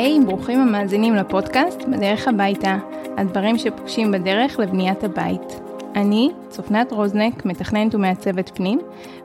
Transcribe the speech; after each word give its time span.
היי, 0.00 0.18
hey, 0.18 0.26
ברוכים 0.26 0.60
המאזינים 0.60 1.14
לפודקאסט 1.14 1.82
בדרך 1.92 2.28
הביתה, 2.28 2.78
הדברים 3.16 3.58
שפוגשים 3.58 4.12
בדרך 4.12 4.58
לבניית 4.58 5.04
הבית. 5.04 5.60
אני, 5.94 6.30
צופנת 6.48 6.92
רוזנק, 6.92 7.44
מתכננת 7.44 7.94
ומעצבת 7.94 8.50
פנים, 8.54 8.80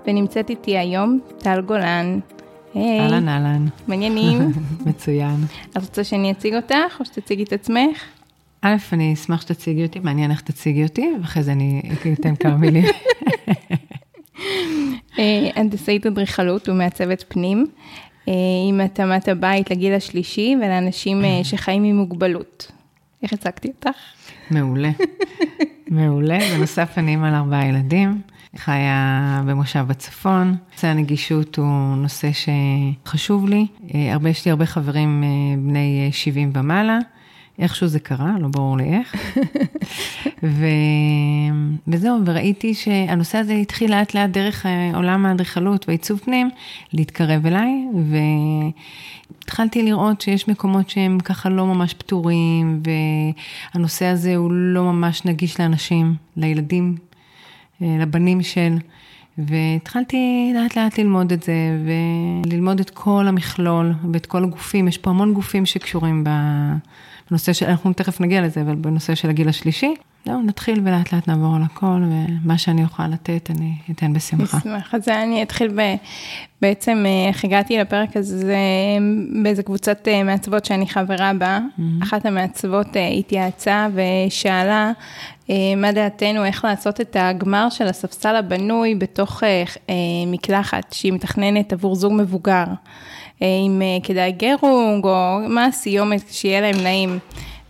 ונמצאת 0.08 0.50
איתי 0.50 0.78
היום 0.78 1.20
טל 1.38 1.62
גולן. 1.62 2.20
היי. 2.74 3.00
אהלן, 3.00 3.30
אהלן. 3.30 3.66
מעניינים? 3.88 4.52
מצוין. 4.86 5.36
את 5.72 5.78
רוצה 5.78 6.04
שאני 6.04 6.32
אציג 6.32 6.56
אותך, 6.56 7.00
או 7.00 7.06
שתציגי 7.06 7.44
את 7.44 7.54
עצמך? 7.54 8.04
א', 8.62 8.76
אני 8.94 9.14
אשמח 9.14 9.42
שתציגי 9.42 9.84
אותי, 9.84 10.00
מעניין 10.00 10.32
איך 10.32 10.42
תציגי 10.42 10.84
אותי, 10.84 11.14
ואחרי 11.22 11.44
זה 11.44 11.52
אני 11.52 11.82
אתן 12.14 12.36
כמה 12.36 12.58
מילים. 12.58 12.86
אה, 15.20 15.50
הנדסאית 15.56 16.06
אדריכלות 16.06 16.70
ומעצבת 16.70 17.24
פנים, 17.28 17.68
עם 18.68 18.82
התאמת 18.82 19.28
הבית 19.28 19.72
לגיל 19.72 19.94
השלישי 19.94 20.56
ולאנשים 20.58 21.26
אה, 21.26 21.40
שחיים 21.44 21.84
עם 21.84 21.96
מוגבלות. 21.96 22.72
איך 23.24 23.34
הצגתי 23.34 23.68
אותך? 23.68 23.98
מעולה, 24.52 24.90
מעולה. 25.88 26.40
בנוסף, 26.56 26.98
אני 26.98 27.12
אימא 27.12 27.28
לארבעה 27.28 27.68
ילדים, 27.68 28.22
חיה 28.58 29.42
במושב 29.46 29.86
בצפון. 29.88 30.56
נושא 30.74 30.88
הנגישות 30.88 31.58
הוא 31.58 31.96
נושא 31.96 32.30
שחשוב 32.34 33.50
לי. 33.50 33.68
הרבה, 33.94 34.30
יש 34.30 34.46
לי 34.46 34.52
הרבה 34.52 34.66
חברים 34.66 35.24
בני 35.58 36.10
70 36.12 36.52
ומעלה. 36.54 37.00
איכשהו 37.60 37.88
זה 37.88 38.00
קרה, 38.00 38.36
לא 38.40 38.48
ברור 38.48 38.78
לי 38.78 38.84
איך. 38.84 39.16
ו... 40.44 40.66
וזהו, 41.88 42.20
וראיתי 42.26 42.74
שהנושא 42.74 43.38
הזה 43.38 43.54
התחיל 43.54 43.92
לאט 43.92 44.14
לאט 44.14 44.30
דרך 44.30 44.66
אה, 44.66 44.92
עולם 44.96 45.26
האדריכלות 45.26 45.86
והעיצוב 45.88 46.20
פנים, 46.20 46.50
להתקרב 46.94 47.46
אליי, 47.46 47.88
והתחלתי 49.42 49.84
לראות 49.84 50.22
שיש 50.22 50.48
מקומות 50.48 50.90
שהם 50.90 51.20
ככה 51.20 51.50
לא 51.50 51.66
ממש 51.66 51.94
פתורים, 51.94 52.82
והנושא 53.76 54.06
הזה 54.06 54.36
הוא 54.36 54.52
לא 54.52 54.84
ממש 54.84 55.26
נגיש 55.26 55.60
לאנשים, 55.60 56.16
לילדים, 56.38 56.96
אה, 57.82 57.98
לבנים 58.00 58.44
של... 58.44 58.78
והתחלתי 59.38 60.52
לאט 60.56 60.78
לאט 60.78 60.98
ללמוד 61.00 61.32
את 61.32 61.44
זה, 61.44 61.54
וללמוד 62.46 62.80
את 62.80 62.90
כל 62.90 63.26
המכלול 63.28 63.94
ואת 64.14 64.26
כל 64.26 64.44
הגופים, 64.44 64.88
יש 64.88 64.98
פה 64.98 65.10
המון 65.10 65.34
גופים 65.34 65.66
שקשורים 65.66 66.24
ב... 66.24 66.30
בנושא 67.32 67.54
של, 67.54 67.66
אנחנו 67.66 67.94
תכף 67.94 68.22
נגיע 68.22 68.42
לזה, 68.42 68.62
אבל 68.62 68.76
בנושא 68.76 69.16
של 69.16 69.30
הגיל 69.30 69.50
השלישי, 69.50 69.94
זהו, 70.26 70.42
נתחיל 70.42 70.82
ולאט 70.84 71.14
לאט 71.14 71.28
נעבור 71.28 71.56
על 71.56 71.62
הכל, 71.64 72.02
ומה 72.44 72.58
שאני 72.58 72.84
אוכל 72.84 73.08
לתת, 73.08 73.50
אני 73.50 73.74
אתן 73.92 74.14
בשמחה. 74.14 74.58
בשמחה. 74.58 74.98
אז 74.98 75.08
אני 75.08 75.44
אתחיל 75.44 75.72
ב... 75.76 75.96
בעצם, 76.62 77.04
אה, 77.06 77.28
איך 77.28 77.44
הגעתי 77.44 77.78
לפרק 77.78 78.18
הזה, 78.18 78.56
באיזה 79.44 79.64
קבוצת 79.64 80.08
אה, 80.08 80.24
מעצבות 80.24 80.66
שאני 80.66 80.88
חברה 80.88 81.34
בה. 81.34 81.60
Mm-hmm. 81.60 82.04
אחת 82.04 82.26
המעצבות 82.26 82.98
אה, 82.98 83.08
התייעצה 83.08 83.88
ושאלה 83.94 84.92
מה 85.78 85.92
דעתנו, 85.92 86.46
איך 86.46 86.66
לעשות 86.66 87.02
את 87.02 87.16
הגמר 87.20 87.70
של 87.70 87.88
הספסל 87.88 88.36
הבנוי 88.36 88.96
בתוך 88.96 89.44
מקלחת 90.28 90.94
שהיא 90.94 91.14
מתכננת 91.14 91.74
עבור 91.74 91.96
זוג 91.96 92.14
מבוגר. 92.14 92.64
אם 93.42 93.82
כדאי 94.04 94.32
גרונג, 94.32 95.06
או 95.06 95.40
מה 95.50 95.66
הסיומת, 95.66 96.24
שיהיה 96.30 96.62
להם 96.62 96.84
נעים. 96.84 97.20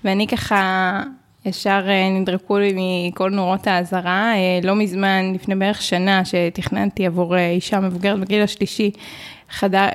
ואני 0.03 0.27
ככה 0.27 1.01
ישר 1.45 1.85
אה, 1.87 2.09
נדרקו 2.09 2.57
לי 2.57 2.73
מכל 2.77 3.29
נורות 3.29 3.67
האזהרה. 3.67 4.33
אה, 4.33 4.59
לא 4.63 4.75
מזמן, 4.75 5.31
לפני 5.35 5.55
בערך 5.55 5.81
שנה, 5.81 6.25
שתכננתי 6.25 7.05
עבור 7.05 7.37
אה, 7.37 7.49
אישה 7.49 7.79
מבוגרת 7.79 8.19
בגיל 8.19 8.41
השלישי, 8.41 8.91
חדר, 9.49 9.87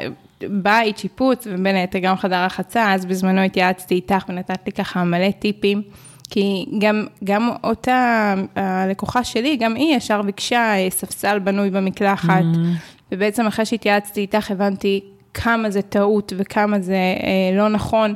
בית, 0.49 0.99
שיפוץ, 0.99 1.47
ובין 1.51 1.77
היתר 1.77 1.99
גם 1.99 2.17
חדר 2.17 2.45
רחצה, 2.45 2.95
אז 2.95 3.07
בזמנו 3.07 3.41
התייעצתי 3.41 3.95
איתך 3.95 4.25
ונתת 4.29 4.61
לי 4.67 4.73
ככה 4.73 5.05
מלא 5.05 5.31
טיפים. 5.31 5.83
כי 6.31 6.67
גם, 6.79 7.07
גם 7.25 7.51
אותה 7.65 8.35
הלקוחה 8.57 9.25
שלי, 9.25 9.57
גם 9.57 9.75
היא 9.75 9.97
ישר 9.97 10.23
ביקשה 10.23 10.75
ספסל 10.91 11.39
בנוי 11.39 11.71
במקלחת, 11.71 12.43
mm-hmm. 12.43 13.13
ובעצם 13.13 13.47
אחרי 13.47 13.67
שהתייעצתי 13.67 14.21
איתך 14.21 14.51
הבנתי 14.51 15.01
כמה 15.35 15.71
זה 15.71 15.83
טעות 15.83 16.33
וכמה 16.37 16.81
זה 16.81 16.95
אה, 16.95 17.57
לא 17.57 17.69
נכון. 17.69 18.15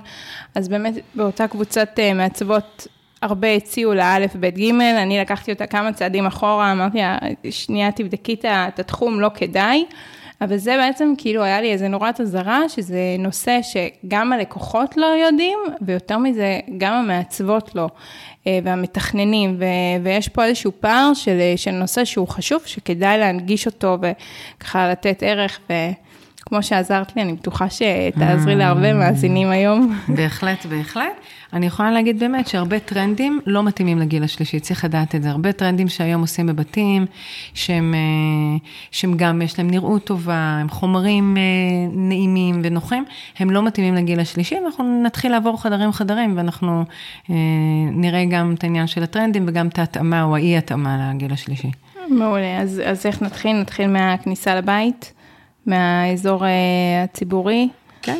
אז 0.55 0.69
באמת 0.69 0.95
באותה 1.15 1.49
קבוצת 1.49 1.99
אה, 1.99 2.15
מעצבות 2.15 2.87
הרבה 3.23 3.55
הציעו 3.55 3.95
לאלף, 3.95 4.37
בית, 4.37 4.55
גימל, 4.55 4.97
אני 5.03 5.19
לקחתי 5.19 5.53
אותה 5.53 5.67
כמה 5.67 5.93
צעדים 5.93 6.27
אחורה, 6.27 6.73
אמרתי 6.73 6.99
לה, 6.99 7.19
שנייה 7.51 7.93
תבדקי 7.93 8.37
את 8.45 8.79
התחום, 8.79 9.21
לא 9.21 9.31
כדאי. 9.35 9.85
אבל 10.41 10.57
זה 10.57 10.77
בעצם 10.77 11.15
כאילו 11.19 11.43
היה 11.43 11.61
לי 11.61 11.73
איזה 11.73 11.89
נורת 11.89 12.21
אזהרה, 12.21 12.69
שזה 12.69 12.99
נושא 13.19 13.59
שגם 13.63 14.33
הלקוחות 14.33 14.97
לא 14.97 15.07
יודעים, 15.07 15.59
ויותר 15.81 16.19
מזה, 16.19 16.61
גם 16.79 16.93
המעצבות 16.95 17.75
לא, 17.75 17.89
אה, 18.47 18.59
והמתכננים, 18.65 19.57
ו- 19.59 20.05
ויש 20.05 20.29
פה 20.29 20.45
איזשהו 20.45 20.73
פער 20.81 21.15
של, 21.15 21.39
של 21.57 21.71
נושא 21.71 22.05
שהוא 22.05 22.29
חשוב, 22.29 22.63
שכדאי 22.67 23.19
להנגיש 23.19 23.67
אותו 23.67 23.99
וככה 24.59 24.89
לתת 24.89 25.23
ערך, 25.23 25.61
ו... 25.71 25.73
כמו 26.47 26.62
שעזרת 26.62 27.16
לי, 27.16 27.22
אני 27.22 27.32
בטוחה 27.32 27.66
שתעזרי 27.71 28.56
להרבה 28.56 28.93
מאזינים 28.93 29.50
היום. 29.50 29.99
בהחלט, 30.09 30.66
בהחלט. 30.66 31.12
אני 31.53 31.66
יכולה 31.66 31.91
להגיד 31.91 32.21
באמת 32.21 32.49
שהרבה 32.49 32.78
טרנדים 32.78 33.41
לא 33.47 33.62
מתאימים 33.62 33.99
לגיל 33.99 34.25
השלישי, 34.25 34.60
צריך 34.60 34.84
לדעת 34.84 35.15
את 35.15 35.22
זה. 35.22 35.31
הרבה 35.31 35.53
טרנדים 35.53 35.88
שהיום 35.88 36.21
עושים 36.21 36.47
בבתים, 36.47 37.06
שהם, 37.55 37.94
אה, 37.94 38.59
שהם 38.91 39.16
גם, 39.16 39.43
יש 39.43 39.59
להם 39.59 39.71
נראות 39.71 40.05
טובה, 40.05 40.59
הם 40.60 40.69
חומרים 40.69 41.37
אה, 41.37 41.43
נעימים 41.93 42.61
ונוחים, 42.65 43.05
הם 43.38 43.50
לא 43.50 43.62
מתאימים 43.62 43.94
לגיל 43.94 44.21
השלישי, 44.21 44.55
ואנחנו 44.62 45.03
נתחיל 45.03 45.32
לעבור 45.32 45.62
חדרים 45.62 45.93
חדרים, 45.93 46.37
ואנחנו 46.37 46.84
אה, 47.31 47.34
נראה 47.91 48.25
גם 48.25 48.55
את 48.55 48.65
העניין 48.65 48.87
של 48.87 49.03
הטרנדים 49.03 49.44
וגם 49.49 49.69
את 49.69 49.78
ההתאמה 49.78 50.22
או 50.22 50.37
האי-התאמה 50.37 51.11
לגיל 51.15 51.32
השלישי. 51.32 51.71
מעולה, 52.09 52.61
אז, 52.61 52.82
אז 52.84 53.06
איך 53.06 53.22
נתחיל? 53.22 53.61
נתחיל 53.61 53.87
מהכניסה 53.87 54.55
לבית? 54.55 55.14
מהאזור 55.67 56.47
אה, 56.47 56.51
הציבורי? 57.05 57.69
כן. 58.03 58.19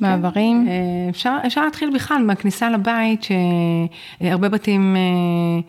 מעברים? 0.00 0.66
כן. 0.66 1.08
אפשר, 1.10 1.38
אפשר 1.46 1.64
להתחיל 1.64 1.94
בכלל 1.94 2.22
מהכניסה 2.22 2.70
לבית, 2.70 3.26
שהרבה 4.20 4.48
בתים 4.48 4.96
אה, 4.96 5.60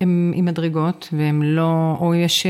הם 0.00 0.32
עם 0.34 0.44
מדרגות, 0.44 1.08
והם 1.12 1.42
לא, 1.42 1.96
או 2.00 2.14
יש 2.14 2.46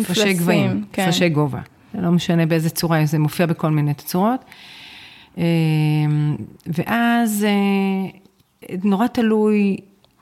הפרשי 0.00 0.32
גבהים, 0.32 0.84
כן. 0.92 1.02
הפרשי 1.02 1.28
גובה. 1.28 1.60
זה 1.94 2.00
לא 2.00 2.10
משנה 2.10 2.46
באיזה 2.46 2.70
צורה, 2.70 3.00
זה 3.04 3.18
מופיע 3.18 3.46
בכל 3.46 3.70
מיני 3.70 3.94
תצורות. 3.94 4.44
ואז 6.66 7.46
נורא 8.84 9.06
תלוי 9.06 9.76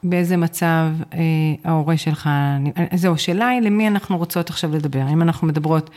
באיזה 0.04 0.36
מצב 0.36 0.86
ההורה 1.64 1.96
שלך, 1.96 2.30
זהו, 2.94 3.14
השאלה 3.14 3.48
היא 3.48 3.60
למי 3.60 3.88
אנחנו 3.88 4.18
רוצות 4.18 4.50
עכשיו 4.50 4.72
לדבר. 4.72 5.08
אם 5.12 5.22
אנחנו 5.22 5.46
מדברות 5.46 5.90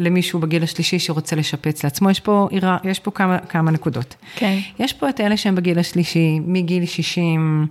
למישהו 0.00 0.40
בגיל 0.40 0.62
השלישי 0.62 0.98
שרוצה 0.98 1.36
לשפץ 1.36 1.84
לעצמו, 1.84 2.10
יש 2.10 2.20
פה, 2.20 2.48
יש 2.84 2.98
פה 2.98 3.10
כמה, 3.10 3.38
כמה 3.38 3.70
נקודות. 3.70 4.14
כן. 4.36 4.58
יש 4.78 4.92
פה 4.92 5.08
את 5.08 5.20
אלה 5.20 5.36
שהם 5.36 5.54
בגיל 5.54 5.78
השלישי, 5.78 6.40
מגיל 6.46 6.86
60, 6.86 7.66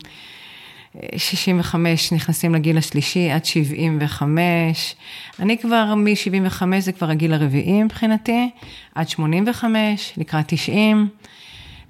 65 1.18 2.12
נכנסים 2.14 2.56
לגיל 2.56 2.78
השלישי 2.78 3.32
עד 3.32 3.46
75. 3.46 4.96
אני 5.40 5.58
כבר 5.58 5.96
מ-75 5.96 6.64
זה 6.80 6.92
כבר 6.92 7.10
הגיל 7.10 7.34
הרביעי 7.34 7.84
מבחינתי, 7.84 8.50
עד 8.96 9.10
85, 9.10 10.14
לקראת 10.18 10.46
90. 10.48 11.08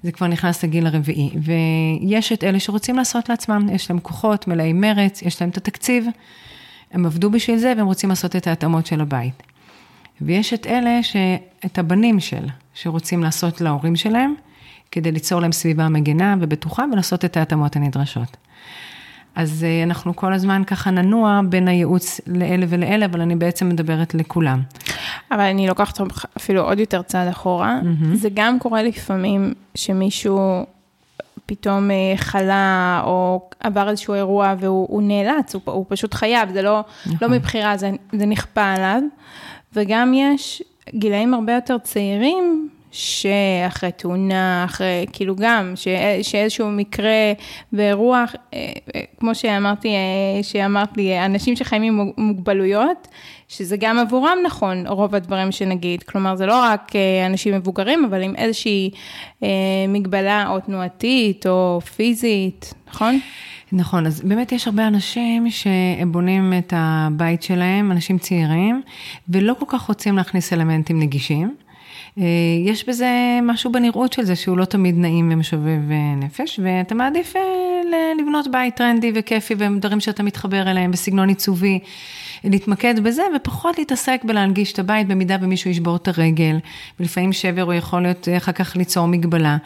זה 0.02 0.12
כבר 0.12 0.26
נכנס 0.26 0.64
לגיל 0.64 0.86
הרביעי, 0.86 1.30
ויש 1.42 2.32
את 2.32 2.44
אלה 2.44 2.60
שרוצים 2.60 2.96
לעשות 2.96 3.28
לעצמם, 3.28 3.68
יש 3.72 3.90
להם 3.90 4.00
כוחות 4.00 4.48
מלאי 4.48 4.72
מרץ, 4.72 5.22
יש 5.22 5.40
להם 5.40 5.50
את 5.50 5.56
התקציב, 5.56 6.06
הם 6.92 7.06
עבדו 7.06 7.30
בשביל 7.30 7.56
זה 7.58 7.72
והם 7.76 7.86
רוצים 7.86 8.10
לעשות 8.10 8.36
את 8.36 8.46
ההתאמות 8.46 8.86
של 8.86 9.00
הבית. 9.00 9.49
ויש 10.22 10.54
את 10.54 10.66
אלה, 10.66 11.02
ש... 11.02 11.16
את 11.66 11.78
הבנים 11.78 12.20
של, 12.20 12.46
שרוצים 12.74 13.22
לעשות 13.22 13.60
להורים 13.60 13.96
שלהם, 13.96 14.34
כדי 14.90 15.12
ליצור 15.12 15.40
להם 15.40 15.52
סביבה 15.52 15.88
מגינה 15.88 16.36
ובטוחה 16.40 16.84
ולעשות 16.92 17.24
את 17.24 17.36
ההתאמות 17.36 17.76
הנדרשות. 17.76 18.36
אז 19.34 19.64
אה, 19.64 19.82
אנחנו 19.82 20.16
כל 20.16 20.32
הזמן 20.32 20.62
ככה 20.66 20.90
ננוע 20.90 21.40
בין 21.48 21.68
הייעוץ 21.68 22.20
לאלה 22.26 22.66
ולאלה, 22.68 23.06
אבל 23.06 23.20
אני 23.20 23.36
בעצם 23.36 23.68
מדברת 23.68 24.14
לכולם. 24.14 24.62
אבל 25.30 25.40
אני 25.40 25.66
לוקחת 25.66 25.98
אפילו 26.36 26.62
עוד 26.62 26.78
יותר 26.78 27.02
צעד 27.02 27.28
אחורה. 27.28 27.80
Mm-hmm. 27.82 28.14
זה 28.14 28.28
גם 28.34 28.58
קורה 28.58 28.82
לפעמים 28.82 29.54
שמישהו 29.74 30.66
פתאום 31.46 31.90
אה, 31.90 32.12
חלה, 32.16 33.02
או 33.04 33.48
עבר 33.60 33.88
איזשהו 33.88 34.14
אירוע 34.14 34.54
והוא 34.58 35.02
נאלץ, 35.02 35.54
הוא, 35.54 35.62
הוא 35.64 35.84
פשוט 35.88 36.14
חייב, 36.14 36.52
זה 36.52 36.62
לא, 36.62 36.70
לא 36.70 36.84
נכון. 37.06 37.28
לא 37.28 37.36
מבחירה, 37.36 37.76
זה, 37.76 37.90
זה 38.12 38.26
נכפה 38.26 38.62
עליו. 38.64 39.02
וגם 39.72 40.12
יש 40.14 40.62
גילאים 40.94 41.34
הרבה 41.34 41.52
יותר 41.52 41.78
צעירים, 41.78 42.68
שאחרי 42.92 43.92
תאונה, 43.92 44.64
אחרי, 44.64 45.06
כאילו 45.12 45.36
גם, 45.36 45.72
ש, 45.76 45.88
שאיזשהו 46.22 46.70
מקרה 46.70 47.32
ואירוע, 47.72 48.24
אה, 48.54 48.72
אה, 48.94 49.00
כמו 49.20 49.34
שאמרתי, 49.34 49.88
אה, 49.88 50.42
שאמרת 50.42 50.96
לי, 50.96 51.24
אנשים 51.24 51.56
שחיים 51.56 51.82
עם 51.82 52.10
מוגבלויות, 52.16 53.08
שזה 53.48 53.76
גם 53.80 53.98
עבורם 53.98 54.38
נכון, 54.46 54.86
רוב 54.86 55.14
הדברים 55.14 55.52
שנגיד. 55.52 56.02
כלומר, 56.02 56.36
זה 56.36 56.46
לא 56.46 56.58
רק 56.62 56.92
אנשים 57.26 57.54
מבוגרים, 57.54 58.04
אבל 58.04 58.22
עם 58.22 58.36
איזושהי 58.36 58.90
מגבלה 59.88 60.48
או 60.48 60.60
תנועתית 60.60 61.46
או 61.46 61.80
פיזית, 61.96 62.74
נכון? 62.88 63.20
נכון, 63.72 64.06
אז 64.06 64.20
באמת 64.20 64.52
יש 64.52 64.66
הרבה 64.66 64.86
אנשים 64.86 65.50
שהם 65.50 66.12
בונים 66.12 66.52
את 66.58 66.72
הבית 66.76 67.42
שלהם, 67.42 67.92
אנשים 67.92 68.18
צעירים, 68.18 68.82
ולא 69.28 69.54
כל 69.58 69.64
כך 69.68 69.82
רוצים 69.82 70.16
להכניס 70.16 70.52
אלמנטים 70.52 71.00
נגישים. 71.00 71.54
אה, 72.18 72.24
יש 72.64 72.88
בזה 72.88 73.38
משהו 73.42 73.72
בנראות 73.72 74.12
של 74.12 74.24
זה 74.24 74.36
שהוא 74.36 74.58
לא 74.58 74.64
תמיד 74.64 74.98
נעים 74.98 75.30
ומשובב 75.32 75.90
אה, 75.90 76.14
נפש, 76.16 76.60
ואתה 76.62 76.94
מעדיף 76.94 77.36
אה, 77.36 77.42
לבנות 78.22 78.48
בית 78.50 78.76
טרנדי 78.76 79.12
וכיפי 79.14 79.54
ודברים 79.58 80.00
שאתה 80.00 80.22
מתחבר 80.22 80.70
אליהם 80.70 80.90
בסגנון 80.90 81.28
עיצובי, 81.28 81.78
להתמקד 82.44 83.00
בזה 83.00 83.22
ופחות 83.36 83.78
להתעסק 83.78 84.20
בלהנגיש 84.24 84.72
את 84.72 84.78
הבית 84.78 85.08
במידה 85.08 85.36
ומישהו 85.40 85.70
ישבור 85.70 85.96
את 85.96 86.08
הרגל, 86.08 86.58
ולפעמים 87.00 87.32
שבר 87.32 87.62
הוא 87.62 87.72
יכול 87.72 88.02
להיות 88.02 88.28
אחר 88.36 88.52
כך 88.52 88.76
ליצור 88.76 89.06
מגבלה. 89.06 89.56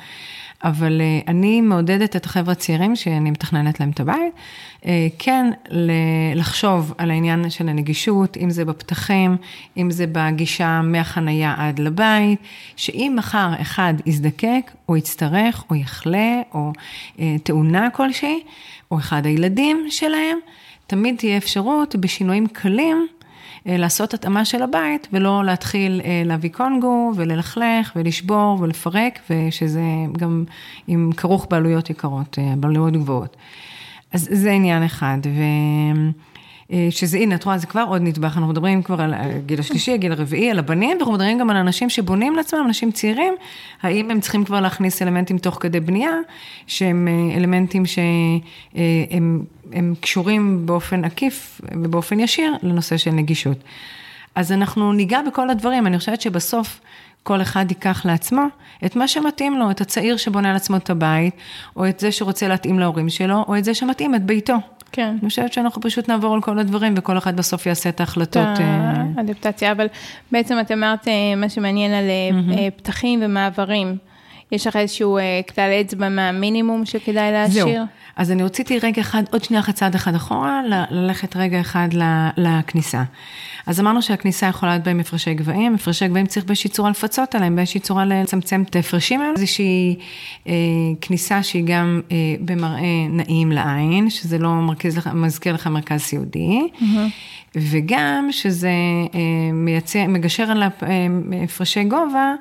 אבל 0.64 1.00
אה, 1.00 1.20
אני 1.28 1.60
מעודדת 1.60 2.16
את 2.16 2.26
החבר'ה 2.26 2.52
הצעירים, 2.52 2.96
שאני 2.96 3.30
מתכננת 3.30 3.80
להם 3.80 3.90
את 3.90 4.00
הבית, 4.00 4.32
אה, 4.86 5.08
כן 5.18 5.50
לחשוב 6.34 6.94
על 6.98 7.10
העניין 7.10 7.50
של 7.50 7.68
הנגישות, 7.68 8.36
אם 8.36 8.50
זה 8.50 8.64
בפתחים, 8.64 9.36
אם 9.76 9.90
זה 9.90 10.04
בגישה 10.12 10.80
מהחנייה 10.82 11.54
עד 11.58 11.78
לבית, 11.78 12.38
שאם 12.76 13.14
מחר 13.18 13.48
אחד 13.60 13.94
יזדקק, 14.06 14.70
או 14.88 14.96
יצטרך, 14.96 15.64
או 15.70 15.74
יחלה, 15.74 16.40
או 16.54 16.72
אה, 17.20 17.36
תאונה 17.42 17.90
כלשהי, 17.90 18.40
או 18.90 18.98
אחד 18.98 19.26
הילדים 19.26 19.86
שלהם, 19.90 20.38
תמיד 20.86 21.16
תהיה 21.16 21.36
אפשרות 21.36 21.96
בשינויים 21.96 22.46
קלים. 22.46 23.06
אה, 23.68 23.76
לעשות 23.76 24.14
התאמה 24.14 24.44
של 24.44 24.62
הבית, 24.62 25.08
ולא 25.12 25.44
להתחיל 25.44 26.00
אה, 26.04 26.22
להביא 26.24 26.50
קונגו 26.50 27.12
וללכלך 27.16 27.92
ולשבור 27.96 28.58
ולפרק, 28.60 29.18
ושזה 29.30 29.82
גם 30.12 30.44
עם 30.86 31.10
כרוך 31.16 31.46
בעלויות 31.50 31.90
יקרות, 31.90 32.38
אה, 32.38 32.54
בעלויות 32.56 32.92
גבוהות. 32.92 33.36
אז 34.12 34.28
זה 34.32 34.50
עניין 34.50 34.82
אחד. 34.82 35.18
ו... 35.24 35.40
שזה, 36.90 37.18
הנה, 37.18 37.34
את 37.34 37.44
רואה, 37.44 37.58
זה 37.58 37.66
כבר 37.66 37.84
עוד 37.88 38.02
נדבך, 38.02 38.36
אנחנו 38.36 38.46
מדברים 38.46 38.82
כבר 38.82 39.00
על 39.00 39.14
הגיל 39.14 39.60
השלישי, 39.60 39.94
הגיל 39.94 40.12
הרביעי, 40.12 40.50
על 40.50 40.58
הבנים, 40.58 40.96
ואנחנו 40.96 41.12
מדברים 41.12 41.38
גם 41.38 41.50
על 41.50 41.56
אנשים 41.56 41.90
שבונים 41.90 42.36
לעצמם, 42.36 42.60
אנשים 42.66 42.92
צעירים, 42.92 43.34
האם 43.82 44.10
הם 44.10 44.20
צריכים 44.20 44.44
כבר 44.44 44.60
להכניס 44.60 45.02
אלמנטים 45.02 45.38
תוך 45.38 45.58
כדי 45.60 45.80
בנייה, 45.80 46.12
שהם 46.66 47.08
אלמנטים 47.36 47.86
שהם 47.86 49.44
הם 49.72 49.94
קשורים 50.00 50.66
באופן 50.66 51.04
עקיף 51.04 51.60
ובאופן 51.72 52.20
ישיר 52.20 52.54
לנושא 52.62 52.96
של 52.96 53.10
נגישות. 53.10 53.58
אז 54.34 54.52
אנחנו 54.52 54.92
ניגע 54.92 55.20
בכל 55.26 55.50
הדברים, 55.50 55.86
אני 55.86 55.98
חושבת 55.98 56.20
שבסוף 56.20 56.80
כל 57.24 57.42
אחד 57.42 57.64
ייקח 57.68 58.06
לעצמו 58.06 58.42
את 58.84 58.96
מה 58.96 59.08
שמתאים 59.08 59.58
לו, 59.58 59.70
את 59.70 59.80
הצעיר 59.80 60.16
שבונה 60.16 60.52
לעצמו 60.52 60.76
את 60.76 60.90
הבית, 60.90 61.34
או 61.76 61.88
את 61.88 62.00
זה 62.00 62.12
שרוצה 62.12 62.48
להתאים 62.48 62.78
להורים 62.78 63.08
שלו, 63.08 63.44
או 63.48 63.58
את 63.58 63.64
זה 63.64 63.74
שמתאים 63.74 64.14
את 64.14 64.22
ביתו. 64.22 64.54
כן. 64.92 65.16
אני 65.22 65.28
חושבת 65.28 65.52
שאנחנו 65.52 65.82
פשוט 65.82 66.08
נעבור 66.08 66.34
על 66.34 66.40
כל 66.40 66.58
הדברים, 66.58 66.94
וכל 66.96 67.18
אחד 67.18 67.36
בסוף 67.36 67.66
יעשה 67.66 67.88
את 67.88 68.00
ההחלטות. 68.00 68.48
האדפטציה, 69.16 69.72
אבל 69.72 69.86
בעצם 70.32 70.60
את 70.60 70.72
אמרת 70.72 71.08
אה, 71.08 71.12
מה 71.36 71.48
שמעניין 71.48 71.92
על 71.92 72.04
mm-hmm. 72.04 72.70
פתחים 72.76 73.20
ומעברים. 73.22 73.96
יש 74.54 74.66
לך 74.66 74.76
איזשהו 74.76 75.18
כלל 75.54 75.70
אצבע 75.80 76.08
מהמינימום 76.08 76.84
שכדאי 76.84 77.32
להשאיר? 77.32 77.64
זהו. 77.64 77.84
אז 78.16 78.30
אני 78.30 78.42
רציתי 78.42 78.78
רגע 78.78 79.02
אחד, 79.02 79.22
עוד 79.32 79.44
שנייה 79.44 79.60
אחת 79.60 79.74
צעד 79.74 79.94
אחד 79.94 80.14
אחורה, 80.14 80.62
ללכת 80.90 81.36
רגע 81.36 81.60
אחד 81.60 81.88
לכניסה. 82.36 83.02
אז 83.66 83.80
אמרנו 83.80 84.02
שהכניסה 84.02 84.46
יכולה 84.46 84.72
להיות 84.72 84.84
בהם 84.84 85.00
הפרשי 85.00 85.34
גבהים, 85.34 85.74
הפרשי 85.74 86.08
גבהים 86.08 86.26
צריך 86.26 86.46
באיזושהי 86.46 86.70
צורה 86.70 86.90
לפצות 86.90 87.34
עליהם, 87.34 87.56
באיזושהי 87.56 87.80
צורה 87.80 88.04
לצמצם 88.04 88.62
את 88.70 88.76
ההפרשים 88.76 89.20
האלה. 89.20 89.32
איזושהי 89.36 89.96
אה, 90.46 90.52
כניסה 91.00 91.42
שהיא 91.42 91.64
גם 91.66 92.00
אה, 92.10 92.16
במראה 92.40 93.08
נעים 93.10 93.52
לעין, 93.52 94.10
שזה 94.10 94.38
לא 94.38 94.48
מרכז, 94.48 94.98
מזכיר 95.14 95.54
לך 95.54 95.66
מרכז 95.66 96.00
סיעודי, 96.00 96.60
mm-hmm. 96.74 96.84
וגם 97.56 98.28
שזה 98.30 98.72
אה, 99.14 99.52
מייצר, 99.52 100.06
מגשר 100.08 100.50
על 100.50 100.62
הפרשי 100.62 101.80
אה, 101.80 101.84
גובה. 101.84 102.34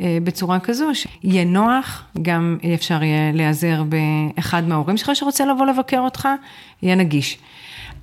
אה, 0.00 0.18
בצורה 0.24 0.60
כזו 0.60 0.90
שיהיה 0.94 1.44
נוח, 1.44 2.04
גם 2.22 2.58
אפשר 2.74 3.02
יהיה 3.02 3.32
להיעזר 3.32 3.82
באחד 3.82 4.68
מההורים 4.68 4.96
שלך 4.96 5.10
שרוצה 5.14 5.46
לבוא 5.46 5.66
לבקר 5.66 6.00
אותך, 6.00 6.28
יהיה 6.82 6.94
נגיש. 6.94 7.38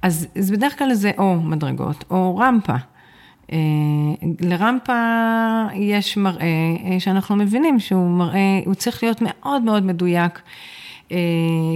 אז, 0.01 0.27
אז 0.37 0.51
בדרך 0.51 0.79
כלל 0.79 0.93
זה 0.93 1.11
או 1.17 1.35
מדרגות 1.35 2.05
או 2.11 2.37
רמפה. 2.37 2.75
אה, 3.51 3.57
לרמפה 4.41 4.93
יש 5.75 6.17
מראה 6.17 6.45
אה, 6.85 6.99
שאנחנו 6.99 7.35
מבינים 7.35 7.79
שהוא 7.79 8.09
מראה, 8.09 8.59
הוא 8.65 8.73
צריך 8.73 9.03
להיות 9.03 9.17
מאוד 9.21 9.61
מאוד 9.61 9.85
מדויק. 9.85 10.41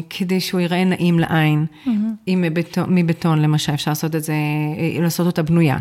כדי 0.10 0.40
שהוא 0.40 0.62
ייראה 0.62 0.84
נעים 0.84 1.20
לעין. 1.20 1.66
Mm-hmm. 1.66 1.90
אם 2.28 2.42
מבטון, 2.42 2.96
מבטון 2.96 3.42
למשל, 3.42 3.74
אפשר 3.74 3.92
לעשות 3.92 4.16
את 4.16 4.24
זה, 4.24 4.34
לעשות 5.02 5.28
אותה 5.28 5.44
בנויה. 5.44 5.78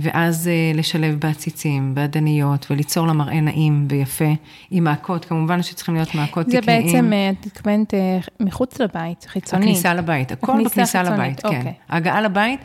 ואז 0.00 0.48
אה, 0.48 0.72
לשלב 0.74 1.14
בעציצים, 1.20 1.94
באדניות, 1.94 2.66
וליצור 2.70 3.06
לה 3.06 3.12
מראה 3.12 3.40
נעים 3.40 3.86
ויפה, 3.90 4.32
עם 4.70 4.84
מעקות, 4.84 5.24
כמובן 5.24 5.62
שצריכים 5.62 5.94
להיות 5.94 6.14
מעקות 6.14 6.46
תקניים. 6.46 6.88
זה 6.88 6.92
בעצם, 6.92 7.12
את 7.40 7.46
מתכוונת 7.46 7.94
אה, 7.94 8.18
מחוץ 8.40 8.80
לבית, 8.80 9.26
חיצוני. 9.28 9.64
הכניסה 9.64 9.94
לבית, 9.94 10.32
הכל 10.32 10.64
בכניסה 10.64 11.02
לבית, 11.02 11.40
כן. 11.40 11.48
אוקיי. 11.48 11.72
הגעה 11.88 12.20
לבית, 12.20 12.60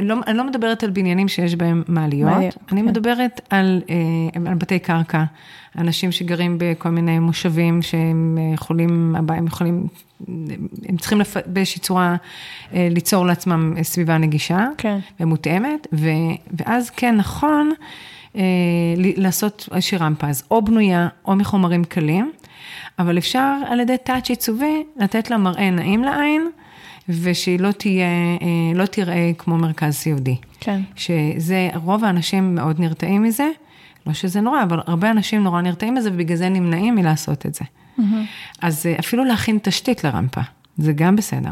לא, 0.00 0.14
אני 0.26 0.36
לא 0.36 0.46
מדברת 0.46 0.82
על 0.82 0.90
בניינים 0.90 1.28
שיש 1.28 1.54
בהם 1.54 1.82
מעליות, 1.88 2.30
מעליות 2.30 2.56
אני 2.72 2.80
כן. 2.80 2.86
מדברת 2.86 3.40
על, 3.50 3.82
על 4.46 4.54
בתי 4.54 4.78
קרקע, 4.78 5.24
אנשים 5.78 6.12
שגרים 6.12 6.56
בכל 6.60 6.88
מיני 6.88 7.18
מושבים 7.18 7.82
שהם 7.82 8.38
יכולים, 8.54 9.16
הם 9.28 9.46
יכולים 9.46 9.86
הם 10.88 10.96
צריכים 10.98 11.20
לפ... 11.20 11.36
באיזושהי 11.46 11.80
צורה 11.80 12.16
אה, 12.74 12.88
ליצור 12.90 13.26
לעצמם 13.26 13.74
סביבה 13.82 14.18
נגישה 14.18 14.66
כן. 14.78 14.98
ומותאמת, 15.20 15.86
ו... 15.92 16.08
ואז 16.58 16.90
כן 16.90 17.16
נכון 17.16 17.72
אה, 18.36 18.42
לעשות 18.96 19.68
איזושהי 19.72 19.98
רמפה, 19.98 20.28
אז 20.28 20.42
או 20.50 20.62
בנויה 20.62 21.08
או 21.24 21.36
מחומרים 21.36 21.84
קלים, 21.84 22.32
אבל 22.98 23.18
אפשר 23.18 23.54
על 23.68 23.80
ידי 23.80 23.96
טאץ' 24.04 24.30
עיצובי 24.30 24.84
לתת 24.96 25.30
לה 25.30 25.36
מראה 25.36 25.70
נעים 25.70 26.04
לעין. 26.04 26.50
ושהיא 27.08 27.60
לא 27.60 27.72
תהיה, 27.72 28.06
אה, 28.42 28.74
לא 28.74 28.86
תראה 28.86 29.30
כמו 29.38 29.56
מרכז 29.56 29.94
סיעודי. 29.94 30.36
כן. 30.60 30.80
שזה, 30.96 31.68
רוב 31.74 32.04
האנשים 32.04 32.54
מאוד 32.54 32.80
נרתעים 32.80 33.22
מזה, 33.22 33.48
לא 34.06 34.12
שזה 34.12 34.40
נורא, 34.40 34.62
אבל 34.62 34.80
הרבה 34.86 35.10
אנשים 35.10 35.42
נורא 35.42 35.60
נרתעים 35.60 35.94
מזה, 35.94 36.10
ובגלל 36.12 36.36
זה 36.36 36.48
נמנעים 36.48 36.94
מלעשות 36.94 37.46
את 37.46 37.54
זה. 37.54 37.64
Mm-hmm. 37.98 38.02
אז 38.62 38.86
אה, 38.86 38.96
אפילו 38.98 39.24
להכין 39.24 39.58
תשתית 39.62 40.04
לרמפה, 40.04 40.40
זה 40.78 40.92
גם 40.92 41.16
בסדר. 41.16 41.50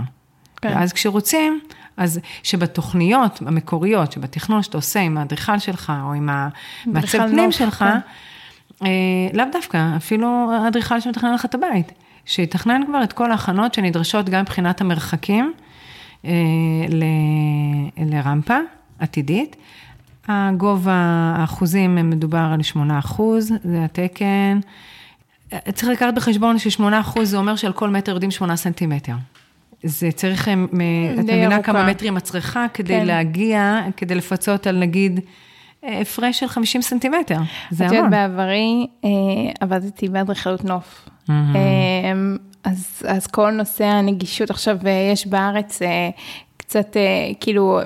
כן. 0.57 0.69
ואז 0.69 0.93
כשרוצים, 0.93 1.61
אז 1.97 2.21
שבתוכניות 2.43 3.43
המקוריות, 3.47 4.13
שבתכנון 4.13 4.63
שאתה 4.63 4.79
עושה 4.79 5.01
עם 5.01 5.19
האדריכל 5.19 5.59
שלך, 5.59 5.93
או 6.05 6.13
עם 6.13 6.29
המעצב 6.29 7.19
פנים 7.19 7.53
שלך, 7.53 7.79
כן. 7.79 7.99
אה, 8.83 8.89
לאו 9.33 9.45
דווקא, 9.53 9.97
אפילו 9.97 10.53
האדריכל 10.53 11.01
שמתכנן 11.01 11.35
לך 11.35 11.45
את 11.45 11.55
הבית, 11.55 11.93
שיתכנן 12.25 12.83
כבר 12.87 13.05
את 13.05 13.13
כל 13.13 13.31
ההכנות 13.31 13.75
שנדרשות 13.75 14.29
גם 14.29 14.41
מבחינת 14.41 14.81
המרחקים 14.81 15.53
אה, 16.25 16.31
ל, 16.89 17.05
לרמפה 17.97 18.59
עתידית. 18.99 19.57
הגובה, 20.29 21.35
האחוזים, 21.37 22.11
מדובר 22.11 22.51
על 22.55 22.63
8 22.63 22.99
אחוז, 22.99 23.53
זה 23.65 23.85
התקן. 23.85 24.61
צריך 25.75 25.89
לקחת 25.89 26.15
בחשבון 26.15 26.59
ששמונה 26.59 27.01
אחוז 27.01 27.31
זה 27.31 27.37
אומר 27.37 27.57
שעל 27.57 27.73
כל 27.73 27.89
מטר 27.89 28.13
יורדים 28.13 28.31
שמונה 28.31 28.57
סנטימטר. 28.57 29.15
זה 29.83 30.11
צריך, 30.15 30.49
אה, 30.49 30.55
את 31.15 31.19
מבינה 31.19 31.63
כמה 31.63 31.87
מטרים 31.87 32.17
את 32.17 32.23
צריכה 32.23 32.67
כדי 32.75 32.95
כן. 32.95 33.07
להגיע, 33.07 33.81
כדי 33.97 34.15
לפצות 34.15 34.67
על 34.67 34.79
נגיד 34.79 35.21
אה, 35.85 36.01
הפרש 36.01 36.41
של 36.41 36.49
50 36.49 36.83
סנטימטר, 36.83 37.39
זה 37.71 37.85
המון. 37.85 37.99
את 37.99 38.05
יודעת, 38.05 38.11
בעברי 38.11 38.87
אה, 39.05 39.11
עבדתי 39.61 40.09
באדריכלות 40.09 40.65
נוף. 40.65 41.09
Mm-hmm. 41.29 41.33
אז, 42.65 43.03
אז 43.09 43.27
כל 43.27 43.51
נושא 43.51 43.85
הנגישות, 43.85 44.51
עכשיו 44.51 44.79
יש 45.13 45.27
בארץ 45.27 45.79
קצת 46.57 46.97
כאילו 47.41 47.81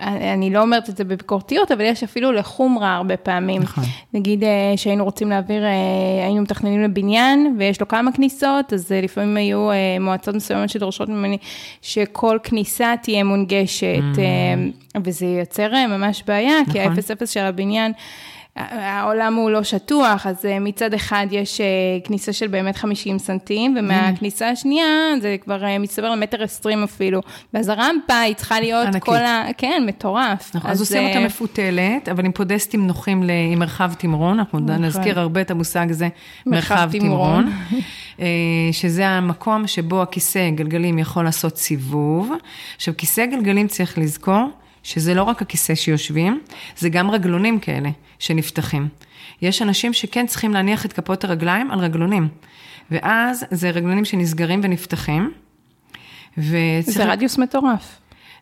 אני 0.00 0.50
לא 0.50 0.62
אומרת 0.62 0.88
את 0.88 0.96
זה 0.96 1.04
בביקורתיות, 1.04 1.72
אבל 1.72 1.80
יש 1.80 2.02
אפילו 2.02 2.32
לחומרה 2.32 2.96
הרבה 2.96 3.16
פעמים. 3.16 3.62
נכון. 3.62 3.84
נגיד 4.14 4.44
אה, 4.44 4.72
שהיינו 4.76 5.04
רוצים 5.04 5.30
להעביר, 5.30 5.64
אה, 5.64 5.70
היינו 6.24 6.42
מתכננים 6.42 6.82
לבניין, 6.82 7.56
ויש 7.58 7.80
לו 7.80 7.88
כמה 7.88 8.12
כניסות, 8.12 8.72
אז 8.72 8.92
אה, 8.92 9.00
לפעמים 9.00 9.36
היו 9.36 9.68
מועצות 10.00 10.34
מסוימות 10.34 10.68
שדורשות 10.68 11.08
ממני 11.08 11.38
שכל 11.82 12.38
כניסה 12.42 12.94
תהיה 13.02 13.24
מונגשת, 13.24 14.02
mm. 14.14 14.98
וזה 15.04 15.26
יוצר 15.26 15.72
ממש 15.88 16.22
בעיה, 16.26 16.60
נכון. 16.60 16.72
כי 16.72 16.80
ה-0-0 16.80 17.26
של 17.26 17.40
הבניין... 17.40 17.92
העולם 18.70 19.34
הוא 19.34 19.50
לא 19.50 19.62
שטוח, 19.62 20.26
אז 20.26 20.44
אה, 20.46 20.58
מצד 20.58 20.94
אחד 20.94 21.26
יש 21.30 21.60
אה, 21.60 21.66
כניסה 22.04 22.32
של 22.32 22.46
באמת 22.46 22.76
50 22.76 23.18
סנטים, 23.18 23.76
ומהכניסה 23.78 24.48
השנייה 24.50 24.86
זה 25.20 25.36
כבר 25.40 25.64
אה, 25.64 25.78
מצטבר 25.78 26.10
למטר 26.10 26.42
20 26.42 26.82
אפילו. 26.82 27.20
ואז 27.54 27.68
הרמפה 27.68 28.18
היא 28.20 28.34
צריכה 28.34 28.60
להיות 28.60 28.86
ענקית. 28.86 29.02
כל 29.02 29.16
ה... 29.16 29.44
כן, 29.58 29.82
מטורף. 29.86 30.50
נכון, 30.54 30.70
אז 30.70 30.80
עושים 30.80 31.08
אותה 31.08 31.20
מפותלת, 31.20 32.08
אבל 32.10 32.24
עם 32.24 32.32
פודסטים 32.32 32.86
נוחים 32.86 33.22
ל- 33.22 33.30
עם 33.52 33.58
מרחב 33.58 33.92
תמרון, 33.98 34.38
אנחנו 34.38 34.60
נכון. 34.60 34.84
נזכיר 34.84 35.20
הרבה 35.20 35.40
את 35.40 35.50
המושג 35.50 35.90
הזה, 35.90 36.08
מרחב 36.46 36.90
תמרון. 36.92 37.50
שזה 38.72 39.08
המקום 39.08 39.66
שבו 39.66 40.02
הכיסא 40.02 40.50
גלגלים 40.50 40.98
יכול 40.98 41.24
לעשות 41.24 41.56
סיבוב. 41.56 42.32
עכשיו, 42.76 42.94
כיסא 42.96 43.26
גלגלים 43.26 43.68
צריך 43.68 43.98
לזכור 43.98 44.50
שזה 44.82 45.14
לא 45.14 45.22
רק 45.22 45.42
הכיסא 45.42 45.74
שיושבים, 45.74 46.40
זה 46.78 46.88
גם 46.88 47.10
רגלונים 47.10 47.58
כאלה 47.60 47.88
שנפתחים. 48.18 48.88
יש 49.42 49.62
אנשים 49.62 49.92
שכן 49.92 50.26
צריכים 50.26 50.54
להניח 50.54 50.86
את 50.86 50.92
כפות 50.92 51.24
הרגליים 51.24 51.70
על 51.70 51.78
רגלונים, 51.78 52.28
ואז 52.90 53.44
זה 53.50 53.70
רגלונים 53.70 54.04
שנסגרים 54.04 54.60
ונפתחים. 54.62 55.30
וצריך- 56.38 56.82
זה 56.96 57.04
רדיוס 57.04 57.38
מטורף. 57.38 57.96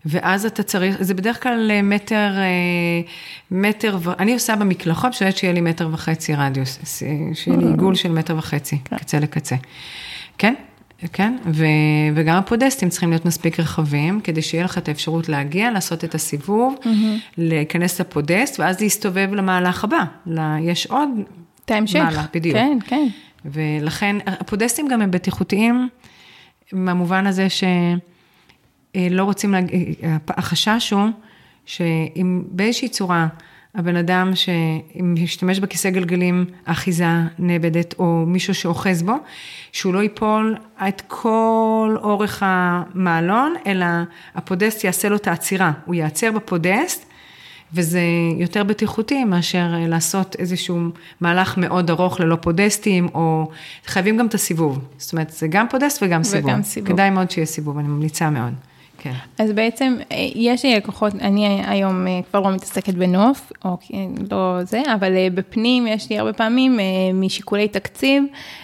ואז 0.06 0.46
אתה 0.46 0.62
צריך, 0.62 0.96
זה 1.00 1.14
בדרך 1.14 1.42
כלל 1.42 1.70
אה, 1.70 1.82
מטר, 1.82 2.32
אה, 2.38 3.00
מטר, 3.50 3.98
אני 4.18 4.32
עושה 4.34 4.56
במקלחות, 4.56 5.10
בשביל 5.12 5.30
שיהיה 5.30 5.52
לי 5.52 5.60
מטר 5.60 5.88
וחצי 5.92 6.34
רדיוס, 6.34 6.78
ס- 6.84 7.02
שיהיה 7.34 7.56
לי 7.58 7.66
עיגול 7.66 7.94
של 7.94 8.12
מטר 8.12 8.36
וחצי, 8.36 8.78
קצה 8.98 9.18
לקצה. 9.20 9.56
כן, 10.38 10.54
כן, 11.12 11.36
ו, 11.52 11.64
וגם 12.14 12.36
הפודסטים 12.36 12.88
צריכים 12.88 13.10
להיות 13.10 13.24
מספיק 13.24 13.60
רחבים, 13.60 14.20
כדי 14.20 14.42
שיהיה 14.42 14.64
לך 14.64 14.78
את 14.78 14.88
האפשרות 14.88 15.28
להגיע, 15.28 15.70
לעשות 15.70 16.04
את 16.04 16.14
הסיבוב, 16.14 16.74
להיכנס 17.38 18.00
לפודסט, 18.00 18.60
ואז 18.60 18.80
להסתובב 18.80 19.28
למהלך 19.34 19.84
הבא. 19.84 20.04
לה- 20.26 20.56
יש 20.60 20.86
עוד 20.86 21.08
את 21.64 21.70
ההמשך. 21.70 21.96
מהלך, 22.00 22.26
בדיוק. 22.34 22.56
כן, 22.56 22.78
כן. 22.86 23.06
ולכן, 23.44 24.16
הפודסטים 24.26 24.88
גם 24.88 25.02
הם 25.02 25.10
בטיחותיים, 25.10 25.88
מהמובן 26.72 27.26
הזה 27.26 27.46
שלא 27.50 29.22
רוצים, 29.24 29.52
להג... 29.52 29.66
החשש 30.28 30.90
הוא 30.92 31.08
שאם 31.66 32.42
באיזושהי 32.50 32.88
צורה 32.88 33.26
הבן 33.78 33.96
אדם 33.96 34.34
שאם 34.34 35.14
ישתמש 35.16 35.58
בכיסא 35.58 35.90
גלגלים, 35.90 36.44
אחיזה 36.64 37.06
נאבדת, 37.38 37.94
או 37.98 38.24
מישהו 38.26 38.54
שאוחז 38.54 39.02
בו, 39.02 39.14
שהוא 39.72 39.94
לא 39.94 40.02
ייפול 40.02 40.56
את 40.88 41.02
כל 41.06 41.96
אורך 42.02 42.42
המעלון, 42.46 43.54
אלא 43.66 43.86
הפודסט 44.34 44.84
יעשה 44.84 45.08
לו 45.08 45.16
את 45.16 45.26
העצירה. 45.26 45.72
הוא 45.84 45.94
יעצר 45.94 46.32
בפודסט, 46.32 47.06
וזה 47.72 48.00
יותר 48.38 48.64
בטיחותי 48.64 49.24
מאשר 49.24 49.66
לעשות 49.78 50.36
איזשהו 50.38 50.80
מהלך 51.20 51.58
מאוד 51.58 51.90
ארוך 51.90 52.20
ללא 52.20 52.36
פודסטים, 52.36 53.08
או 53.14 53.50
חייבים 53.86 54.16
גם 54.16 54.26
את 54.26 54.34
הסיבוב. 54.34 54.78
זאת 54.98 55.12
אומרת, 55.12 55.30
זה 55.30 55.48
גם 55.48 55.66
פודסט 55.70 56.02
וגם 56.02 56.22
סיבוב. 56.22 56.50
וגם 56.50 56.62
סיבוב. 56.62 56.92
כדאי 56.92 57.10
מאוד 57.10 57.30
שיהיה 57.30 57.46
סיבוב, 57.46 57.78
אני 57.78 57.88
ממליצה 57.88 58.30
מאוד. 58.30 58.52
כן. 58.98 59.12
אז 59.38 59.52
בעצם 59.52 59.96
אה, 60.12 60.16
יש 60.34 60.64
לי 60.64 60.76
לקוחות, 60.76 61.14
אני 61.14 61.62
היום 61.66 62.06
אה, 62.06 62.20
כבר 62.30 62.40
לא 62.40 62.50
מתעסקת 62.50 62.94
בנוף, 62.94 63.52
או 63.64 63.76
כן, 63.80 64.08
לא 64.30 64.58
זה, 64.62 64.82
אבל 64.94 65.16
אה, 65.16 65.28
בפנים 65.34 65.86
יש 65.86 66.10
לי 66.10 66.18
הרבה 66.18 66.32
פעמים 66.32 66.80
אה, 66.80 66.84
משיקולי 67.14 67.68
תקציב, 67.68 68.22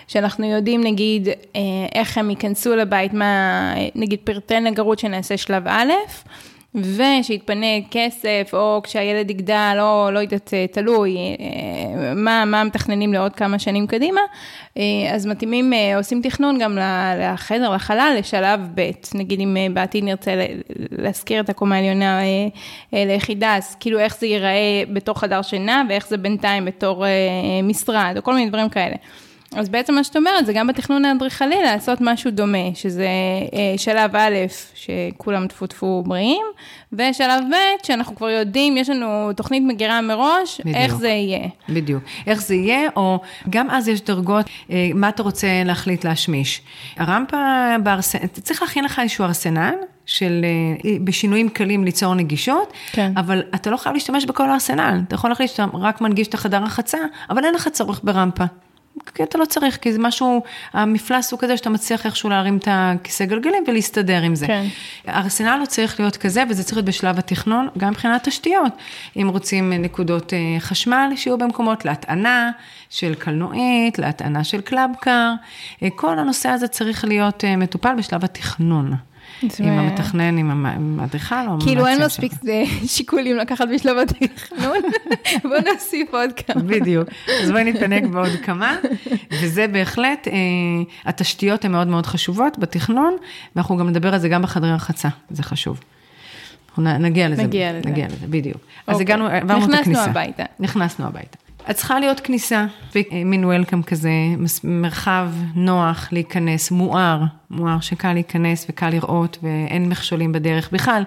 שאנחנו 0.08 0.46
יודעים 0.46 0.84
נגיד 0.84 1.28
אה, 1.28 1.60
איך 1.94 2.18
הם 2.18 2.30
ייכנסו 2.30 2.76
לבית, 2.76 3.12
מה, 3.12 3.24
אה, 3.76 3.88
נגיד 3.94 4.18
פרטי 4.24 4.60
נגרות 4.60 4.98
שנעשה 4.98 5.36
שלב 5.36 5.68
א', 5.68 5.90
ושיתפנה 6.74 7.66
כסף, 7.90 8.50
או 8.52 8.80
כשהילד 8.84 9.30
יגדל, 9.30 9.76
או 9.80 10.08
לא 10.12 10.18
יודעת, 10.18 10.54
אה, 10.54 10.66
תלוי, 10.66 11.16
אה, 11.16 12.14
מה, 12.14 12.44
מה 12.44 12.64
מתכננים 12.64 13.12
לעוד 13.12 13.34
כמה 13.34 13.58
שנים 13.58 13.86
קדימה, 13.86 14.20
אה, 14.78 14.82
אז 15.14 15.26
מתאימים, 15.26 15.72
עושים 15.96 16.22
תכנון 16.22 16.58
גם 16.58 16.78
לחדר, 17.18 17.74
לחלל, 17.74 18.16
לשלב 18.18 18.60
ב', 18.74 18.90
נגיד 19.14 19.40
אם 19.40 19.56
בעתיד 19.74 20.04
נרצה 20.04 20.46
להשכיר 20.90 21.40
את 21.40 21.48
הקומה 21.48 21.76
העליונה 21.76 22.20
ליחידה, 22.92 23.56
אז 23.56 23.76
כאילו 23.80 23.98
איך 23.98 24.18
זה 24.18 24.26
ייראה 24.26 24.82
בתור 24.92 25.20
חדר 25.20 25.42
שינה, 25.42 25.82
ואיך 25.88 26.08
זה 26.08 26.16
בינתיים 26.16 26.64
בתור 26.64 27.04
משרד, 27.62 28.14
או 28.16 28.22
כל 28.22 28.34
מיני 28.34 28.48
דברים 28.48 28.68
כאלה. 28.68 28.96
אז 29.56 29.68
בעצם 29.68 29.94
מה 29.94 30.04
שאת 30.04 30.16
אומרת, 30.16 30.46
זה 30.46 30.52
גם 30.52 30.66
בתכנון 30.66 31.04
האדריכלי 31.04 31.62
לעשות 31.62 31.98
משהו 32.00 32.30
דומה, 32.30 32.74
שזה 32.74 33.08
אה, 33.54 33.74
שלב 33.76 34.16
א', 34.16 34.34
שכולם 34.74 35.46
טפו 35.46 35.66
טפו 35.66 36.02
בריאים, 36.06 36.46
ושלב 36.92 37.44
ב', 37.50 37.86
שאנחנו 37.86 38.16
כבר 38.16 38.30
יודעים, 38.30 38.76
יש 38.76 38.88
לנו 38.88 39.32
תוכנית 39.36 39.62
מגירה 39.66 40.00
מראש, 40.00 40.60
בדיוק. 40.60 40.76
איך 40.76 40.96
זה 40.96 41.08
יהיה. 41.08 41.48
בדיוק. 41.68 42.02
איך 42.26 42.42
זה 42.42 42.54
יהיה, 42.54 42.88
או 42.96 43.20
גם 43.50 43.70
אז 43.70 43.88
יש 43.88 44.00
דרגות, 44.00 44.46
אה, 44.70 44.90
מה 44.94 45.08
אתה 45.08 45.22
רוצה 45.22 45.48
להחליט 45.64 46.04
להשמיש. 46.04 46.62
הרמפה 46.96 47.36
אתה 48.24 48.40
צריך 48.40 48.62
להכין 48.62 48.84
לך 48.84 48.98
איזשהו 48.98 49.24
ארסנל. 49.24 49.74
של 50.06 50.44
אה, 50.84 50.90
בשינויים 51.04 51.48
קלים 51.48 51.84
ליצור 51.84 52.14
נגישות, 52.14 52.72
כן. 52.92 53.12
אבל 53.16 53.42
אתה 53.54 53.70
לא 53.70 53.76
חייב 53.76 53.94
להשתמש 53.94 54.24
בכל 54.24 54.50
הארסנל, 54.50 55.00
אתה 55.08 55.14
יכול 55.14 55.30
להחליט 55.30 55.50
שאתה 55.50 55.64
רק 55.74 56.00
מנגיש 56.00 56.28
את 56.28 56.34
החדר 56.34 56.62
רחצה, 56.62 56.98
אבל 57.30 57.44
אין 57.44 57.54
לך 57.54 57.68
צורך 57.68 58.00
ברמפה. 58.02 58.44
כי 59.14 59.22
אתה 59.22 59.38
לא 59.38 59.44
צריך, 59.44 59.76
כי 59.76 59.92
זה 59.92 59.98
משהו, 59.98 60.42
המפלס 60.72 61.32
הוא 61.32 61.40
כזה 61.40 61.56
שאתה 61.56 61.70
מצליח 61.70 62.06
איכשהו 62.06 62.30
להרים 62.30 62.56
את 62.56 62.68
הכיסא 62.70 63.24
גלגלים 63.24 63.64
ולהסתדר 63.66 64.22
עם 64.22 64.34
זה. 64.34 64.46
כן. 64.46 64.66
הארסנל 65.06 65.56
לא 65.60 65.66
צריך 65.66 66.00
להיות 66.00 66.16
כזה, 66.16 66.44
וזה 66.50 66.64
צריך 66.64 66.76
להיות 66.76 66.86
בשלב 66.86 67.18
התכנון, 67.18 67.68
גם 67.78 67.90
מבחינת 67.90 68.28
תשתיות. 68.28 68.72
אם 69.16 69.28
רוצים 69.28 69.72
נקודות 69.72 70.32
אה, 70.32 70.60
חשמל, 70.60 71.12
שיהיו 71.16 71.38
במקומות 71.38 71.84
להטענה 71.84 72.50
של 72.90 73.14
קלנועית, 73.14 73.98
להטענה 73.98 74.44
של 74.44 74.60
קלאבקר, 74.60 75.32
אה, 75.82 75.88
כל 75.96 76.18
הנושא 76.18 76.48
הזה 76.48 76.68
צריך 76.68 77.04
להיות 77.04 77.44
אה, 77.44 77.56
מטופל 77.56 77.94
בשלב 77.98 78.24
התכנון. 78.24 78.94
עם 79.58 79.78
המתכנן, 79.78 80.38
עם 80.38 81.00
האדריכל 81.00 81.48
או 81.48 81.60
כאילו 81.60 81.86
אין 81.86 82.04
מספיק. 82.04 82.32
אה, 82.48 82.64
שיקולים 82.94 83.36
לקחת 83.36 83.68
בשלב 83.74 83.96
התכנון, 83.98 84.76
בוא 85.48 85.72
נוסיף 85.72 86.14
עוד 86.14 86.32
כמה. 86.32 86.62
בדיוק. 86.62 87.08
אז 87.42 87.50
בואי 87.50 87.64
נתענג 87.64 88.06
בעוד 88.06 88.32
כמה, 88.42 88.76
וזה 89.42 89.66
בהחלט, 89.66 90.28
אה, 90.28 90.32
התשתיות 91.04 91.64
הן 91.64 91.72
מאוד 91.72 91.86
מאוד 91.86 92.06
חשובות 92.06 92.58
בתכנון, 92.58 93.16
ואנחנו 93.56 93.76
גם 93.76 93.88
נדבר 93.88 94.14
על 94.14 94.20
זה 94.20 94.28
גם 94.28 94.42
בחדרי 94.42 94.72
רחצה, 94.72 95.08
זה 95.30 95.42
חשוב. 95.42 95.80
אנחנו 96.68 96.98
נגיע 96.98 97.28
לזה. 97.28 97.42
נגיע 97.42 97.72
לזה. 97.72 97.90
נגיע 97.90 98.06
לזה, 98.06 98.26
בדיוק. 98.26 98.56
אז 98.86 98.94
אוקיי. 98.94 99.04
הגענו, 99.04 99.26
עברנו 99.26 99.64
את 99.64 99.68
נכנסנו 99.68 99.80
הכניסה. 99.80 100.04
הביתה. 100.04 100.44
נכנסנו 100.60 101.06
הביתה. 101.06 101.43
אז 101.66 101.76
צריכה 101.76 102.00
להיות 102.00 102.20
כניסה, 102.20 102.66
מין 103.24 103.44
וולקאם 103.44 103.82
כזה, 103.82 104.10
מרחב 104.64 105.28
נוח 105.54 106.08
להיכנס, 106.12 106.70
מואר, 106.70 107.22
מואר 107.50 107.80
שקל 107.80 108.12
להיכנס 108.12 108.66
וקל 108.68 108.90
לראות 108.90 109.38
ואין 109.42 109.88
מכשולים 109.88 110.32
בדרך 110.32 110.70
בכלל. 110.72 111.02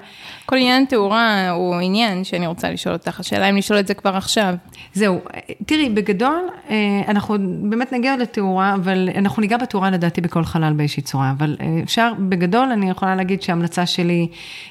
כל 0.45 0.55
עניין 0.55 0.85
תאורה 0.85 1.49
הוא 1.49 1.75
עניין 1.75 2.23
שאני 2.23 2.47
רוצה 2.47 2.71
לשאול 2.71 2.95
אותך, 2.95 3.19
השאלה 3.19 3.49
אם 3.49 3.55
לשאול 3.55 3.79
את 3.79 3.87
זה 3.87 3.93
כבר 3.93 4.15
עכשיו. 4.15 4.55
זהו, 4.93 5.19
תראי, 5.65 5.89
בגדול, 5.89 6.49
אה, 6.69 6.75
אנחנו 7.07 7.35
באמת 7.61 7.93
נגיע 7.93 8.11
עוד 8.11 8.21
לתאורה, 8.21 8.73
אבל 8.73 9.09
אנחנו 9.15 9.41
ניגע 9.41 9.57
בתאורה 9.57 9.91
לדעתי 9.91 10.21
בכל 10.21 10.43
חלל 10.43 10.73
באיזושהי 10.73 11.03
צורה, 11.03 11.31
אבל 11.31 11.57
אה, 11.61 11.79
אפשר, 11.83 12.11
בגדול, 12.19 12.71
אני 12.71 12.89
יכולה 12.89 13.15
להגיד 13.15 13.41
שההמלצה 13.41 13.85
שלי 13.85 14.27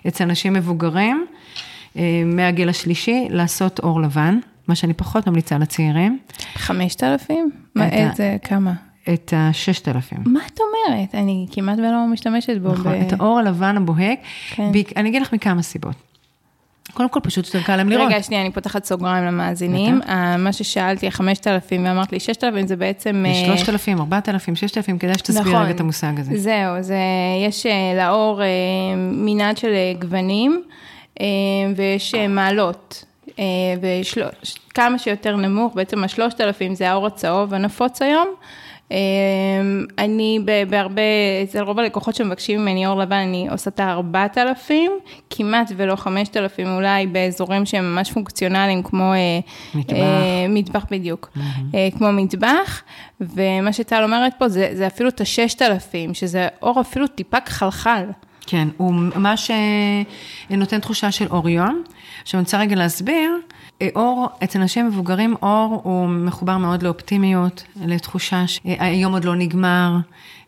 אצל 0.08 0.24
אנשים 0.24 0.52
מבוגרים, 0.52 1.26
אה, 1.96 2.02
מהגיל 2.26 2.68
השלישי, 2.68 3.26
לעשות 3.30 3.78
אור 3.78 4.00
לבן, 4.00 4.38
מה 4.68 4.74
שאני 4.74 4.94
פחות 4.94 5.26
ממליצה 5.28 5.58
לצעירים, 5.58 6.18
5,000? 6.54 7.50
מה, 7.74 7.88
איזה, 7.88 8.36
כמה? 8.44 8.72
את 9.14 9.32
ה-6,000. 9.36 10.16
מה 10.24 10.40
את 10.46 10.58
אומרת? 10.60 11.14
אני 11.14 11.46
כמעט 11.52 11.78
ולא 11.78 12.06
משתמשת 12.12 12.58
בו. 12.62 12.72
נכון, 12.72 12.92
ב- 12.92 13.06
את 13.06 13.20
האור 13.20 13.38
הלבן 13.38 13.76
הבוהק, 13.76 14.18
כן. 14.50 14.72
בעיק- 14.72 14.92
אני 14.96 15.08
אגיד 15.08 15.22
לך 15.22 15.32
מכמה 15.32 15.62
סיבות. 15.62 15.94
קודם 16.94 17.08
כל, 17.08 17.20
פשוט 17.22 17.46
יותר 17.46 17.62
קל 17.62 17.76
להם 17.76 17.88
לראות. 17.88 18.08
רגע, 18.12 18.22
שנייה, 18.22 18.42
אני 18.42 18.50
פותחת 18.52 18.84
סוגריים 18.84 19.24
למאזינים. 19.24 20.00
אה, 20.08 20.36
מה 20.36 20.52
ששאלתי, 20.52 21.06
ה-5,000 21.06 21.20
ואמרת 21.84 22.12
לי 22.12 22.20
6,000, 22.20 22.66
זה 22.66 22.76
בעצם... 22.76 23.24
אה, 23.28 23.34
3,000, 23.56 23.98
4,000, 24.00 24.56
6,000, 24.56 24.98
כדאי 24.98 25.14
שתסביר 25.18 25.42
נכון. 25.42 25.62
רגע 25.62 25.70
את 25.70 25.80
המושג 25.80 26.12
הזה. 26.20 26.38
זהו, 26.38 26.82
זה, 26.82 26.98
יש 27.48 27.66
אה, 27.66 27.72
לאור 27.96 28.42
אה, 28.42 28.46
מנעד 28.96 29.56
של 29.56 29.68
אה, 29.72 29.92
גוונים, 30.00 30.62
אה, 31.20 31.26
ויש 31.76 32.14
אה, 32.14 32.28
מעלות. 32.28 33.04
אה, 33.38 33.44
וכמה 34.70 34.98
שיותר 34.98 35.36
נמוך, 35.36 35.74
בעצם 35.74 36.04
השלושת 36.04 36.40
אלפים 36.40 36.74
זה 36.74 36.90
האור 36.90 37.06
הצהוב 37.06 37.54
הנפוץ 37.54 38.02
היום. 38.02 38.28
אה, 38.92 38.96
אני 39.98 40.38
בהרבה, 40.68 41.02
אצל 41.42 41.62
רוב 41.62 41.78
הלקוחות 41.78 42.14
שמבקשים 42.14 42.60
ממני 42.60 42.86
אור 42.86 42.98
לבן, 43.00 43.16
אני 43.16 43.48
עושה 43.50 43.70
את 43.70 43.80
הארבעת 43.80 44.38
אלפים, 44.38 44.92
כמעט 45.30 45.72
ולא 45.76 45.96
חמשת 45.96 46.36
אלפים, 46.36 46.66
אולי 46.66 47.06
באזורים 47.06 47.66
שהם 47.66 47.94
ממש 47.94 48.12
פונקציונליים, 48.12 48.82
כמו... 48.82 49.12
אה, 49.12 49.40
מטבח. 49.74 49.96
אה, 49.96 50.46
מטבח 50.48 50.84
בדיוק, 50.90 51.30
אה, 51.74 51.88
כמו 51.98 52.12
מטבח, 52.12 52.82
ומה 53.20 53.72
שטל 53.72 54.02
אומרת 54.04 54.32
פה 54.38 54.48
זה, 54.48 54.70
זה 54.72 54.86
אפילו 54.86 55.08
את 55.08 55.20
הששת 55.20 55.62
אלפים, 55.62 56.14
שזה 56.14 56.48
אור 56.62 56.80
אפילו 56.80 57.06
טיפה 57.06 57.40
כחלחל. 57.40 58.04
כן, 58.46 58.68
הוא 58.76 58.94
ממש 58.94 59.50
נותן 60.50 60.80
תחושה 60.80 61.10
של 61.12 61.26
אור 61.30 61.48
יום. 61.48 61.82
עכשיו 62.26 62.38
אני 62.38 62.44
רוצה 62.44 62.58
רגע 62.58 62.76
להסביר, 62.76 63.38
אור, 63.96 64.28
אצל 64.44 64.60
אנשים 64.60 64.86
מבוגרים, 64.86 65.34
אור 65.42 65.80
הוא 65.84 66.08
מחובר 66.08 66.58
מאוד 66.58 66.82
לאופטימיות, 66.82 67.64
לתחושה 67.84 68.46
שהיום 68.46 69.12
עוד 69.12 69.24
לא 69.24 69.36
נגמר, 69.36 69.96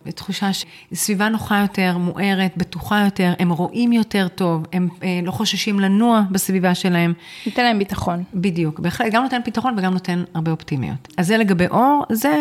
לתחושה 0.06 0.50
שסביבה 0.52 1.28
נוחה 1.28 1.58
יותר, 1.58 1.98
מוארת, 1.98 2.56
בטוחה 2.56 3.02
יותר, 3.04 3.32
הם 3.38 3.50
רואים 3.50 3.92
יותר 3.92 4.28
טוב, 4.28 4.62
הם 4.72 4.88
אה, 5.02 5.20
לא 5.22 5.30
חוששים 5.30 5.80
לנוע 5.80 6.22
בסביבה 6.30 6.74
שלהם. 6.74 7.12
ניתן 7.46 7.64
להם 7.64 7.78
ביטחון. 7.78 8.22
בדיוק, 8.34 8.80
בהחלט, 8.80 9.12
גם 9.12 9.22
נותן 9.22 9.40
ביטחון 9.44 9.74
וגם 9.78 9.92
נותן 9.92 10.24
הרבה 10.34 10.50
אופטימיות. 10.50 11.08
אז 11.16 11.26
זה 11.26 11.36
לגבי 11.36 11.66
אור, 11.70 12.04
זה, 12.12 12.36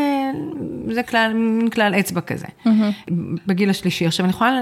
זה 0.91 1.03
כלל, 1.03 1.33
כלל 1.73 1.95
אצבע 1.99 2.21
כזה, 2.21 2.45
mm-hmm. 2.65 3.11
בגיל 3.47 3.69
השלישי. 3.69 4.05
עכשיו, 4.05 4.25
אני 4.25 4.31
יכולה 4.31 4.61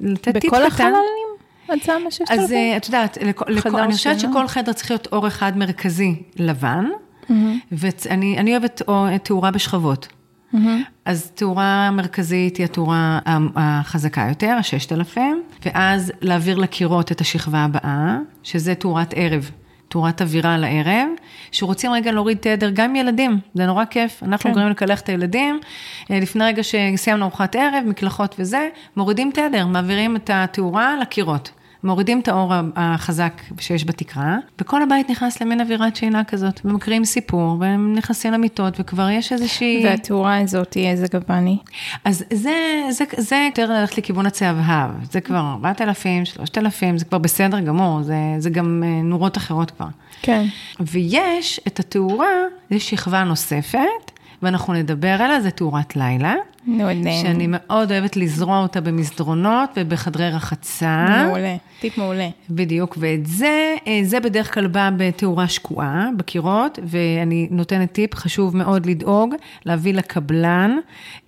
לתת 0.00 0.36
טיפ 0.36 0.36
קטן. 0.36 0.56
בכל 0.56 0.66
החללים? 0.66 1.25
עד 1.68 1.78
סמה 1.82 2.10
ששת 2.10 2.30
אז 2.30 2.52
אה, 2.52 2.76
את 2.76 2.86
יודעת, 2.86 3.18
אני 3.18 3.92
חושבת 3.92 4.20
שכל 4.20 4.48
חדר 4.48 4.72
צריך 4.72 4.90
להיות 4.90 5.08
אור 5.12 5.26
אחד 5.26 5.56
מרכזי 5.56 6.14
לבן, 6.36 6.84
mm-hmm. 6.86 7.32
ואני 7.72 8.52
אוהבת 8.52 8.82
תאורה 9.22 9.50
בשכבות. 9.50 10.08
Mm-hmm. 10.54 10.56
אז 11.04 11.30
תאורה 11.34 11.90
מרכזית 11.90 12.56
היא 12.56 12.64
התאורה 12.64 13.18
החזקה 13.56 14.26
יותר, 14.28 14.56
הששת 14.58 14.92
אלפים, 14.92 15.42
ואז 15.64 16.12
להעביר 16.20 16.58
לקירות 16.58 17.12
את 17.12 17.20
השכבה 17.20 17.58
הבאה, 17.58 18.18
שזה 18.42 18.74
תאורת 18.74 19.14
ערב. 19.16 19.50
תאורת 19.88 20.22
אווירה 20.22 20.58
לערב, 20.58 21.08
שרוצים 21.52 21.92
רגע 21.92 22.12
להוריד 22.12 22.38
תדר, 22.38 22.70
גם 22.70 22.96
ילדים, 22.96 23.38
זה 23.54 23.66
נורא 23.66 23.84
כיף, 23.84 24.22
אנחנו 24.22 24.50
כן. 24.50 24.54
גורמים 24.54 24.70
לקלח 24.70 25.00
את 25.00 25.08
הילדים, 25.08 25.60
אה, 26.10 26.20
לפני 26.20 26.44
רגע 26.44 26.62
שסיימנו 26.62 27.24
ארוחת 27.24 27.56
ערב, 27.56 27.84
מקלחות 27.86 28.36
וזה, 28.38 28.68
מורידים 28.96 29.30
תדר, 29.34 29.66
מעבירים 29.66 30.16
את 30.16 30.30
התאורה 30.34 30.96
לקירות. 31.00 31.50
מורידים 31.86 32.20
את 32.20 32.28
האור 32.28 32.52
החזק 32.76 33.42
שיש 33.60 33.84
בתקרה, 33.84 34.36
וכל 34.60 34.82
הבית 34.82 35.10
נכנס 35.10 35.42
למין 35.42 35.60
אווירת 35.60 35.96
שינה 35.96 36.24
כזאת, 36.24 36.60
ומקריאים 36.64 37.04
סיפור, 37.04 37.56
והם 37.60 37.94
נכנסים 37.96 38.32
למיטות, 38.32 38.80
וכבר 38.80 39.10
יש 39.10 39.32
איזושהי... 39.32 39.82
והתאורה 39.84 40.38
הזאת 40.38 40.74
היא 40.74 40.88
איזה 40.88 41.06
גוואני? 41.12 41.58
אז 42.04 42.24
זה, 42.32 42.82
זה, 42.90 43.04
זה 43.16 43.48
יותר 43.50 43.70
ללכת 43.70 43.98
לכיוון 43.98 44.26
הצהבהב, 44.26 44.90
זה 45.10 45.20
כבר 45.20 45.54
4,000, 45.62 46.24
3,000, 46.24 46.98
זה 46.98 47.04
כבר 47.04 47.18
בסדר 47.18 47.60
גמור, 47.60 48.02
זה, 48.02 48.16
זה 48.38 48.50
גם 48.50 48.82
אה, 48.86 49.02
נורות 49.02 49.36
אחרות 49.36 49.70
כבר. 49.70 49.88
כן. 50.22 50.44
ויש 50.80 51.60
את 51.66 51.80
התאורה, 51.80 52.32
יש 52.70 52.90
שכבה 52.90 53.24
נוספת, 53.24 54.10
ואנחנו 54.42 54.72
נדבר 54.72 55.22
עליה, 55.22 55.40
זה 55.40 55.50
תאורת 55.50 55.96
לילה. 55.96 56.34
מעולה. 56.66 57.12
שאני 57.22 57.46
מאוד 57.48 57.92
אוהבת 57.92 58.16
לזרוע 58.16 58.62
אותה 58.62 58.80
במסדרונות 58.80 59.70
ובחדרי 59.76 60.30
רחצה. 60.30 61.24
מעולה, 61.26 61.56
טיפ 61.80 61.98
מעולה. 61.98 62.28
בדיוק, 62.50 62.96
ואת 63.00 63.26
זה, 63.26 63.74
אה, 63.86 64.00
זה 64.02 64.20
בדרך 64.20 64.54
כלל 64.54 64.66
בא 64.66 64.90
בתאורה 64.96 65.48
שקועה, 65.48 66.08
בקירות, 66.16 66.78
ואני 66.82 67.48
נותנת 67.50 67.92
טיפ, 67.92 68.14
חשוב 68.14 68.56
מאוד 68.56 68.86
לדאוג, 68.86 69.34
להביא 69.66 69.94
לקבלן 69.94 70.76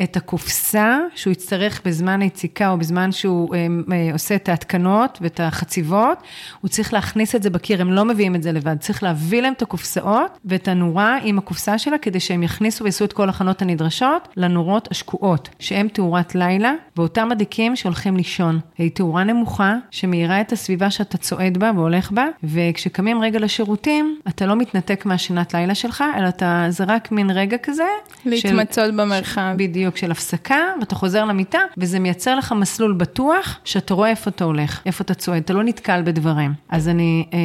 את 0.02 0.16
הקופסה 0.16 0.98
שהוא 1.14 1.32
יצטרך 1.32 1.80
בזמן 1.84 2.20
היציקה 2.20 2.70
או 2.70 2.78
בזמן 2.78 3.12
שהוא 3.12 3.54
אה, 3.54 3.66
אה, 3.92 4.12
עושה 4.12 4.34
את 4.34 4.48
ההתקנות 4.48 5.18
ואת 5.20 5.40
החציבות, 5.40 6.18
הוא 6.60 6.68
צריך 6.68 6.92
להכניס 6.92 7.34
את 7.34 7.42
זה 7.42 7.50
בקיר, 7.50 7.80
הם 7.80 7.92
לא 7.92 8.04
מביאים 8.04 8.34
את 8.34 8.42
זה 8.42 8.52
לבד, 8.52 8.76
צריך 8.80 9.02
להביא 9.02 9.42
להם 9.42 9.52
את 9.52 9.62
הקופסאות 9.62 10.38
ואת 10.44 10.68
הנורה 10.68 11.18
עם 11.22 11.38
הקופסה 11.38 11.78
שלה, 11.78 11.98
כדי 11.98 12.20
שהם 12.20 12.42
יכניסו 12.42 12.84
ויעשו 12.84 13.04
את 13.04 13.12
כל 13.12 13.28
הכנות 13.28 13.62
הנדרשות 13.62 14.28
לנורות 14.36 14.88
השקועות. 14.90 15.27
תאורות, 15.28 15.48
שהן 15.58 15.88
תאורת 15.88 16.34
לילה, 16.34 16.72
ואותם 16.96 17.28
מדליקים 17.28 17.76
שהולכים 17.76 18.16
לישון. 18.16 18.60
היא 18.78 18.90
תאורה 18.90 19.24
נמוכה, 19.24 19.74
שמאירה 19.90 20.40
את 20.40 20.52
הסביבה 20.52 20.90
שאתה 20.90 21.18
צועד 21.18 21.58
בה 21.58 21.70
והולך 21.74 22.10
בה, 22.10 22.26
וכשקמים 22.44 23.20
רגע 23.20 23.38
לשירותים, 23.38 24.18
אתה 24.28 24.46
לא 24.46 24.56
מתנתק 24.56 25.06
מהשינת 25.06 25.54
לילה 25.54 25.74
שלך, 25.74 26.04
אלא 26.16 26.28
אתה, 26.28 26.66
זה 26.68 26.84
רק 26.88 27.12
מין 27.12 27.30
רגע 27.30 27.58
כזה. 27.58 27.84
להתמצות 28.24 28.84
של, 28.84 28.90
במרחב. 28.90 29.54
בדיוק, 29.56 29.96
של 29.96 30.10
הפסקה, 30.10 30.58
ואתה 30.80 30.94
חוזר 30.94 31.24
למיטה, 31.24 31.60
וזה 31.76 31.98
מייצר 31.98 32.36
לך 32.36 32.52
מסלול 32.52 32.92
בטוח, 32.92 33.58
שאתה 33.64 33.94
רואה 33.94 34.10
איפה 34.10 34.30
אתה 34.30 34.44
הולך, 34.44 34.82
איפה 34.86 35.02
אתה 35.04 35.14
צועד, 35.14 35.42
אתה 35.42 35.52
לא 35.52 35.62
נתקל 35.62 36.02
בדברים. 36.04 36.52
אז 36.68 36.88
אני 36.88 37.24
אה, 37.32 37.38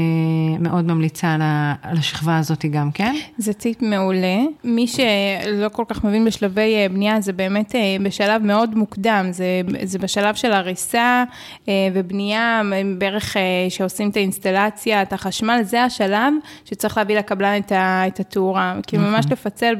מאוד 0.59 0.85
ממליצה 0.85 1.33
על, 1.33 1.41
על 1.81 1.97
השכבה 1.97 2.37
הזאת 2.37 2.65
גם, 2.65 2.91
כן? 2.91 3.15
זה 3.37 3.53
טיפ 3.53 3.81
מעולה. 3.81 4.37
מי 4.63 4.87
שלא 4.87 5.69
כל 5.71 5.83
כך 5.87 6.03
מבין 6.03 6.25
בשלבי 6.25 6.75
אה, 6.75 6.89
בנייה, 6.89 7.21
זה 7.21 7.33
באמת 7.33 7.72
אה, 7.75 7.95
בשלב 8.03 8.43
מאוד 8.43 8.75
מוקדם, 8.75 9.27
זה, 9.31 9.61
זה 9.83 9.99
בשלב 9.99 10.35
של 10.35 10.51
הריסה 10.51 11.23
אה, 11.67 11.73
ובנייה, 11.93 12.61
בערך 12.97 13.37
אה, 13.37 13.41
שעושים 13.69 14.09
את 14.09 14.15
האינסטלציה, 14.15 15.01
את 15.01 15.13
החשמל, 15.13 15.59
זה 15.63 15.83
השלב 15.83 16.33
שצריך 16.65 16.97
להביא 16.97 17.17
לקבלן 17.17 17.57
את, 17.57 17.71
ה, 17.71 18.07
את 18.07 18.19
התאורה. 18.19 18.75
כי 18.87 18.97
ממש 18.97 19.25
נכון. 19.25 19.31
לפצל 19.31 19.75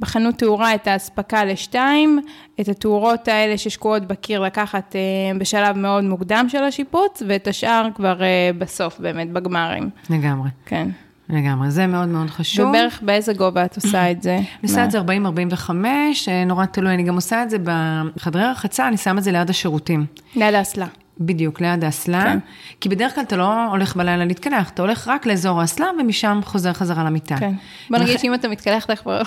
בחנות 0.00 0.34
תאורה 0.34 0.74
את 0.74 0.86
האספקה 0.86 1.44
לשתיים, 1.44 2.20
את 2.60 2.68
התאורות 2.68 3.28
האלה 3.28 3.58
ששקועות 3.58 4.02
בקיר 4.02 4.40
לקחת 4.40 4.96
בשלב 5.38 5.78
מאוד 5.78 6.04
מוקדם 6.04 6.46
של 6.48 6.64
השיפוץ, 6.64 7.22
ואת 7.28 7.48
השאר 7.48 7.88
כבר 7.94 8.20
בסוף 8.58 9.00
באמת, 9.00 9.30
בגמרים. 9.32 9.90
לגמרי. 10.10 10.48
כן. 10.66 10.88
לגמרי, 11.28 11.70
זה 11.70 11.86
מאוד 11.86 12.08
מאוד 12.08 12.30
חשוב. 12.30 12.68
ובערך 12.68 13.00
באיזה 13.02 13.32
גובה 13.32 13.64
את 13.64 13.76
עושה 13.76 14.10
את 14.10 14.22
זה? 14.22 14.36
אני 14.36 14.46
עושה 14.68 14.84
את 14.84 14.90
זה 14.90 15.00
40-45, 15.00 15.02
אה, 16.28 16.44
נורא 16.44 16.64
תלוי, 16.66 16.94
אני 16.94 17.02
גם 17.02 17.14
עושה 17.14 17.42
את 17.42 17.50
זה 17.50 17.56
בחדרי 17.64 18.44
רחצה, 18.44 18.88
אני 18.88 18.96
שמה 18.96 19.18
את 19.18 19.24
זה 19.24 19.32
ליד 19.32 19.50
השירותים. 19.50 20.06
ליד 20.36 20.54
האסלה. 20.54 20.86
בדיוק, 21.20 21.60
ליד 21.60 21.84
האסלה. 21.84 22.22
כן. 22.22 22.38
כי 22.80 22.88
בדרך 22.88 23.14
כלל 23.14 23.24
אתה 23.24 23.36
לא 23.36 23.70
הולך 23.70 23.96
בלילה 23.96 24.24
להתקלח, 24.24 24.70
אתה 24.70 24.82
הולך 24.82 25.08
רק 25.08 25.26
לאזור 25.26 25.60
האסלה 25.60 25.86
ומשם 26.00 26.40
חוזר 26.44 26.72
חזרה 26.72 27.04
למיטה. 27.04 27.36
כן. 27.36 27.52
בוא 27.90 27.98
נגיד 27.98 28.18
שאם 28.18 28.34
אתה 28.34 28.48
מתקלח, 28.48 28.84
אתה 28.84 28.96
כבר, 28.96 29.22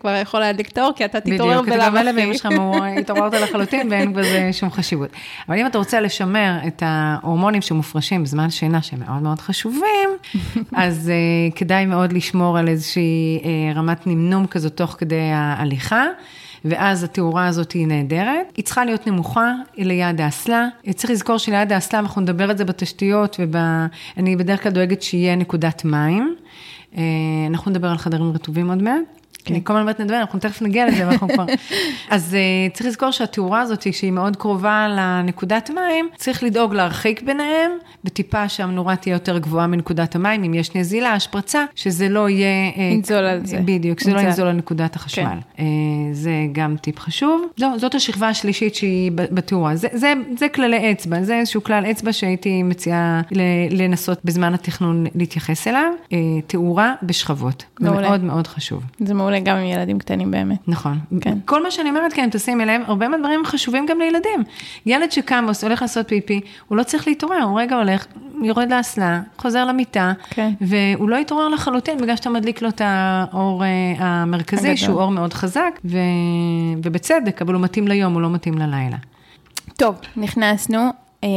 כבר 0.00 0.14
יכול 0.22 0.40
להדליק 0.40 0.68
את 0.68 0.78
האור, 0.78 0.92
כי 0.96 1.04
אתה 1.04 1.20
תתעורר 1.20 1.62
בלאו 1.62 1.74
הכי. 1.74 2.12
בדיוק, 2.12 2.36
אתה 2.36 2.38
שלך 2.38 2.48
התעוררת 2.98 3.34
לחלוטין 3.34 3.88
ואין 3.90 4.12
בזה 4.12 4.48
שום 4.52 4.70
חשיבות. 4.70 5.10
אבל 5.48 5.58
אם 5.58 5.66
אתה 5.66 5.78
רוצה 5.78 6.00
לשמר 6.00 6.58
את 6.66 6.82
ההורמונים 6.86 7.62
שמופרשים 7.62 8.22
בזמן 8.22 8.50
שינה, 8.50 8.82
שהם 8.82 9.00
מאוד 9.00 9.22
מאוד 9.22 9.40
חשובים, 9.40 10.10
אז 10.72 11.10
uh, 11.10 11.56
כדאי 11.56 11.86
מאוד 11.86 12.12
לשמור 12.12 12.58
על 12.58 12.68
איזושהי 12.68 13.40
uh, 13.42 13.78
רמת 13.78 14.06
נמנום 14.06 14.46
כזאת 14.46 14.76
תוך 14.76 14.96
כדי 14.98 15.30
ההליכה. 15.32 16.04
ואז 16.64 17.04
התאורה 17.04 17.46
הזאת 17.46 17.72
היא 17.72 17.86
נהדרת. 17.86 18.52
היא 18.56 18.64
צריכה 18.64 18.84
להיות 18.84 19.06
נמוכה, 19.06 19.52
ליד 19.76 20.20
האסלה. 20.20 20.68
צריך 20.94 21.10
לזכור 21.10 21.38
שליד 21.38 21.72
האסלה, 21.72 21.98
אנחנו 21.98 22.20
נדבר 22.20 22.50
על 22.50 22.56
זה 22.56 22.64
בתשתיות, 22.64 23.40
ואני 23.52 24.36
בדרך 24.36 24.62
כלל 24.62 24.72
דואגת 24.72 25.02
שיהיה 25.02 25.36
נקודת 25.36 25.84
מים. 25.84 26.34
אה, 26.96 27.02
אנחנו 27.46 27.70
נדבר 27.70 27.88
על 27.88 27.98
חדרים 27.98 28.32
רטובים 28.32 28.68
עוד 28.68 28.82
מעט. 28.82 29.19
כן. 29.44 29.54
אני 29.54 29.64
כל 29.64 29.72
הזמן 29.72 29.80
אומרת 29.82 30.00
נדבר, 30.00 30.16
אנחנו 30.16 30.38
תכף 30.38 30.62
נגיע 30.62 30.86
לזה, 30.86 31.06
ואנחנו 31.06 31.28
כבר... 31.28 31.44
אז 32.10 32.36
uh, 32.36 32.74
צריך 32.74 32.86
לזכור 32.86 33.10
שהתאורה 33.10 33.60
הזאת, 33.60 33.92
שהיא 33.92 34.10
מאוד 34.10 34.36
קרובה 34.36 34.86
לנקודת 34.88 35.70
מים, 35.70 36.08
צריך 36.16 36.42
לדאוג 36.42 36.74
להרחיק 36.74 37.22
ביניהם, 37.22 37.70
וטיפה 38.04 38.48
שהמנורה 38.48 38.96
תהיה 38.96 39.12
יותר 39.12 39.38
גבוהה 39.38 39.66
מנקודת 39.66 40.14
המים, 40.14 40.44
אם 40.44 40.54
יש 40.54 40.74
נזילה, 40.74 41.12
השפרצה, 41.12 41.64
שזה 41.74 42.08
לא 42.08 42.28
יהיה... 42.28 42.46
אה, 42.76 42.82
ינזול 42.82 43.24
על 43.24 43.46
זה. 43.46 43.60
בדיוק, 43.64 44.00
שזה 44.00 44.12
לא 44.12 44.20
ינזול 44.20 44.46
על 44.46 44.56
נקודת 44.56 44.96
החשמל. 44.96 45.24
כן. 45.24 45.62
Uh, 45.62 45.66
זה 46.12 46.32
גם 46.52 46.76
טיפ 46.80 46.98
חשוב. 46.98 47.42
זו, 47.56 47.66
זאת 47.76 47.94
השכבה 47.94 48.28
השלישית 48.28 48.74
שהיא 48.74 49.12
בתאורה. 49.14 49.76
זה, 49.76 49.88
זה, 49.92 50.12
זה 50.38 50.48
כללי 50.48 50.92
אצבע, 50.92 51.22
זה 51.22 51.38
איזשהו 51.38 51.62
כלל 51.62 51.84
אצבע 51.90 52.12
שהייתי 52.12 52.62
מציעה 52.62 53.20
לנסות 53.70 54.18
בזמן 54.24 54.54
התכנון 54.54 55.06
להתייחס 55.14 55.68
אליו. 55.68 55.92
Uh, 56.04 56.14
תאורה 56.46 56.94
בשכבות. 57.02 57.64
זה 57.80 57.90
מאוד 57.90 58.24
מאוד 58.24 58.46
חשוב. 58.46 58.82
זה 58.98 59.14
מעולה. 59.14 59.29
מעולה 59.30 59.44
גם 59.44 59.56
עם 59.56 59.64
ילדים 59.64 59.98
קטנים 59.98 60.30
באמת. 60.30 60.68
נכון. 60.68 60.98
כן. 61.20 61.38
כל 61.44 61.62
מה 61.62 61.70
שאני 61.70 61.88
אומרת 61.88 62.12
כן, 62.12 62.28
תשימי 62.32 62.64
לב, 62.64 62.80
הרבה 62.86 63.08
מהדברים 63.08 63.44
חשובים 63.44 63.86
גם 63.86 63.98
לילדים. 63.98 64.44
ילד 64.86 65.12
שקם 65.12 65.46
והולך 65.62 65.82
לעשות 65.82 66.08
פיפי, 66.08 66.40
הוא 66.68 66.78
לא 66.78 66.82
צריך 66.82 67.08
להתעורר, 67.08 67.42
הוא 67.42 67.60
רגע 67.60 67.76
הולך, 67.76 68.06
יורד 68.42 68.72
לאסלה, 68.72 69.20
חוזר 69.38 69.64
למיטה, 69.64 70.12
כן. 70.30 70.50
והוא 70.60 71.08
לא 71.08 71.16
יתעורר 71.16 71.48
לחלוטין 71.48 71.98
בגלל 71.98 72.16
שאתה 72.16 72.30
מדליק 72.30 72.62
לו 72.62 72.68
את 72.68 72.80
האור 72.84 73.64
אה, 73.64 73.68
המרכזי, 73.98 74.60
הגדול. 74.60 74.76
שהוא 74.76 75.00
אור 75.00 75.10
מאוד 75.10 75.32
חזק, 75.32 75.80
ו... 75.84 75.98
ובצדק, 76.82 77.42
אבל 77.42 77.54
הוא 77.54 77.62
מתאים 77.62 77.88
ליום, 77.88 78.14
הוא 78.14 78.22
לא 78.22 78.30
מתאים 78.30 78.58
ללילה. 78.58 78.96
טוב, 79.76 79.94
נכנסנו. 80.16 80.90
אה, 81.24 81.28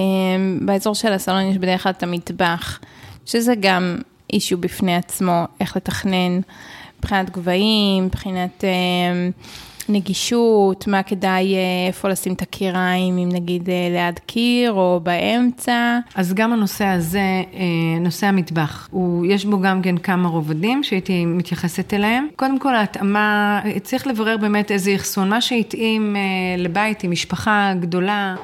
באזור 0.62 0.96
של 0.96 1.14
הסלון 1.14 1.42
יש 1.42 1.58
בדרך 1.58 1.84
כלל 1.84 1.92
את 1.92 2.04
המטבח, 2.04 2.80
שזה 3.26 3.54
גם 3.60 3.98
אישיו 4.34 4.58
בפני 4.58 4.96
עצמו, 4.96 5.46
איך 5.60 5.78
לתכנן. 5.78 6.40
מבחינת 7.04 7.30
גבהים, 7.30 8.06
מבחינת 8.06 8.64
אה, 8.64 9.30
נגישות, 9.90 10.88
מה 10.88 11.04
כדאי, 11.04 11.56
אה, 11.56 11.60
איפה 11.88 12.10
לשים 12.10 12.34
את 12.34 12.42
הקיריים, 12.42 13.18
אם 13.18 13.30
נגיד 13.32 13.70
אה, 13.70 13.88
ליד 13.92 14.20
קיר 14.20 14.72
או 14.72 15.00
באמצע. 15.04 16.00
אז 16.16 16.34
גם 16.34 16.54
הנושא 16.54 16.86
הזה, 16.86 17.44
נושא 18.02 18.28
המטבח, 18.28 18.88
הוא, 18.92 19.26
יש 19.26 19.46
בו 19.46 19.60
גם 19.60 19.82
כן 19.82 19.98
כמה 19.98 20.30
רובדים 20.30 20.84
שהייתי 20.84 21.26
מתייחסת 21.26 21.94
אליהם. 21.94 22.28
קודם 22.36 22.60
כל 22.60 22.76
ההתאמה, 22.76 23.62
צריך 23.84 24.08
לברר 24.08 24.38
באמת 24.38 24.72
איזה 24.72 24.96
אחסון, 24.96 25.30
מה 25.30 25.42
שהתאים 25.42 26.16
לבית 26.58 27.04
עם 27.04 27.12
משפחה 27.12 27.74
גדולה. 27.80 28.36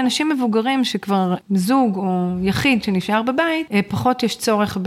אנשים 0.00 0.28
מבוגרים 0.28 0.84
שכבר 0.84 1.34
זוג 1.50 1.96
או 1.96 2.30
יחיד 2.42 2.82
שנשאר 2.82 3.22
בבית, 3.22 3.66
אה, 3.72 3.80
פחות 3.88 4.22
יש 4.22 4.38
צורך 4.38 4.78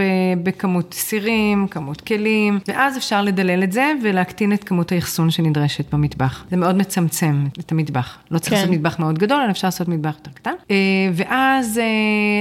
בכמות 0.44 0.94
סירים, 0.94 1.68
כמות 1.68 2.02
כלים, 2.02 2.60
ואז 2.68 2.98
אפשר 2.98 3.22
לדלל 3.22 3.64
את 3.64 3.72
זה 3.72 3.94
ולהקטין 4.04 4.54
את 4.54 4.64
כמות 4.64 4.92
האחסון 4.92 5.32
שנדרשת 5.32 5.91
במטבח. 5.92 6.46
זה 6.50 6.58
מאוד 6.58 6.76
מצמצם 6.76 7.46
את 7.60 7.72
המטבח. 7.72 8.18
לא 8.32 8.40
צריך 8.40 8.50
כן. 8.54 8.56
לעשות 8.56 8.72
מטבח 8.76 9.00
מאוד 9.00 9.20
גדול, 9.20 9.42
אלא 9.42 9.52
אפשר 9.52 9.68
לעשות 9.68 9.88
מטבח 9.88 10.16
יותר 10.18 10.32
קטן. 10.32 10.54
אה, 10.72 10.76
ואז 11.14 11.80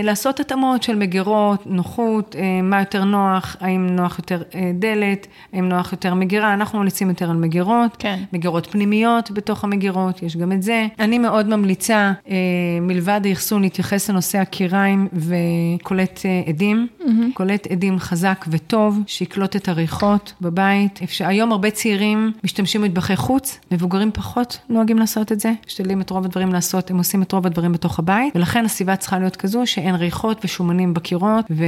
לעשות 0.02 0.40
התאמות 0.40 0.82
של 0.82 0.96
מגירות, 0.96 1.66
נוחות, 1.66 2.36
מה 2.62 2.80
יותר 2.80 3.04
נוח, 3.04 3.56
האם 3.60 3.86
נוח 3.86 4.18
יותר 4.18 4.42
דלת, 4.74 5.26
האם 5.52 5.68
נוח 5.68 5.92
יותר 5.92 6.14
מגירה, 6.14 6.54
אנחנו 6.54 6.78
ממליצים 6.78 7.08
יותר 7.08 7.30
על 7.30 7.36
מגירות, 7.36 7.96
כן. 7.98 8.22
מגירות 8.32 8.66
פנימיות 8.66 9.30
בתוך 9.30 9.64
המגירות, 9.64 10.22
יש 10.22 10.36
גם 10.36 10.52
את 10.52 10.62
זה. 10.62 10.86
אני 10.98 11.18
מאוד 11.18 11.48
ממליצה, 11.48 12.12
אה, 12.28 12.34
מלבד 12.80 13.20
האחסון, 13.24 13.62
להתייחס 13.62 14.10
לנושא 14.10 14.38
הקיריים 14.38 15.08
וקולט 15.12 16.20
אה, 16.24 16.42
עדים, 16.46 16.86
mm-hmm. 17.00 17.06
קולט 17.34 17.66
עדים 17.66 17.98
חזק 17.98 18.44
וטוב, 18.48 18.98
שיקלוט 19.06 19.56
את 19.56 19.68
הריחות 19.68 20.32
בבית. 20.40 21.00
אפשר, 21.02 21.26
היום 21.26 21.52
הרבה 21.52 21.70
צעירים 21.70 22.32
משתמשים 22.44 22.82
במטבחי 22.82 23.16
חוץ, 23.16 23.39
מבוגרים 23.70 24.12
פחות 24.12 24.58
נוהגים 24.68 24.98
לעשות 24.98 25.32
את 25.32 25.40
זה, 25.40 25.52
משתדלים 25.66 26.00
את 26.00 26.10
רוב 26.10 26.24
הדברים 26.24 26.52
לעשות, 26.52 26.90
הם 26.90 26.98
עושים 26.98 27.22
את 27.22 27.32
רוב 27.32 27.46
הדברים 27.46 27.72
בתוך 27.72 27.98
הבית, 27.98 28.36
ולכן 28.36 28.64
הסביבה 28.64 28.96
צריכה 28.96 29.18
להיות 29.18 29.36
כזו 29.36 29.62
שאין 29.66 29.94
ריחות 29.94 30.44
ושומנים 30.44 30.94
בקירות, 30.94 31.44
ו... 31.50 31.64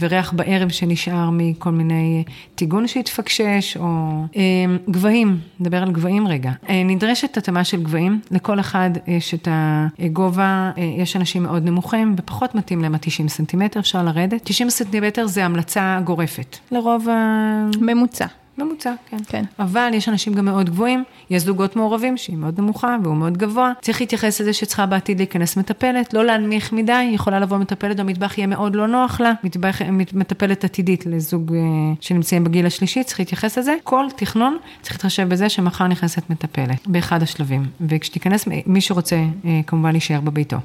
וריח 0.00 0.32
בערב 0.32 0.68
שנשאר 0.68 1.30
מכל 1.32 1.70
מיני 1.70 2.24
טיגון 2.54 2.86
שהתפקשש, 2.86 3.76
או 3.76 3.86
אה, 4.36 4.42
גבהים, 4.90 5.40
נדבר 5.60 5.82
על 5.82 5.92
גבהים 5.92 6.28
רגע. 6.28 6.52
אה, 6.68 6.82
נדרשת 6.84 7.36
התאמה 7.36 7.64
של 7.64 7.82
גבהים, 7.82 8.20
לכל 8.30 8.60
אחד 8.60 8.90
יש 9.06 9.34
את 9.34 9.48
הגובה, 9.50 10.70
אה, 10.78 10.82
יש 10.82 11.16
אנשים 11.16 11.42
מאוד 11.42 11.64
נמוכים 11.64 12.14
ופחות 12.18 12.54
מתאים 12.54 12.82
להם 12.82 12.94
ה-90 12.94 13.28
סנטימטר, 13.28 13.80
אפשר 13.80 14.02
לרדת. 14.02 14.40
90 14.44 14.70
סנטימטר 14.70 15.26
זה 15.26 15.44
המלצה 15.44 16.00
גורפת, 16.04 16.56
לרוב 16.70 17.08
ה... 17.08 17.14
ממוצע. 17.80 18.26
ממוצע, 18.58 18.92
כן. 19.10 19.16
כן. 19.28 19.44
אבל 19.58 19.90
יש 19.94 20.08
אנשים 20.08 20.34
גם 20.34 20.44
מאוד 20.44 20.70
גבוהים, 20.70 21.04
יש 21.30 21.42
זוגות 21.42 21.76
מעורבים 21.76 22.16
שהיא 22.16 22.36
מאוד 22.36 22.60
נמוכה 22.60 22.96
והוא 23.02 23.16
מאוד 23.16 23.38
גבוה. 23.38 23.72
צריך 23.80 24.00
להתייחס 24.00 24.40
לזה 24.40 24.52
שצריכה 24.52 24.86
בעתיד 24.86 25.18
להיכנס 25.18 25.56
מטפלת, 25.56 26.14
לא 26.14 26.24
להנמיך 26.24 26.72
מדי, 26.72 27.10
יכולה 27.14 27.40
לבוא 27.40 27.58
מטפלת 27.58 27.96
במטבח, 27.96 28.38
יהיה 28.38 28.46
מאוד 28.46 28.76
לא 28.76 28.86
נוח 28.86 29.20
לה, 29.20 29.32
מטבח, 29.44 29.82
מטפלת 30.12 30.64
עתידית 30.64 31.06
לזוג 31.06 31.54
אה, 31.54 31.60
שנמצאים 32.00 32.44
בגיל 32.44 32.66
השלישי, 32.66 33.04
צריך 33.04 33.20
להתייחס 33.20 33.58
לזה. 33.58 33.74
כל 33.84 34.04
תכנון 34.16 34.56
צריך 34.82 34.94
להתחשב 34.94 35.28
בזה 35.28 35.48
שמחר 35.48 35.86
נכנסת 35.86 36.30
מטפלת, 36.30 36.86
באחד 36.86 37.22
השלבים. 37.22 37.66
וכשתיכנס, 37.80 38.48
מי 38.66 38.80
שרוצה 38.80 39.16
אה, 39.44 39.60
כמובן 39.66 39.92
להישאר 39.92 40.20
בביתו, 40.20 40.56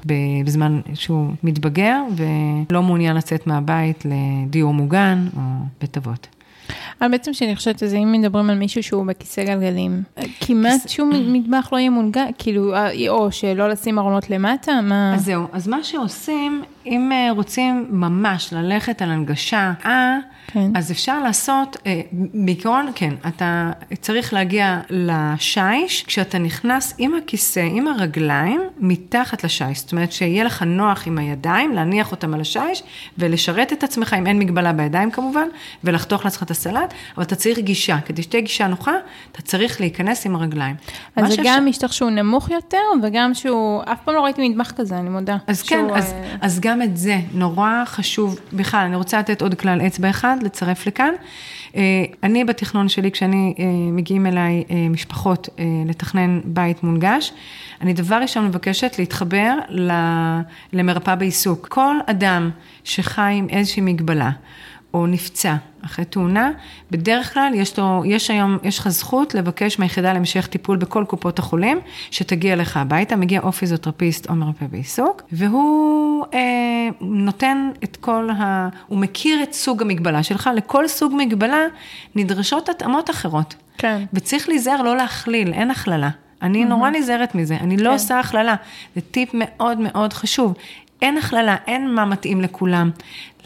בזמן 0.44 0.80
שהוא 0.94 1.30
מתבגר 1.42 2.00
ולא 2.16 2.82
מעוניין 2.82 3.16
לצאת 3.16 3.46
מהבית 3.46 4.04
לדיור 4.04 4.74
מוגן 4.74 5.26
או 5.36 5.40
בית 5.80 5.96
אבות. 5.96 6.33
אבל 7.00 7.10
בעצם 7.10 7.32
שאני 7.32 7.56
חושבת 7.56 7.82
על 7.82 7.88
זה, 7.88 7.96
אם 7.96 8.12
מדברים 8.12 8.50
על 8.50 8.58
מישהו 8.58 8.82
שהוא 8.82 9.06
בכיסא 9.06 9.44
גלגלים, 9.44 10.02
כמעט 10.40 10.88
שום 10.88 11.32
מטבח 11.32 11.68
לא 11.72 11.78
יהיה 11.78 11.90
מונגש, 11.90 12.22
כאילו, 12.38 12.74
אה, 12.74 13.08
או 13.08 13.32
שלא 13.32 13.68
לשים 13.68 13.98
ארונות 13.98 14.30
למטה, 14.30 14.80
מה... 14.82 15.14
אז 15.14 15.24
זהו, 15.24 15.46
אז 15.52 15.68
מה 15.68 15.84
שעושים, 15.84 16.62
אם 16.86 17.12
אה, 17.12 17.28
רוצים 17.30 17.86
ממש 17.90 18.52
ללכת 18.52 19.02
על 19.02 19.10
הנגשה, 19.10 19.72
אה, 19.84 20.18
כן. 20.46 20.70
אז 20.74 20.90
אפשר 20.90 21.22
לעשות, 21.22 21.76
אה, 21.86 22.00
בעיקרון, 22.34 22.86
כן, 22.94 23.14
אתה 23.28 23.70
צריך 24.00 24.32
להגיע 24.32 24.80
לשיש, 24.90 26.04
כשאתה 26.06 26.38
נכנס 26.38 26.94
עם 26.98 27.14
הכיסא, 27.14 27.68
עם 27.72 27.88
הרגליים, 27.88 28.60
מתחת 28.78 29.44
לשיש. 29.44 29.78
זאת 29.78 29.92
אומרת, 29.92 30.12
שיהיה 30.12 30.44
לך 30.44 30.62
נוח 30.62 31.06
עם 31.06 31.18
הידיים, 31.18 31.72
להניח 31.72 32.10
אותם 32.10 32.34
על 32.34 32.40
השיש, 32.40 32.82
ולשרת 33.18 33.72
את 33.72 33.84
עצמך, 33.84 34.16
אם 34.18 34.26
אין 34.26 34.38
מגבלה 34.38 34.72
בידיים 34.72 35.10
כמובן, 35.10 35.48
ולחתוך 35.84 36.24
לעצמך 36.24 36.42
את 36.42 36.50
הסלט, 36.50 36.94
אבל 37.16 37.24
אתה 37.24 37.34
צריך 37.34 37.58
גישה. 37.58 37.98
כדי 38.04 38.22
שתהיה 38.22 38.40
גישה 38.40 38.66
נוחה, 38.66 38.92
אתה 39.32 39.42
צריך 39.42 39.80
להיכנס 39.80 40.26
עם 40.26 40.36
הרגליים. 40.36 40.76
אז 41.16 41.28
זה 41.28 41.42
גם 41.44 41.66
משטח 41.66 41.92
שהוא 41.92 42.10
נמוך 42.10 42.50
יותר, 42.50 42.78
וגם 43.02 43.34
שהוא, 43.34 43.82
אף 43.84 43.98
פעם 44.04 44.14
לא 44.14 44.20
ראיתי 44.20 44.48
מטבח 44.48 44.70
כזה, 44.70 44.98
אני 44.98 45.08
מודה. 45.08 45.36
אז 45.46 45.62
כן, 45.62 45.84
אז, 45.94 46.12
אה... 46.12 46.36
אז 46.40 46.60
גם 46.60 46.73
את 46.82 46.96
זה 46.96 47.20
נורא 47.32 47.82
חשוב. 47.86 48.38
בכלל, 48.52 48.84
אני 48.86 48.96
רוצה 48.96 49.18
לתת 49.18 49.42
עוד 49.42 49.54
כלל 49.54 49.80
אצבע 49.86 50.10
אחד, 50.10 50.36
לצרף 50.42 50.86
לכאן. 50.86 51.12
אה, 51.76 52.04
אני 52.22 52.44
בתכנון 52.44 52.88
שלי, 52.88 53.10
כשאני, 53.10 53.54
אה, 53.58 53.64
מגיעים 53.92 54.26
אליי 54.26 54.64
אה, 54.70 54.88
משפחות 54.90 55.48
לתכנן 55.86 56.40
בית 56.44 56.82
מונגש, 56.82 57.32
אני 57.80 57.92
דבר 57.92 58.16
ראשון 58.16 58.46
מבקשת 58.46 58.98
להתחבר 58.98 59.54
למרפאה 60.72 61.16
בעיסוק. 61.16 61.68
כל 61.68 61.96
אדם 62.06 62.50
שחי 62.84 63.34
עם 63.34 63.46
איזושהי 63.50 63.82
מגבלה, 63.82 64.30
או 64.94 65.06
נפצע 65.06 65.54
אחרי 65.84 66.04
תאונה, 66.04 66.50
בדרך 66.90 67.34
כלל 67.34 67.52
יש 67.54 67.78
לו, 67.78 68.02
יש 68.06 68.30
היום, 68.30 68.58
יש 68.62 68.78
לך 68.78 68.88
זכות 68.88 69.34
לבקש 69.34 69.78
מהיחידה 69.78 70.12
להמשך 70.12 70.46
טיפול 70.46 70.76
בכל 70.76 71.04
קופות 71.08 71.38
החולים, 71.38 71.80
שתגיע 72.10 72.56
לך 72.56 72.76
הביתה, 72.76 73.16
מגיע 73.16 73.40
או 73.40 73.52
פיזיותרפיסט 73.52 74.28
או 74.28 74.34
מרפא 74.34 74.66
בעיסוק, 74.66 75.22
והוא 75.32 76.24
אה, 76.34 76.40
נותן 77.00 77.70
את 77.84 77.96
כל 77.96 78.28
ה... 78.30 78.68
הוא 78.86 78.98
מכיר 78.98 79.42
את 79.42 79.52
סוג 79.52 79.82
המגבלה 79.82 80.22
שלך, 80.22 80.50
לכל 80.56 80.88
סוג 80.88 81.12
מגבלה 81.16 81.62
נדרשות 82.14 82.68
התאמות 82.68 83.10
אחרות. 83.10 83.54
כן. 83.78 84.04
וצריך 84.12 84.48
להיזהר 84.48 84.82
לא 84.82 84.96
להכליל, 84.96 85.52
אין 85.52 85.70
הכללה. 85.70 86.10
אני 86.42 86.64
mm-hmm. 86.64 86.66
נורא 86.66 86.90
נזהרת 86.90 87.34
מזה, 87.34 87.56
אני 87.56 87.76
לא 87.76 87.88
כן. 87.88 87.92
עושה 87.92 88.20
הכללה. 88.20 88.54
זה 88.94 89.00
טיפ 89.00 89.30
מאוד 89.32 89.80
מאוד 89.80 90.12
חשוב. 90.12 90.54
אין 91.02 91.18
הכללה, 91.18 91.56
אין 91.66 91.94
מה 91.94 92.04
מתאים 92.04 92.40
לכולם. 92.40 92.90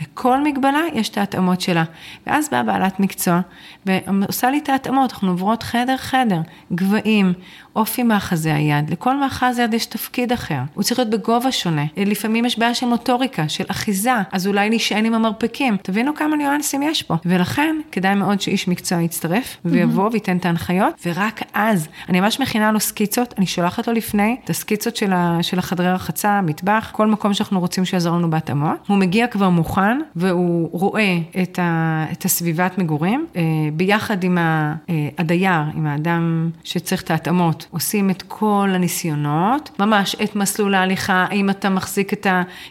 לכל 0.00 0.42
מגבלה 0.44 0.80
יש 0.94 1.08
את 1.08 1.18
ההתאמות 1.18 1.60
שלה. 1.60 1.84
ואז 2.26 2.48
באה 2.48 2.62
בעלת 2.62 3.00
מקצוע 3.00 3.40
ועושה 3.86 4.50
לי 4.50 4.58
את 4.58 4.68
ההתאמות, 4.68 5.12
אנחנו 5.12 5.30
עוברות 5.30 5.62
חדר-חדר, 5.62 6.40
גבהים, 6.72 7.32
אופי 7.76 8.02
מאחזי 8.02 8.50
היד, 8.50 8.90
לכל 8.90 9.20
מאחז 9.20 9.58
יד 9.58 9.74
יש 9.74 9.86
תפקיד 9.86 10.32
אחר, 10.32 10.60
הוא 10.74 10.82
צריך 10.82 10.98
להיות 10.98 11.10
בגובה 11.10 11.52
שונה, 11.52 11.84
לפעמים 11.96 12.44
יש 12.44 12.58
בעיה 12.58 12.74
של 12.74 12.86
מוטוריקה, 12.86 13.48
של 13.48 13.64
אחיזה, 13.68 14.14
אז 14.32 14.46
אולי 14.46 14.70
נשען 14.70 15.04
עם 15.04 15.14
המרפקים, 15.14 15.76
תבינו 15.82 16.14
כמה 16.14 16.36
ניואנסים 16.36 16.82
יש 16.82 17.02
פה, 17.02 17.14
ולכן 17.24 17.76
כדאי 17.92 18.14
מאוד 18.14 18.40
שאיש 18.40 18.68
מקצוע 18.68 19.00
יצטרף 19.00 19.56
ויבוא 19.64 20.08
וייתן 20.12 20.36
את 20.36 20.46
ההנחיות, 20.46 20.94
ורק 21.06 21.42
אז, 21.54 21.88
אני 22.08 22.20
ממש 22.20 22.40
מכינה 22.40 22.72
לו 22.72 22.80
סקיצות, 22.80 23.34
אני 23.38 23.46
שולחת 23.46 23.88
לו 23.88 23.92
לפני 23.92 24.36
את 24.44 24.50
הסקיצות 24.50 24.96
של, 24.96 25.12
ה, 25.12 25.38
של 25.42 25.58
החדרי 25.58 25.92
רחצה, 25.92 26.40
מטבח, 26.40 26.90
כל 26.92 27.06
מקום 27.06 27.34
שאנחנו 27.34 27.60
רוצים 27.60 27.84
שיעזור 27.84 28.16
לנו 28.16 28.30
בהתאמות, 28.30 28.76
הוא 28.86 28.96
מגיע 28.96 29.26
כבר 29.26 29.48
מוכן, 29.48 29.87
והוא 30.16 30.68
רואה 30.72 31.18
את, 31.42 31.58
ה, 31.58 32.04
את 32.12 32.24
הסביבת 32.24 32.78
מגורים, 32.78 33.26
אה, 33.36 33.42
ביחד 33.72 34.24
עם 34.24 34.38
אה, 34.38 34.74
הדייר, 35.18 35.62
עם 35.74 35.86
האדם 35.86 36.50
שצריך 36.64 37.02
את 37.02 37.10
ההתאמות. 37.10 37.66
עושים 37.70 38.10
את 38.10 38.22
כל 38.28 38.70
הניסיונות, 38.74 39.70
ממש 39.78 40.16
את 40.24 40.36
מסלול 40.36 40.74
ההליכה, 40.74 41.26
האם 41.30 41.50
אתה 41.50 41.68
מחזיק 41.68 42.12
את 42.12 42.26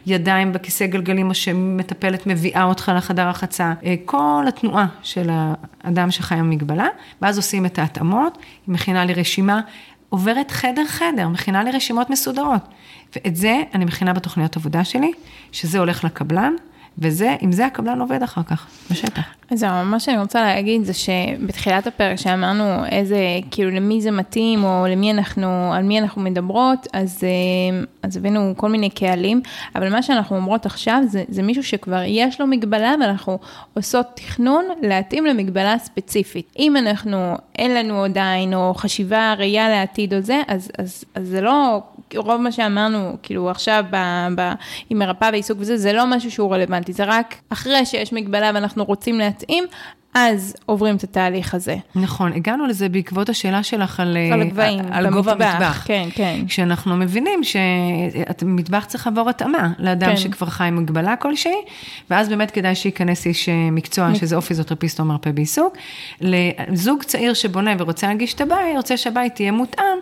הידיים 0.06 0.54
בכיסא 0.54 0.86
גלגלים 0.86 1.30
או 1.30 1.34
שמטפלת 1.34 2.28
מביאה 2.28 2.64
אותך 2.64 2.92
לחדר 2.96 3.28
החצה, 3.28 3.74
אה, 3.86 3.96
כל 4.06 4.46
התנועה 4.48 4.88
של 5.02 5.30
האדם 5.84 6.12
שחי 6.12 6.36
עם 6.36 6.50
מגבלה, 6.50 6.88
ואז 7.22 7.38
עושים 7.38 7.66
את 7.66 7.80
ההתאמות, 7.80 8.38
היא 8.68 8.74
מכינה 8.74 9.06
לי 9.06 9.14
רשימה. 9.14 9.62
עוברת 10.10 10.52
חדר-חדר, 10.52 11.28
מכינה 11.28 11.64
לי 11.64 11.72
רשימות 11.72 12.10
מסודרות. 12.10 12.62
ואת 13.16 13.36
זה 13.36 13.62
אני 13.74 13.86
מכינה 13.86 14.14
בתוכניות 14.14 14.58
עבודה 14.58 14.84
שלי, 14.84 15.12
שזה 15.52 15.80
הולך 15.80 16.04
לקבלן, 16.04 16.54
וזה, 16.98 17.36
עם 17.40 17.52
זה 17.52 17.66
הקבלן 17.66 18.02
עובד 18.02 18.24
אחר 18.24 18.44
כך, 18.44 18.68
בשטח. 18.92 19.37
אז 19.52 19.64
מה 19.64 20.00
שאני 20.00 20.18
רוצה 20.18 20.42
להגיד 20.42 20.84
זה 20.84 20.94
שבתחילת 20.94 21.88
הפרק 21.88 22.16
שאמרנו 22.16 22.86
איזה, 22.86 23.18
כאילו 23.52 23.72
למי 23.72 24.02
זה 24.02 24.12
מתאים, 24.12 24.64
או 24.64 24.86
למי 24.90 25.12
אנחנו, 25.12 25.74
על 25.74 25.84
מי 25.84 26.00
אנחנו 26.00 26.22
מדברות, 26.22 26.88
אז, 26.94 27.24
אה, 27.24 27.80
אז 28.04 28.18
הבאנו 28.18 28.54
כל 28.58 28.70
מיני 28.70 28.90
קהלים, 28.90 29.42
אבל 29.76 29.90
מה 29.90 30.02
שאנחנו 30.02 30.36
אומרות 30.36 30.66
עכשיו 30.66 31.02
זה, 31.08 31.24
זה 31.30 31.44
מישהו 31.44 31.64
שכבר 31.64 32.02
יש 32.06 32.42
לו 32.42 32.48
מגבלה, 32.48 32.96
ואנחנו 33.02 33.40
עושות 33.74 34.06
תכנון 34.16 34.66
להתאים 34.82 35.26
למגבלה 35.26 35.78
ספציפית. 35.78 36.54
אם 36.60 36.78
אנחנו, 36.78 37.36
אין 37.56 37.74
לנו 37.74 38.04
עדיין, 38.04 38.54
או 38.54 38.74
חשיבה, 38.74 39.34
ראייה 39.38 39.70
לעתיד 39.70 40.14
או 40.14 40.22
זה, 40.22 40.42
אז, 40.48 40.72
אז, 40.78 41.04
אז 41.16 41.28
זה 41.28 41.42
לא, 41.42 41.82
רוב 42.16 42.42
מה 42.42 42.52
שאמרנו, 42.52 43.18
כאילו 43.24 43.50
עכשיו 43.50 43.84
ב, 43.92 43.98
ב, 44.36 44.52
עם 44.90 45.00
מרפאה 45.00 45.30
ועיסוק 45.32 45.58
וזה, 45.62 45.78
זה 45.78 45.94
לא 45.94 46.08
משהו 46.08 46.32
שהוא 46.32 46.54
רלוונטי, 46.54 46.94
זה 46.94 47.04
רק 47.04 47.36
אחרי 47.50 47.86
שיש 47.86 48.14
מגבלה 48.14 48.52
ואנחנו 48.54 48.86
רוצים 48.86 49.20
להתאים, 49.20 49.37
אז 50.20 50.56
עוברים 50.66 50.96
את 50.96 51.04
התהליך 51.04 51.54
הזה. 51.54 51.76
נכון, 51.96 52.34
הגענו 52.34 52.66
לזה 52.66 52.90
בעקבות 52.90 53.30
השאלה 53.30 53.64
שלך 53.64 54.00
על, 54.00 54.18
על 54.34 54.42
הגבהים, 54.42 54.80
על 54.92 55.06
במטבח, 55.06 55.32
גובה 55.32 55.32
המטבח. 55.32 55.84
כן, 55.86 56.08
כן. 56.16 56.40
כשאנחנו 56.48 56.98
מבינים 56.98 57.42
שמטבח 57.44 58.86
צריך 58.86 59.08
לעבור 59.08 59.30
התאמה 59.30 59.74
לאדם 59.80 60.10
כן. 60.10 60.18
שכבר 60.18 60.48
חי 60.48 60.64
עם 60.64 60.76
מגבלה 60.76 61.16
כלשהי, 61.16 61.62
ואז 62.10 62.30
באמת 62.30 62.52
כדאי 62.52 62.76
שייכנס 62.76 63.26
איש 63.26 63.50
מקצוע, 63.50 64.16
שזה 64.16 64.36
או 64.36 64.42
פיזיותרפיסט 64.42 65.00
או 65.00 65.06
מרפא 65.06 65.32
בעיסוק. 65.32 65.78
לזוג 66.22 67.04
צעיר 67.04 67.34
שבונה 67.34 67.74
ורוצה 67.78 68.08
להגיש 68.08 68.34
את 68.34 68.42
הבית, 68.42 68.76
רוצה 68.76 68.98
שהבית 68.98 69.40
יהיה 69.40 69.52
מותאם, 69.52 69.98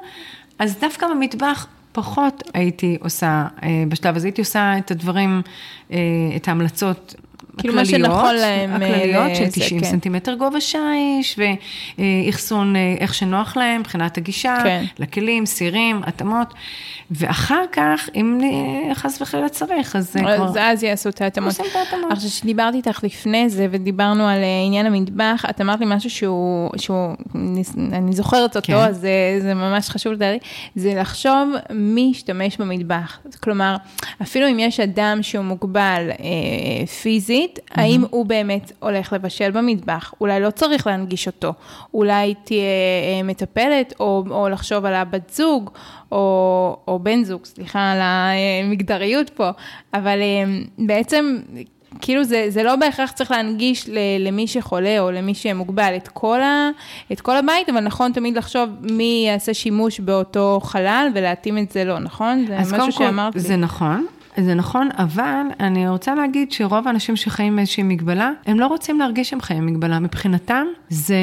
אז 0.59 0.77
דווקא 0.81 1.07
במטבח 1.07 1.67
פחות 1.91 2.43
הייתי 2.53 2.97
עושה 3.01 3.47
אה, 3.63 3.83
בשלב 3.87 4.15
הזה, 4.15 4.27
הייתי 4.27 4.41
עושה 4.41 4.77
את 4.77 4.91
הדברים, 4.91 5.41
אה, 5.91 5.97
את 6.35 6.47
ההמלצות 6.47 7.15
כאילו 7.57 7.73
מה 7.75 7.85
שנכון 7.85 8.35
להם. 8.35 8.69
אה, 8.69 8.75
הכלליות 8.75 9.35
של 9.35 9.45
זה, 9.45 9.51
90 9.51 9.81
כן. 9.81 9.87
סנטימטר 9.87 10.33
גובה 10.33 10.61
שיש, 10.61 11.39
ואחסון 11.97 12.75
אה, 12.75 12.95
איך 12.99 13.13
שנוח 13.13 13.57
להם 13.57 13.79
מבחינת 13.79 14.17
הגישה, 14.17 14.57
כן. 14.63 14.83
לכלים, 14.99 15.45
סירים, 15.45 16.01
התאמות, 16.05 16.53
ואחר 17.11 17.63
כך, 17.71 18.09
אם 18.15 18.39
אה, 18.43 18.95
חס 18.95 19.21
וחלילה 19.21 19.49
צריך, 19.49 19.95
אז 19.95 20.13
זה 20.13 20.19
כבר... 20.19 20.45
אז 20.45 20.57
אז 20.75 20.83
יעשו 20.83 21.09
את 21.09 21.21
ההתאמות. 21.21 21.49
עושים 21.49 21.65
את 21.71 21.75
ההתאמות. 21.75 22.11
עכשיו, 22.11 22.29
כשדיברתי 22.29 22.77
איתך 22.77 23.03
לפני 23.03 23.49
זה, 23.49 23.67
ודיברנו 23.71 24.27
על 24.27 24.37
אה, 24.37 24.63
עניין 24.65 24.85
המטבח, 24.85 25.45
את 25.49 25.61
אמרת 25.61 25.79
לי 25.79 25.85
משהו 25.89 26.09
שהוא, 26.09 26.69
שהוא 26.77 27.13
אני 27.93 28.13
זוכרת 28.13 28.55
אותו, 28.55 28.67
כן. 28.67 28.75
אז 28.75 28.97
זה, 28.97 29.37
זה 29.41 29.53
ממש 29.53 29.89
חשוב 29.89 30.13
לדעתי, 30.13 30.37
זה 30.75 30.93
לחשוב 30.95 31.53
מי 31.73 32.09
ישתמש 32.11 32.57
במטבח. 32.57 33.19
כלומר, 33.43 33.75
אפילו 34.21 34.47
אם 34.47 34.59
יש 34.59 34.79
אדם 34.79 35.19
שהוא 35.21 35.45
מוגבל 35.45 36.09
אה, 36.19 36.87
פיזית, 36.87 37.44
האם 37.71 38.03
הוא 38.09 38.25
באמת 38.25 38.71
הולך 38.79 39.13
לבשל 39.13 39.51
במטבח? 39.51 40.13
אולי 40.21 40.39
לא 40.39 40.49
צריך 40.49 40.87
להנגיש 40.87 41.27
אותו, 41.27 41.53
אולי 41.93 42.33
תהיה 42.43 42.61
אה, 42.61 43.23
מטפלת, 43.23 43.93
או, 43.99 44.23
או 44.29 44.49
לחשוב 44.49 44.85
על 44.85 44.93
הבת 44.93 45.29
זוג, 45.33 45.69
או, 46.11 46.77
או 46.87 46.99
בן 46.99 47.23
זוג, 47.23 47.45
סליחה 47.45 47.91
על 47.91 47.99
המגדריות 48.01 49.29
פה, 49.29 49.49
אבל 49.93 50.19
אה, 50.21 50.43
בעצם, 50.77 51.37
כאילו 52.01 52.23
זה, 52.23 52.45
זה 52.49 52.63
לא 52.63 52.75
בהכרח 52.75 53.11
צריך 53.11 53.31
להנגיש 53.31 53.89
ל, 53.89 53.97
למי 54.19 54.47
שחולה 54.47 54.99
או 54.99 55.11
למי 55.11 55.33
שמוגבל 55.33 55.93
את 55.95 56.07
כל, 56.07 56.41
ה, 56.41 56.69
את 57.11 57.21
כל 57.21 57.37
הבית, 57.37 57.69
אבל 57.69 57.79
נכון 57.79 58.11
תמיד 58.11 58.37
לחשוב 58.37 58.69
מי 58.81 59.23
יעשה 59.27 59.53
שימוש 59.53 59.99
באותו 59.99 60.59
חלל 60.63 61.07
ולהתאים 61.13 61.57
את 61.57 61.71
זה 61.71 61.83
לו, 61.83 61.99
נכון? 61.99 62.45
זה 62.47 62.59
אז 62.59 62.73
משהו 62.73 62.85
כל, 62.85 62.91
שאמרת 62.91 63.35
לי. 63.35 63.41
זה 63.41 63.55
נכון. 63.55 64.05
זה 64.39 64.53
נכון, 64.53 64.89
אבל 64.97 65.41
אני 65.59 65.89
רוצה 65.89 66.15
להגיד 66.15 66.51
שרוב 66.51 66.87
האנשים 66.87 67.15
שחיים 67.15 67.53
עם 67.53 67.59
איזושהי 67.59 67.83
מגבלה, 67.83 68.31
הם 68.45 68.59
לא 68.59 68.67
רוצים 68.67 68.99
להרגיש 68.99 69.29
שהם 69.29 69.41
חיים 69.41 69.59
עם 69.59 69.65
מגבלה. 69.65 69.99
מבחינתם, 69.99 70.65
זה, 70.89 71.15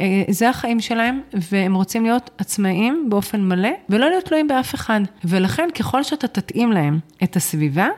אה, 0.00 0.22
זה 0.28 0.48
החיים 0.48 0.80
שלהם, 0.80 1.20
והם 1.52 1.74
רוצים 1.74 2.04
להיות 2.04 2.30
עצמאיים 2.38 3.06
באופן 3.08 3.40
מלא, 3.40 3.70
ולא 3.88 4.08
להיות 4.08 4.24
תלויים 4.24 4.48
באף 4.48 4.74
אחד. 4.74 5.00
ולכן, 5.24 5.68
ככל 5.78 6.02
שאתה 6.02 6.28
תתאים 6.28 6.72
להם 6.72 6.98
את 7.22 7.36
הסביבה, 7.36 7.88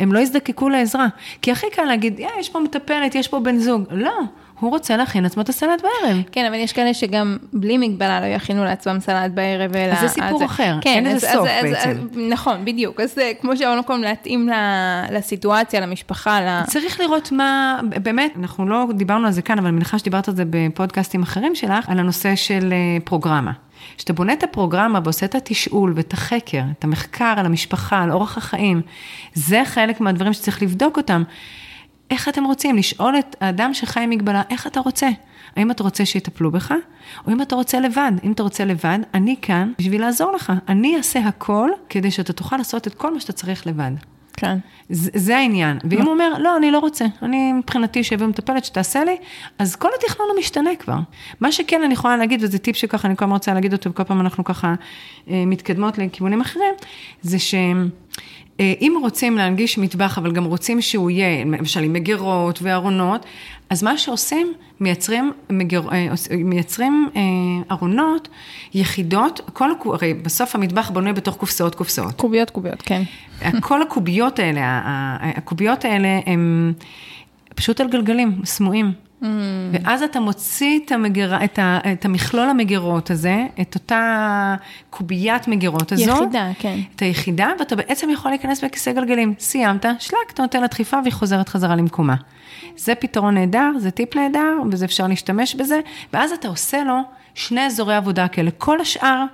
הם 0.00 0.12
לא 0.12 0.18
יזדקקו 0.18 0.68
לעזרה. 0.68 1.06
כי 1.42 1.52
הכי 1.52 1.66
קל 1.72 1.84
להגיד, 1.84 2.18
"יא, 2.18 2.28
יש 2.40 2.48
פה 2.48 2.60
מטפלת, 2.60 3.14
יש 3.14 3.28
פה 3.28 3.40
בן 3.40 3.58
זוג. 3.58 3.84
לא, 3.90 4.18
הוא 4.60 4.70
רוצה 4.70 4.96
להכין 4.96 5.22
לעצמו 5.22 5.42
את 5.42 5.48
הסלט 5.48 5.82
בערב. 5.82 6.22
כן, 6.32 6.46
אבל 6.46 6.54
יש 6.54 6.72
כאלה 6.72 6.94
שגם 6.94 7.36
בלי 7.52 7.78
מגבלה 7.78 8.20
לא 8.20 8.26
יכינו 8.26 8.64
לעצמם 8.64 9.00
סלט 9.00 9.30
בערב, 9.34 9.76
אלא... 9.76 9.92
אז 9.92 10.00
זה 10.00 10.08
סיפור 10.08 10.44
אחר, 10.44 10.78
אין 10.86 11.04
לזה 11.06 11.30
אז- 11.30 11.36
סוף 11.36 11.48
אז- 11.48 11.64
אז- 11.66 11.72
בעצם. 11.72 11.90
אז- 11.90 12.18
נכון, 12.30 12.64
בדיוק. 12.64 13.00
אז 13.00 13.14
כמו 13.40 13.56
שאמרנו 13.56 13.84
קודם, 13.84 14.02
להתאים 14.02 14.48
לסיטואציה, 15.10 15.80
למשפחה, 15.80 16.40
ל... 16.40 16.64
צריך 16.66 17.00
לראות 17.00 17.32
מה, 17.32 17.80
באמת, 18.02 18.32
אנחנו 18.38 18.68
לא 18.68 18.86
דיברנו 18.94 19.26
על 19.26 19.32
זה 19.32 19.42
כאן, 19.42 19.58
אבל 19.58 19.66
אני 19.66 19.76
מניחה 19.76 19.98
שדיברת 19.98 20.28
על 20.28 20.36
זה 20.36 20.42
בפודקאסטים 20.50 21.22
אחרים 21.22 21.54
שלך, 21.54 21.88
על 21.88 21.98
הנושא 21.98 22.36
של 22.36 22.72
אה, 22.72 23.00
פרוגרמה. 23.04 23.52
כשאתה 23.96 24.12
בונה 24.12 24.32
את 24.32 24.42
הפרוגרמה 24.42 25.00
ועושה 25.04 25.26
את 25.26 25.34
התשאול 25.34 25.92
ואת 25.96 26.12
החקר, 26.12 26.62
את 26.78 26.84
המחקר 26.84 27.34
על 27.36 27.46
המשפחה, 27.46 28.02
על 28.02 28.10
אורח 28.12 28.36
החיים, 28.38 28.80
זה 29.34 29.62
חלק 29.64 30.00
מהדברים 30.00 30.32
שצריך 30.32 30.62
לבדוק 30.62 30.96
אותם. 30.96 31.22
איך 32.10 32.28
אתם 32.28 32.44
רוצים? 32.44 32.76
לשאול 32.76 33.18
את 33.18 33.36
האדם 33.40 33.74
שחי 33.74 34.00
עם 34.00 34.10
מגבלה, 34.10 34.42
איך 34.50 34.66
אתה 34.66 34.80
רוצה? 34.80 35.08
האם 35.56 35.70
אתה 35.70 35.82
רוצה 35.82 36.06
שיטפלו 36.06 36.50
בך, 36.50 36.74
או 37.26 37.32
אם 37.32 37.42
אתה 37.42 37.54
רוצה 37.54 37.80
לבד? 37.80 38.12
אם 38.24 38.32
אתה 38.32 38.42
רוצה 38.42 38.64
לבד, 38.64 38.98
אני 39.14 39.36
כאן 39.42 39.72
בשביל 39.78 40.00
לעזור 40.00 40.32
לך. 40.32 40.52
אני 40.68 40.96
אעשה 40.96 41.20
הכל 41.20 41.70
כדי 41.88 42.10
שאתה 42.10 42.32
תוכל 42.32 42.56
לעשות 42.56 42.86
את 42.86 42.94
כל 42.94 43.14
מה 43.14 43.20
שאתה 43.20 43.32
צריך 43.32 43.66
לבד. 43.66 43.92
כן. 44.38 44.58
זה, 44.88 45.10
זה 45.14 45.36
העניין. 45.36 45.78
ואם 45.90 46.02
הוא 46.02 46.10
אומר, 46.10 46.38
לא, 46.38 46.56
אני 46.56 46.70
לא 46.70 46.78
רוצה, 46.78 47.04
אני 47.22 47.52
מבחינתי 47.52 48.04
שיביאו 48.04 48.28
מטפלת 48.28 48.64
שתעשה 48.64 49.04
לי, 49.04 49.16
אז 49.58 49.76
כל 49.76 49.88
התכנון 49.98 50.28
הוא 50.30 50.38
משתנה 50.38 50.70
כבר. 50.78 50.98
מה 51.40 51.52
שכן 51.52 51.82
אני 51.82 51.94
יכולה 51.94 52.16
להגיד, 52.16 52.44
וזה 52.44 52.58
טיפ 52.58 52.76
שככה 52.76 53.08
אני 53.08 53.16
כל 53.16 53.24
הזמן 53.24 53.34
רוצה 53.34 53.54
להגיד 53.54 53.72
אותו, 53.72 53.90
וכל 53.90 54.04
פעם 54.04 54.20
אנחנו 54.20 54.44
ככה 54.44 54.74
אה, 55.30 55.44
מתקדמות 55.46 55.98
לכיוונים 55.98 56.40
אחרים, 56.40 56.74
זה 57.22 57.38
שהם... 57.38 57.90
אה, 58.60 58.72
אם 58.80 58.98
רוצים 59.02 59.36
להנגיש 59.36 59.78
מטבח, 59.78 60.18
אבל 60.18 60.32
גם 60.32 60.44
רוצים 60.44 60.80
שהוא 60.80 61.10
יהיה, 61.10 61.44
למשל 61.44 61.82
עם 61.82 61.92
מגירות 61.92 62.58
וארונות, 62.62 63.26
אז 63.70 63.82
מה 63.82 63.98
שעושים, 63.98 64.52
מייצרים, 64.80 65.32
מגר, 65.50 65.82
אה, 65.92 66.06
מייצרים 66.30 67.08
אה, 67.16 67.20
ארונות, 67.70 68.28
יחידות, 68.74 69.40
כל, 69.52 69.70
הרי 69.84 70.14
בסוף 70.14 70.54
המטבח 70.54 70.90
בנוי 70.90 71.12
בתוך 71.12 71.36
קופסאות 71.36 71.74
קופסאות. 71.74 72.14
קוביות, 72.14 72.50
קוביות, 72.50 72.82
כן. 72.82 73.02
כל 73.60 73.82
הקוביות 73.82 74.38
האלה, 74.38 74.60
הקוביות 75.20 75.84
האלה 75.84 76.20
הם 76.26 76.72
פשוט 77.54 77.80
על 77.80 77.88
גלגלים, 77.90 78.40
סמויים. 78.44 79.07
Mm. 79.22 79.26
ואז 79.72 80.02
אתה 80.02 80.20
מוציא 80.20 80.80
את, 80.84 80.92
המגר... 80.92 81.44
את, 81.44 81.58
ה... 81.58 81.78
את 81.92 82.04
המכלול 82.04 82.48
המגירות 82.48 83.10
הזה, 83.10 83.46
את 83.60 83.74
אותה 83.74 84.54
קוביית 84.90 85.48
מגירות 85.48 85.92
הזאת. 85.92 86.22
יחידה, 86.22 86.50
כן. 86.58 86.78
את 86.96 87.02
היחידה, 87.02 87.48
ואתה 87.58 87.76
בעצם 87.76 88.10
יכול 88.10 88.30
להיכנס 88.30 88.64
בכיסא 88.64 88.92
גלגלים. 88.92 89.34
סיימת, 89.38 89.86
שלק, 89.98 90.30
אתה 90.34 90.42
נותן 90.42 90.60
לה 90.60 90.66
דחיפה 90.66 90.96
והיא 91.02 91.12
חוזרת 91.12 91.48
חזרה 91.48 91.76
למקומה. 91.76 92.14
זה 92.76 92.94
פתרון 92.94 93.34
נהדר, 93.34 93.70
זה 93.78 93.90
טיפ 93.90 94.16
נהדר, 94.16 94.52
וזה 94.70 94.84
אפשר 94.84 95.06
להשתמש 95.06 95.54
בזה, 95.54 95.80
ואז 96.12 96.32
אתה 96.32 96.48
עושה 96.48 96.84
לו 96.84 96.96
שני 97.34 97.66
אזורי 97.66 97.94
עבודה 97.94 98.28
כאלה. 98.28 98.50
כל 98.58 98.80
השאר 98.80 99.24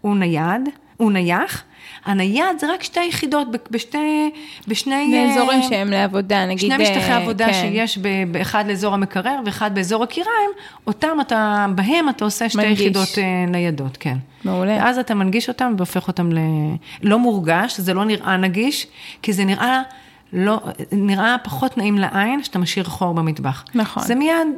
הוא 0.00 0.16
נייד, 0.16 0.68
הוא 0.96 1.12
נייח. 1.12 1.64
הנייד 2.08 2.58
זה 2.58 2.72
רק 2.72 2.82
שתי 2.82 3.04
יחידות, 3.04 3.48
בשתי, 3.70 4.30
בשני... 4.68 5.14
אה, 5.14 5.26
באזורים 5.26 5.62
שהם 5.62 5.90
לעבודה, 5.90 6.46
נגיד... 6.46 6.58
שני 6.58 6.82
משטחי 6.82 7.10
אה, 7.10 7.16
עבודה 7.16 7.46
כן. 7.46 7.52
שיש 7.52 7.98
באחד 8.30 8.64
לאזור 8.68 8.94
המקרר 8.94 9.40
ואחד 9.44 9.74
באזור 9.74 10.02
הקיריים, 10.02 10.50
אותם 10.86 11.18
אתה, 11.20 11.66
בהם 11.74 12.08
אתה 12.08 12.24
עושה 12.24 12.48
שתי 12.48 12.58
מנגיש. 12.58 12.80
יחידות 12.80 13.08
אה, 13.18 13.44
ניידות, 13.48 13.96
כן. 13.96 14.16
מעולה. 14.44 14.76
ואז 14.76 14.98
אתה 14.98 15.14
מנגיש 15.14 15.48
אותם 15.48 15.74
והופך 15.76 16.08
אותם 16.08 16.32
ל... 16.32 16.38
לא 17.02 17.18
מורגש, 17.18 17.80
זה 17.80 17.94
לא 17.94 18.04
נראה 18.04 18.36
נגיש, 18.36 18.86
כי 19.22 19.32
זה 19.32 19.44
נראה, 19.44 19.82
לא, 20.32 20.58
נראה 20.92 21.36
פחות 21.44 21.78
נעים 21.78 21.98
לעין, 21.98 22.42
שאתה 22.42 22.58
משאיר 22.58 22.84
חור 22.84 23.14
במטבח. 23.14 23.64
נכון. 23.74 24.02
זה 24.02 24.14
מיד, 24.14 24.48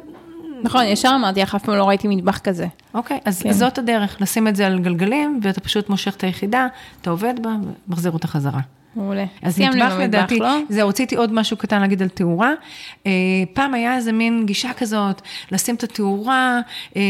נכון, 0.63 0.85
ישר 0.85 1.11
אמרתי 1.15 1.41
לך, 1.41 1.55
אף 1.55 1.63
פעם 1.63 1.75
לא 1.75 1.87
ראיתי 1.87 2.07
מטבח 2.07 2.37
כזה. 2.37 2.67
אוקיי, 2.93 3.19
אז 3.25 3.41
כן. 3.41 3.51
זאת 3.51 3.77
הדרך, 3.77 4.21
לשים 4.21 4.47
את 4.47 4.55
זה 4.55 4.67
על 4.67 4.79
גלגלים, 4.79 5.39
ואתה 5.43 5.61
פשוט 5.61 5.89
מושך 5.89 6.15
את 6.15 6.23
היחידה, 6.23 6.67
אתה 7.01 7.09
עובד 7.09 7.33
בה, 7.41 7.49
ומחזיר 7.87 8.11
אותה 8.11 8.27
חזרה. 8.27 8.61
מעולה. 8.95 9.25
אז 9.41 9.59
מטבח 9.59 9.93
לדעתי, 9.99 10.39
לא? 10.39 10.57
זהו, 10.69 10.89
רציתי 10.89 11.15
עוד 11.15 11.33
משהו 11.33 11.57
קטן 11.57 11.81
להגיד 11.81 12.01
על 12.01 12.09
תאורה. 12.09 12.53
אה, 13.05 13.11
פעם 13.53 13.73
היה 13.73 13.95
איזה 13.95 14.11
מין 14.11 14.45
גישה 14.45 14.73
כזאת, 14.73 15.21
לשים 15.51 15.75
את 15.75 15.83
התאורה, 15.83 16.59
אה, 16.95 17.01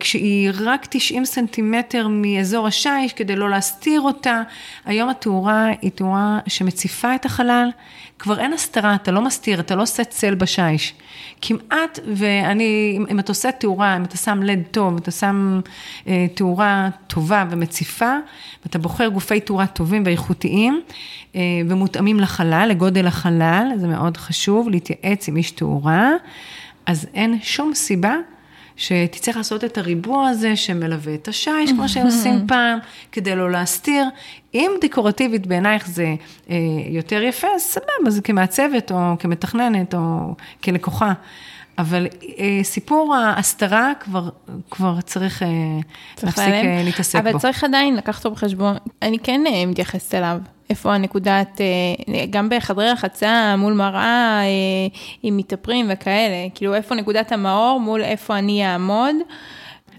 כשהיא 0.00 0.50
רק 0.60 0.86
90 0.90 1.24
סנטימטר 1.24 2.08
מאזור 2.08 2.66
השיש, 2.66 3.12
כדי 3.16 3.36
לא 3.36 3.50
להסתיר 3.50 4.00
אותה. 4.00 4.42
היום 4.84 5.08
התאורה 5.08 5.66
היא 5.82 5.90
תאורה 5.90 6.38
שמציפה 6.46 7.14
את 7.14 7.24
החלל. 7.24 7.68
כבר 8.18 8.38
אין 8.40 8.52
הסתרה, 8.52 8.94
אתה 8.94 9.10
לא 9.12 9.20
מסתיר, 9.22 9.60
אתה 9.60 9.74
לא 9.74 9.82
עושה 9.82 10.04
צל 10.04 10.34
בשיש. 10.34 10.94
כמעט, 11.40 11.98
ואני, 12.14 12.98
אם- 13.10 13.18
אתה 13.18 13.32
עושה 13.32 13.52
תאורה, 13.52 13.96
אם 13.96 14.04
אתה 14.04 14.16
שם 14.16 14.42
לד 14.42 14.62
טוב, 14.70 14.96
אתה 14.96 15.10
שם 15.10 15.60
אה, 16.06 16.26
תאורה 16.34 16.88
טובה 17.06 17.44
ומציפה, 17.50 18.16
ואתה 18.64 18.78
בוחר 18.78 19.08
גופי 19.08 19.40
תאורה 19.40 19.66
טובים 19.66 20.02
ואיכותיים, 20.06 20.80
אה, 21.36 21.40
ומותאמים 21.68 22.20
לחלל, 22.20 22.66
לגודל 22.70 23.06
החלל, 23.06 23.72
זה 23.76 23.86
מאוד 23.86 24.16
חשוב, 24.16 24.68
להתייעץ 24.68 25.28
עם 25.28 25.36
איש 25.36 25.50
תאורה, 25.50 26.10
אז 26.86 27.06
אין 27.14 27.38
שום 27.42 27.74
סיבה 27.74 28.14
שתצטרך 28.76 29.36
לעשות 29.36 29.64
את 29.64 29.78
הריבוע 29.78 30.28
הזה 30.28 30.56
שמלווה 30.56 31.14
את 31.14 31.28
השיש, 31.28 31.70
כמו 31.70 31.88
שעושים 31.88 32.44
פעם, 32.48 32.78
כדי 33.12 33.36
לא 33.36 33.50
להסתיר. 33.50 34.04
אם 34.54 34.70
דקורטיבית 34.80 35.46
בעינייך 35.46 35.86
זה 35.88 36.14
אה, 36.50 36.56
יותר 36.88 37.22
יפה, 37.22 37.48
אז 37.54 37.62
סבבה, 37.62 38.10
זה 38.10 38.22
כמעצבת 38.22 38.92
או 38.92 38.96
כמתכננת 39.18 39.94
או 39.94 40.34
כלקוחה. 40.64 41.12
אבל 41.78 42.06
אה, 42.38 42.60
סיפור 42.62 43.14
ההסתרה 43.14 43.92
כבר, 44.00 44.28
כבר 44.70 45.00
צריך, 45.00 45.42
אה, 45.42 45.48
צריך 46.14 46.38
להפסיק. 46.38 46.54
אה, 46.54 46.82
להתעסק 46.84 47.18
אבל 47.18 47.32
בו. 47.32 47.38
צריך 47.38 47.64
עדיין 47.64 47.96
לקחת 47.96 48.24
אותו 48.24 48.36
בחשבון, 48.36 48.76
אני 49.02 49.18
כן 49.18 49.44
אה, 49.46 49.66
מתייחסת 49.66 50.14
אליו. 50.14 50.38
איפה 50.70 50.94
הנקודת, 50.94 51.60
אה, 51.60 52.24
גם 52.30 52.48
בחדרי 52.48 52.90
רחצה, 52.90 53.54
מול 53.58 53.72
מראה, 53.72 54.40
אה, 54.42 54.46
עם 55.22 55.36
מתאפרים 55.36 55.86
וכאלה, 55.92 56.34
כאילו 56.54 56.74
איפה 56.74 56.94
נקודת 56.94 57.32
המאור 57.32 57.80
מול 57.80 58.00
איפה 58.02 58.38
אני 58.38 58.66
אעמוד. 58.72 59.14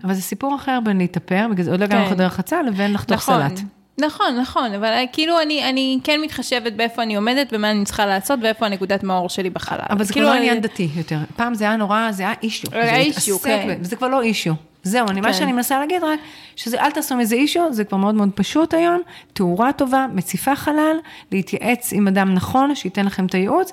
אבל 0.04 0.14
זה 0.14 0.22
סיפור 0.22 0.56
אחר 0.56 0.80
בין 0.84 0.98
להתאפר, 0.98 1.48
בגלל 1.52 1.66
זה 1.66 1.72
עוד 1.72 1.80
לא 1.80 1.86
הגענו 1.86 2.06
כן. 2.06 2.12
לחדר 2.12 2.26
רחצה, 2.26 2.62
לבין 2.62 2.94
לחתוך 2.94 3.18
נכון, 3.18 3.50
סלט. 3.50 3.60
נכון, 4.02 4.38
נכון, 4.42 4.74
אבל 4.74 4.86
אה, 4.88 5.04
כאילו 5.14 5.42
אני, 5.42 5.70
אני 5.70 6.00
כן 6.04 6.20
מתחשבת 6.24 6.74
באיפה 6.74 7.04
אני 7.04 7.16
עומדת 7.16 7.48
ומה 7.52 7.72
אני 7.72 7.86
צריכה 7.86 8.06
לעשות 8.06 8.40
ואיפה 8.44 8.66
הנקודת 8.66 9.04
מאור 9.04 9.30
שלי 9.30 9.50
בחלל. 9.50 9.78
אבל 9.90 10.04
זה 10.04 10.14
כבר 10.14 10.22
כאילו, 10.22 10.28
לא 10.28 10.32
אני- 10.32 10.40
עניין 10.40 10.62
דתי 10.62 10.90
יותר. 10.96 11.18
פעם 11.36 11.54
זה 11.54 11.64
היה 11.66 11.76
נורא, 11.76 12.12
זה 12.12 12.24
היה 12.24 12.34
אישיו. 12.44 12.70
היה 12.74 12.86
זה 12.86 12.96
אישיו, 12.96 13.36
התעסק 13.36 13.50
כן. 13.50 13.68
ב- 13.80 13.82
וזה 13.82 13.96
כבר 13.96 14.08
לא 14.08 14.22
אישיו. 14.22 14.54
זהו, 14.86 15.08
אני, 15.08 15.22
כן. 15.22 15.28
מה 15.28 15.34
שאני 15.34 15.54
מנסה 15.54 15.80
להגיד 15.80 16.04
רק, 16.04 16.20
שזה 16.56 16.82
אל 16.82 16.92
תעשו 16.92 17.16
מזה 17.16 17.36
אישו, 17.36 17.74
זה 17.74 17.84
כבר 17.84 17.98
מאוד 17.98 18.16
מאוד 18.16 18.30
פשוט 18.36 18.74
היום, 18.74 19.02
תאורה 19.34 19.74
טובה, 19.74 20.06
מציפה 20.14 20.56
חלל, 20.56 20.98
להתייעץ 21.32 21.94
עם 21.94 22.08
אדם 22.08 22.34
נכון, 22.34 22.76
שייתן 22.76 23.06
לכם 23.06 23.26
את 23.26 23.34
הייעוץ, 23.34 23.72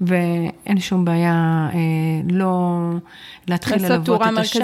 ואין 0.00 0.80
שום 0.80 1.04
בעיה 1.04 1.68
אה, 1.74 1.78
לא 2.30 2.78
להתחיל 3.48 3.86
ללוות 3.86 4.22
את 4.22 4.38
השיש, 4.38 4.62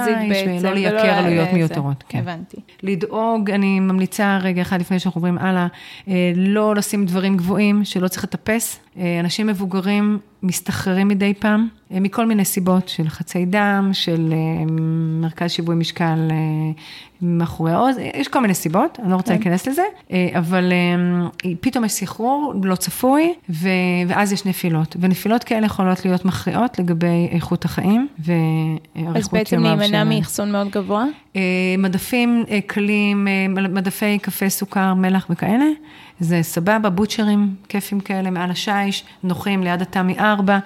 ולא 0.63 0.75
לייקר 0.75 1.15
עלויות. 1.15 1.49
מיותרות. 1.53 2.05
כן. 2.09 2.19
הבנתי. 2.19 2.57
לדאוג, 2.83 3.51
אני 3.51 3.81
ממליצה 3.81 4.39
רגע 4.43 4.63
אחד 4.63 4.81
לפני 4.81 4.99
שאנחנו 4.99 5.19
עוברים 5.19 5.39
הלאה, 5.39 5.67
אה, 6.09 6.33
לא 6.37 6.75
לשים 6.75 7.07
דברים 7.07 7.37
גבוהים 7.37 7.85
שלא 7.85 8.09
צריך 8.09 8.25
לטפס. 8.25 8.81
אה, 8.99 9.21
אנשים 9.21 9.47
מבוגרים 9.47 10.19
מסתחררים 10.43 11.09
מדי 11.09 11.35
פעם, 11.35 11.69
אה, 11.93 12.01
מכל 12.01 12.27
מיני 12.27 12.45
סיבות, 12.45 12.89
של 12.89 13.03
לחצי 13.05 13.45
דם, 13.45 13.91
של 13.93 14.33
אה, 14.33 14.65
מרכז 15.21 15.51
שיווי 15.51 15.77
משקל 15.77 16.29
אה, 16.31 16.37
מאחורי 17.23 17.73
העוז, 17.73 17.97
יש 18.15 18.29
כל 18.29 18.41
מיני 18.41 18.55
סיבות, 18.55 18.99
אני 19.03 19.11
לא 19.11 19.17
רוצה 19.17 19.29
כן. 19.29 19.35
להיכנס 19.35 19.67
לזה, 19.67 19.83
אבל 20.39 20.73
פתאום 21.61 21.85
יש 21.85 21.93
סחרור 21.93 22.55
לא 22.63 22.75
צפוי, 22.77 23.35
ו- 23.51 23.69
ואז 24.09 24.33
יש 24.33 24.47
נפילות. 24.47 24.97
ונפילות 25.01 25.45
כאלה 25.45 25.67
יכולות 25.67 26.05
להיות 26.05 26.25
מכריעות 26.25 26.79
לגבי 26.79 27.29
איכות 27.31 27.65
החיים 27.65 28.09
ואריכות 28.19 29.17
אז 29.17 29.29
בעצם 29.29 29.57
ימיו 29.57 29.77
להימנע 29.79 30.03
של- 30.05 30.09
מאחסון 30.09 30.53
מאוד 30.53 30.69
גבוה? 30.71 31.05
אה, 31.37 31.41
מדפים 31.79 32.45
אה, 32.51 32.59
קלים, 32.67 33.29
אה, 33.29 33.49
מדפי 33.49 34.19
קפה, 34.19 34.49
סוכר, 34.49 34.95
מלח 34.95 35.27
וכאלה, 35.31 35.65
זה 36.21 36.43
סבבה, 36.43 36.91
בוטשרים, 36.91 37.55
כיפים 37.69 38.01
כאלה 38.01 38.31
מעל 38.31 38.51
השיש, 38.51 39.05
נוחים 39.23 39.63
ליד 39.63 39.83
התמי 39.83 40.19
4, 40.19 40.59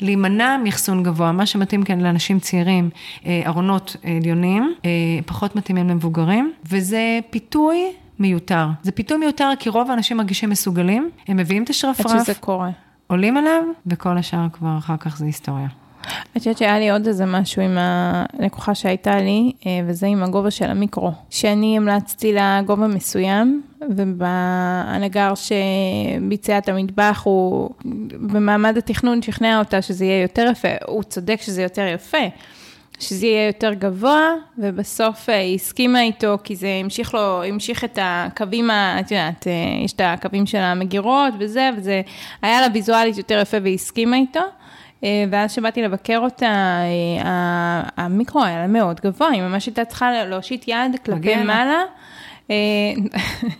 להימנע 0.00 0.56
מאחסון 0.64 1.02
גבוה, 1.02 1.32
מה 1.32 1.46
שמתאים 1.46 1.82
כאן 1.82 2.00
לאנשים 2.00 2.38
צעירים, 2.38 2.90
ארונות 3.46 3.96
עליונים, 4.20 4.74
פחות 5.26 5.56
מתאימים 5.56 5.88
למבוגרים, 5.88 6.52
וזה 6.70 7.18
פיתוי 7.30 7.92
מיותר. 8.18 8.66
זה 8.82 8.92
פיתוי 8.92 9.16
מיותר 9.16 9.50
כי 9.58 9.68
רוב 9.68 9.90
האנשים 9.90 10.16
מרגישים 10.16 10.50
מסוגלים, 10.50 11.10
הם 11.28 11.36
מביאים 11.36 11.62
את 11.62 11.68
עד 11.68 11.70
השרפרף, 11.70 12.22
שזה 12.22 12.34
קורה. 12.34 12.70
עולים 13.06 13.36
עליו, 13.36 13.62
וכל 13.86 14.18
השאר 14.18 14.46
כבר 14.52 14.78
אחר 14.78 14.96
כך 14.96 15.16
זה 15.18 15.24
היסטוריה. 15.24 15.68
אני 16.08 16.38
חושבת 16.38 16.58
שהיה 16.58 16.78
לי 16.78 16.90
עוד 16.90 17.06
איזה 17.06 17.26
משהו 17.26 17.62
עם 17.62 17.78
הלקוחה 17.80 18.74
שהייתה 18.74 19.16
לי, 19.20 19.52
אה, 19.66 19.80
וזה 19.86 20.06
עם 20.06 20.22
הגובה 20.22 20.50
של 20.50 20.70
המיקרו. 20.70 21.12
שאני 21.30 21.76
המלצתי 21.76 22.32
לה 22.32 22.60
גובה 22.66 22.86
מסוים, 22.86 23.62
ובנגר 23.80 25.32
שביצע 25.34 26.58
את 26.58 26.68
המטבח, 26.68 27.22
הוא 27.24 27.70
במעמד 28.10 28.76
התכנון 28.78 29.22
שכנע 29.22 29.58
אותה 29.58 29.82
שזה 29.82 30.04
יהיה 30.04 30.22
יותר 30.22 30.46
יפה. 30.52 30.68
הוא 30.86 31.02
צודק 31.02 31.40
שזה 31.42 31.62
יותר 31.62 31.86
יפה. 31.94 32.18
שזה 33.00 33.26
יהיה 33.26 33.46
יותר 33.46 33.72
גבוה, 33.72 34.34
ובסוף 34.58 35.28
אה, 35.28 35.38
היא 35.38 35.54
הסכימה 35.54 36.02
איתו, 36.02 36.38
כי 36.44 36.56
זה 36.56 36.68
המשיך 36.84 37.14
לו, 37.14 37.42
המשיך 37.42 37.84
את 37.84 37.98
הקווים, 38.02 38.70
את 38.70 39.10
יודעת, 39.10 39.46
אה, 39.46 39.52
יש 39.84 39.92
את 39.92 40.00
הקווים 40.04 40.46
של 40.46 40.58
המגירות 40.58 41.34
וזה, 41.38 41.70
וזה 41.76 42.02
היה 42.42 42.60
לה 42.60 42.66
ויזואלית 42.74 43.18
יותר 43.18 43.38
יפה 43.42 43.56
והיא 43.62 43.74
הסכימה 43.74 44.16
איתו. 44.16 44.40
אה, 45.04 45.24
ואז 45.30 45.52
כשבאתי 45.52 45.82
לבקר 45.82 46.18
אותה, 46.18 46.46
אה, 47.24 47.82
המיקרו 47.96 48.44
היה 48.44 48.58
לה 48.58 48.66
מאוד 48.66 49.00
גבוה, 49.00 49.28
היא 49.30 49.42
ממש 49.42 49.66
הייתה 49.66 49.84
צריכה 49.84 50.24
להושיט 50.24 50.64
יד 50.68 50.76
כלפי. 51.04 51.18
מעלה. 51.44 51.82
אה, 52.50 52.56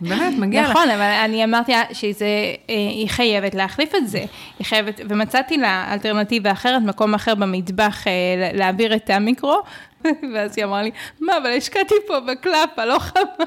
באמת, 0.01 0.35
מגיע 0.39 0.63
לך. 0.63 0.71
נכון, 0.71 0.91
אבל 0.91 1.03
אני 1.25 1.45
אמרתי 1.45 1.73
לה 1.73 1.83
שזה, 1.93 2.27
אה, 2.71 2.75
היא 2.75 3.09
חייבת 3.09 3.55
להחליף 3.55 3.95
את 3.95 4.09
זה. 4.09 4.19
היא 4.59 4.67
חייבת, 4.67 5.01
ומצאתי 5.09 5.57
לה 5.57 5.93
אלטרנטיבה 5.93 6.53
אחרת, 6.53 6.83
מקום 6.83 7.15
אחר 7.15 7.35
במטבח 7.35 8.05
לה- 8.07 8.53
להעביר 8.53 8.95
את 8.95 9.11
המיקרו, 9.11 9.59
ואז 10.35 10.55
היא 10.59 10.65
אמרה 10.65 10.83
לי, 10.83 10.91
מה, 11.21 11.37
אבל 11.43 11.51
השקעתי 11.57 11.95
פה 12.07 12.21
בקלאפה, 12.21 12.85
לא 12.85 12.99
חבל. 12.99 13.45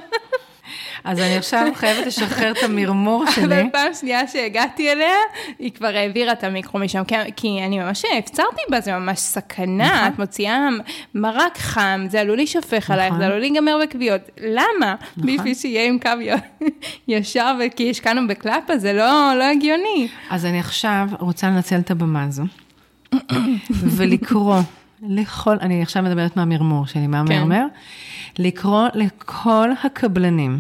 אז 1.04 1.20
אני 1.20 1.38
עכשיו 1.38 1.68
חייבת 1.76 2.08
לשחרר 2.08 2.52
את 2.52 2.64
המרמור 2.64 3.26
שלי. 3.32 3.46
אבל 3.46 3.64
פעם 3.72 3.94
שנייה 3.94 4.28
שהגעתי 4.28 4.92
אליה, 4.92 5.16
היא 5.60 5.72
כבר 5.72 5.88
העבירה 5.88 6.32
את 6.32 6.44
המיקרו 6.44 6.80
משם, 6.80 7.04
כי- 7.36 7.60
אני 7.66 7.80
ממש 7.80 8.04
הפצרתי 8.18 8.62
בה, 8.70 8.82
זה 8.82 8.92
ממש 8.98 9.20
סכנה, 9.20 10.08
את 10.08 10.20
מוציאה 10.20 10.68
מרק 11.16 11.58
חם, 11.58 12.06
זה 12.10 12.22
עלול 12.22 12.36
להישפך 12.36 12.92
עלייך, 12.92 13.14
זה 13.18 13.26
עלול 13.26 13.40
להיגמר 13.40 13.78
בכוויות. 13.84 14.22
למה? 14.42 14.96
בשביל 15.18 15.54
שיהיה 15.54 15.88
עם 15.88 16.00
קו 16.00 16.10
ישר, 17.08 17.56
וכי 17.60 17.90
השקענו 17.90 18.28
בקלאפה, 18.28 18.78
זה 18.78 18.94
לא 18.94 19.34
לא 19.40 19.44
הגיוני. 19.44 20.08
אז 20.30 20.46
אני 20.46 20.60
עכשיו 20.60 21.08
רוצה 21.20 21.48
לנצל 21.48 21.80
את 21.80 21.92
הבמה 21.92 22.24
הזו, 22.24 22.44
ולקרוא 23.98 24.58
לכל, 25.10 25.58
אני 25.62 25.82
עכשיו 25.82 26.04
מדברת 26.04 26.38
מהמרמור 26.38 26.86
שלי, 26.88 27.08
מה 27.08 27.24
כן. 27.28 27.42
לקרוא 28.40 28.88
לכל 28.94 29.70
הקבלנים 29.84 30.60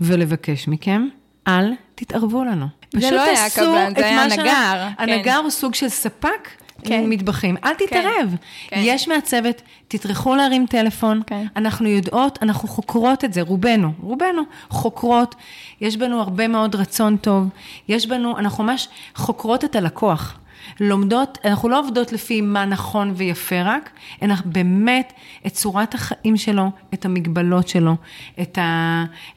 ולבקש 0.00 0.68
מכם, 0.68 1.08
אל 1.48 1.72
תתערבו 1.94 2.44
לנו. 2.44 2.66
זה 2.96 3.10
לא 3.10 3.22
היה 3.22 3.50
קבלן, 3.50 3.92
זה 3.98 4.06
היה 4.06 4.16
מה 4.24 4.30
ש- 4.30 4.38
נגר, 4.38 4.88
כן. 4.98 5.12
הנגר 5.12 5.36
הוא 5.36 5.50
סוג 5.50 5.74
של 5.74 5.88
ספק. 5.88 6.48
כן. 6.82 7.04
מטבחים, 7.06 7.56
אל 7.64 7.74
תתערב. 7.74 8.36
כן. 8.68 8.80
יש 8.84 9.08
מהצוות, 9.08 9.62
תטרחו 9.88 10.34
להרים 10.34 10.66
טלפון, 10.66 11.22
כן. 11.26 11.46
אנחנו 11.56 11.88
יודעות, 11.88 12.38
אנחנו 12.42 12.68
חוקרות 12.68 13.24
את 13.24 13.32
זה, 13.32 13.40
רובנו, 13.42 13.92
רובנו 14.00 14.42
חוקרות, 14.68 15.34
יש 15.80 15.96
בנו 15.96 16.20
הרבה 16.20 16.48
מאוד 16.48 16.74
רצון 16.74 17.16
טוב, 17.16 17.48
יש 17.88 18.06
בנו, 18.06 18.38
אנחנו 18.38 18.64
ממש 18.64 18.88
חוקרות 19.14 19.64
את 19.64 19.76
הלקוח. 19.76 20.38
לומדות, 20.80 21.38
אנחנו 21.44 21.68
לא 21.68 21.78
עובדות 21.78 22.12
לפי 22.12 22.40
מה 22.40 22.64
נכון 22.64 23.12
ויפה 23.16 23.62
רק, 23.62 23.90
אלא 24.22 24.34
באמת 24.44 25.12
את 25.46 25.52
צורת 25.52 25.94
החיים 25.94 26.36
שלו, 26.36 26.70
את 26.94 27.04
המגבלות 27.04 27.68
שלו, 27.68 27.96
את 28.40 28.58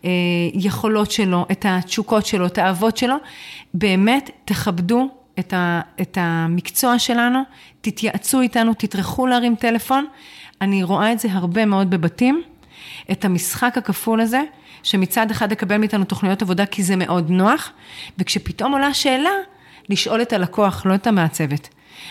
היכולות 0.04 1.12
שלו, 1.12 1.46
את 1.52 1.66
התשוקות 1.70 2.26
שלו, 2.26 2.46
את 2.46 2.58
האהבות 2.58 2.98
שלו. 2.98 3.16
באמת, 3.74 4.30
תכבדו 4.46 5.10
את, 5.40 5.54
ה, 5.54 5.82
את 6.02 6.18
המקצוע 6.22 7.00
שלנו, 7.00 7.40
תתייעצו 7.82 8.42
איתנו, 8.42 8.74
תטרחו 8.74 9.28
להרים 9.28 9.56
טלפון. 9.56 10.06
אני 10.62 10.84
רואה 10.84 11.12
את 11.12 11.20
זה 11.20 11.28
הרבה 11.32 11.66
מאוד 11.66 11.90
בבתים, 11.90 12.42
את 13.12 13.26
המשחק 13.26 13.78
הכפול 13.78 14.22
הזה, 14.22 14.42
שמצד 14.84 15.32
אחד 15.32 15.52
לקבל 15.52 15.78
מאיתנו 15.78 16.06
תוכניות 16.06 16.42
עבודה 16.42 16.66
כי 16.66 16.84
זה 16.84 16.96
מאוד 16.96 17.30
נוח, 17.30 17.72
וכשפתאום 18.18 18.72
עולה 18.72 18.94
שאלה, 18.94 19.30
לשאול 19.90 20.22
את 20.22 20.34
הלקוח, 20.34 20.86
לא 20.86 20.96
את 20.96 21.08
המעצבת. 21.08 21.70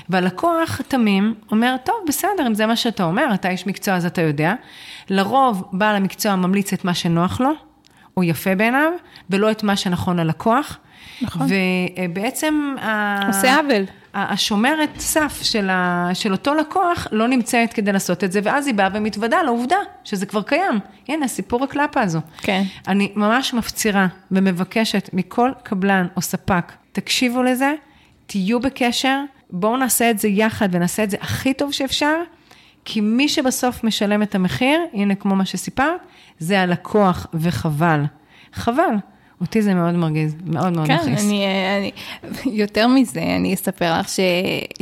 והלקוח 0.08 0.80
תמים 0.88 1.34
אומר, 1.50 1.76
טוב, 1.84 1.94
בסדר, 2.08 2.46
אם 2.46 2.54
זה 2.54 2.66
מה 2.66 2.76
שאתה 2.76 3.04
אומר, 3.04 3.34
אתה 3.34 3.50
איש 3.50 3.66
מקצוע 3.66 3.94
אז 3.94 4.06
אתה 4.06 4.22
יודע. 4.22 4.54
לרוב 5.10 5.68
בעל 5.72 5.96
המקצוע 5.96 6.36
ממליץ 6.36 6.72
את 6.72 6.84
מה 6.84 6.94
שנוח 6.94 7.40
לו, 7.40 7.50
או 8.16 8.24
יפה 8.24 8.54
בעיניו, 8.54 8.92
ולא 9.30 9.50
את 9.50 9.62
מה 9.62 9.76
שנכון 9.76 10.18
ללקוח. 10.18 10.78
נכון. 11.22 11.46
ובעצם... 11.96 12.74
עושה 13.26 13.56
עוול. 13.56 13.84
השומרת 14.14 14.90
סף 14.98 15.40
של, 15.42 15.70
ה, 15.70 16.10
של 16.14 16.32
אותו 16.32 16.54
לקוח 16.54 17.06
לא 17.12 17.28
נמצאת 17.28 17.72
כדי 17.72 17.92
לעשות 17.92 18.24
את 18.24 18.32
זה, 18.32 18.40
ואז 18.42 18.66
היא 18.66 18.74
באה 18.74 18.88
ומתוודה 18.94 19.42
לעובדה 19.42 19.76
שזה 20.04 20.26
כבר 20.26 20.42
קיים. 20.42 20.78
הנה, 21.08 21.28
סיפור 21.28 21.64
הקלאפה 21.64 22.00
הזו. 22.00 22.20
כן. 22.38 22.62
אני 22.88 23.12
ממש 23.16 23.54
מפצירה 23.54 24.06
ומבקשת 24.30 25.10
מכל 25.12 25.50
קבלן 25.62 26.06
או 26.16 26.22
ספק, 26.22 26.72
תקשיבו 26.92 27.42
לזה, 27.42 27.74
תהיו 28.26 28.60
בקשר, 28.60 29.20
בואו 29.50 29.76
נעשה 29.76 30.10
את 30.10 30.18
זה 30.18 30.28
יחד 30.28 30.68
ונעשה 30.72 31.04
את 31.04 31.10
זה 31.10 31.16
הכי 31.20 31.54
טוב 31.54 31.72
שאפשר, 31.72 32.14
כי 32.84 33.00
מי 33.00 33.28
שבסוף 33.28 33.84
משלם 33.84 34.22
את 34.22 34.34
המחיר, 34.34 34.80
הנה 34.92 35.14
כמו 35.14 35.36
מה 35.36 35.44
שסיפרת, 35.44 36.00
זה 36.38 36.60
הלקוח, 36.60 37.26
וחבל. 37.34 38.04
חבל. 38.52 38.94
אותי 39.40 39.62
זה 39.62 39.74
מאוד 39.74 39.94
מרגיז, 39.94 40.36
מאוד 40.46 40.72
מאוד 40.72 40.86
כן, 40.86 40.96
מכעיס. 40.96 41.24
אני, 41.24 41.46
אני, 41.78 41.90
יותר 42.62 42.86
מזה, 42.86 43.22
אני 43.22 43.54
אספר 43.54 43.98
לך 43.98 44.08
ש, 44.08 44.20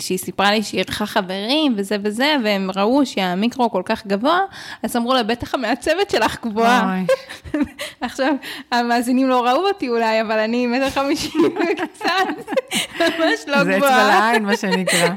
שהיא 0.01 0.19
סיפרה 0.19 0.51
לי 0.51 0.63
שהיא 0.63 0.79
אירחה 0.79 1.07
חברים 1.07 1.75
וזה 1.77 1.97
וזה, 2.03 2.37
והם 2.45 2.71
ראו 2.77 3.07
שהמיקרו 3.07 3.71
כל 3.71 3.83
כך 3.85 4.07
גבוה, 4.07 4.41
אז 4.83 4.97
אמרו 4.97 5.15
לה, 5.15 5.23
בטח 5.23 5.55
המעצבת 5.55 6.11
שלך 6.11 6.45
גבוהה. 6.45 7.03
עכשיו, 8.01 8.35
המאזינים 8.73 9.29
לא 9.29 9.47
ראו 9.47 9.69
אותי 9.69 9.89
אולי, 9.89 10.21
אבל 10.21 10.39
אני 10.39 10.67
מטר 10.67 10.91
חמישים 10.91 11.41
וקצת, 11.57 12.07
ממש 13.01 13.41
לא 13.47 13.65
זה 13.65 13.77
אצבע 13.77 13.77
גבוהה. 13.77 14.31
לעין, 14.31 14.45
מה 14.45 14.57
שנקרא. 14.57 15.09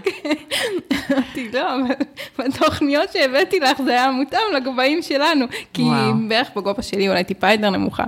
אמרתי, 1.12 1.50
לא, 1.54 1.76
אבל 1.76 1.96
בתוכניות 2.38 3.12
שהבאתי 3.14 3.60
לך 3.60 3.82
זה 3.82 3.92
היה 3.92 4.12
מותאם 4.12 4.40
לגבהים 4.56 5.02
שלנו, 5.02 5.46
כי 5.74 5.82
וואו. 5.82 6.14
בערך 6.28 6.50
בגובה 6.56 6.82
שלי 6.82 7.10
אולי 7.10 7.24
טיפה 7.24 7.52
יותר 7.52 7.70
נמוכה. 7.70 8.04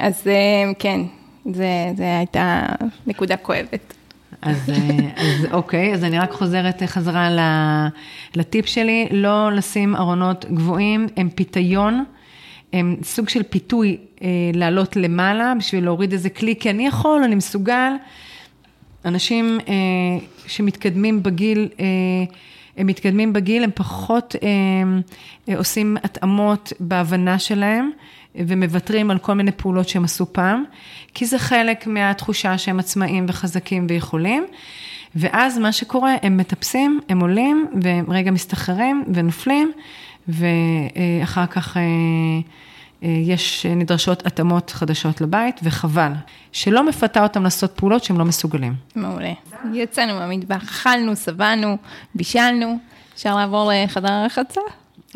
אז 0.00 0.22
אה, 0.26 0.57
כן, 0.78 1.00
זה, 1.52 1.92
זה 1.96 2.18
הייתה 2.18 2.66
נקודה 3.06 3.36
כואבת. 3.36 3.94
אז, 4.42 4.70
אה, 4.70 4.98
אז 5.16 5.46
אוקיי, 5.52 5.94
אז 5.94 6.04
אני 6.04 6.18
רק 6.18 6.32
חוזרת 6.32 6.82
חזרה 6.86 7.30
ל- 7.30 7.88
לטיפ 8.34 8.66
שלי, 8.66 9.08
לא 9.10 9.52
לשים 9.52 9.96
ארונות 9.96 10.44
גבוהים, 10.44 11.06
הם 11.16 11.28
פיתיון, 11.30 12.04
הם 12.72 12.96
סוג 13.02 13.28
של 13.28 13.42
פיתוי 13.42 13.96
אה, 14.22 14.28
לעלות 14.54 14.96
למעלה 14.96 15.52
בשביל 15.58 15.84
להוריד 15.84 16.12
איזה 16.12 16.30
כלי, 16.30 16.54
כי 16.60 16.70
אני 16.70 16.86
יכול, 16.86 17.22
אני 17.24 17.34
מסוגל. 17.34 17.92
אנשים 19.04 19.58
אה, 19.68 19.74
שמתקדמים 20.46 21.22
בגיל, 21.22 21.68
אה, 21.80 21.84
הם 22.76 22.86
מתקדמים 22.86 23.32
בגיל, 23.32 23.64
הם 23.64 23.70
פחות 23.74 24.36
הם, 24.42 25.02
עושים 25.56 25.96
התאמות 26.04 26.72
בהבנה 26.80 27.38
שלהם. 27.38 27.90
ומוותרים 28.46 29.10
על 29.10 29.18
כל 29.18 29.34
מיני 29.34 29.52
פעולות 29.52 29.88
שהם 29.88 30.04
עשו 30.04 30.32
פעם, 30.32 30.64
כי 31.14 31.26
זה 31.26 31.38
חלק 31.38 31.86
מהתחושה 31.86 32.58
שהם 32.58 32.78
עצמאים 32.78 33.26
וחזקים 33.28 33.86
ויכולים. 33.88 34.46
ואז 35.14 35.58
מה 35.58 35.72
שקורה, 35.72 36.14
הם 36.22 36.36
מטפסים, 36.36 37.00
הם 37.08 37.20
עולים, 37.20 37.66
והם 37.82 38.04
רגע 38.08 38.30
מסתחררים 38.30 39.04
ונופלים, 39.14 39.72
ואחר 40.28 41.46
כך 41.46 41.76
אה, 41.76 41.82
אה, 43.02 43.08
יש, 43.08 43.66
נדרשות 43.66 44.26
התאמות 44.26 44.70
חדשות 44.70 45.20
לבית, 45.20 45.60
וחבל, 45.62 46.12
שלא 46.52 46.86
מפתה 46.86 47.22
אותם 47.22 47.44
לעשות 47.44 47.72
פעולות 47.76 48.04
שהם 48.04 48.18
לא 48.18 48.24
מסוגלים. 48.24 48.74
מעולה. 48.94 49.32
יצאנו 49.72 50.14
מהמטבח, 50.14 50.62
אכלנו, 50.62 51.16
שבענו, 51.16 51.76
בישלנו, 52.14 52.78
אפשר 53.14 53.36
לעבור 53.36 53.70
לחדר 53.74 54.12
הרחצה? 54.12 54.60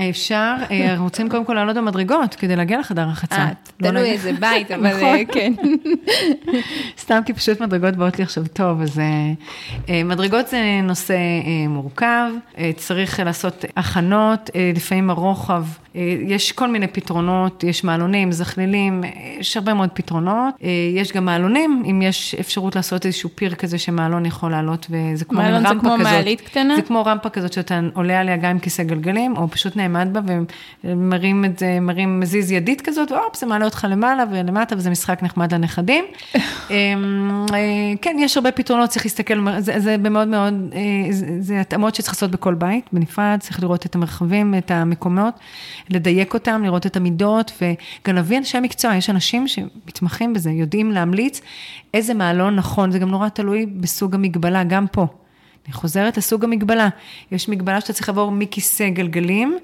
אפשר, 0.00 0.54
אה, 0.70 0.94
רוצים 0.98 1.28
קודם 1.28 1.44
כל 1.44 1.54
לעלות 1.54 1.76
במדרגות 1.76 2.34
כדי 2.34 2.56
להגיע 2.56 2.80
לחדר 2.80 3.02
הרחצה. 3.02 3.36
אה, 3.36 3.50
תלוי 3.76 4.10
איזה 4.10 4.32
בית, 4.32 4.70
אבל 4.74 4.96
נכון. 4.96 5.18
כן. 5.32 5.52
סתם 7.02 7.20
כי 7.26 7.32
פשוט 7.32 7.60
מדרגות 7.60 7.96
באות 7.96 8.18
לי 8.18 8.24
עכשיו 8.24 8.44
טוב, 8.52 8.80
אז 8.80 9.00
מדרגות 10.04 10.48
זה 10.48 10.80
נושא 10.82 11.16
מורכב, 11.68 12.30
צריך 12.76 13.20
לעשות 13.20 13.64
הכנות, 13.76 14.50
לפעמים 14.74 15.10
הרוחב 15.10 15.64
אה, 15.64 15.81
יש 16.26 16.52
כל 16.52 16.68
מיני 16.68 16.86
פתרונות, 16.86 17.64
יש 17.64 17.84
מעלונים, 17.84 18.32
זכלילים, 18.32 19.04
יש 19.38 19.56
הרבה 19.56 19.74
מאוד 19.74 19.90
פתרונות. 19.94 20.54
אה, 20.62 20.68
יש 20.94 21.12
גם 21.12 21.24
מעלונים, 21.24 21.82
אם 21.90 22.02
יש 22.02 22.34
אפשרות 22.34 22.76
לעשות 22.76 23.06
איזשהו 23.06 23.30
פיר 23.34 23.54
כזה 23.54 23.78
שמעלון 23.78 24.26
יכול 24.26 24.50
לעלות, 24.50 24.86
וזה 24.90 25.24
כמו 25.24 25.40
רמפה 25.40 25.50
כזאת. 25.50 25.64
מעלון 25.64 25.74
זה 25.74 25.80
כמו 25.80 25.98
מעלית 25.98 26.40
קטנה? 26.40 26.76
זה 26.76 26.82
כמו 26.82 27.04
רמפה 27.04 27.28
כזאת 27.28 27.52
שאתה 27.52 27.80
עולה 27.94 28.20
עליה 28.20 28.36
גם 28.36 28.50
עם 28.50 28.58
כיסא 28.58 28.82
גלגלים, 28.82 29.36
או 29.36 29.48
פשוט 29.48 29.76
נעמד 29.76 30.08
בה 30.12 30.20
ומרים 30.84 31.44
את 31.44 31.58
זה, 31.58 31.78
מרים, 31.80 32.20
מזיז 32.20 32.52
ידית 32.52 32.80
כזאת, 32.80 33.10
והופ, 33.12 33.36
זה 33.36 33.46
מעלה 33.46 33.64
אותך 33.64 33.86
למעלה 33.90 34.24
ולמטה, 34.30 34.76
וזה 34.76 34.90
משחק 34.90 35.22
נחמד 35.22 35.54
לנכדים. 35.54 36.04
אמ, 36.70 37.46
אה, 37.54 37.58
כן, 38.02 38.16
יש 38.18 38.36
הרבה 38.36 38.52
פתרונות, 38.52 38.90
צריך 38.90 39.06
להסתכל, 39.06 39.34
זה, 39.58 39.80
זה 39.80 39.96
במאוד 39.98 40.28
מאוד, 40.28 40.54
זה, 41.10 41.26
זה 41.40 41.60
התאמות 41.60 41.94
שצריך 41.94 42.14
לעשות 42.14 42.30
בכל 42.30 42.54
בית, 42.54 42.84
בנפרד, 42.92 43.38
צריך 43.40 43.62
לראות 43.62 43.86
את 43.86 43.94
המרחבים, 43.94 44.54
את 44.58 44.70
המקומות. 44.70 45.34
לדייק 45.88 46.34
אותם, 46.34 46.62
לראות 46.64 46.86
את 46.86 46.96
המידות, 46.96 47.52
וגם 47.62 48.14
להביא 48.14 48.38
אנשי 48.38 48.60
מקצוע, 48.60 48.94
יש 48.94 49.10
אנשים 49.10 49.48
שמתמחים 49.48 50.32
בזה, 50.32 50.50
יודעים 50.50 50.90
להמליץ 50.90 51.40
איזה 51.94 52.14
מעלון 52.14 52.56
נכון, 52.56 52.90
זה 52.90 52.98
גם 52.98 53.10
נורא 53.10 53.28
תלוי 53.28 53.66
בסוג 53.66 54.14
המגבלה, 54.14 54.64
גם 54.64 54.86
פה. 54.92 55.06
אני 55.66 55.72
חוזרת 55.72 56.16
לסוג 56.16 56.44
המגבלה. 56.44 56.88
יש 57.32 57.48
מגבלה 57.48 57.80
שאתה 57.80 57.92
צריך 57.92 58.08
לעבור 58.08 58.30
מכיסא 58.30 58.88
גלגלים 58.88 59.58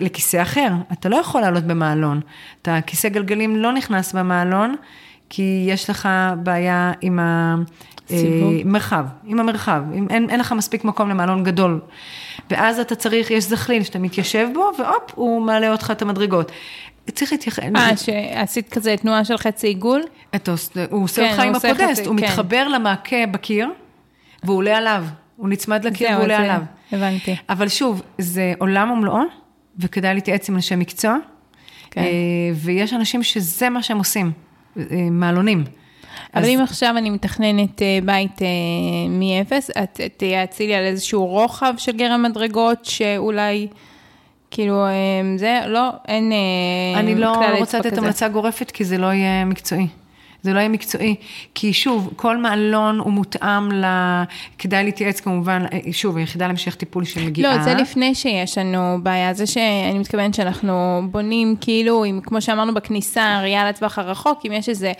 לכיסא 0.00 0.42
אחר. 0.42 0.72
אתה 0.92 1.08
לא 1.08 1.16
יכול 1.16 1.40
לעלות 1.40 1.64
במעלון. 1.64 2.20
אתה, 2.62 2.78
כיסא 2.86 3.08
גלגלים 3.08 3.56
לא 3.56 3.72
נכנס 3.72 4.12
במעלון, 4.12 4.74
כי 5.28 5.66
יש 5.68 5.90
לך 5.90 6.08
בעיה 6.42 6.92
עם 7.00 7.18
אה, 8.12 9.02
עם 9.24 9.40
המרחב. 9.40 9.82
אין, 10.10 10.30
אין 10.30 10.40
לך 10.40 10.52
מספיק 10.52 10.84
מקום 10.84 11.08
למעלון 11.08 11.44
גדול. 11.44 11.80
ואז 12.50 12.78
אתה 12.78 12.94
צריך, 12.94 13.30
יש 13.30 13.44
זכליל 13.44 13.82
שאתה 13.82 13.98
מתיישב 13.98 14.48
בו, 14.54 14.70
והופ, 14.78 15.12
הוא 15.14 15.42
מעלה 15.42 15.72
אותך 15.72 15.90
את 15.90 16.02
המדרגות. 16.02 16.52
צריך 17.14 17.32
להתייחס. 17.32 17.62
אה, 17.76 17.96
שעשית 17.96 18.68
כזה 18.68 18.94
תנועה 18.96 19.24
של 19.24 19.36
חצי 19.36 19.66
עיגול? 19.66 20.02
אתה, 20.34 20.52
הוא 20.90 21.04
עושה 21.04 21.22
כן, 21.22 21.30
אותך 21.30 21.40
עם 21.42 21.54
הפודסט, 21.54 22.06
הוא 22.06 22.16
כן. 22.16 22.24
מתחבר 22.24 22.68
למעקה 22.68 23.26
בקיר, 23.30 23.68
והוא 24.44 24.56
עולה 24.56 24.78
עליו. 24.78 25.04
הוא 25.36 25.48
נצמד 25.48 25.84
לקיר 25.84 26.08
והוא 26.10 26.22
עולה 26.22 26.38
עליו. 26.38 26.60
הבנתי. 26.92 27.36
אבל 27.48 27.68
שוב, 27.68 28.02
זה 28.18 28.52
עולם 28.58 28.90
ומלואו, 28.90 29.22
וכדאי 29.78 30.14
להתייעץ 30.14 30.48
עם 30.48 30.54
אנשי 30.54 30.76
מקצוע. 30.76 31.16
כן. 31.90 32.00
אה, 32.00 32.06
ויש 32.54 32.92
אנשים 32.92 33.22
שזה 33.22 33.68
מה 33.68 33.82
שהם 33.82 33.98
עושים, 33.98 34.32
אה, 34.78 34.82
מעלונים. 35.10 35.64
אבל 36.34 36.42
אז... 36.42 36.48
אם 36.48 36.60
עכשיו 36.62 36.94
אני 36.98 37.10
מתכננת 37.10 37.82
אה, 37.82 37.98
בית 38.04 38.42
אה, 38.42 38.46
מאפס, 39.08 39.70
את 39.70 40.00
תייעצי 40.16 40.66
לי 40.66 40.74
על 40.74 40.84
איזשהו 40.84 41.26
רוחב 41.26 41.74
של 41.78 41.92
גרם 41.92 42.22
מדרגות, 42.22 42.84
שאולי... 42.84 43.68
כאילו, 44.52 44.86
אה, 44.86 44.90
זה, 45.36 45.60
לא, 45.66 45.90
אין 46.08 46.32
אני 46.96 47.14
לא 47.14 47.32
רוצה 47.58 47.78
לתת 47.78 47.98
המלצה 47.98 48.28
גורפת, 48.28 48.70
כי 48.70 48.84
זה 48.84 48.98
לא 48.98 49.06
יהיה 49.06 49.44
מקצועי. 49.44 49.86
זה 50.42 50.52
לא 50.52 50.58
יהיה 50.58 50.68
מקצועי. 50.68 51.14
כי 51.54 51.72
שוב, 51.72 52.12
כל 52.16 52.36
מעלון 52.36 52.98
הוא 52.98 53.12
מותאם 53.12 53.72
ל... 53.72 53.84
כדאי 54.58 54.84
להתייעץ 54.84 55.20
כמובן, 55.20 55.64
שוב, 55.92 56.16
היחידה 56.16 56.46
להמשך 56.46 56.74
טיפול 56.74 57.04
שמגיעה. 57.04 57.56
לא, 57.56 57.62
זה 57.62 57.74
לפני 57.74 58.14
שיש 58.14 58.58
לנו 58.58 58.98
בעיה. 59.02 59.34
זה 59.34 59.46
שאני 59.46 59.98
מתכוונת 59.98 60.34
שאנחנו 60.34 61.02
בונים, 61.10 61.56
כאילו, 61.60 62.04
אם, 62.04 62.20
כמו 62.22 62.40
שאמרנו 62.40 62.74
בכניסה, 62.74 63.40
ראייה 63.42 63.68
לטווח 63.68 63.98
הרחוק, 63.98 64.40
אם 64.46 64.52
יש 64.52 64.68
איזה, 64.68 64.92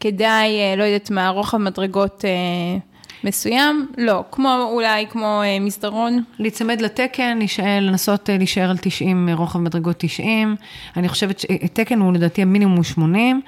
כדאי, 0.00 0.60
אה, 0.60 0.76
לא 0.76 0.82
יודעת 0.82 1.10
מה, 1.10 1.28
רוחב 1.28 1.58
מדרגות... 1.58 2.24
אה, 2.24 2.93
מסוים? 3.24 3.86
לא, 3.98 4.24
כמו 4.30 4.68
אולי 4.72 5.06
כמו 5.10 5.42
אה, 5.42 5.60
מסדרון. 5.60 6.22
להיצמד 6.38 6.80
לתקן, 6.80 7.38
להישאר, 7.38 7.80
לנסות 7.80 8.30
אה, 8.30 8.36
להישאר 8.38 8.70
על 8.70 8.76
90, 8.80 9.28
אה, 9.28 9.34
רוחב 9.34 9.58
מדרגות 9.58 9.96
90. 9.98 10.56
אני 10.96 11.08
חושבת 11.08 11.38
שתקן 11.38 12.00
הוא 12.00 12.12
לדעתי 12.12 12.42
המינימום 12.42 12.76
הוא 12.76 12.84
80. 12.84 13.40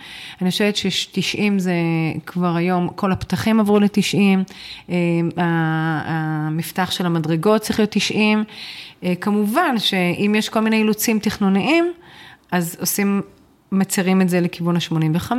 אני 0.43 0.51
חושבת 0.51 0.77
ש-90 0.77 1.41
זה 1.59 1.75
כבר 2.27 2.57
היום, 2.57 2.89
כל 2.89 3.13
הפתחים 3.13 3.61
עברו 3.61 3.81
ל-90, 3.81 4.53
המפתח 5.37 6.91
של 6.91 7.07
המדרגות 7.07 7.61
צריך 7.61 7.79
להיות 7.81 7.91
90. 7.91 8.45
כמובן 9.21 9.79
שאם 9.79 10.35
יש 10.39 10.49
כל 10.49 10.61
מיני 10.61 10.77
אילוצים 10.77 11.19
תכנוניים, 11.19 11.93
אז 12.53 12.77
עושים, 12.81 13.23
מצרים 13.73 14.23
את 14.23 14.29
זה 14.29 14.41
לכיוון 14.41 14.77
ה-85, 14.77 15.33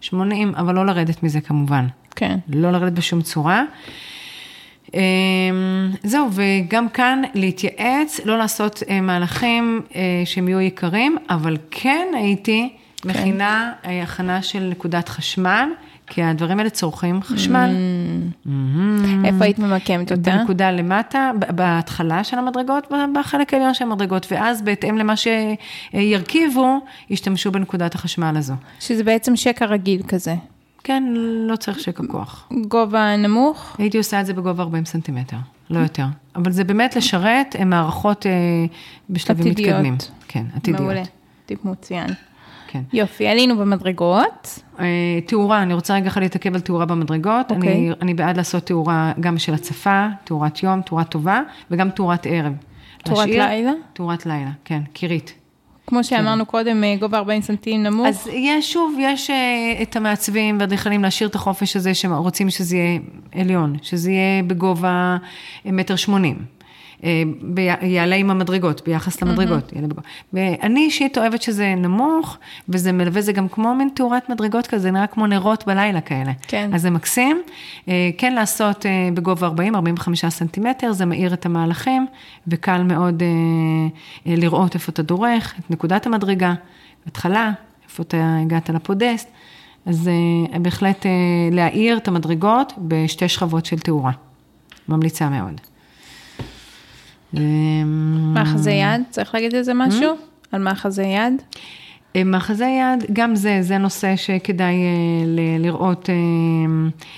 80, 0.00 0.54
אבל 0.54 0.74
לא 0.74 0.86
לרדת 0.86 1.22
מזה 1.22 1.40
כמובן. 1.40 1.86
כן. 2.16 2.38
לא 2.48 2.70
לרדת 2.70 2.92
בשום 2.92 3.22
צורה. 3.22 3.64
אמ, 4.94 5.00
זהו, 6.02 6.28
וגם 6.32 6.88
כאן 6.88 7.22
להתייעץ, 7.34 8.20
לא 8.24 8.38
לעשות 8.38 8.82
אה, 8.88 9.00
מהלכים 9.00 9.80
אה, 9.94 10.22
שהם 10.24 10.48
יהיו 10.48 10.60
יקרים, 10.60 11.16
אבל 11.30 11.56
כן 11.70 12.06
הייתי 12.14 12.68
כן. 12.96 13.08
מכינה 13.08 13.72
אה, 13.86 14.02
הכנה 14.02 14.42
של 14.42 14.68
נקודת 14.70 15.08
חשמל. 15.08 15.68
כי 16.06 16.22
הדברים 16.22 16.58
האלה 16.58 16.70
צורכים 16.70 17.22
חשמל. 17.22 17.70
Mm. 17.70 18.46
Mm-hmm. 18.46 19.26
איפה 19.26 19.44
היית 19.44 19.58
ממקמת 19.58 20.12
אותה? 20.12 20.30
בנקודה 20.30 20.70
למטה, 20.70 21.30
בהתחלה 21.38 22.24
של 22.24 22.38
המדרגות, 22.38 22.92
בחלק 23.14 23.54
העליון 23.54 23.74
של 23.74 23.84
המדרגות, 23.84 24.26
ואז 24.32 24.62
בהתאם 24.62 24.98
למה 24.98 25.14
שירכיבו, 25.16 26.80
ישתמשו 27.10 27.52
בנקודת 27.52 27.94
החשמל 27.94 28.34
הזו. 28.36 28.54
שזה 28.80 29.04
בעצם 29.04 29.36
שקע 29.36 29.66
רגיל 29.66 30.02
כזה. 30.08 30.34
כן, 30.84 31.04
לא 31.48 31.56
צריך 31.56 31.80
שקע 31.80 32.02
כוח. 32.08 32.48
גובה 32.68 33.16
נמוך? 33.16 33.76
הייתי 33.78 33.98
עושה 33.98 34.20
את 34.20 34.26
זה 34.26 34.34
בגובה 34.34 34.62
40 34.62 34.84
סנטימטר, 34.84 35.36
לא 35.70 35.78
יותר. 35.78 36.04
אבל 36.36 36.52
זה 36.52 36.64
באמת 36.64 36.96
לשרת 36.96 37.56
מערכות 37.66 38.26
אה, 38.26 38.32
בשלבים 39.10 39.46
עתידיות. 39.46 39.68
מתקדמים. 39.68 39.96
כן, 40.28 40.44
עתידיות. 40.56 40.80
מעולה, 40.80 41.02
טיפ 41.46 41.64
מצוין. 41.64 42.08
כן. 42.66 42.82
יופי, 42.92 43.28
עלינו 43.28 43.56
במדרגות. 43.58 44.58
אה, 44.78 44.84
תאורה, 45.26 45.62
אני 45.62 45.74
רוצה 45.74 45.94
רגע 45.94 46.08
אחד 46.08 46.20
להתעכב 46.20 46.54
על 46.54 46.60
תאורה 46.60 46.86
במדרגות. 46.86 47.50
אוקיי. 47.50 47.72
אני, 47.72 47.90
אני 48.02 48.14
בעד 48.14 48.36
לעשות 48.36 48.66
תאורה 48.66 49.12
גם 49.20 49.38
של 49.38 49.54
הצפה, 49.54 50.06
תאורת 50.24 50.62
יום, 50.62 50.82
תאורה 50.82 51.04
טובה, 51.04 51.40
וגם 51.70 51.90
תאורת 51.90 52.26
ערב. 52.26 52.52
תאורת 53.04 53.28
לילה? 53.28 53.72
תאורת 53.92 54.26
לילה, 54.26 54.50
כן, 54.64 54.82
קירית. 54.92 55.34
כמו 55.92 56.04
שאמרנו 56.04 56.46
קודם, 56.46 56.84
אה, 56.84 56.96
גובה 57.00 57.18
40 57.18 57.42
סנטים 57.42 57.82
נמוך. 57.82 58.06
אז 58.06 58.28
יש, 58.32 58.72
שוב, 58.72 58.96
יש 59.00 59.30
אה, 59.30 59.82
את 59.82 59.96
המעצבים 59.96 60.58
והאדריכלים 60.58 61.02
להשאיר 61.02 61.28
את 61.28 61.34
החופש 61.34 61.76
הזה, 61.76 61.94
שרוצים 61.94 62.50
שזה 62.50 62.76
יהיה 62.76 63.00
עליון, 63.32 63.76
שזה 63.82 64.10
יהיה 64.10 64.42
בגובה 64.42 65.16
מטר 65.64 65.96
שמונים. 65.96 66.36
אה, 67.04 67.22
יעלה 67.82 68.16
עם 68.16 68.30
המדרגות, 68.30 68.82
ביחס 68.86 69.22
למדרגות. 69.22 69.72
Mm-hmm. 69.72 70.00
ואני 70.32 70.80
אישית 70.80 71.18
אוהבת 71.18 71.42
שזה 71.42 71.74
נמוך, 71.76 72.38
וזה 72.68 72.92
מלווה, 72.92 73.20
זה 73.20 73.32
גם 73.32 73.48
כמו 73.48 73.74
מין 73.74 73.88
תאורת 73.94 74.28
מדרגות 74.28 74.66
כזה, 74.66 74.90
נראה 74.90 75.06
כמו 75.06 75.26
נרות 75.26 75.66
בלילה 75.66 76.00
כאלה. 76.00 76.32
כן. 76.48 76.70
אז 76.74 76.82
זה 76.82 76.90
מקסים. 76.90 77.42
אה, 77.88 78.10
כן 78.18 78.34
לעשות 78.34 78.86
אה, 78.86 79.08
בגובה 79.14 79.48
40-45 79.48 80.28
סנטימטר, 80.28 80.92
זה 80.92 81.04
מאיר 81.04 81.34
את 81.34 81.46
המהלכים, 81.46 82.06
וקל 82.48 82.82
מאוד 82.82 83.22
לראות 84.26 84.74
איפה 84.74 84.92
אתה 84.92 85.02
דורך, 85.02 85.54
את 85.60 85.70
נקודת 85.70 86.06
המדרגה, 86.06 86.54
התחלה, 87.06 87.52
איפה 87.84 88.02
אתה 88.02 88.38
הגעת 88.42 88.70
לפודסט. 88.70 89.28
אז 89.86 90.10
בהחלט 90.60 91.06
להאיר 91.52 91.96
את 91.96 92.08
המדרגות 92.08 92.72
בשתי 92.78 93.28
שכבות 93.28 93.66
של 93.66 93.78
תאורה. 93.78 94.12
ממליצה 94.88 95.28
מאוד. 95.28 95.71
מאחזי 98.34 98.70
יד, 98.70 99.02
צריך 99.10 99.34
להגיד 99.34 99.54
איזה 99.54 99.74
משהו? 99.74 100.14
על 100.52 100.62
מאחזי 100.62 101.06
יד? 101.06 101.42
אה, 102.16 102.24
מאחזי 102.24 102.64
יד, 102.64 103.04
גם 103.12 103.36
זה, 103.36 103.58
זה 103.60 103.78
נושא 103.78 104.16
שכדאי 104.16 104.74
אה, 104.74 105.58
לראות, 105.58 106.10
אה, 106.10 106.14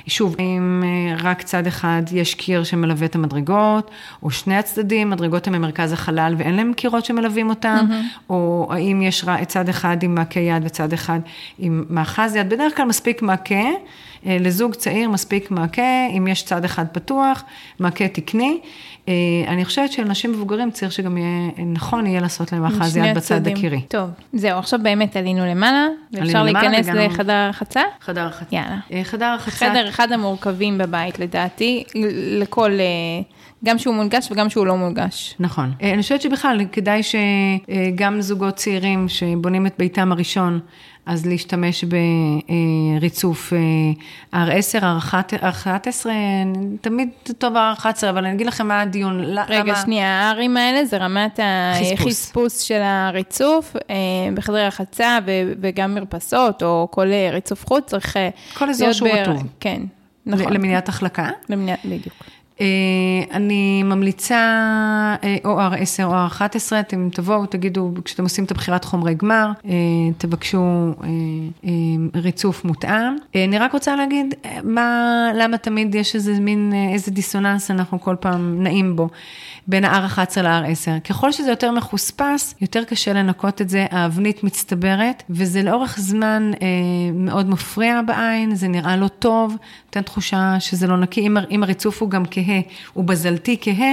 שוב, 0.06 0.36
אם 0.38 0.84
רק 1.22 1.42
צד 1.42 1.66
אחד 1.66 2.02
יש 2.12 2.34
קיר 2.34 2.64
שמלווה 2.64 3.06
את 3.06 3.14
המדרגות, 3.14 3.90
או 4.22 4.30
שני 4.30 4.56
הצדדים, 4.56 5.10
מדרגות 5.10 5.46
הן 5.46 5.52
במרכז 5.54 5.92
החלל 5.92 6.34
ואין 6.38 6.54
להם 6.54 6.72
קירות 6.76 7.04
שמלווים 7.04 7.50
אותם, 7.50 7.86
mm-hmm. 7.90 8.30
או 8.30 8.68
האם 8.70 9.02
יש 9.02 9.24
צד 9.46 9.68
אחד 9.68 10.02
עם 10.02 10.14
מעקה 10.14 10.40
יד 10.40 10.62
וצד 10.64 10.92
אחד 10.92 11.20
עם 11.58 11.84
מאחז 11.90 12.36
יד, 12.36 12.50
בדרך 12.50 12.76
כלל 12.76 12.86
מספיק 12.86 13.22
מעקה. 13.22 13.64
לזוג 14.24 14.74
צעיר 14.74 15.08
מספיק 15.08 15.50
מעקה, 15.50 16.06
אם 16.16 16.26
יש 16.26 16.42
צד 16.42 16.64
אחד 16.64 16.84
פתוח, 16.92 17.44
מעקה 17.78 18.08
תקני. 18.08 18.60
אה, 19.08 19.14
אני 19.48 19.64
חושבת 19.64 19.92
שלנשים 19.92 20.32
מבוגרים 20.32 20.70
צריך 20.70 20.92
שגם 20.92 21.18
יהיה, 21.18 21.50
נכון 21.66 22.06
יהיה 22.06 22.20
לעשות 22.20 22.52
להם 22.52 22.62
מאחז 22.62 22.96
יד 22.96 23.16
בצד 23.16 23.48
הקירי. 23.48 23.80
טוב, 23.88 24.10
זהו, 24.32 24.58
עכשיו 24.58 24.80
באמת 24.82 25.16
עלינו 25.16 25.46
למעלה, 25.46 25.86
ואפשר 26.12 26.42
להיכנס 26.42 26.88
לחדר 26.88 27.32
הרחצה? 27.32 27.82
חדר 28.00 28.20
הרחצה. 28.20 28.56
יאללה. 28.56 28.78
אה, 28.92 29.04
חדר 29.04 29.24
הרחצה. 29.24 29.70
חדר 29.70 29.88
אחד 29.88 30.12
המורכבים 30.12 30.78
בבית 30.78 31.18
לדעתי, 31.18 31.84
לכל... 32.40 32.70
אה, 32.72 33.22
גם 33.64 33.78
שהוא 33.78 33.94
מונגש 33.94 34.30
וגם 34.30 34.50
שהוא 34.50 34.66
לא 34.66 34.76
מונגש. 34.76 35.34
נכון. 35.40 35.72
אני 35.82 36.02
חושבת 36.02 36.22
שבכלל 36.22 36.60
כדאי 36.72 37.00
שגם 37.02 38.20
זוגות 38.20 38.54
צעירים 38.54 39.08
שבונים 39.08 39.66
את 39.66 39.74
ביתם 39.78 40.12
הראשון, 40.12 40.60
אז 41.06 41.26
להשתמש 41.26 41.84
בריצוף 43.00 43.52
R10, 44.34 44.82
R11, 45.42 46.06
תמיד 46.80 47.08
טוב 47.38 47.54
R11, 47.56 47.86
אבל 48.10 48.24
אני 48.24 48.34
אגיד 48.34 48.46
לכם 48.46 48.68
מה 48.68 48.80
הדיון. 48.80 49.20
רגע, 49.20 49.62
למה... 49.64 49.76
שנייה, 49.76 50.30
ה-Rים 50.30 50.58
האלה 50.58 50.84
זה 50.84 50.96
רמת 50.96 51.40
החספוס 51.42 52.60
של 52.60 52.80
הריצוף 52.82 53.76
אה, 53.90 53.94
בחדרי 54.34 54.66
רחצה 54.66 55.18
וגם 55.60 55.94
מרפסות, 55.94 56.62
או 56.62 56.88
כל 56.90 57.06
ריצוף 57.32 57.66
חוץ, 57.66 57.84
צריך 57.84 58.16
כל 58.54 58.70
אזור 58.70 58.92
שהוא 58.92 59.08
רטוב. 59.08 59.42
כן, 59.60 59.82
נכון. 60.26 60.52
למניעת 60.52 60.88
החלקה? 60.88 61.28
למניעת, 61.48 61.80
בדיוק. 61.84 62.14
אה, 62.60 62.66
אני 63.30 63.82
ממליצה 63.82 64.36
אה, 65.24 65.36
או 65.44 65.60
R10 65.60 66.04
או 66.04 66.12
R11, 66.12 66.80
אתם 66.80 67.08
תבואו, 67.12 67.46
תגידו, 67.46 67.92
כשאתם 68.04 68.22
עושים 68.22 68.44
את 68.44 68.50
הבחירת 68.50 68.84
חומרי 68.84 69.14
גמר, 69.14 69.50
אה, 69.68 69.72
תבקשו 70.18 70.94
ריצוף 72.14 72.64
מותאם. 72.64 73.16
אני 73.34 73.58
רק 73.58 73.72
רוצה 73.72 73.96
להגיד, 73.96 74.34
מה, 74.62 75.28
למה 75.34 75.58
תמיד 75.58 75.94
יש 75.94 76.14
איזה 76.14 76.40
מין, 76.40 76.72
איזה 76.92 77.10
דיסוננס 77.10 77.70
אנחנו 77.70 78.00
כל 78.00 78.16
פעם 78.20 78.62
נעים 78.62 78.96
בו. 78.96 79.08
בין 79.66 79.84
ה-R11 79.84 80.42
ל-R10. 80.42 81.00
ככל 81.00 81.32
שזה 81.32 81.50
יותר 81.50 81.70
מחוספס, 81.70 82.54
יותר 82.60 82.84
קשה 82.84 83.12
לנקות 83.12 83.60
את 83.60 83.68
זה, 83.68 83.86
האבנית 83.90 84.44
מצטברת, 84.44 85.22
וזה 85.30 85.62
לאורך 85.62 85.98
זמן 85.98 86.50
אה, 86.62 86.66
מאוד 87.14 87.50
מפריע 87.50 88.00
בעין, 88.06 88.54
זה 88.54 88.68
נראה 88.68 88.96
לא 88.96 89.08
טוב, 89.08 89.56
נותן 89.86 90.02
תחושה 90.02 90.60
שזה 90.60 90.86
לא 90.86 90.96
נקי. 90.96 91.20
אם, 91.20 91.36
אם 91.50 91.62
הריצוף 91.62 92.02
הוא 92.02 92.10
גם 92.10 92.22
כהה, 92.30 92.60
הוא 92.92 93.04
בזלתי 93.04 93.56
כהה, 93.60 93.92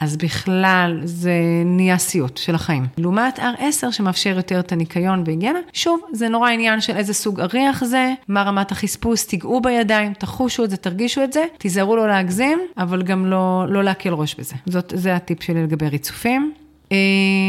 אז 0.00 0.16
בכלל 0.16 1.00
זה 1.04 1.32
נהיה 1.64 1.98
סיוט 1.98 2.36
של 2.36 2.54
החיים. 2.54 2.86
לעומת 2.98 3.38
R10 3.38 3.90
שמאפשר 3.90 4.36
יותר 4.36 4.60
את 4.60 4.72
הניקיון 4.72 5.22
והיגיינה, 5.26 5.58
שוב, 5.72 6.00
זה 6.12 6.28
נורא 6.28 6.50
עניין 6.50 6.80
של 6.80 6.96
איזה 6.96 7.14
סוג 7.14 7.40
אריח 7.40 7.84
זה, 7.84 8.12
מה 8.28 8.42
רמת 8.42 8.72
החספוס, 8.72 9.26
תיגעו 9.26 9.60
בידיים, 9.60 10.14
תחושו 10.14 10.64
את 10.64 10.70
זה, 10.70 10.76
תרגישו 10.76 11.24
את 11.24 11.32
זה, 11.32 11.44
תיזהרו 11.58 11.96
לא 11.96 12.08
להגזים, 12.08 12.58
אבל 12.78 13.02
גם 13.02 13.26
לא, 13.26 13.64
לא 13.68 13.84
להקל 13.84 14.12
ראש 14.12 14.34
בזה. 14.34 14.54
זאת, 14.66 14.92
זה 14.96 15.16
הטיפ 15.16 15.42
שלי 15.42 15.62
לגבי 15.62 15.88
ריצופים. 15.88 16.52
אה, 16.92 16.96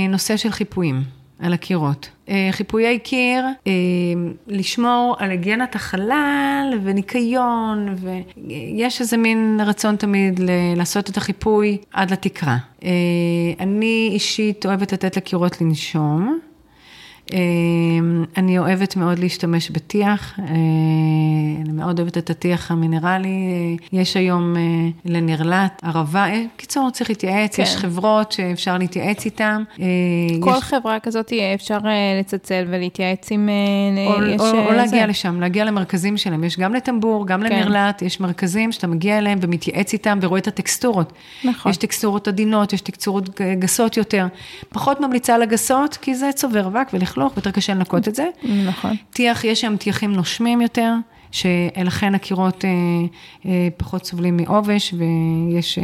נושא 0.09 0.37
של 0.37 0.51
חיפויים. 0.51 1.18
על 1.39 1.53
הקירות. 1.53 2.09
אה, 2.29 2.49
חיפויי 2.51 2.99
קיר, 2.99 3.45
אה, 3.67 3.71
לשמור 4.47 5.15
על 5.19 5.29
היגיינת 5.31 5.75
החלל 5.75 6.79
וניקיון, 6.83 7.95
ויש 7.97 9.01
איזה 9.01 9.17
מין 9.17 9.59
רצון 9.65 9.95
תמיד 9.95 10.39
לעשות 10.75 11.09
את 11.09 11.17
החיפוי 11.17 11.77
עד 11.93 12.11
לתקרה. 12.11 12.57
אה, 12.83 12.89
אני 13.59 14.09
אישית 14.13 14.65
אוהבת 14.65 14.93
לתת 14.93 15.17
לקירות 15.17 15.61
לנשום. 15.61 16.39
אני 18.37 18.59
אוהבת 18.59 18.95
מאוד 18.95 19.19
להשתמש 19.19 19.69
בטיח, 19.69 20.39
אה, 20.39 20.45
אני 21.61 21.71
מאוד 21.71 21.99
אוהבת 21.99 22.17
את 22.17 22.29
הטיח 22.29 22.71
המינרלי, 22.71 23.77
יש 23.93 24.17
היום 24.17 24.55
אה, 24.57 24.61
לנרלט, 25.05 25.81
ערבה, 25.83 26.25
אה, 26.25 26.43
קיצור 26.57 26.89
צריך 26.89 27.09
להתייעץ, 27.09 27.55
כן. 27.55 27.63
יש 27.63 27.75
חברות 27.75 28.31
שאפשר 28.31 28.77
להתייעץ 28.77 29.25
איתן. 29.25 29.63
כל 30.39 30.53
יש... 30.57 30.63
חברה 30.63 30.99
כזאת 30.99 31.33
אפשר 31.55 31.77
לצלצל 32.19 32.65
ולהתייעץ 32.67 33.31
עם... 33.31 33.49
או, 34.07 34.23
יש, 34.23 34.41
או, 34.41 34.65
או 34.65 34.71
להגיע 34.71 35.07
לשם, 35.07 35.39
להגיע 35.39 35.65
למרכזים 35.65 36.17
שלהם, 36.17 36.43
יש 36.43 36.59
גם 36.59 36.73
לטמבור, 36.73 37.27
גם 37.27 37.41
כן. 37.41 37.45
לנרלט, 37.45 38.01
יש 38.01 38.19
מרכזים 38.19 38.71
שאתה 38.71 38.87
מגיע 38.87 39.17
אליהם 39.17 39.39
ומתייעץ 39.41 39.93
איתם 39.93 40.19
ורואה 40.21 40.39
את 40.39 40.47
הטקסטורות. 40.47 41.13
נכון. 41.43 41.71
יש 41.71 41.77
טקסטורות 41.77 42.27
עדינות, 42.27 42.73
יש 42.73 42.81
טקסטורות 42.81 43.41
גסות 43.59 43.97
יותר. 43.97 44.27
פחות 44.69 44.99
ממליצה 44.99 45.37
לגסות, 45.37 45.97
כי 46.01 46.15
זה 46.15 46.29
צובר 46.35 46.67
אבק 46.67 46.87
ולכלוך. 46.93 47.33
ויותר 47.35 47.51
קשה 47.51 47.73
לנקות 47.73 48.07
את 48.07 48.15
זה. 48.15 48.18
נכון. 48.43 48.95
טיח, 49.09 49.43
יש 49.43 49.61
שם 49.61 49.77
טיחים 49.77 50.13
נושמים 50.13 50.61
יותר. 50.61 50.93
שלכן 51.31 52.15
הקירות 52.15 52.65
אה, 52.65 52.69
אה, 53.45 53.67
פחות 53.77 54.05
סובלים 54.05 54.37
מעובש 54.37 54.93
ויש... 54.93 55.77
אה... 55.77 55.83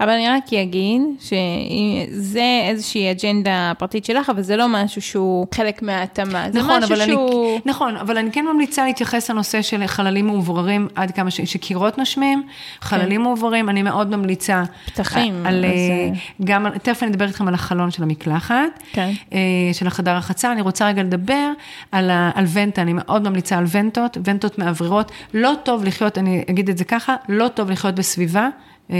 אבל 0.00 0.10
אני 0.10 0.28
רק 0.28 0.52
אגיד 0.52 1.02
שזה 1.20 2.62
איזושהי 2.68 3.10
אג'נדה 3.10 3.72
פרטית 3.78 4.04
שלך, 4.04 4.30
אבל 4.30 4.42
זה 4.42 4.56
לא 4.56 4.66
משהו 4.68 5.02
שהוא 5.02 5.46
חלק 5.54 5.82
מההתאמה. 5.82 6.50
זה 6.52 6.58
נכון, 6.58 6.82
משהו 6.82 6.96
שהוא... 6.96 7.52
אני, 7.52 7.60
נכון, 7.64 7.96
אבל 7.96 8.18
אני 8.18 8.32
כן 8.32 8.44
ממליצה 8.52 8.86
להתייחס 8.86 9.30
לנושא 9.30 9.62
של 9.62 9.86
חללים 9.86 10.26
מאובררים 10.26 10.88
עד 10.94 11.10
כמה 11.10 11.30
ש... 11.30 11.40
שקירות 11.40 11.98
נושמים, 11.98 12.42
חללים 12.80 13.20
כן. 13.20 13.26
מאובררים, 13.26 13.68
אני 13.68 13.82
מאוד 13.82 14.16
ממליצה. 14.16 14.62
פתחים. 14.86 15.46
על, 15.46 15.64
אז... 15.64 15.70
אה, 15.72 16.10
גם, 16.44 16.66
תכף 16.82 17.02
אני 17.02 17.10
אדבר 17.10 17.26
איתכם 17.26 17.48
על 17.48 17.54
החלון 17.54 17.90
של 17.90 18.02
המקלחת, 18.02 18.82
כן. 18.92 19.10
אה, 19.32 19.38
של 19.72 19.86
החדר 19.86 20.16
החצה, 20.16 20.52
אני 20.52 20.60
רוצה 20.60 20.88
רגע 20.88 21.02
לדבר 21.02 21.50
על, 21.92 22.10
על 22.34 22.44
ונטה, 22.52 22.82
אני 22.82 22.92
מאוד 22.92 23.28
ממליצה 23.28 23.58
על 23.58 23.64
ונטות, 23.70 24.18
ונטות 24.24 24.57
מאווררות. 24.58 25.12
לא 25.34 25.52
טוב 25.62 25.84
לחיות, 25.84 26.18
אני 26.18 26.44
אגיד 26.50 26.68
את 26.68 26.78
זה 26.78 26.84
ככה, 26.84 27.16
לא 27.28 27.48
טוב 27.48 27.70
לחיות 27.70 27.94
בסביבה. 27.94 28.48
אה, 28.90 28.96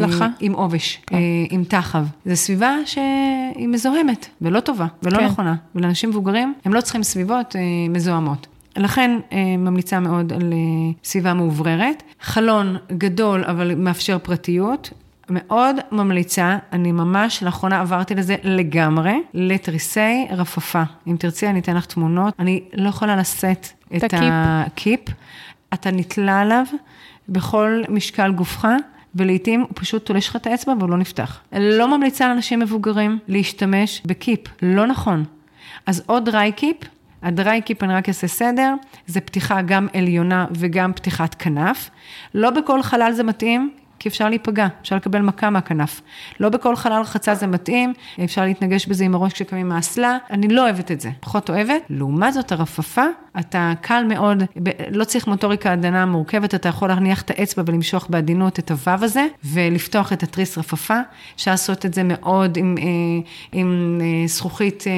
לחה. 0.00 0.26
עם 0.40 0.52
עובש, 0.52 1.00
כן. 1.06 1.16
אה, 1.16 1.20
עם 1.50 1.64
תחב. 1.64 2.04
זו 2.26 2.36
סביבה 2.36 2.76
שהיא 2.86 3.68
מזוהמת 3.68 4.26
ולא 4.42 4.60
טובה 4.60 4.86
ולא 5.02 5.18
כן. 5.18 5.24
נכונה. 5.24 5.54
ולאנשים 5.74 6.10
מבוגרים, 6.10 6.54
הם 6.64 6.74
לא 6.74 6.80
צריכים 6.80 7.02
סביבות 7.02 7.56
אה, 7.56 7.60
מזוהמות. 7.90 8.46
לכן 8.76 9.18
ממליצה 9.58 10.00
מאוד 10.00 10.32
על 10.32 10.52
סביבה 11.04 11.34
מאובררת. 11.34 12.02
חלון 12.20 12.76
גדול 12.92 13.44
אבל 13.44 13.74
מאפשר 13.74 14.18
פרטיות. 14.18 14.90
מאוד 15.30 15.76
ממליצה, 15.92 16.58
אני 16.72 16.92
ממש 16.92 17.42
לאחרונה 17.42 17.80
עברתי 17.80 18.14
לזה 18.14 18.36
לגמרי, 18.42 19.22
לתריסי 19.34 20.26
רפפה. 20.30 20.82
אם 21.06 21.16
תרצי, 21.18 21.46
אני 21.48 21.58
אתן 21.58 21.76
לך 21.76 21.86
תמונות. 21.86 22.34
אני 22.38 22.62
לא 22.74 22.88
יכולה 22.88 23.16
לשאת 23.16 23.68
את, 23.96 24.04
את 24.04 24.14
הקיפ. 24.22 25.00
אתה 25.74 25.90
נתלה 25.90 26.40
עליו 26.40 26.64
בכל 27.28 27.82
משקל 27.88 28.32
גופך. 28.32 28.68
ולעיתים 29.14 29.60
הוא 29.60 29.68
פשוט 29.74 30.06
תולש 30.06 30.28
לך 30.28 30.36
את 30.36 30.46
האצבע 30.46 30.72
והוא 30.78 30.90
לא 30.90 30.96
נפתח. 30.96 31.40
לא 31.52 31.96
ממליצה 31.96 32.28
לאנשים 32.28 32.60
מבוגרים 32.60 33.18
להשתמש 33.28 34.02
בקיפ, 34.06 34.40
לא 34.62 34.86
נכון. 34.86 35.24
אז 35.86 36.02
עוד 36.06 36.24
דריי 36.24 36.52
קיפ, 36.52 36.76
הדריי 37.22 37.62
קיפ, 37.62 37.82
אני 37.82 37.94
רק 37.94 38.08
אעשה 38.08 38.26
סדר, 38.26 38.74
זה 39.06 39.20
פתיחה 39.20 39.62
גם 39.62 39.88
עליונה 39.92 40.46
וגם 40.50 40.92
פתיחת 40.92 41.34
כנף. 41.34 41.90
לא 42.34 42.50
בכל 42.50 42.82
חלל 42.82 43.12
זה 43.12 43.22
מתאים, 43.22 43.70
כי 43.98 44.08
אפשר 44.08 44.28
להיפגע, 44.28 44.66
אפשר 44.82 44.96
לקבל 44.96 45.22
מכה 45.22 45.50
מהכנף. 45.50 46.00
לא 46.40 46.48
בכל 46.48 46.76
חלל 46.76 47.00
רחצה 47.00 47.34
זה 47.34 47.46
מתאים, 47.46 47.92
אפשר 48.24 48.44
להתנגש 48.44 48.86
בזה 48.86 49.04
עם 49.04 49.14
הראש 49.14 49.32
כשקמים 49.32 49.68
מהאסלה, 49.68 50.18
אני 50.30 50.48
לא 50.48 50.64
אוהבת 50.64 50.92
את 50.92 51.00
זה, 51.00 51.10
פחות 51.20 51.50
אוהבת. 51.50 51.82
לעומת 51.90 52.34
זאת, 52.34 52.52
הרפפה, 52.52 53.04
אתה 53.38 53.72
קל 53.80 54.04
מאוד, 54.08 54.42
לא 54.90 55.04
צריך 55.04 55.26
מוטוריקה 55.26 55.72
עדנה 55.72 56.06
מורכבת, 56.06 56.54
אתה 56.54 56.68
יכול 56.68 56.88
להניח 56.88 57.22
את 57.22 57.30
האצבע 57.30 57.62
ולמשוך 57.66 58.06
בעדינות 58.10 58.58
את 58.58 58.70
הוו 58.70 59.04
הזה, 59.04 59.26
ולפתוח 59.44 60.12
את 60.12 60.22
התריס 60.22 60.58
רפפה. 60.58 60.98
אפשר 61.36 61.50
לעשות 61.50 61.86
את 61.86 61.94
זה 61.94 62.02
מאוד 62.04 62.56
עם, 62.56 62.74
אה, 62.78 62.84
עם 63.52 63.98
אה, 64.00 64.26
זכוכית 64.26 64.84
אה, 64.86 64.92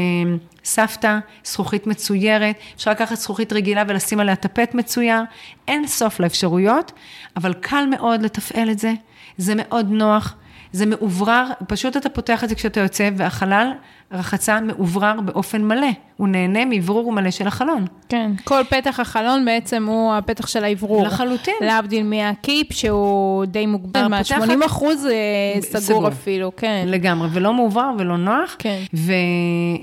סבתא, 0.65 1.19
זכוכית 1.45 1.87
מצוירת, 1.87 2.57
אפשר 2.77 2.91
לקחת 2.91 3.17
זכוכית 3.17 3.53
רגילה 3.53 3.83
ולשים 3.89 4.21
עליה 4.21 4.37
טפט 4.37 4.75
מצויר, 4.75 5.23
אין 5.69 5.87
סוף 5.87 6.21
לאפשרויות, 6.21 6.93
אבל 7.37 7.53
קל 7.53 7.85
מאוד 7.91 8.23
לתפעל 8.23 8.71
את 8.71 8.79
זה, 8.79 8.93
זה 9.37 9.53
מאוד 9.57 9.87
נוח, 9.91 10.35
זה 10.73 10.87
מאוברר, 10.87 11.45
פשוט 11.69 11.97
אתה 11.97 12.09
פותח 12.09 12.45
את 12.45 12.49
זה 12.49 12.55
כשאתה 12.55 12.81
יוצא, 12.81 13.11
והחלל 13.17 13.71
רחצה 14.13 14.61
מאוברר 14.61 15.21
באופן 15.21 15.65
מלא. 15.65 15.87
הוא 16.17 16.29
נהנה 16.29 16.65
מאוורור 16.65 17.13
מלא 17.13 17.31
של 17.31 17.47
החלון. 17.47 17.85
כן, 18.09 18.31
כל 18.45 18.63
פתח 18.71 19.01
החלון 19.01 19.45
בעצם 19.45 19.87
הוא 19.87 20.15
הפתח 20.15 20.47
של 20.47 20.65
האוורור. 20.65 21.07
לחלוטין. 21.07 21.55
להבדיל 21.61 22.03
מהקיפ, 22.03 22.73
שהוא 22.73 23.45
די 23.45 23.67
מוגבל, 23.67 24.09
מה 24.09 24.19
פותחת- 24.19 24.37
80 24.43 24.63
אחוז 24.63 25.07
אה, 25.07 25.61
סגור 25.63 25.81
סגור. 25.81 26.09
אפילו, 26.09 26.53
כן. 26.57 26.85
לגמרי, 26.87 27.29
ולא 27.33 27.55
מאוברר 27.55 27.91
ולא 27.99 28.17
נוח. 28.17 28.57
כן. 28.59 28.79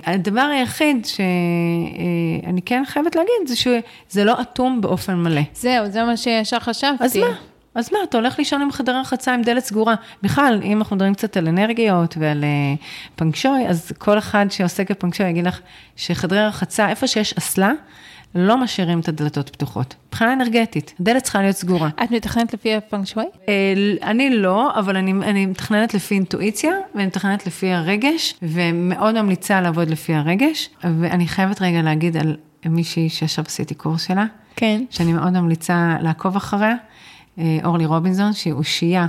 והדבר 0.07 0.41
היחיד 0.41 1.05
שאני 1.05 2.61
כן 2.65 2.83
חייבת 2.85 3.15
להגיד, 3.15 3.31
זה 3.47 3.55
שזה 3.55 4.23
לא 4.23 4.41
אטום 4.41 4.81
באופן 4.81 5.15
מלא. 5.15 5.41
זהו, 5.53 5.89
זה 5.89 6.03
מה 6.03 6.17
שישר 6.17 6.59
חשבתי. 6.59 7.03
אז 7.03 7.17
מה? 7.17 7.25
אז 7.77 7.89
מה, 7.93 7.99
אתה 8.09 8.17
הולך 8.17 8.39
לישון 8.39 8.61
עם 8.61 8.71
חדר 8.71 8.99
רחצה 8.99 9.33
עם 9.33 9.41
דלת 9.41 9.65
סגורה. 9.65 9.95
בכלל, 10.23 10.61
אם 10.63 10.77
אנחנו 10.77 10.95
מדברים 10.95 11.13
קצת 11.13 11.37
על 11.37 11.47
אנרגיות 11.47 12.17
ועל 12.19 12.43
uh, 12.43 12.83
פנקשוי, 13.15 13.67
אז 13.67 13.91
כל 13.97 14.17
אחד 14.17 14.45
שעוסק 14.49 14.91
בפנקשוי 14.91 15.29
יגיד 15.29 15.45
לך 15.45 15.59
שחדרי 15.95 16.45
רחצה, 16.45 16.89
איפה 16.89 17.07
שיש 17.07 17.33
אסלה, 17.33 17.71
לא 18.35 18.57
משאירים 18.57 18.99
את 18.99 19.07
הדלתות 19.07 19.49
פתוחות. 19.49 19.95
מבחינה 20.07 20.33
אנרגטית, 20.33 20.93
הדלת 20.99 21.23
צריכה 21.23 21.41
להיות 21.41 21.55
סגורה. 21.55 21.89
את 22.03 22.11
מתכננת 22.11 22.53
לפי 22.53 22.75
הפנקשווי? 22.75 23.25
אה, 23.49 23.53
אני 24.03 24.29
לא, 24.29 24.79
אבל 24.79 24.97
אני, 24.97 25.11
אני 25.11 25.45
מתכננת 25.45 25.93
לפי 25.93 26.15
אינטואיציה, 26.15 26.71
ואני 26.95 27.05
מתכננת 27.05 27.47
לפי 27.47 27.71
הרגש, 27.73 28.33
ומאוד 28.41 29.21
ממליצה 29.21 29.61
לעבוד 29.61 29.89
לפי 29.89 30.13
הרגש. 30.13 30.69
ואני 30.83 31.27
חייבת 31.27 31.61
רגע 31.61 31.81
להגיד 31.81 32.17
על 32.17 32.37
מישהי 32.65 33.09
שעכשיו 33.09 33.45
עשיתי 33.47 33.75
קורס 33.75 34.07
שלה, 34.07 34.25
כן. 34.55 34.83
שאני 34.89 35.13
מאוד 35.13 35.33
ממליצה 35.33 35.97
לעקוב 36.01 36.35
אחריה, 36.35 36.69
אה, 36.71 36.75
אורלי 37.63 37.85
רובינזון, 37.85 38.33
שהיא 38.33 38.53
אושייה 38.53 39.07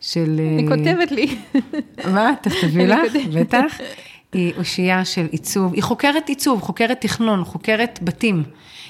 של... 0.00 0.40
היא 0.58 0.70
אה, 0.70 0.76
כותבת 0.76 1.12
לי. 1.12 1.36
מה? 2.04 2.32
תכתבי 2.42 2.86
לך. 2.92 3.12
בטח. 3.34 3.80
היא 4.32 4.52
אושייה 4.56 5.04
של 5.04 5.26
עיצוב, 5.30 5.74
היא 5.74 5.82
חוקרת 5.82 6.28
עיצוב, 6.28 6.62
חוקרת 6.62 7.00
תכנון, 7.00 7.44
חוקרת 7.44 7.98
בתים. 8.02 8.42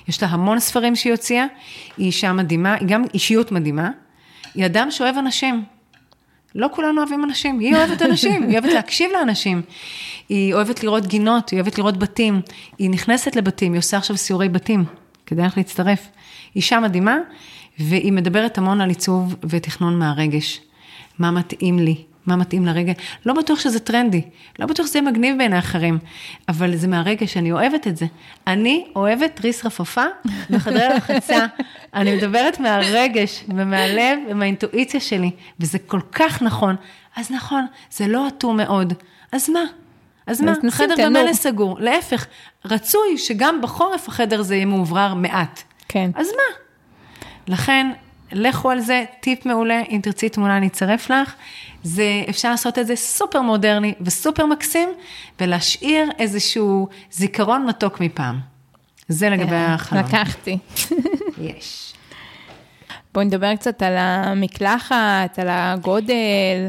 יש 0.09 0.23
לה 0.23 0.29
המון 0.29 0.61
ספרים 0.61 0.97
שהיא 0.97 1.13
הוציאה, 1.13 1.47
היא 1.97 2.07
אישה 2.07 2.33
מדהימה, 2.33 2.75
היא 2.75 2.89
גם 2.89 3.03
אישיות 3.15 3.53
מדהימה. 3.53 3.91
היא 4.55 4.67
אדם 4.67 4.91
שאוהב 4.91 5.17
אנשים. 5.17 5.65
לא 6.55 6.69
כולנו 6.73 7.01
אוהבים 7.01 7.25
אנשים, 7.25 7.59
היא 7.59 7.77
אוהבת 7.77 8.03
אנשים, 8.03 8.43
היא 8.43 8.53
אוהבת 8.59 8.73
להקשיב 8.73 9.11
לאנשים. 9.13 9.63
היא 10.29 10.55
אוהבת 10.55 10.83
לראות 10.83 11.07
גינות, 11.07 11.51
היא 11.51 11.61
אוהבת 11.61 11.79
לראות 11.79 11.97
בתים. 11.97 12.41
היא 12.79 12.91
נכנסת 12.91 13.37
לבתים, 13.37 13.73
היא 13.73 13.79
עושה 13.79 13.97
עכשיו 13.97 14.17
סיורי 14.17 14.49
בתים, 14.49 14.85
כדאי 15.27 15.47
לך 15.47 15.57
להצטרף. 15.57 16.09
אישה 16.57 16.81
מדהימה, 16.81 17.19
והיא 17.81 18.13
מדברת 18.13 18.59
המון 18.59 18.81
על 18.81 18.89
עיצוב 18.89 19.37
ותכנון 19.49 19.99
מהרגש. 19.99 20.61
מה 21.19 21.31
מתאים 21.31 21.79
לי, 21.79 22.05
מה 22.27 22.37
מתאים 22.37 22.67
לרגע. 22.67 22.93
לא 23.27 23.35
בטוח 23.35 23.61
שזה 23.61 23.81
טרנדי, 23.81 24.23
לא 24.59 24.67
בטוח 24.67 24.87
שזה 24.87 24.99
יהיה 24.99 25.11
מגניב 25.11 25.39
בעיני 25.39 25.59
אחרים, 25.59 25.99
אבל 26.49 26.77
זה 26.77 26.89
מהרגש, 26.89 27.37
אני 27.37 27.53
אוהבת 27.53 27.87
את 27.87 27.97
זה. 27.97 28.07
אני 28.47 28.85
אוהבת 28.97 29.41
ריס 29.45 29.67
רפפה 29.67 30.05
בחדרי 30.51 30.83
הרחצה. 30.85 31.47
אני 31.95 32.17
מדברת 32.17 32.61
מהרגש 32.61 33.45
ומהלב 33.49 34.19
ומהאינטואיציה 34.31 35.01
שלי, 35.01 35.31
וזה 35.61 35.79
כל 35.79 36.01
כך 36.13 36.43
נכון. 36.43 36.77
אז 37.17 37.31
נכון, 37.31 37.67
זה 37.91 38.07
לא 38.09 38.29
אטום 38.29 38.57
מאוד. 38.57 38.93
אז 39.33 39.51
מה? 39.51 39.63
אז 40.27 40.41
מה? 40.41 40.53
חדר. 40.71 40.95
במילא 41.07 41.33
סגור. 41.33 41.81
להפך, 41.81 42.27
רצוי 42.65 43.19
שגם 43.19 43.61
בחורף 43.63 44.09
החדר 44.09 44.41
הזה 44.41 44.55
יהיה 44.55 44.67
מאוברר 44.67 45.15
מעט. 45.15 45.63
כן. 45.89 46.11
אז 46.15 46.27
מה? 46.27 46.57
לכן, 47.51 47.93
לכו 48.33 48.71
על 48.71 48.81
זה, 48.81 49.05
טיפ 49.21 49.47
מעולה, 49.47 49.83
אם 49.91 50.01
תרצי 50.03 50.29
תמונה 50.29 50.57
אני 50.57 50.67
אצרף 50.67 51.11
לך. 51.11 51.35
זה, 51.83 52.23
אפשר 52.29 52.51
לעשות 52.51 52.79
את 52.79 52.87
זה 52.87 52.97
סופר 52.97 53.43
מודרני 53.43 53.95
וסופר 54.01 54.47
מקסים, 54.47 54.89
ולהשאיר 55.41 56.11
איזשהו 56.19 56.89
זיכרון 57.11 57.67
מתוק 57.67 58.01
מפעם. 58.01 58.41
זה 59.09 59.31
לגבי 59.31 59.57
החלום. 59.57 60.05
לקחתי. 60.05 60.59
יש. 61.41 61.93
בואי 63.15 63.25
נדבר 63.25 63.57
קצת 63.57 63.83
על 63.83 63.95
המקלחת, 63.97 65.39
על 65.39 65.49
הגודל, 65.51 66.69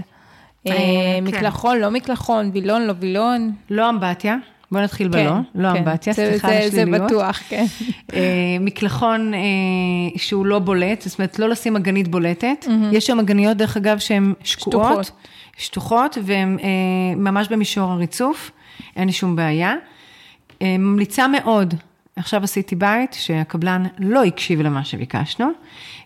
אה, 0.68 0.74
כן. 0.74 1.24
מקלחון, 1.24 1.78
לא 1.78 1.92
מקלחון, 1.92 2.52
וילון, 2.54 2.82
לא 2.82 2.94
וילון. 3.00 3.54
לא 3.70 3.90
אמבטיה, 3.90 4.36
בואו 4.72 4.84
נתחיל 4.84 5.08
בלא, 5.08 5.32
לא 5.56 5.70
כן. 5.74 5.78
אמבטיה, 5.78 6.14
סליחה 6.14 6.48
על 6.48 6.54
השליליות. 6.58 7.00
זה 7.00 7.06
בטוח, 7.06 7.40
כן. 7.50 7.66
אה, 8.14 8.58
מקלחון 8.60 9.34
אה, 9.34 9.40
שהוא 10.16 10.46
לא 10.46 10.60
בולט, 10.60 11.02
זאת 11.02 11.20
אומרת, 11.20 11.40
לא 11.40 11.50
לשים 11.50 11.76
אגנית 11.76 12.08
בולטת. 12.08 12.66
יש 12.92 13.08
שם 13.08 13.20
אגניות, 13.20 13.58
דרך 13.58 13.78
אגב, 13.78 14.00
שהן 14.00 14.34
שקועות, 14.44 15.06
שטוחות. 15.06 15.12
שטוחות, 15.58 16.18
והן 16.24 16.58
אה, 16.64 16.68
ממש 17.16 17.48
במישור 17.48 17.92
הריצוף, 17.92 18.52
אין 18.96 19.08
לי 19.08 19.14
שום 19.14 19.36
בעיה. 19.36 19.74
אה, 20.62 20.76
ממליצה 20.78 21.28
מאוד, 21.28 21.74
עכשיו 22.16 22.44
עשיתי 22.44 22.76
בית 22.76 23.14
שהקבלן 23.14 23.84
לא 24.00 24.24
הקשיב 24.24 24.62
למה 24.62 24.84
שביקשנו, 24.84 25.48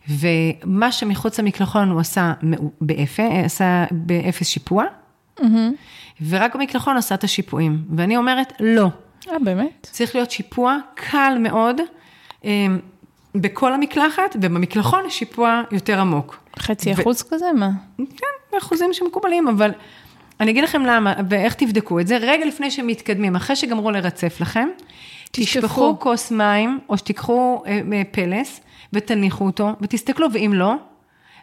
ומה 0.10 0.92
שמחוץ 0.92 1.40
למקלחון 1.40 1.90
הוא 1.90 2.00
עשה 2.00 2.34
באפס, 2.82 3.20
עשה 3.46 3.86
באפס 3.92 4.48
שיפוע, 4.48 4.84
ורק 6.30 6.56
במקלחון 6.56 6.98
עשה 6.98 7.16
את 7.16 7.24
השיפועים. 7.24 7.84
ואני 7.96 8.18
אומרת, 8.18 8.54
לא. 8.60 8.88
אה, 9.32 9.40
באמת? 9.40 9.88
צריך 9.92 10.16
להיות 10.16 10.32
שיפוע 10.32 10.78
קל 10.96 11.38
מאוד 11.40 11.82
אה, 12.46 12.68
בכל 13.36 13.74
המקלחת, 13.74 14.36
ובמקלחון 14.42 15.10
שיפוע 15.10 15.62
יותר 15.72 16.00
עמוק. 16.00 16.38
חצי 16.60 16.90
ו- 16.90 17.02
אחוז 17.02 17.24
כזה? 17.30 17.46
מה? 17.56 17.70
כן, 17.98 18.28
באחוזים 18.54 18.94
שמקובלים, 18.94 19.48
אבל 19.48 19.72
אני 20.40 20.52
אגיד 20.52 20.64
לכם 20.64 20.86
למה 20.86 21.14
ואיך 21.30 21.54
תבדקו 21.54 22.00
את 22.00 22.08
זה. 22.08 22.18
רגע 22.18 22.46
לפני 22.46 22.72
שמתקדמים, 22.72 23.36
אחרי 23.36 23.56
שגמרו 23.56 23.92
לרצף 23.92 24.38
לכם, 24.42 24.70
תשפכו. 25.32 25.60
תשפכו 25.68 26.00
כוס 26.00 26.32
מים, 26.32 26.80
או 26.90 26.98
שתיקחו 26.98 27.64
אה, 27.68 27.80
אה, 27.94 28.02
פלס 28.12 28.62
ותניחו 28.94 29.46
אותו, 29.46 29.70
ותסתכלו, 29.82 30.28
ואם 30.34 30.52
לא, 30.54 30.76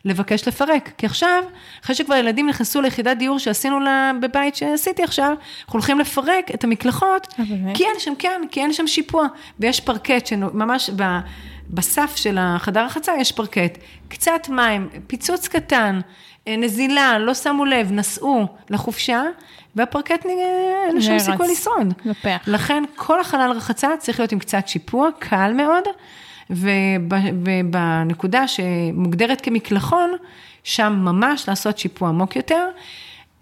לבקש 0.05 0.49
לפרק. 0.49 0.91
כי 0.99 1.07
עכשיו, 1.07 1.45
אחרי 1.85 1.95
שכבר 1.95 2.15
ילדים 2.15 2.49
נכנסו 2.49 2.81
ליחידת 2.81 3.17
דיור 3.17 3.39
שעשינו 3.39 3.81
לה 3.81 4.11
בבית 4.21 4.57
שעשיתי 4.57 5.03
עכשיו, 5.03 5.29
אנחנו 5.65 5.73
הולכים 5.73 5.99
לפרק 5.99 6.51
את 6.55 6.65
המקלחות, 6.65 7.27
אה? 7.39 7.45
כי 7.75 7.85
אין 7.85 7.95
שם, 7.99 8.13
כן, 8.19 8.43
כי 8.51 8.61
אין 8.61 8.73
שם 8.73 8.87
שיפוע, 8.87 9.27
ויש 9.61 9.81
פרקט 9.81 10.27
שממש 10.27 10.91
ב... 10.97 11.03
בסף 11.71 12.13
של 12.17 12.39
החדר 12.41 12.81
הרחצה 12.81 13.13
יש 13.21 13.33
פרקט, 13.33 13.79
קצת 14.09 14.49
מים, 14.49 14.89
פיצוץ 15.07 15.49
קטן, 15.49 16.01
אה, 16.49 16.57
נזילה, 16.57 17.19
לא 17.19 17.35
שמו 17.35 17.65
לב, 17.65 17.93
נסעו 17.93 18.47
לחופשה, 18.71 19.23
והפרקט, 19.77 20.27
נ- 20.27 20.29
אין 20.87 21.01
שום. 21.01 21.19
סיכוי 21.19 21.53
לשרוד. 21.53 21.95
לכן 22.47 22.85
כל 22.97 23.21
החלל 23.21 23.51
רחצה 23.57 23.89
צריך 23.99 24.21
להיות 24.21 24.33
עם 24.33 24.39
קצת 24.39 24.69
שיפוע, 24.69 25.09
קל 25.19 25.53
מאוד, 25.55 25.85
ובנקודה 26.53 28.49
שמוגדרת 28.49 29.41
כמקלחון, 29.41 30.11
שם 30.65 30.93
ממש 31.05 31.49
לעשות 31.49 31.79
שיפוע 31.79 32.09
עמוק 32.09 32.37
יותר. 32.37 32.69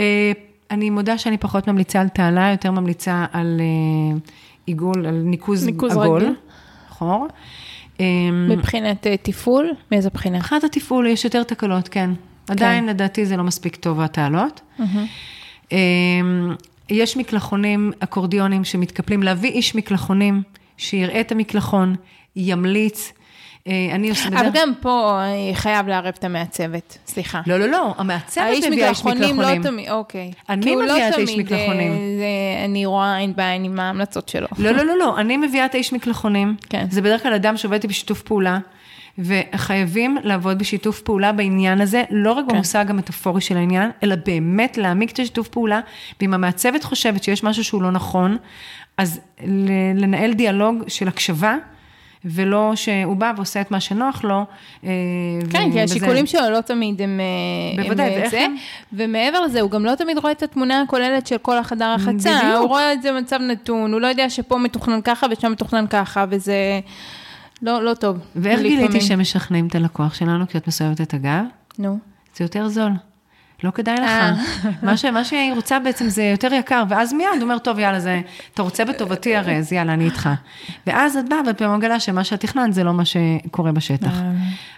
אה, 0.00 0.32
אני 0.70 0.90
מודה 0.90 1.18
שאני 1.18 1.38
פחות 1.38 1.68
ממליצה 1.68 2.00
על 2.00 2.08
תעלה, 2.08 2.50
יותר 2.50 2.70
ממליצה 2.70 3.24
על 3.32 3.60
אה, 3.60 4.18
עיגול, 4.66 5.06
על 5.06 5.22
ניקוז, 5.24 5.66
ניקוז 5.66 5.92
עגול. 5.92 6.34
חור. 6.88 7.26
אה, 8.00 8.06
מבחינת 8.32 9.06
תפעול? 9.22 9.70
מאיזה 9.92 10.10
בחינה? 10.10 10.38
מבחינת 10.38 10.64
התפעול 10.64 11.06
יש 11.06 11.24
יותר 11.24 11.42
תקלות, 11.42 11.88
כן. 11.88 12.10
עדיין 12.48 12.86
לדעתי 12.86 13.26
זה 13.26 13.36
לא 13.36 13.44
מספיק 13.44 13.76
טוב 13.76 14.00
התעלות. 14.00 14.60
אמ, 15.72 16.54
יש 16.90 17.16
מקלחונים 17.16 17.92
אקורדיונים 18.00 18.64
שמתקפלים, 18.64 19.22
להביא 19.22 19.50
איש 19.50 19.74
מקלחונים 19.74 20.42
שיראה 20.76 21.20
את 21.20 21.32
המקלחון, 21.32 21.96
ימליץ. 22.36 23.12
אה, 23.66 23.88
אני 23.92 24.10
עושה 24.10 24.28
אבל 24.28 24.48
גם 24.52 24.72
פה 24.80 25.20
אה, 25.22 25.54
חייב 25.54 25.88
לערב 25.88 26.14
את 26.18 26.24
המעצבת, 26.24 26.98
סליחה. 27.06 27.40
לא, 27.46 27.56
לא, 27.56 27.66
לא, 27.66 27.94
המעצבת 27.98 28.44
האיש 28.44 28.64
מביאה 28.64 28.88
איש 28.88 28.98
מקלחונים 28.98 29.36
מקלחונים. 29.36 29.62
לא 29.62 29.70
תמיד, 29.70 29.90
אוקיי. 29.90 30.32
אני 30.48 30.74
הוא 30.74 30.82
לא 30.82 30.94
מביאה 30.94 31.08
את 31.08 31.14
האיש 31.14 31.36
מקלחונים. 31.36 31.92
אה, 31.92 32.64
אני 32.64 32.86
רואה 32.86 33.16
עין 33.16 33.36
בעין 33.36 33.64
עם 33.64 33.80
ההמלצות 33.80 34.28
שלו. 34.28 34.46
לא, 34.58 34.70
לא, 34.70 34.84
לא, 34.84 34.98
לא, 34.98 35.20
אני 35.20 35.36
מביאה 35.36 35.66
את 35.66 35.74
האיש 35.74 35.92
מקלחונים. 35.92 36.56
כן. 36.68 36.86
זה 36.90 37.02
בדרך 37.02 37.22
כלל 37.22 37.34
אדם 37.34 37.56
שעובד 37.56 37.86
בשיתוף 37.86 38.22
פעולה, 38.22 38.58
וחייבים 39.18 40.16
לעבוד 40.22 40.58
בשיתוף 40.58 41.00
פעולה 41.00 41.32
בעניין 41.32 41.80
הזה, 41.80 42.02
לא 42.10 42.32
רק 42.32 42.44
במושג 42.44 42.90
המטאפורי 42.90 43.40
של 43.40 43.56
העניין, 43.56 43.90
אלא 44.02 44.16
באמת 44.26 44.78
להעמיק 44.78 45.12
את 45.12 45.18
השיתוף 45.18 45.48
פעולה, 45.48 45.80
ואם 46.20 46.34
המעצבת 46.34 46.84
חושבת 46.84 47.22
שיש 47.22 47.44
משהו 47.44 47.64
שהוא 47.64 47.82
לא 47.82 47.90
נכון, 47.90 48.36
אז 48.96 49.20
לנהל 49.94 50.32
דיאלוג 50.32 50.82
של 50.88 51.08
הקשבה. 51.08 51.56
ולא 52.24 52.72
שהוא 52.74 53.16
בא 53.16 53.32
ועושה 53.36 53.60
את 53.60 53.70
מה 53.70 53.80
שנוח 53.80 54.24
לו. 54.24 54.44
אה, 54.84 54.90
כן, 55.50 55.72
כי 55.72 55.80
השיקולים 55.80 56.26
שלו 56.26 56.50
לא 56.50 56.60
תמיד 56.60 57.02
הם... 57.02 57.20
אה, 57.78 57.84
בוודאי, 57.84 58.10
ואיך. 58.10 58.34
הם? 58.34 58.56
ומעבר 58.92 59.40
לזה, 59.40 59.60
הוא 59.60 59.70
גם 59.70 59.84
לא 59.84 59.94
תמיד 59.94 60.18
רואה 60.18 60.32
את 60.32 60.42
התמונה 60.42 60.80
הכוללת 60.80 61.26
של 61.26 61.38
כל 61.38 61.58
החדר 61.58 61.86
החצה. 61.86 62.38
בדיוק. 62.38 62.56
הוא 62.58 62.68
רואה 62.68 62.92
את 62.92 63.02
זה 63.02 63.12
במצב 63.12 63.38
נתון, 63.40 63.92
הוא 63.92 64.00
לא 64.00 64.06
יודע 64.06 64.30
שפה 64.30 64.58
מתוכנן 64.58 65.00
ככה 65.04 65.26
ושם 65.30 65.52
מתוכנן 65.52 65.86
ככה, 65.86 66.24
וזה 66.30 66.80
לא, 67.62 67.82
לא 67.82 67.94
טוב. 67.94 68.18
ואיך. 68.36 68.60
גיליתי 68.60 69.00
שמשכנעים 69.00 69.66
את 69.66 69.74
הלקוח 69.74 70.14
שלנו 70.14 70.48
כי 70.48 70.58
את 70.58 70.68
מסובבת 70.68 71.00
את 71.00 71.14
הגב? 71.14 71.44
נו. 71.78 71.98
זה 72.36 72.44
יותר 72.44 72.68
זול. 72.68 72.90
לא 73.64 73.70
כדאי 73.70 73.94
לך. 73.94 74.38
מה, 74.82 74.96
ש, 74.96 75.04
מה 75.04 75.24
שהיא 75.24 75.52
רוצה 75.54 75.78
בעצם 75.78 76.08
זה 76.08 76.22
יותר 76.22 76.52
יקר, 76.52 76.82
ואז 76.88 77.12
מיד 77.12 77.26
הוא 77.34 77.42
אומר, 77.42 77.58
טוב, 77.58 77.78
יאללה, 77.78 78.00
זה, 78.00 78.20
אתה 78.54 78.62
רוצה 78.62 78.84
בטובתי 78.84 79.36
הרי, 79.36 79.56
אז 79.56 79.72
יאללה, 79.72 79.92
אני 79.94 80.04
איתך. 80.04 80.28
ואז 80.86 81.16
את 81.16 81.28
באה 81.28 81.38
ופעם 81.50 81.76
מגלה 81.76 82.00
שמה 82.00 82.24
שאת 82.24 82.40
תכננת 82.40 82.74
זה 82.74 82.84
לא 82.84 82.92
מה 82.92 83.04
שקורה 83.04 83.72
בשטח. 83.72 84.12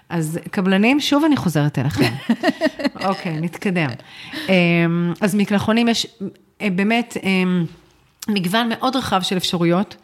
אז 0.08 0.38
קבלנים, 0.50 1.00
שוב 1.00 1.24
אני 1.24 1.36
חוזרת 1.36 1.78
אליכם. 1.78 2.12
אוקיי, 3.08 3.40
נתקדם. 3.40 3.88
אמ, 4.48 5.12
אז 5.20 5.34
מקלחונים 5.34 5.88
יש 5.88 6.06
אה, 6.60 6.68
באמת 6.70 7.16
אמ, 7.22 7.64
מגוון 8.28 8.68
מאוד 8.68 8.96
רחב 8.96 9.22
של 9.22 9.36
אפשרויות. 9.36 9.96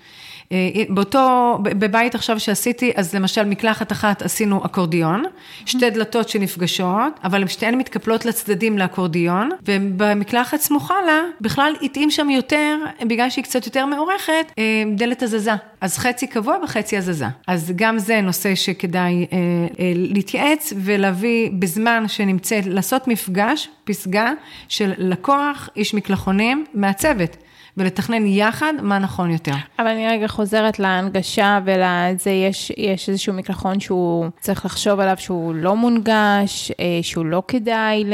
אה, 0.53 0.83
באותו, 0.89 1.59
בבית 1.63 2.15
עכשיו 2.15 2.41
שעשיתי, 2.41 2.93
אז 2.97 3.15
למשל 3.15 3.45
מקלחת 3.45 3.93
אחת 3.93 4.23
עשינו 4.23 4.65
אקורדיון, 4.65 5.23
שתי 5.67 5.91
דלתות 5.91 6.29
שנפגשות, 6.29 7.21
אבל 7.25 7.43
הן 7.43 7.49
שתיהן 7.49 7.75
מתקפלות 7.75 8.27
לצדדים 8.27 8.79
לאקורדיון, 8.79 9.51
ובמקלחת 9.65 10.61
סמוכה 10.61 10.95
לה, 11.07 11.23
בכלל 11.41 11.73
התאים 11.83 12.11
שם 12.11 12.31
יותר, 12.31 12.77
בגלל 13.07 13.31
שהיא 13.31 13.45
קצת 13.45 13.67
יותר 13.67 13.87
מאורכת, 13.87 14.53
אה, 14.59 14.83
דלת 14.97 15.23
הזזה. 15.23 15.53
אז 15.81 15.99
חצי 15.99 16.27
קבוע 16.27 16.57
וחצי 16.65 16.97
הזזה. 16.97 17.27
אז 17.47 17.73
גם 17.77 17.99
זה 17.99 18.21
נושא 18.21 18.55
שכדאי 18.55 19.27
אה, 19.33 19.39
אה, 19.81 19.93
להתייעץ 19.95 20.73
ולהביא 20.77 21.51
בזמן 21.59 22.09
שנמצאת, 22.09 22.67
לעשות 22.67 23.09
מפגש, 23.09 23.69
פסגה 23.85 24.33
של 24.69 24.93
לקוח, 24.99 25.69
איש 25.77 25.95
מקלחונים, 25.95 26.65
מהצוות. 26.75 27.37
ולתכנן 27.79 28.27
יחד 28.27 28.73
מה 28.83 28.99
נכון 28.99 29.31
יותר. 29.31 29.53
אבל 29.79 29.87
אני 29.87 30.09
רגע 30.09 30.29
חוזרת 30.29 30.79
להנגשה 30.79 31.59
ולזה, 31.65 32.31
יש, 32.31 32.73
יש 32.77 33.09
איזשהו 33.09 33.35
מקלחון 33.35 33.81
שהוא 33.81 34.27
צריך 34.41 34.65
לחשוב 34.65 35.01
עליו 35.01 35.17
שהוא 35.19 35.55
לא 35.55 35.77
מונגש, 35.77 36.73
אה, 36.81 36.85
שהוא 37.03 37.27
לא 37.27 37.43
כדאי 37.49 38.05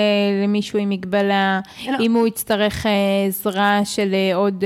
למישהו 0.43 0.79
עם 0.79 0.89
מגבלה, 0.89 1.61
לא. 1.87 1.97
אם 2.01 2.13
הוא 2.13 2.27
יצטרך 2.27 2.87
אה, 2.87 2.93
עזרה 3.29 3.81
של 3.85 4.15
אה, 4.15 4.37
עוד, 4.37 4.65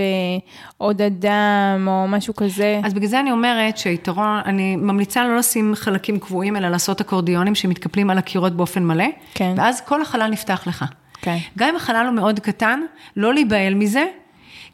עוד 0.78 1.03
אדם 1.03 1.84
או 1.86 2.09
משהו 2.09 2.36
כזה. 2.36 2.80
אז 2.84 2.94
בגלל 2.94 3.09
זה 3.09 3.20
אני 3.20 3.32
אומרת 3.32 3.78
שהיתרון, 3.78 4.40
אני 4.44 4.76
ממליצה 4.76 5.24
לא 5.24 5.36
לשים 5.36 5.74
חלקים 5.74 6.18
קבועים, 6.18 6.57
אלא 6.57 6.68
לעשות 6.68 7.01
אקורדיונים 7.01 7.55
שמתקפלים 7.55 8.11
על 8.11 8.18
הקירות 8.18 8.57
באופן 8.57 8.84
מלא, 8.84 9.05
כן. 9.34 9.55
ואז 9.57 9.80
כל 9.80 10.03
החלל 10.03 10.30
נפתח 10.30 10.66
לך. 10.66 10.84
כן. 11.22 11.36
גם 11.59 11.68
אם 11.68 11.76
החלל 11.76 12.07
הוא 12.07 12.14
מאוד 12.14 12.40
קטן, 12.40 12.80
לא 13.16 13.34
להיבהל 13.34 13.74
מזה, 13.74 14.05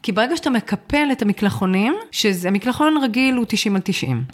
כי 0.04 0.12
ברגע 0.12 0.36
שאתה 0.36 0.50
מקפל 0.50 1.08
את 1.12 1.22
המקלחונים, 1.22 1.94
שזה 2.10 2.50
מקלחון 2.50 2.96
רגיל 3.02 3.34
הוא 3.34 3.44
90 3.48 3.76
על 3.76 3.82
90, 3.84 4.24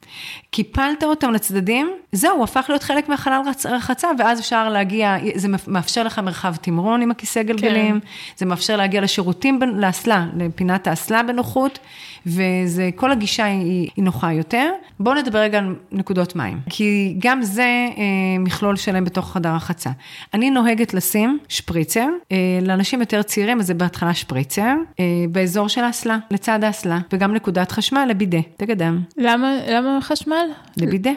קיפלת 0.50 1.02
אותם 1.02 1.32
לצדדים, 1.32 1.90
זהו, 2.12 2.36
הוא 2.36 2.44
הפך 2.44 2.66
להיות 2.68 2.82
חלק 2.82 3.08
מהחלל 3.08 3.42
רחצה, 3.64 4.08
ואז 4.18 4.40
אפשר 4.40 4.68
להגיע, 4.68 5.16
זה 5.34 5.48
מאפשר 5.66 6.02
לך 6.02 6.18
מרחב 6.18 6.56
תמרון 6.56 7.02
עם 7.02 7.10
הכיסא 7.10 7.42
גלגלים, 7.42 8.00
כן. 8.00 8.06
זה 8.36 8.46
מאפשר 8.46 8.76
להגיע 8.76 9.00
לשירותים, 9.00 9.60
לאסלה, 9.76 10.26
לפינת 10.36 10.86
האסלה 10.86 11.22
בנוחות. 11.22 11.78
וזה, 12.26 12.90
כל 12.94 13.12
הגישה 13.12 13.44
היא, 13.44 13.90
היא 13.96 14.04
נוחה 14.04 14.32
יותר. 14.32 14.70
בואו 15.00 15.14
נדבר 15.14 15.38
רגע 15.38 15.58
על 15.58 15.74
נקודות 15.92 16.36
מים, 16.36 16.60
כי 16.70 17.16
גם 17.18 17.42
זה 17.42 17.62
אה, 17.62 18.02
מכלול 18.38 18.76
שלם 18.76 19.04
בתוך 19.04 19.32
חדר 19.32 19.48
החצה. 19.54 19.90
אני 20.34 20.50
נוהגת 20.50 20.94
לשים 20.94 21.38
שפריצר, 21.48 22.08
אה, 22.32 22.36
לאנשים 22.62 23.00
יותר 23.00 23.22
צעירים, 23.22 23.60
אז 23.60 23.66
זה 23.66 23.74
בהתחלה 23.74 24.14
שפריצר, 24.14 24.74
אה, 25.00 25.04
באזור 25.30 25.68
של 25.68 25.84
האסלה, 25.84 26.18
לצד 26.30 26.64
האסלה, 26.64 26.98
וגם 27.12 27.34
נקודת 27.34 27.72
חשמל 27.72 28.06
לבידה, 28.10 28.40
תקדם. 28.56 29.00
למה, 29.16 29.52
למה 29.68 29.98
חשמל? 30.02 30.46
לבידה. 30.76 31.10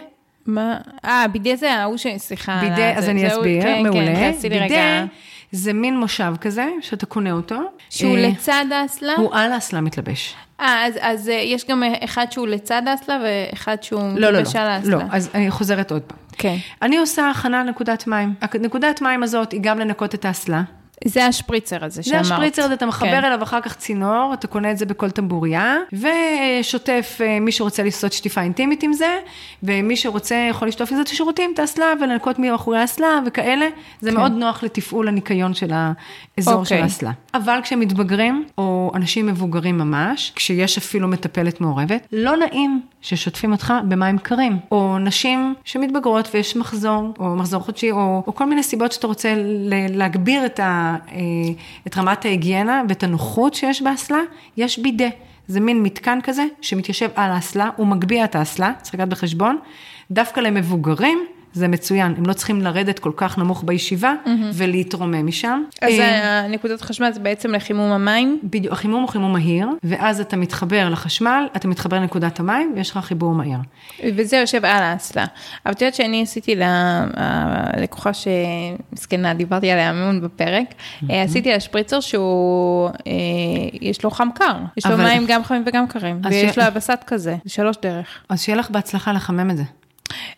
מה? 0.46 0.78
אה, 1.06 1.26
בידה 1.28 1.56
זה 1.56 1.74
ההוא 1.74 1.98
ש... 1.98 2.08
סליחה. 2.18 2.60
בידה, 2.62 2.98
אז 2.98 3.10
אני 3.10 3.28
אסביר, 3.28 3.62
כן, 3.62 3.74
כן 3.76 3.84
מעולה. 3.84 4.16
כן, 4.16 4.32
תעשי 4.32 4.50
לי 4.50 4.60
רגע. 4.60 5.06
זה 5.52 5.74
מין 5.74 5.98
מושב 5.98 6.34
כזה, 6.42 6.68
שאתה 6.82 7.06
קונה 7.06 7.32
אותו. 7.32 7.60
שהוא 7.90 8.18
אה, 8.18 8.28
לצד 8.28 8.66
האסלה? 8.72 9.14
הוא 9.18 9.36
על 9.36 9.52
האסלה 9.52 9.82
מתלבש. 9.82 10.36
אה, 10.64 10.86
אז, 10.86 10.94
אז 11.02 11.30
אה, 11.30 11.34
יש 11.34 11.66
גם 11.68 11.84
אחד 12.04 12.32
שהוא 12.32 12.48
לצד 12.48 12.82
האסלה 12.88 13.18
ואחד 13.24 13.84
שהוא 13.84 14.02
לא, 14.02 14.32
מתלבש 14.32 14.56
לא, 14.56 14.62
על 14.62 14.68
האסלה. 14.68 14.92
לא, 14.92 14.98
לא, 14.98 15.04
אז 15.12 15.30
אני 15.34 15.52
חוזרת 15.52 15.92
עוד 15.92 16.02
פעם. 16.02 16.18
כן. 16.38 16.56
אני 16.82 16.98
עושה 16.98 17.30
הכנה 17.30 17.64
לנקודת 17.64 18.08
מים. 18.08 18.34
נקודת 18.60 19.02
מים 19.02 19.24
הזאת 19.24 19.52
היא 19.52 19.60
גם 19.64 19.80
לנקות 19.80 20.16
את 20.16 20.26
האסלה. 20.26 20.64
זה 21.06 21.26
השפריצר 21.26 21.86
הזה 21.86 22.04
שאמרת. 22.04 22.26
זה 22.26 22.34
השפריצר 22.34 22.62
הזה, 22.62 22.74
אתה 22.74 22.86
מחבר 22.86 23.22
כן. 23.22 23.24
אליו 23.24 23.44
אחר 23.44 23.62
כך 23.62 23.76
צינור, 23.76 24.34
אתה 24.34 24.48
קונה 24.48 24.72
את 24.72 24.78
זה 24.78 24.86
בכל 24.86 25.10
טמבוריה, 25.10 25.78
ושוטף, 25.94 27.20
אה, 27.24 27.40
מי 27.40 27.52
שרוצה 27.52 27.84
לעשות 27.84 28.14
שטיפה 28.14 28.42
אינטימית 28.42 28.84
עם 28.84 28.94
זה, 28.94 29.20
ומי 29.64 29.96
שרוצה 29.96 30.48
יכול 30.50 30.68
לשטוף 30.68 30.92
עם 30.92 30.98
זה 30.98 31.02
את 31.02 31.08
השירותים, 31.08 31.52
את 31.54 31.60
האסלה, 31.60 31.86
ולנקות 32.02 32.40
מאחורי 32.40 32.80
האסלה 32.80 33.20
וכאלה. 33.26 33.68
זה 34.02 34.12
כן. 34.12 34.18
מאוד 34.18 34.32
נוח 34.32 34.64
לתפעול 34.64 35.08
הניקיון 35.08 35.54
של 35.54 35.72
האזור 35.74 36.54
אוקיי. 36.54 36.78
של 36.78 36.84
האסלה. 36.84 37.12
אבל 37.34 37.60
כשהם 37.64 37.80
מתבגרים, 37.80 38.46
או 38.58 38.92
אנשים 38.96 39.28
מבוגרים 39.28 39.78
ממש, 39.78 40.32
כשיש 40.36 40.78
אפילו 40.78 41.08
מטפלת 41.08 41.62
מעורבת, 41.62 42.08
לא 42.12 42.38
נעים 42.38 42.82
ששוטפים 43.02 43.52
אותך 43.52 43.74
במים 43.88 44.18
קרים, 44.18 44.60
או 44.72 44.98
נשים 45.00 45.56
שמתבגרות 45.64 46.30
ויש 46.34 46.56
מחזור, 46.56 47.14
או 47.20 47.36
מחזור 47.36 47.62
חודשי, 47.62 47.92
או, 47.92 48.24
או 48.28 48.36
כל 48.36 48.46
מיני 48.46 48.64
סיבות 48.64 48.92
שאתה 48.92 49.08
רוצה 49.08 49.34
להגביר 49.90 50.46
את, 50.46 50.60
ה, 50.60 50.93
אה, 51.12 51.18
את 51.88 51.98
רמת 51.98 52.26
ההיגיינה 52.26 52.84
ואת 52.90 53.04
הנוחות 53.04 53.54
שיש 53.54 53.82
באסלה, 53.82 54.20
יש 54.58 54.80
בידה. 54.80 55.10
זה 55.48 55.60
מין 55.60 55.84
מתקן 55.84 56.20
כזה 56.24 56.44
שמתיישב 56.62 57.10
על 57.16 57.32
האסלה, 57.32 57.70
הוא 57.76 57.88
מגביה 57.88 58.26
את 58.26 58.36
האסלה, 58.36 58.72
צריך 58.82 58.96
לקחת 58.96 59.08
בחשבון. 59.08 59.58
דווקא 60.12 60.40
למבוגרים, 60.40 61.20
זה 61.54 61.68
מצוין, 61.68 62.14
הם 62.18 62.26
לא 62.26 62.34
צריכים 62.34 62.62
לרדת 62.62 63.00
כל 63.00 63.12
כך 63.16 63.38
נמוך 63.38 63.64
בישיבה 63.66 64.14
mm-hmm. 64.26 64.30
ולהתרומם 64.54 65.28
משם. 65.28 65.64
אז 65.82 65.94
אה, 66.00 66.48
נקודת 66.48 66.82
חשמל 66.82 67.12
זה 67.12 67.20
בעצם 67.20 67.52
לחימום 67.52 67.92
המים? 67.92 68.40
בדיוק, 68.44 68.74
החימום 68.74 69.02
הוא 69.02 69.10
חימום 69.10 69.34
מהיר, 69.34 69.68
ואז 69.84 70.20
אתה 70.20 70.38
מתחבר 70.38 70.90
לחשמל, 70.90 71.46
אתה 71.56 71.68
מתחבר 71.68 72.00
לנקודת 72.00 72.40
המים, 72.40 72.74
ויש 72.76 72.92
לך 72.92 72.98
חיבור 72.98 73.34
מהיר. 73.34 73.58
וזה 74.16 74.38
יושב 74.38 74.66
על 74.66 74.84
האסלה. 74.84 75.26
אבל 75.66 75.74
את 75.74 75.82
יודעת 75.82 75.96
שאני 75.96 76.22
עשיתי 76.22 76.56
ללקוחה 77.76 78.12
שמסכנה, 78.14 79.34
דיברתי 79.34 79.72
עליה 79.72 79.90
המון 79.90 80.22
בפרק, 80.22 80.68
mm-hmm. 80.70 81.14
עשיתי 81.14 81.52
לה 81.52 81.60
שפריצר 81.60 82.00
שהוא, 82.00 82.90
אה, 82.90 83.14
יש 83.82 84.04
לו 84.04 84.12
חם 84.12 84.28
קר, 84.36 84.56
יש 84.78 84.86
לו 84.86 84.94
אבל... 84.94 85.04
מים 85.04 85.24
גם 85.28 85.44
חמים 85.44 85.64
וגם 85.66 85.88
קרים, 85.88 86.22
ויש 86.30 86.56
ש... 86.56 86.58
לו 86.58 86.68
אבסת 86.68 87.04
כזה, 87.08 87.36
שלוש 87.48 87.78
דרך. 87.82 88.08
אז 88.30 88.42
שיהיה 88.42 88.58
לך 88.58 88.70
בהצלחה 88.70 89.14
לחמם 89.14 89.52
את 89.52 89.58
זה. 89.58 89.64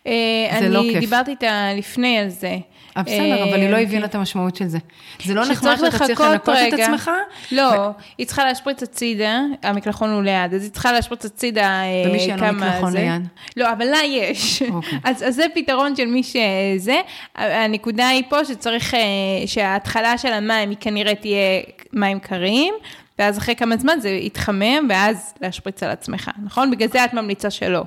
אה, 0.06 0.12
אני 0.50 0.68
לא 0.68 0.82
דיברתי 1.00 1.30
איתה 1.30 1.70
לפני 1.76 2.18
על 2.18 2.28
זה. 2.28 2.56
אה, 2.96 3.02
בסדר, 3.02 3.42
אבל 3.42 3.60
היא 3.60 3.70
לא 3.70 3.76
הבינה 3.76 4.06
את 4.06 4.14
המשמעות 4.14 4.56
של 4.56 4.66
זה. 4.66 4.78
זה 5.24 5.34
לא 5.34 5.44
נחמד 5.46 5.76
שאתה 5.76 5.98
צריך 5.98 6.20
לנקות 6.20 6.54
את 6.68 6.72
עצמך? 6.72 7.10
לא, 7.52 7.90
היא 8.18 8.26
צריכה 8.26 8.44
להשפריץ 8.44 8.82
הצידה, 8.82 9.40
המקלחון 9.62 10.10
הוא 10.10 10.22
ליד, 10.22 10.54
אז 10.54 10.62
היא 10.62 10.70
צריכה 10.70 10.92
להשפריץ 10.92 11.24
הצידה 11.24 11.62
כמה 11.62 12.04
זה. 12.04 12.10
ומי 12.10 12.20
שאין 12.20 12.38
לו 12.38 12.52
מקלחון 12.52 12.92
ליד? 12.92 13.28
לא, 13.56 13.72
אבל 13.72 13.84
לה 13.84 13.98
יש. 14.04 14.62
אוקיי. 14.62 14.98
אז 15.04 15.24
זה 15.28 15.44
פתרון 15.54 15.96
של 15.96 16.06
מי 16.06 16.22
שזה. 16.22 17.00
הנקודה 17.34 18.08
היא 18.08 18.22
פה 18.28 18.44
שצריך, 18.44 18.94
אה, 18.94 19.00
שההתחלה 19.46 20.18
של 20.18 20.32
המים 20.32 20.70
היא 20.70 20.78
כנראה 20.80 21.14
תהיה 21.14 21.60
מים 21.92 22.18
קרים. 22.18 22.74
ואז 23.18 23.38
אחרי 23.38 23.56
כמה 23.56 23.76
זמן 23.76 24.00
זה 24.00 24.08
יתחמם, 24.08 24.86
ואז 24.88 25.34
להשפריץ 25.40 25.82
על 25.82 25.90
עצמך, 25.90 26.30
נכון? 26.44 26.70
בגלל 26.70 26.88
זה 26.88 27.04
את 27.04 27.14
ממליצה 27.14 27.50
שלא. 27.50 27.82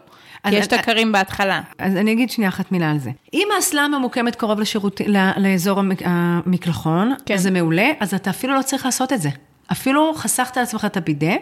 כי 0.49 0.55
יש 0.55 0.67
את 0.67 0.73
הקרים 0.73 1.11
בהתחלה. 1.11 1.61
אז 1.77 1.95
אני 1.95 2.11
אגיד 2.13 2.29
שנייה 2.29 2.49
אחת 2.49 2.71
מילה 2.71 2.91
על 2.91 2.99
זה. 2.99 3.11
אם 3.33 3.47
האסלה 3.55 3.87
ממוקמת 3.87 4.35
קרוב 4.35 4.59
לשירות, 4.59 5.01
לאזור 5.37 5.81
המקלחון, 6.03 7.13
כן. 7.25 7.37
זה 7.37 7.51
מעולה, 7.51 7.91
אז 7.99 8.13
אתה 8.13 8.29
אפילו 8.29 8.55
לא 8.55 8.61
צריך 8.61 8.85
לעשות 8.85 9.13
את 9.13 9.21
זה. 9.21 9.29
אפילו 9.71 10.13
חסכת 10.15 10.57
לעצמך 10.57 10.85
את 10.85 10.97
הבידה. 10.97 11.33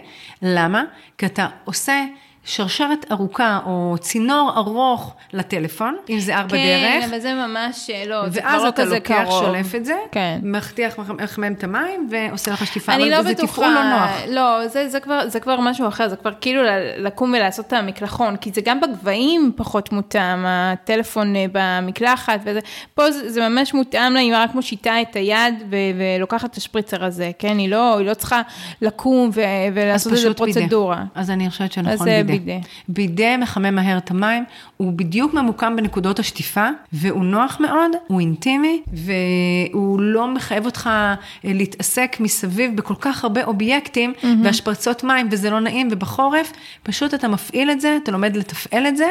למה? 0.42 0.84
כי 1.18 1.26
אתה 1.26 1.48
עושה... 1.66 2.04
שרשרת 2.48 3.12
ארוכה 3.12 3.60
או 3.66 3.96
צינור 4.00 4.54
ארוך 4.58 5.16
לטלפון, 5.34 5.98
אם 6.10 6.20
זה 6.20 6.38
ארבע 6.38 6.50
כן, 6.50 6.56
דרך. 6.58 7.04
כן, 7.04 7.10
אבל 7.10 7.20
זה 7.20 7.34
ממש, 7.34 7.90
לא, 8.08 8.30
זה 8.30 8.42
כבר 8.42 8.64
לא 8.64 8.72
כזה 8.76 9.00
קרוב. 9.00 9.20
ואז 9.20 9.32
אתה 9.32 9.36
לוקח, 9.36 9.40
שולף 9.40 9.76
את 9.76 9.86
זה, 9.86 9.96
כן. 10.12 10.40
מחתיך, 10.44 11.00
מחמם 11.00 11.54
את 11.54 11.64
המים 11.64 12.10
ועושה 12.12 12.52
לך 12.52 12.66
שטיפה, 12.66 12.96
אבל 12.96 13.10
לא 13.10 13.22
זה 13.22 13.34
בטוחה, 13.34 13.54
תפעול 13.54 13.68
לא 13.68 13.84
נוח. 13.84 14.10
לא, 14.28 14.68
זה, 14.68 14.90
זה, 14.90 15.00
כבר, 15.00 15.30
זה 15.30 15.40
כבר 15.40 15.60
משהו 15.60 15.88
אחר, 15.88 16.10
זה 16.10 16.16
כבר 16.16 16.32
כאילו 16.42 16.62
לקום 16.98 17.34
ולעשות 17.38 17.68
את 17.68 17.74
המקלחון, 17.74 18.38
כי 18.38 18.52
זה 18.52 18.62
גם 18.62 18.82
בגבהים 18.82 19.52
פחות 19.56 19.92
מותאם, 19.92 20.46
הטלפון 20.46 21.36
אה, 21.36 21.46
במקלחת 21.52 22.40
וזה, 22.46 22.60
פה 22.96 23.12
זה, 23.12 23.32
זה 23.32 23.50
ממש 23.50 23.74
מותאם 23.74 24.14
לה, 24.14 24.20
היא 24.20 24.34
רק 24.36 24.56
מושיטה 24.56 25.02
את 25.02 25.16
היד 25.16 25.64
ו, 25.70 25.76
ולוקחת 25.98 26.52
את 26.52 26.56
השפריצר 26.56 27.06
הזה, 27.06 27.32
כן? 27.40 27.58
היא 27.58 27.70
לא, 27.70 27.98
היא 27.98 28.08
לא 28.08 28.14
צריכה 28.14 28.42
לקום 28.82 29.30
ו, 29.34 29.42
ולעשות 29.74 30.14
איזה 30.14 30.34
פרוצדורה. 30.34 31.04
אז 31.16 31.32
אני 31.32 31.50
חושבת 31.50 31.72
שנכון 31.72 32.08
בידי. 32.08 32.37
בידה. 32.40 32.68
בידה 32.88 33.38
מחמם 33.38 33.76
מהר 33.76 33.98
את 33.98 34.12
המים, 34.12 34.44
הוא 34.78 34.94
בדיוק 34.94 35.34
ממוקם 35.34 35.76
בנקודות 35.76 36.20
השטיפה, 36.20 36.68
והוא 36.94 37.26
נוח 37.26 37.58
מאוד, 37.60 37.92
הוא 38.08 38.20
אינטימי, 38.20 38.82
והוא 38.94 40.02
לא 40.02 40.34
מחייב 40.34 40.66
אותך 40.66 40.88
אה, 40.88 41.16
להתעסק 41.44 42.18
מסביב 42.20 42.76
בכל 42.76 42.96
כך 43.00 43.24
הרבה 43.24 43.44
אובייקטים, 43.44 44.14
mm-hmm. 44.18 44.28
והשפרצות 44.44 45.04
מים, 45.04 45.28
וזה 45.32 45.50
לא 45.50 45.60
נעים, 45.60 45.88
ובחורף, 45.92 46.54
פשוט 46.84 47.14
אתה 47.14 47.28
מפעיל 47.28 47.72
את 47.72 47.82
זה, 47.82 47.98
אתה 48.04 48.12
לומד 48.12 48.36
לתפעל 48.38 48.88
את 48.88 48.98
זה, 48.98 49.08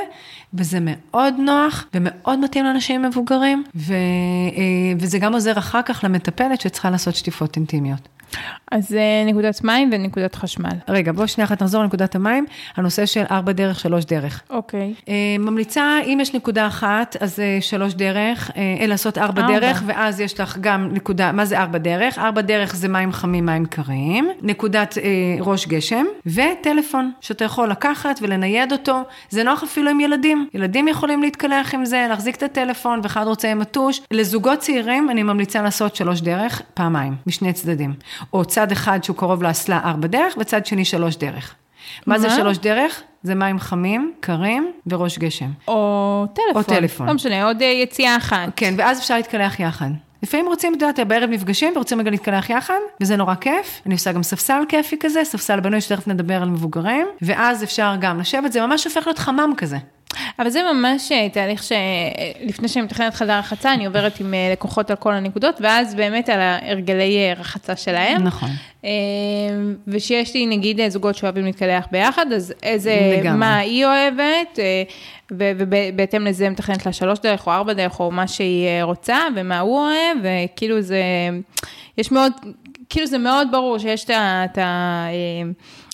וזה 0.54 0.78
מאוד 0.82 1.34
נוח, 1.38 1.86
ומאוד 1.94 2.38
מתאים 2.38 2.64
לאנשים 2.64 3.02
מבוגרים, 3.02 3.64
ו, 3.74 3.92
אה, 3.92 4.92
וזה 4.98 5.18
גם 5.18 5.32
עוזר 5.32 5.58
אחר 5.58 5.82
כך 5.82 6.04
למטפלת 6.04 6.60
שצריכה 6.60 6.90
לעשות 6.90 7.14
שטיפות 7.14 7.56
אינטימיות. 7.56 8.08
אז 8.72 8.94
אה, 8.94 9.24
נקודת 9.26 9.64
מים 9.64 9.90
ונקודת 9.92 10.34
חשמל. 10.34 10.70
רגע, 10.88 11.12
בוא 11.12 11.26
שנייה 11.26 11.46
אחת 11.46 11.62
נחזור 11.62 11.82
לנקודת 11.82 12.14
המים, 12.14 12.46
הנושא 12.76 13.06
של 13.06 13.22
ארבע 13.30 13.52
דרך, 13.52 13.80
שלוש 13.80 14.04
דרך. 14.04 14.42
אוקיי. 14.50 14.94
אה, 15.08 15.14
ממליצה, 15.38 15.98
אם 16.04 16.18
יש 16.22 16.34
נקודה 16.34 16.66
אחת, 16.66 17.16
אז 17.20 17.40
אה, 17.40 17.58
שלוש 17.60 17.94
דרך, 17.94 18.50
לעשות 18.88 19.18
ארבע, 19.18 19.42
ארבע. 19.42 19.58
דרך, 19.60 19.82
ואז 19.86 20.20
יש 20.20 20.40
לך 20.40 20.58
גם 20.60 20.88
נקודה, 20.92 21.32
מה 21.32 21.44
זה 21.44 21.58
ארבע 21.58 21.78
דרך? 21.78 22.18
ארבע 22.18 22.40
דרך 22.40 22.76
זה 22.76 22.88
מים 22.88 23.12
חמים, 23.12 23.46
מים 23.46 23.66
קרים, 23.66 24.28
נקודת 24.42 24.98
אה, 24.98 25.02
ראש 25.40 25.66
גשם, 25.66 26.04
וטלפון, 26.26 27.12
שאתה 27.20 27.44
יכול 27.44 27.70
לקחת 27.70 28.18
ולנייד 28.22 28.72
אותו, 28.72 29.02
זה 29.30 29.42
נוח 29.42 29.62
אפילו 29.62 29.90
עם 29.90 30.00
ילדים. 30.00 30.48
ילדים 30.54 30.88
יכולים 30.88 31.22
להתקלח 31.22 31.74
עם 31.74 31.84
זה, 31.84 32.06
להחזיק 32.08 32.36
את 32.36 32.42
הטלפון, 32.42 33.00
ואחד 33.02 33.26
רוצה 33.26 33.50
עם 33.50 33.60
הטוש. 33.60 34.00
לזוגות 34.10 34.58
צעירים, 34.58 35.10
אני 35.10 35.22
ממליצה 35.22 35.62
לעשות 35.62 35.96
שלוש 35.96 36.20
דרך, 36.20 36.62
פעמיים, 36.74 37.14
משני 37.26 37.52
צדדים. 37.52 37.94
או 38.32 38.44
צד 38.44 38.72
אחד 38.72 39.04
שהוא 39.04 39.16
קרוב 39.16 39.42
לאסלה 39.42 39.80
ארבע 39.84 40.06
דרך, 40.06 40.34
וצד 40.38 40.66
שני 40.66 40.84
שלוש 40.84 41.16
דרך. 41.16 41.54
מה 42.06 42.18
זה? 42.18 42.30
שלוש 42.30 42.58
דרך? 42.58 43.02
זה 43.22 43.34
מים 43.34 43.58
חמים, 43.58 44.12
קרים 44.20 44.72
וראש 44.86 45.18
גשם. 45.18 45.50
או 45.68 46.26
טלפון. 46.34 46.62
או 46.62 46.62
טלפון. 46.62 47.06
לא 47.06 47.14
משנה, 47.14 47.44
עוד 47.44 47.62
אה, 47.62 47.66
יציאה 47.66 48.16
אחת. 48.16 48.48
כן, 48.56 48.74
ואז 48.78 48.98
אפשר 48.98 49.16
להתקלח 49.16 49.60
יחד. 49.60 49.90
לפעמים 50.22 50.46
רוצים, 50.46 50.74
את 50.74 50.82
יודעת, 50.82 51.06
בערב 51.08 51.30
נפגשים 51.30 51.72
ורוצים 51.76 52.00
רגע 52.00 52.10
להתקלח 52.10 52.50
יחד, 52.50 52.78
וזה 53.00 53.16
נורא 53.16 53.34
כיף. 53.34 53.80
אני 53.86 53.94
עושה 53.94 54.12
גם 54.12 54.22
ספסל 54.22 54.62
כיפי 54.68 54.96
כזה, 55.00 55.24
ספסל 55.24 55.60
בנוי 55.60 55.80
שתכף 55.80 56.08
נדבר 56.08 56.42
על 56.42 56.48
מבוגרים, 56.48 57.06
ואז 57.22 57.64
אפשר 57.64 57.94
גם 58.00 58.20
לשבת, 58.20 58.52
זה 58.52 58.66
ממש 58.66 58.84
הופך 58.84 59.06
להיות 59.06 59.18
חמם 59.18 59.52
כזה. 59.56 59.76
אבל 60.38 60.48
זה 60.50 60.60
ממש 60.72 61.12
אה, 61.12 61.28
תהליך 61.28 61.62
שלפני 61.62 62.68
שאני 62.68 62.84
מתכננת 62.84 63.14
חדר 63.14 63.38
רחצה, 63.38 63.74
אני 63.74 63.86
עוברת 63.86 64.20
עם 64.20 64.34
אה, 64.34 64.48
לקוחות 64.52 64.90
על 64.90 64.96
כל 64.96 65.12
הנקודות, 65.12 65.60
ואז 65.60 65.94
באמת 65.94 66.28
על 66.28 66.40
ההרגלי 66.40 67.16
אה, 67.16 67.32
רחצה 67.40 67.76
שלהם. 67.76 68.22
נכון. 68.22 68.48
אה, 68.84 68.90
ושיש 69.86 70.34
לי 70.34 70.46
נגיד 70.46 70.80
אה, 70.80 70.90
זוגות 70.90 71.14
שאוהבים 71.14 71.44
להתקלח 71.44 71.86
ביחד, 71.90 72.32
אז 72.32 72.54
איזה, 72.62 73.16
לגמרי. 73.20 73.38
מה 73.38 73.58
היא 73.58 73.86
אוהבת, 73.86 74.58
אה, 74.58 74.82
ובהתאם 75.30 76.26
לזה 76.26 76.50
מתכננת 76.50 76.86
לה 76.86 76.92
שלוש 76.92 77.18
דרך 77.18 77.46
או 77.46 77.52
ארבע 77.52 77.72
דרך, 77.72 78.00
או 78.00 78.10
מה 78.10 78.28
שהיא 78.28 78.66
אה, 78.66 78.82
רוצה, 78.82 79.18
ומה 79.36 79.58
הוא 79.58 79.78
אוהב, 79.78 80.18
וכאילו 80.22 80.80
זה, 80.80 81.02
יש 81.98 82.12
מאוד, 82.12 82.32
כאילו 82.88 83.06
זה 83.06 83.18
מאוד 83.18 83.48
ברור 83.50 83.78
שיש 83.78 84.04
את 84.04 84.58
ה... 84.58 85.06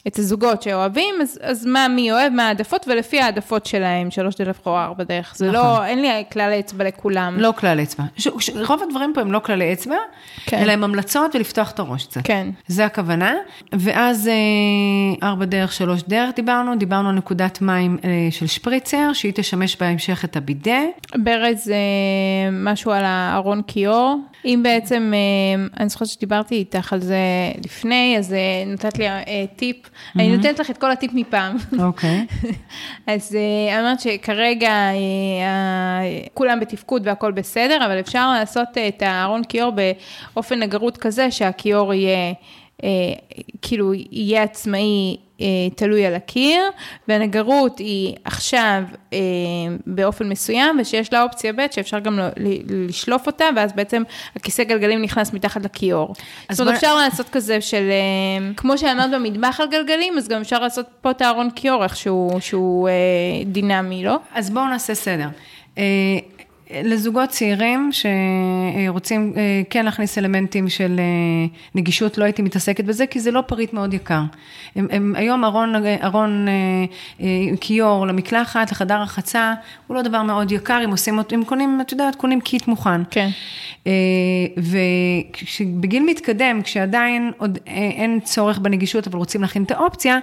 את 0.07 0.19
הזוגות 0.19 0.63
שאוהבים, 0.63 1.15
אז, 1.23 1.39
אז 1.43 1.67
מה 1.67 1.89
מי 1.89 2.13
אוהב, 2.13 2.33
מה 2.33 2.49
העדפות, 2.49 2.87
ולפי 2.89 3.21
העדפות 3.21 3.67
שלהם, 3.67 4.11
שלוש 4.11 4.35
דרך 4.35 4.61
או 4.67 4.79
ארבע 4.79 5.05
דרך. 5.05 5.33
זה 5.37 5.47
נכון. 5.51 5.55
לא, 5.61 5.85
אין 5.85 6.03
לי 6.03 6.09
כלל 6.33 6.53
אצבע 6.61 6.85
לכולם. 6.85 7.37
לא 7.39 7.53
כלל 7.57 7.81
אצבע. 7.83 8.05
ש- 8.17 8.29
ש- 8.39 8.51
רוב 8.69 8.83
הדברים 8.83 9.13
פה 9.15 9.21
הם 9.21 9.33
לא 9.33 9.39
כללי 9.39 9.73
אצבע, 9.73 9.97
כן. 10.47 10.59
אלא 10.59 10.73
הם 10.73 10.85
המלצות 10.85 11.35
ולפתוח 11.35 11.71
את 11.71 11.79
הראש 11.79 12.07
קצת. 12.07 12.21
כן. 12.25 12.47
זה 12.67 12.85
הכוונה. 12.85 13.35
ואז 13.73 14.29
אה, 14.29 15.29
ארבע 15.29 15.45
דרך, 15.45 15.73
שלוש 15.73 16.03
דרך 16.03 16.31
דיברנו, 16.37 16.77
דיברנו 16.77 17.09
על 17.09 17.15
נקודת 17.15 17.61
מים 17.61 17.99
אה, 18.05 18.09
של 18.31 18.47
שפריצר, 18.47 19.13
שהיא 19.13 19.33
תשמש 19.35 19.77
בהמשך 19.81 20.25
את 20.25 20.37
הבידה. 20.37 20.81
ברז, 21.17 21.69
אה, 21.71 21.77
משהו 22.53 22.91
על 22.93 23.05
הארון 23.05 23.63
כיור. 23.67 24.19
אם 24.45 24.61
בעצם, 24.63 25.13
אה, 25.15 25.65
אני 25.81 25.89
זוכרת 25.89 26.09
שדיברתי 26.09 26.55
איתך 26.55 26.93
על 26.93 27.01
זה 27.01 27.17
לפני, 27.65 28.17
אז 28.19 28.33
אה, 28.33 28.39
נתת 28.67 28.99
לי 28.99 29.09
אה, 29.09 29.45
טיפ. 29.57 29.77
אני 30.17 30.37
נותנת 30.37 30.59
לך 30.59 30.71
את 30.71 30.79
כל 30.79 30.91
הטיפ 30.91 31.11
מפעם. 31.15 31.57
אוקיי. 31.79 32.27
אז 33.07 33.37
אה, 33.37 33.81
אמרת 33.81 34.01
שכרגע 34.01 34.75
כולם 36.35 36.61
בתפקוד 36.61 37.07
והכל 37.07 37.33
בסדר, 37.33 37.87
אבל 37.87 38.01
אפשר 38.01 38.33
לעשות 38.33 38.69
את 38.89 39.03
הארון 39.03 39.45
כיור 39.45 39.73
באופן 40.35 40.63
נגרות 40.63 40.97
כזה 40.97 41.31
שהכיור 41.31 41.95
יהיה, 41.95 42.33
כאילו, 43.63 43.93
יהיה 44.11 44.43
עצמאי. 44.43 45.17
אה, 45.43 45.71
תלוי 45.77 46.07
על 46.07 46.15
הקיר, 46.15 46.63
והנגרות 47.09 47.79
היא 47.79 48.15
עכשיו 48.25 48.83
אה, 49.13 49.19
באופן 49.87 50.29
מסוים, 50.29 50.79
ושיש 50.81 51.13
לה 51.13 51.23
אופציה 51.23 51.53
ב' 51.53 51.67
שאפשר 51.71 51.99
גם 51.99 52.19
לשלוף 52.69 53.27
אותה, 53.27 53.45
ואז 53.57 53.73
בעצם 53.73 54.03
הכיסא 54.37 54.65
גלגלים 54.65 55.03
נכנס 55.03 55.33
מתחת 55.33 55.65
לכיור. 55.65 56.15
זאת 56.51 56.61
אומרת, 56.61 56.75
אפשר 56.75 56.97
לעשות 56.97 57.29
כזה 57.29 57.61
של, 57.61 57.91
אה, 57.91 58.55
כמו 58.57 58.79
שאמרת 58.79 59.11
במטבח 59.11 59.61
על 59.61 59.69
גלגלים, 59.71 60.19
אז 60.19 60.29
גם 60.29 60.41
אפשר 60.41 60.59
לעשות 60.59 60.87
פה 61.01 61.11
את 61.11 61.23
הארון 61.23 61.51
כיור 61.51 61.85
איכשהו, 61.85 62.31
שהוא 62.41 62.89
אה, 62.89 62.95
דינמי, 63.47 64.05
לא? 64.05 64.17
אז 64.35 64.51
בואו 64.51 64.69
נעשה 64.69 64.95
סדר. 64.95 65.29
לזוגות 66.85 67.29
צעירים 67.29 67.91
שרוצים 67.93 69.33
אה, 69.37 69.63
כן 69.71 69.85
להכניס 69.85 70.19
אלמנטים 70.19 70.69
של 70.69 70.97
אה, 70.99 71.05
נגישות, 71.75 72.19
לא 72.19 72.25
הייתי 72.25 72.43
מתעסקת 72.43 72.85
בזה, 72.85 73.07
כי 73.07 73.21
זה 73.21 73.31
לא 73.31 73.41
פריט 73.47 73.73
מאוד 73.73 73.95
יקר. 73.95 74.23
הם, 74.77 74.87
הם, 74.91 75.15
היום 75.17 75.45
ארון, 75.45 75.75
ארון 76.03 76.47
אה, 77.21 77.25
כיור 77.61 78.07
למקלחת, 78.07 78.73
לחדר 78.73 79.03
רחצה, 79.03 79.55
הוא 79.87 79.95
לא 79.97 80.03
דבר 80.03 80.23
מאוד 80.23 80.53
יקר, 80.53 80.81
אם 80.85 80.91
עושים 80.91 81.21
אם 81.35 81.45
קונים, 81.45 81.81
את 81.81 81.93
יודעת, 81.93 82.15
קונים 82.15 82.41
קיט 82.41 82.69
מוכן. 82.69 83.01
כן. 83.11 83.29
ובגיל 84.57 86.03
מתקדם, 86.07 86.63
כשעדיין 86.63 87.33
עוד 87.39 87.59
אין 87.67 88.21
צורך 88.21 88.59
בנגישות, 88.59 89.07
אבל 89.07 89.19
רוצים 89.19 89.43
להכין 89.43 89.63
את 89.63 89.71
האופציה, 89.71 90.19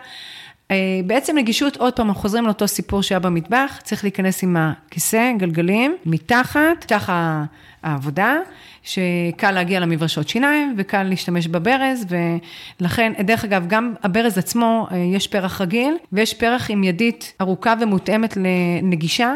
בעצם 1.05 1.37
נגישות, 1.37 1.77
עוד 1.77 1.93
פעם, 1.93 2.07
אנחנו 2.07 2.21
חוזרים 2.21 2.45
לאותו 2.45 2.67
סיפור 2.67 3.03
שהיה 3.03 3.19
במטבח, 3.19 3.79
צריך 3.83 4.03
להיכנס 4.03 4.43
עם 4.43 4.57
הכיסא, 4.57 5.31
גלגלים, 5.37 5.95
מתחת, 6.05 6.85
תחת 6.85 7.13
העבודה, 7.83 8.35
שקל 8.83 9.51
להגיע 9.51 9.79
למברשות 9.79 10.29
שיניים 10.29 10.75
וקל 10.77 11.03
להשתמש 11.03 11.47
בברז, 11.47 12.05
ולכן, 12.79 13.13
דרך 13.19 13.43
אגב, 13.43 13.67
גם 13.67 13.93
הברז 14.03 14.37
עצמו, 14.37 14.87
אה, 14.91 14.97
יש 14.97 15.27
פרח 15.27 15.61
רגיל, 15.61 15.93
ויש 16.13 16.33
פרח 16.33 16.71
עם 16.71 16.83
ידית 16.83 17.33
ארוכה 17.41 17.73
ומותאמת 17.81 18.37
לנגישה, 18.37 19.35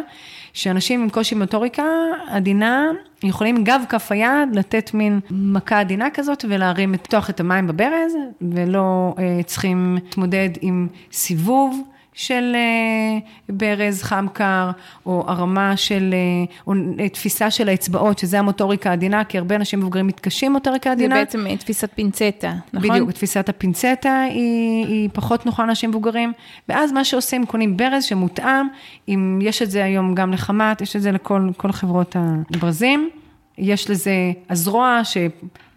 שאנשים 0.53 1.01
עם 1.01 1.09
קושי 1.09 1.35
מוטוריקה 1.35 1.83
עדינה, 2.27 2.85
יכולים 3.23 3.63
גב 3.63 3.81
כף 3.89 4.11
היד 4.11 4.49
לתת 4.53 4.93
מין 4.93 5.19
מכה 5.31 5.79
עדינה 5.79 6.09
כזאת 6.13 6.45
ולהרים, 6.49 6.93
לפתוח 6.93 7.29
את 7.29 7.39
המים 7.39 7.67
בברז, 7.67 8.13
ולא 8.41 9.15
אה, 9.19 9.43
צריכים 9.43 9.95
להתמודד 9.95 10.49
עם 10.61 10.87
סיבוב 11.11 11.92
של 12.13 12.55
אה, 12.55 13.19
ברז 13.49 14.03
חם 14.03 14.25
קר, 14.33 14.71
או 15.05 15.23
הרמה 15.27 15.77
של, 15.77 16.13
אה, 16.13 16.53
או 16.67 16.73
אה, 16.99 17.09
תפיסה 17.09 17.51
של 17.51 17.69
האצבעות, 17.69 18.19
שזה 18.19 18.39
המוטוריקה 18.39 18.89
העדינה, 18.89 19.23
כי 19.23 19.37
הרבה 19.37 19.55
אנשים 19.55 19.79
מבוגרים 19.79 20.07
מתקשים 20.07 20.47
עם 20.47 20.53
מוטוריקה 20.53 20.89
זה 20.89 20.93
עדינה. 20.93 21.15
בעצם 21.15 21.47
אה, 21.47 21.57
תפיסת 21.57 21.89
פינצטה, 21.95 22.53
נכון? 22.73 22.89
בדיוק, 22.89 23.11
תפיסת 23.11 23.49
הפינצטה 23.49 24.21
היא, 24.21 24.85
היא 24.85 25.09
פחות 25.13 25.45
נוחה 25.45 25.65
לאנשים 25.65 25.89
מבוגרים, 25.89 26.33
ואז 26.69 26.91
מה 26.91 27.03
שעושים, 27.05 27.45
קונים 27.45 27.77
ברז 27.77 28.03
שמותאם, 28.03 28.67
אם 29.07 29.39
יש 29.41 29.61
את 29.61 29.71
זה 29.71 29.83
היום 29.83 30.15
גם 30.15 30.33
לחמת, 30.33 30.81
יש 30.81 30.95
את 30.95 31.01
זה 31.01 31.11
לכל 31.11 31.49
כל 31.57 31.71
חברות 31.71 32.15
הברזים. 32.55 33.09
יש 33.57 33.89
לזה 33.89 34.31
הזרוע, 34.49 35.01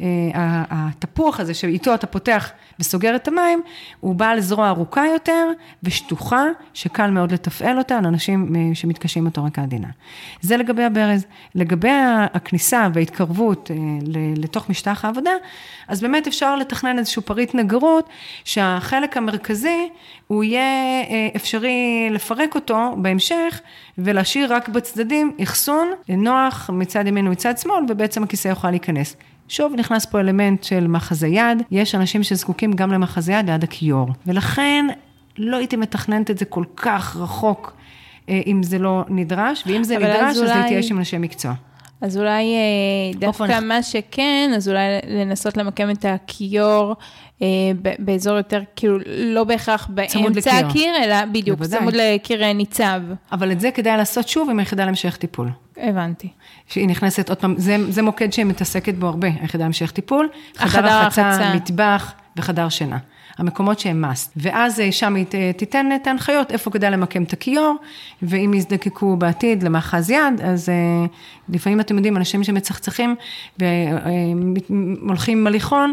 שהתפוח 0.01 1.41
הזה 1.41 1.55
שאיתו 1.55 1.95
אתה 1.95 2.07
פותח 2.07 2.51
וסוגר 2.81 3.17
את 3.17 3.29
המים, 3.29 3.63
הוא 4.01 4.15
בעל 4.15 4.41
זרוע 4.41 4.69
ארוכה 4.69 5.07
יותר 5.13 5.49
ושטוחה, 5.83 6.45
שקל 6.75 7.11
מאוד 7.11 7.33
לתפעל 7.33 7.79
אותה 7.79 8.01
לאנשים 8.01 8.57
אה, 8.57 8.75
שמתקשים 8.75 9.21
עם 9.21 9.25
מוטוריקה 9.25 9.63
עדינה. 9.63 9.89
זה 10.41 10.57
לגבי 10.57 10.85
הברז. 10.85 11.27
לגבי 11.55 11.91
הכניסה 12.33 12.89
וההתקרבות 12.95 13.71
אה, 13.71 13.77
לתוך 14.37 14.71
משטח 14.71 15.05
העבודה, 15.05 15.31
אז 15.89 16.01
באמת 16.01 16.27
אפשר 16.27 16.57
לתכנן 16.57 16.99
איזשהו 16.99 17.23
פריט 17.23 17.55
נגרות, 17.55 18.09
שהחלק 18.45 19.17
המרכזי, 19.17 19.89
הוא 20.27 20.45
יהיה 20.45 21.03
אה, 21.11 21.29
אפשרי 21.37 22.09
לפרק 22.11 22.55
אותו 22.55 22.95
בהמשך, 22.97 23.61
ולהשאיר 23.99 24.55
רק 24.55 24.69
בצדדים 24.69 25.37
אחסון 25.43 25.89
נוח 26.09 26.71
מצד 26.73 27.07
ימין 27.07 27.27
ומצד 27.27 27.59
שמאל, 27.59 27.85
ובעצם 27.89 28.23
הכיסא 28.23 28.49
יוכל 28.49 28.71
להיכנס. 28.71 29.17
שוב, 29.49 29.73
נכנס 29.77 30.05
פה 30.07 30.21
אלמנט 30.21 30.65
של 30.65 30.87
מחזה 30.87 31.27
יד, 31.29 31.63
יש 31.71 31.95
אנשים 31.95 32.23
שזקוקים 32.23 32.73
גם 32.73 32.93
למחזה 32.93 33.33
יד 33.33 33.51
ליד 33.51 33.65
הכיור, 33.65 34.09
ולכן 34.27 34.87
לא 35.39 35.57
הייתי 35.57 35.77
מתכננת 35.77 36.31
את 36.31 36.39
זה 36.39 36.45
כל 36.45 36.65
כך 36.77 37.17
רחוק, 37.17 37.73
אה, 38.29 38.41
אם 38.47 38.63
זה 38.63 38.79
לא 38.79 39.05
נדרש, 39.09 39.63
ואם 39.67 39.85
זה 39.85 39.99
נדרש, 39.99 40.37
אז 40.37 40.43
אולי- 40.43 40.59
להתייאש 40.61 40.91
עם 40.91 40.99
אנשי 40.99 41.19
מקצוע. 41.19 41.53
אז 42.01 42.19
אולי 42.19 42.55
אה, 42.55 43.19
דווקא 43.19 43.43
אופן. 43.45 43.69
מה 43.69 43.83
שכן, 43.83 44.51
אז 44.57 44.69
אולי 44.69 44.81
לנסות 45.09 45.57
למקם 45.57 45.91
את 45.91 46.05
הכיור 46.05 46.95
אה, 47.43 47.47
באזור 47.99 48.37
יותר, 48.37 48.61
כאילו, 48.77 48.99
לא 49.09 49.45
בהכרח 49.45 49.87
באמצע. 49.91 50.59
הקיר, 50.59 50.95
אלא 51.05 51.25
בדיוק, 51.25 51.59
בוודאי. 51.59 51.81
צמוד 51.81 51.95
לקיר 51.97 52.53
ניצב. 52.53 53.01
אבל 53.33 53.53
את 53.53 53.61
זה 53.61 53.71
כדאי 53.71 53.97
לעשות 53.97 54.29
שוב 54.29 54.51
עם 54.51 54.59
היחידה 54.59 54.85
להמשך 54.85 55.17
טיפול. 55.17 55.49
הבנתי. 55.77 56.29
שהיא 56.69 56.89
נכנסת 56.89 57.29
עוד 57.29 57.39
פעם, 57.39 57.55
זה, 57.59 57.77
זה 57.93 58.03
מוקד 58.03 58.33
שהיא 58.33 58.47
מתעסקת 58.47 58.95
בו 58.95 59.07
הרבה, 59.07 59.29
היחידה 59.41 59.65
להמשך 59.65 59.91
טיפול, 59.91 60.29
חדר 60.57 60.93
הרחצה. 60.93 61.55
מטבח 61.55 62.13
וחדר 62.37 62.69
שינה. 62.69 62.99
המקומות 63.39 63.79
שהם 63.79 64.05
must. 64.05 64.31
ואז 64.37 64.81
אה, 64.81 64.93
שם 64.93 65.15
היא 65.15 65.27
תיתן 65.57 65.87
את 65.97 66.07
ההנחיות 66.07 66.51
איפה 66.51 66.71
כדאי 66.71 66.91
למקם 66.91 67.23
את 67.23 67.33
הכיור, 67.33 67.77
ואם 68.23 68.55
יזדקקו 68.55 69.17
בעתיד 69.17 69.63
למאחז 69.63 70.11
יד, 70.11 70.41
אז 70.45 70.69
אה, 70.69 70.75
לפעמים 71.49 71.81
אתם 71.81 71.97
יודעים, 71.97 72.17
אנשים 72.17 72.45
שמצחצחים 72.45 73.15
והולכים 73.59 75.39
עם 75.39 75.47
הליכון, 75.47 75.93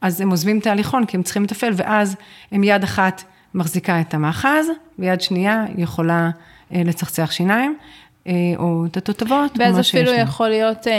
אז 0.00 0.20
הם 0.20 0.30
עוזבים 0.30 0.58
את 0.58 0.66
ההליכון 0.66 1.06
כי 1.06 1.16
הם 1.16 1.22
צריכים 1.22 1.42
לתפעל, 1.42 1.72
ואז 1.76 2.16
הם 2.52 2.64
יד 2.64 2.82
אחת 2.82 3.22
מחזיקה 3.54 4.00
את 4.00 4.14
המאחז, 4.14 4.66
ויד 4.98 5.20
שנייה 5.20 5.64
יכולה 5.76 6.30
אה, 6.74 6.82
לצחצח 6.84 7.30
שיניים. 7.30 7.76
אה, 8.26 8.32
או 8.58 8.86
את 8.86 8.96
התותבות, 8.96 9.52
ואז 9.58 9.80
אפילו. 9.80 10.12
יכול 10.12 10.48
להיות, 10.48 10.88
אה, 10.88 10.92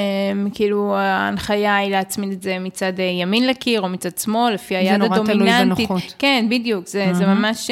כאילו, 0.54 0.96
ההנחיה 0.96 1.76
היא 1.76 1.92
להצמיד 1.92 2.32
את 2.32 2.42
זה 2.42 2.58
מצד 2.60 3.00
אה, 3.00 3.06
ימין 3.06 3.48
לקיר 3.48 3.82
או 3.82 3.90
מצד 3.90 4.18
שמאל, 4.18 4.54
לפי 4.54 4.76
היד 4.76 4.94
נורא 5.02 5.18
תלוי 5.18 5.32
הדומיננטית. 5.32 5.90
בנוחות. 5.90 6.16
כן, 6.20 6.46
בדיוק, 6.50 6.88
זה, 6.88 7.10
זה 7.14 7.26
ממש 7.26 7.70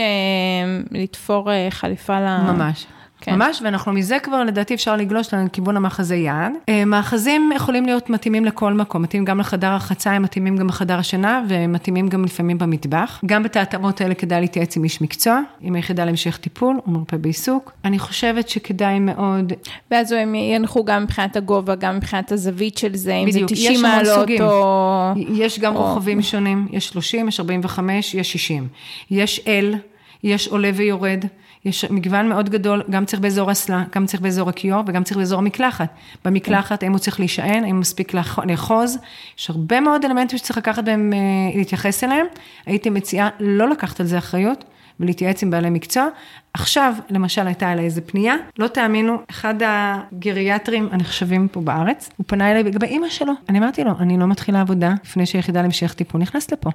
לתפור 0.92 1.50
חליפה 1.70 2.20
ל... 2.20 2.38
ממש. 2.52 2.86
כן. 3.24 3.36
ממש, 3.36 3.62
ואנחנו 3.64 3.94
מזה 3.94 4.18
כבר 4.24 4.44
לדעתי 4.44 4.74
אפשר 4.74 4.96
לגלוש 4.96 5.34
לכיוון 5.34 5.78
המאחזי 5.78 6.16
יד. 6.16 6.54
אה, 6.70 6.86
מאחזים 6.86 7.52
יכולים 7.56 7.86
להיות 7.86 8.10
מתאימים 8.10 8.46
לכל 8.46 8.74
מקום, 8.74 9.02
מתאימים 9.02 9.26
גם 9.26 9.40
לחדר 9.40 9.68
הרחצה, 9.68 10.12
הם 10.12 10.22
מתאימים 10.22 10.58
גם 10.58 10.68
לחדר 10.68 11.00
השינה, 11.00 11.44
ומתאימים 11.48 12.08
גם 12.08 12.26
לפעמים 12.26 12.58
במטבח. 12.58 13.22
גם 13.26 13.46
את 13.46 13.56
ההתאמות 13.56 14.02
האלה 14.02 14.14
כדאי 14.14 14.42
להתייעץ 14.42 14.78
עם 14.78 14.84
איש 14.84 15.02
מקצוע, 15.02 15.42
עם 15.62 15.76
היחידה 15.76 16.06
להמשך 16.06 16.38
טיפול 16.38 16.80
או 16.86 16.92
מרפא 16.92 17.18
בעיסוק. 17.18 17.72
אני 17.86 18.00
חושבת 18.00 18.50
שכדאי 18.50 19.00
מאוד, 19.00 19.54
ואז 19.92 20.12
הם 20.12 20.36
ינחו 20.36 20.86
גם 20.86 21.04
מבחינת 21.04 21.36
הגובה, 21.36 21.76
גם 21.76 21.98
מבחינת 21.98 22.32
הזווית 22.32 22.78
של 22.78 22.96
זה, 22.96 23.14
אם 23.14 23.28
בדיוק, 23.28 23.50
זה 23.50 23.56
יש 23.56 23.68
90 23.68 23.86
המון 23.86 24.06
מעלות. 24.06 24.30
או... 24.42 25.14
יש 25.16 25.60
גם 25.60 25.76
או- 25.76 25.82
רוחבים 25.82 26.22
שונים, 26.22 26.68
יש 26.72 26.88
30, 26.88 27.28
יש 27.28 27.40
45, 27.40 28.14
יש 28.14 28.32
60. 28.32 28.68
יש 29.12 29.40
L, 29.46 29.78
יש 30.24 30.48
עולה 30.48 30.72
ויורד, 30.74 31.26
יש 31.66 31.86
מגוון 31.86 32.30
מאוד 32.30 32.50
גדול, 32.50 32.84
גם 32.90 33.06
צריך 33.06 33.22
באזור 33.22 33.52
אסלה, 33.52 33.84
גם 33.96 34.06
צריך 34.06 34.22
באזור 34.22 34.50
הכיור 34.50 34.84
וגם 34.88 35.04
צריך 35.04 35.18
באזור 35.18 35.40
המקלחת. 35.40 35.90
במקלחת, 36.26 36.84
האם 36.84 36.92
הוא 36.92 37.00
צריך 37.00 37.20
להישען, 37.20 37.64
האם 37.64 37.80
מספיק 37.80 38.14
לאח- 38.14 38.40
לאחוז, 38.48 38.98
יש 39.38 39.50
הרבה 39.50 39.80
מאוד 39.80 40.06
אלמנטים 40.06 40.38
שצריך 40.38 40.58
לקחת 40.58 40.84
בהם, 40.84 41.14
אה, 41.14 41.20
להתייחס 41.58 42.04
אליהם. 42.04 42.26
הייתי 42.66 42.90
מציעה 42.90 43.30
לא 43.40 43.70
לקחת 43.70 44.00
על 44.00 44.06
זה 44.06 44.18
אחריות. 44.18 44.64
ולהתייעץ 45.00 45.44
עם 45.44 45.50
בעלי 45.50 45.70
מקצוע. 45.70 46.08
עכשיו, 46.54 46.94
למשל, 47.10 47.48
הייתה 47.48 47.74
אליי 47.74 47.86
איזה 47.86 48.02
פנייה, 48.02 48.36
לא 48.60 48.68
תאמינו, 48.68 49.18
אחד 49.30 49.56
הגריאטרים 49.66 50.90
הנחשבים 50.92 51.48
פה 51.48 51.62
בארץ, 51.62 52.10
הוא 52.18 52.24
פנה 52.28 52.52
אליי 52.52 52.64
לגבי 52.64 52.86
אימא 52.86 53.10
שלו. 53.10 53.34
אני 53.50 53.60
אמרתי 53.60 53.84
לו, 53.84 53.92
אני 54.00 54.18
לא 54.18 54.28
מתחילה 54.28 54.62
עבודה 54.62 54.94
לפני 55.04 55.26
שהיחידה 55.26 55.62
להמשך 55.62 55.94
טיפול 55.94 56.22
נכנסת 56.22 56.54
לפה. 56.54 56.70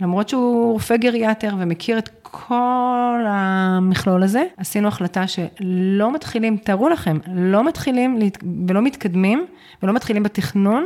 למרות 0.00 0.28
שהוא 0.28 0.72
רופא 0.72 0.96
גריאטר 0.96 1.54
ומכיר 1.58 1.98
את 1.98 2.08
כל 2.22 3.24
המכלול 3.28 4.22
הזה, 4.22 4.42
עשינו 4.56 4.88
החלטה 4.88 5.24
שלא 5.26 6.14
מתחילים, 6.14 6.56
תארו 6.56 6.88
לכם, 6.88 7.18
לא 7.34 7.64
מתחילים 7.64 8.18
ולא 8.68 8.82
מתקדמים 8.82 9.46
ולא 9.82 9.92
מתחילים 9.92 10.22
בתכנון. 10.22 10.84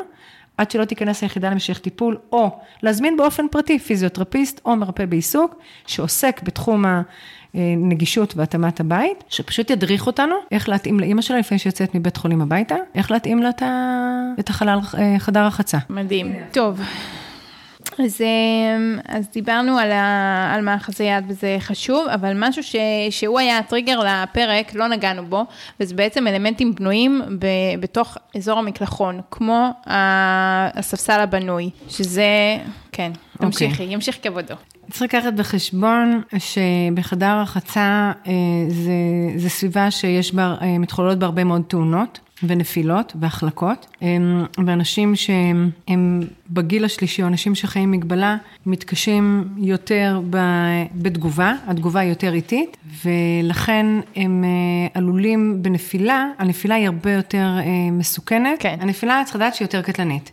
עד 0.59 0.71
שלא 0.71 0.85
תיכנס 0.85 1.23
היחידה 1.23 1.49
להמשך 1.49 1.79
טיפול, 1.79 2.19
או 2.33 2.59
להזמין 2.83 3.17
באופן 3.17 3.49
פרטי 3.51 3.79
פיזיותרפיסט 3.79 4.61
או 4.65 4.77
מרפא 4.77 5.07
בעיסוק, 5.07 5.55
שעוסק 5.87 6.41
בתחום 6.43 6.85
הנגישות 7.55 8.37
והתאמת 8.37 8.81
הבית, 8.81 9.25
שפשוט 9.29 9.71
ידריך 9.71 10.07
אותנו 10.07 10.35
איך 10.51 10.69
להתאים 10.69 11.01
לאימא 11.01 11.23
שלה 11.23 11.39
לפני 11.39 11.59
שיוצאת 11.59 11.95
מבית 11.95 12.17
חולים 12.17 12.43
הביתה, 12.43 12.77
איך 12.95 13.11
להתאים 13.11 13.43
לה 13.43 13.51
את 14.41 14.49
החלל, 14.49 14.79
אה, 14.99 15.19
חדר 15.19 15.41
הרחצה. 15.41 15.79
מדהים. 15.91 16.35
טוב. 16.53 16.81
אז, 18.05 18.21
אמ, 18.21 18.99
אז 19.09 19.29
דיברנו 19.33 19.79
על, 19.79 19.93
ה, 19.93 20.55
על 20.55 20.61
מאחזי 20.61 21.05
יד 21.05 21.25
וזה 21.29 21.57
חשוב, 21.61 22.07
אבל 22.09 22.33
משהו 22.35 22.63
ש, 22.63 22.77
שהוא 23.11 23.39
היה 23.39 23.59
הטריגר 23.59 24.01
לפרק, 24.01 24.75
לא 24.75 24.89
נגענו 24.89 25.27
בו, 25.27 25.45
וזה 25.81 25.95
בעצם 25.95 26.27
אלמנטים 26.27 26.75
בנויים 26.75 27.23
ב, 27.39 27.47
בתוך 27.81 28.17
אזור 28.37 28.59
המקלחון, 28.59 29.21
כמו 29.31 29.71
הספסל 29.87 31.21
הבנוי, 31.21 31.71
שזה, 31.89 32.59
כן, 32.93 33.13
תמשיכי, 33.39 33.83
okay. 33.83 33.93
ימשיך 33.93 34.19
כבודו. 34.23 34.55
צריך 34.91 35.03
לקחת 35.03 35.33
בחשבון 35.33 36.23
שבחדר 36.39 37.27
הרחצה 37.27 38.13
אה, 38.27 38.33
זה, 38.69 38.93
זה 39.37 39.49
סביבה 39.49 39.91
שיש 39.91 40.35
בה, 40.35 40.55
אה, 40.63 40.79
מתחוללות 40.79 41.19
בה 41.19 41.27
הרבה 41.27 41.45
מאוד 41.45 41.63
תאונות. 41.69 42.21
ונפילות 42.43 43.12
והחלקות, 43.20 43.87
הם- 44.03 44.45
ואנשים 44.66 45.16
שהם 45.16 46.20
בגיל 46.51 46.84
השלישי, 46.84 47.22
או 47.22 47.26
אנשים 47.28 47.55
שחיים 47.55 47.91
מגבלה, 47.91 48.37
מתקשים 48.66 49.49
יותר 49.59 50.20
ב- 50.30 50.37
בתגובה, 50.95 51.53
התגובה 51.66 52.01
היא 52.01 52.09
יותר 52.09 52.34
איטית, 52.34 52.76
ולכן 53.05 53.87
הם 54.16 54.45
אה, 54.45 54.49
עלולים 54.95 55.62
בנפילה, 55.62 56.26
הנפילה 56.39 56.74
היא 56.74 56.87
הרבה 56.87 57.12
יותר 57.12 57.47
אה, 57.59 57.62
מסוכנת, 57.93 58.61
כן. 58.61 58.76
הנפילה 58.80 59.22
צריך 59.24 59.37
לדעת 59.37 59.55
שהיא 59.55 59.64
יותר 59.66 59.82
קטלנית. 59.82 60.30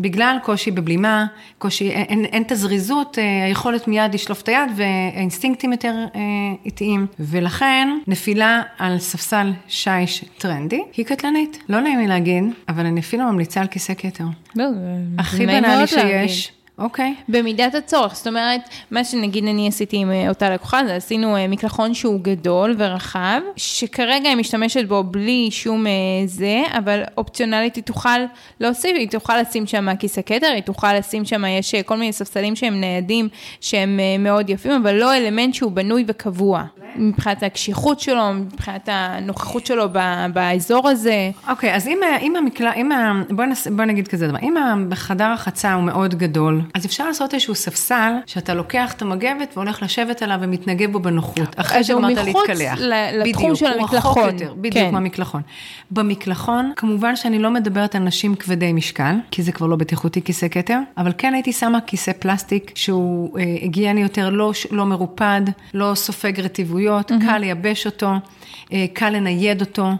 בגלל 0.00 0.36
קושי 0.42 0.70
בבלימה, 0.70 1.26
קושי, 1.58 1.90
אין, 1.90 2.24
אין 2.24 2.42
את 2.42 2.52
הזריזות, 2.52 3.18
אה, 3.18 3.44
היכולת 3.44 3.88
מיד 3.88 4.14
לשלוף 4.14 4.42
את 4.42 4.48
היד 4.48 4.70
והאינסטינקטים 4.76 5.72
יותר 5.72 5.94
אה, 6.14 6.20
איטיים. 6.64 7.06
ולכן 7.20 7.88
נפילה 8.06 8.62
על 8.78 8.98
ספסל 8.98 9.52
שיש 9.68 10.24
טרנדי 10.38 10.82
היא 10.96 11.04
קטלנית. 11.04 11.58
לא 11.68 11.80
נעים 11.80 11.98
לי 11.98 12.06
להגיד, 12.06 12.44
אבל 12.68 12.86
אני 12.86 13.00
אפילו 13.00 13.24
ממליצה 13.32 13.60
על 13.60 13.66
כיסא 13.66 13.92
כתר. 13.98 14.24
לא, 14.56 14.64
הכי 15.18 15.46
בנאלי. 15.46 15.86
שיש. 15.86 16.52
אוקיי. 16.78 17.14
במידת 17.28 17.74
הצורך, 17.74 18.16
זאת 18.16 18.26
אומרת, 18.26 18.60
מה 18.90 19.04
שנגיד 19.04 19.44
אני 19.44 19.68
עשיתי 19.68 19.96
עם 19.96 20.10
אה, 20.10 20.28
אותה 20.28 20.50
לקוחה, 20.50 20.80
זה 20.86 20.96
עשינו 20.96 21.36
אה, 21.36 21.48
מקלחון 21.48 21.94
שהוא 21.94 22.20
גדול 22.20 22.74
ורחב, 22.78 23.40
שכרגע 23.56 24.28
היא 24.28 24.36
משתמשת 24.36 24.88
בו 24.88 25.04
בלי 25.04 25.48
שום 25.50 25.86
אה, 25.86 25.92
זה, 26.26 26.62
אבל 26.78 27.02
אופציונלית 27.16 27.76
היא 27.76 27.84
תוכל 27.84 28.18
להוסיף, 28.60 28.90
היא 28.98 29.08
תוכל 29.10 29.40
לשים 29.40 29.66
שם 29.66 29.96
כיסא 29.96 30.20
כתר, 30.26 30.46
היא 30.46 30.62
תוכל 30.62 30.94
לשים 30.94 31.24
שם, 31.24 31.44
יש 31.44 31.74
כל 31.74 31.96
מיני 31.96 32.12
ספסלים 32.12 32.56
שהם 32.56 32.80
ניידים, 32.80 33.28
שהם 33.60 34.00
מאוד 34.18 34.50
יפים, 34.50 34.72
אבל 34.72 34.94
לא 34.94 35.16
אלמנט 35.16 35.54
שהוא 35.54 35.72
בנוי 35.72 36.04
וקבוע, 36.06 36.64
מבחינת 36.96 37.42
הקשיחות 37.42 38.00
שלו, 38.00 38.32
מבחינת 38.32 38.88
הנוכחות 38.92 39.66
שלו 39.66 39.84
באזור 40.32 40.88
הזה. 40.88 41.30
אוקיי, 41.48 41.74
אז 41.74 41.88
אם, 41.88 41.98
אם 42.20 42.36
המקלע, 42.36 42.72
אם 42.74 42.92
ה... 42.92 43.22
בוא, 43.30 43.44
נס, 43.44 43.66
בוא 43.66 43.84
נגיד 43.84 44.08
כזה 44.08 44.28
דבר, 44.28 44.38
אם 44.42 44.54
החדר 44.92 45.24
החצה 45.24 45.74
הוא 45.74 45.82
מאוד 45.82 46.14
גדול, 46.14 46.60
אז 46.74 46.86
אפשר 46.86 47.06
לעשות 47.06 47.34
איזשהו 47.34 47.54
ספסל, 47.54 48.12
שאתה 48.26 48.54
לוקח 48.54 48.92
את 48.92 49.02
המגבת 49.02 49.52
והולך 49.56 49.82
לשבת 49.82 50.22
עליו 50.22 50.38
ומתנגב 50.42 50.92
בו 50.92 50.98
בנוחות, 50.98 51.54
אחרי 51.56 51.84
שגמרת 51.84 52.16
להתקלח. 52.16 52.78
ל- 52.78 53.20
לתחום 53.22 53.52
בדיוק, 53.52 53.58
של 53.58 53.66
הוא 53.66 53.74
רחוק 53.74 53.94
המקלחון. 53.94 54.24
יותר, 54.24 54.54
בדיוק, 54.54 54.74
כן. 54.74 54.90
מהמקלחון. 54.92 55.42
במקלחון, 55.90 56.72
כמובן 56.76 57.16
שאני 57.16 57.38
לא 57.38 57.50
מדברת 57.50 57.94
על 57.94 58.02
נשים 58.02 58.34
כבדי 58.34 58.72
משקל, 58.72 59.14
כי 59.30 59.42
זה 59.42 59.52
כבר 59.52 59.66
לא 59.66 59.76
בטיחותי 59.76 60.22
כיסא 60.22 60.46
כתר, 60.50 60.78
אבל 60.96 61.12
כן 61.18 61.34
הייתי 61.34 61.52
שמה 61.52 61.80
כיסא 61.80 62.12
פלסטיק 62.18 62.72
שהוא 62.74 63.38
אה, 63.38 63.44
היגייני 63.44 64.00
יותר, 64.00 64.30
לא, 64.30 64.52
לא 64.70 64.86
מרופד, 64.86 65.42
לא 65.74 65.92
סופג 65.94 66.40
רטיבויות, 66.40 67.10
mm-hmm. 67.10 67.24
קל 67.26 67.38
לייבש 67.38 67.86
אותו, 67.86 68.10
אה, 68.72 68.86
קל 68.92 69.10
לנייד 69.10 69.60
אותו. 69.60 69.92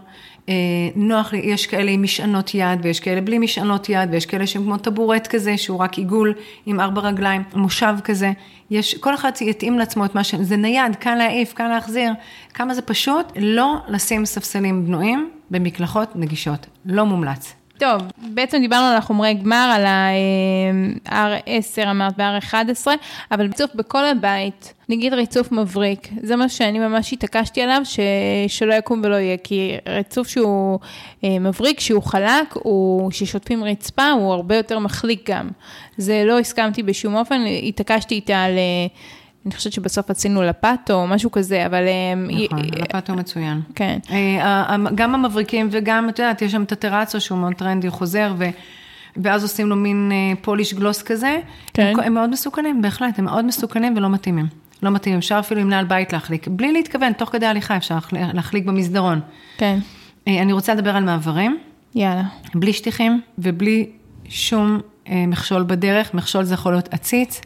אה, 0.49 0.53
נוח, 0.95 1.33
לי, 1.33 1.39
יש 1.43 1.67
כאלה 1.67 1.91
עם 1.91 2.03
משענות 2.03 2.53
יד, 2.53 2.79
ויש 2.81 2.99
כאלה 2.99 3.21
בלי 3.21 3.37
משענות 3.37 3.89
יד, 3.89 4.09
ויש 4.11 4.25
כאלה 4.25 4.47
שהם 4.47 4.63
כמו 4.63 4.77
טבורט 4.77 5.27
כזה, 5.27 5.57
שהוא 5.57 5.79
רק 5.79 5.97
עיגול 5.97 6.33
עם 6.65 6.79
ארבע 6.79 7.01
רגליים, 7.01 7.43
מושב 7.53 7.95
כזה. 8.03 8.31
יש, 8.71 8.95
כל 8.95 9.15
אחד 9.15 9.31
יתאים 9.41 9.79
לעצמו 9.79 10.05
את 10.05 10.15
מה 10.15 10.23
ש... 10.23 10.35
זה 10.35 10.57
נייד, 10.57 10.95
קל 10.95 11.15
להעיף, 11.15 11.53
קל 11.53 11.67
להחזיר. 11.67 12.11
כמה 12.53 12.73
זה 12.73 12.81
פשוט, 12.81 13.25
לא 13.35 13.75
לשים 13.87 14.25
ספסלים 14.25 14.85
בנויים 14.85 15.29
במקלחות 15.51 16.15
נגישות. 16.15 16.67
לא 16.85 17.05
מומלץ. 17.05 17.58
טוב, 17.79 18.01
בעצם 18.17 18.57
דיברנו 18.61 18.85
על 18.85 18.97
החומרי 18.97 19.33
גמר, 19.33 19.71
על 19.75 19.85
ה-R10 19.85 21.91
אמרת 21.91 22.13
ו-R11, 22.17 22.87
אבל 23.31 23.47
בסוף 23.47 23.75
בכל 23.75 24.05
הבית, 24.05 24.73
נגיד 24.89 25.13
ריצוף 25.13 25.51
מבריק, 25.51 26.09
זה 26.21 26.35
מה 26.35 26.49
שאני 26.49 26.79
ממש 26.79 27.13
התעקשתי 27.13 27.61
עליו, 27.61 27.81
ש... 27.83 27.99
שלא 28.47 28.73
יקום 28.73 29.01
ולא 29.03 29.15
יהיה, 29.15 29.37
כי 29.37 29.77
ריצוף 29.87 30.27
שהוא 30.27 30.79
אה, 31.23 31.39
מבריק, 31.39 31.79
שהוא 31.79 32.03
חלק, 32.03 32.53
הוא, 32.53 33.11
ששוטפים 33.11 33.63
רצפה, 33.63 34.11
הוא 34.11 34.33
הרבה 34.33 34.55
יותר 34.55 34.79
מחליק 34.79 35.29
גם. 35.29 35.49
זה 35.97 36.23
לא 36.25 36.39
הסכמתי 36.39 36.83
בשום 36.83 37.15
אופן, 37.15 37.41
התעקשתי 37.67 38.15
איתה 38.15 38.43
על... 38.43 38.53
אה, 39.49 39.53
אני 39.53 39.57
חושבת 39.57 39.73
שבסוף 39.73 40.09
עשינו 40.09 40.41
לפטו 40.41 40.93
או 40.93 41.07
משהו 41.07 41.31
כזה, 41.31 41.65
אבל... 41.65 41.83
נכון, 42.45 42.59
לפטו 42.65 43.13
מצוין. 43.13 43.61
כן. 43.75 43.99
גם 44.95 45.15
המבריקים 45.15 45.67
וגם, 45.71 46.09
את 46.09 46.19
יודעת, 46.19 46.41
יש 46.41 46.51
שם 46.51 46.63
את 46.63 46.71
הטרצו 46.71 47.21
שהוא 47.21 47.39
מאוד 47.39 47.53
טרנדי, 47.53 47.89
חוזר, 47.89 48.33
ו... 48.37 48.45
ואז 49.17 49.43
עושים 49.43 49.67
לו 49.67 49.75
מין 49.75 50.11
פוליש 50.41 50.73
גלוס 50.73 51.01
כזה. 51.01 51.39
כן. 51.73 51.93
הם, 51.93 51.99
הם 51.99 52.13
מאוד 52.13 52.29
מסוכנים, 52.29 52.81
בהחלט, 52.81 53.19
הם 53.19 53.25
מאוד 53.25 53.45
מסוכנים 53.45 53.97
ולא 53.97 54.09
מתאימים. 54.09 54.47
לא 54.83 54.91
מתאים, 54.91 55.17
אפשר 55.17 55.39
אפילו 55.39 55.61
עם 55.61 55.69
נעל 55.69 55.85
בית 55.85 56.13
להחליק, 56.13 56.47
בלי 56.47 56.71
להתכוון, 56.71 57.13
תוך 57.13 57.29
כדי 57.29 57.45
הליכה 57.45 57.77
אפשר 57.77 57.97
להחליק 58.33 58.65
במסדרון. 58.65 59.19
כן. 59.57 59.79
אני 60.27 60.53
רוצה 60.53 60.73
לדבר 60.73 60.95
על 60.95 61.03
מעברים. 61.03 61.57
יאללה. 61.95 62.23
בלי 62.55 62.73
שטיחים 62.73 63.21
ובלי 63.37 63.89
שום 64.29 64.79
אה, 65.09 65.25
מכשול 65.27 65.63
בדרך, 65.63 66.13
מכשול 66.13 66.43
זה 66.43 66.53
יכול 66.53 66.73
להיות 66.73 66.93
עציץ, 66.93 67.41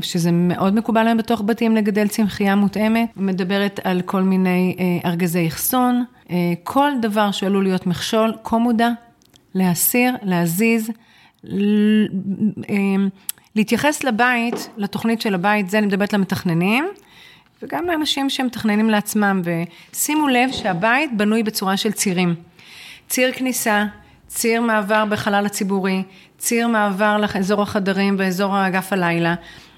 שזה 0.00 0.32
מאוד 0.32 0.74
מקובל 0.74 1.06
היום 1.06 1.18
בתוך 1.18 1.42
בתים 1.46 1.76
לגדל 1.76 2.08
צמחייה 2.08 2.54
מותאמת, 2.54 3.08
מדברת 3.16 3.80
על 3.84 4.02
כל 4.02 4.22
מיני 4.22 4.76
אה, 4.78 5.10
ארגזי 5.10 5.46
אחסון, 5.46 6.04
אה, 6.30 6.36
כל 6.62 6.90
דבר 7.02 7.30
שעלול 7.30 7.64
להיות 7.64 7.86
מכשול, 7.86 8.32
כה 8.44 8.58
מודע, 8.58 8.90
להסיר, 9.54 10.14
להזיז, 10.22 10.90
להתייחס 13.56 14.04
לבית, 14.04 14.68
לתוכנית 14.76 15.20
של 15.20 15.34
הבית, 15.34 15.70
זה 15.70 15.78
אני 15.78 15.86
מדברת 15.86 16.12
למתכננים, 16.12 16.88
וגם 17.62 17.86
לאנשים 17.86 18.30
שמתכננים 18.30 18.90
לעצמם, 18.90 19.42
ושימו 19.44 20.28
לב 20.28 20.52
שהבית 20.52 21.16
בנוי 21.16 21.42
בצורה 21.42 21.76
של 21.76 21.92
צירים. 21.92 22.34
ציר 23.08 23.32
כניסה, 23.32 23.84
ציר 24.26 24.60
מעבר 24.60 25.04
בחלל 25.04 25.46
הציבורי, 25.46 26.02
ציר 26.38 26.68
מעבר 26.68 27.16
לאזור 27.16 27.62
החדרים 27.62 28.16
ואזור 28.18 28.66
אגף 28.66 28.92
הלילה. 28.92 29.34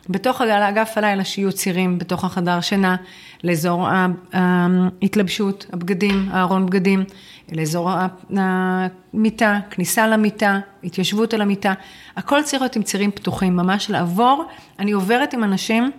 בתוך 0.09 0.41
אגף 0.41 0.99
הלילה 0.99 1.25
שיהיו 1.25 1.53
צירים 1.53 1.99
בתוך 1.99 2.25
החדר 2.25 2.61
שינה, 2.61 2.97
לאזור 3.45 3.89
ההתלבשות, 4.33 5.67
הבגדים, 5.73 6.29
הארון 6.31 6.67
בגדים, 6.67 7.05
לאזור 7.53 7.91
המיטה, 8.31 9.59
כניסה 9.71 10.07
למיטה, 10.07 10.59
התיישבות 10.85 11.35
על 11.35 11.41
המיטה, 11.41 11.75
הכל 12.17 12.43
צריך 12.43 12.63
להיות 12.63 12.77
עם 12.77 12.83
צירים 12.83 13.11
פתוחים, 13.11 13.57
ממש 13.57 13.91
לעבור. 13.91 14.45
אני 14.79 14.93
עוברת 14.93 15.35
עם 15.35 15.45
אנשים, 15.45 15.91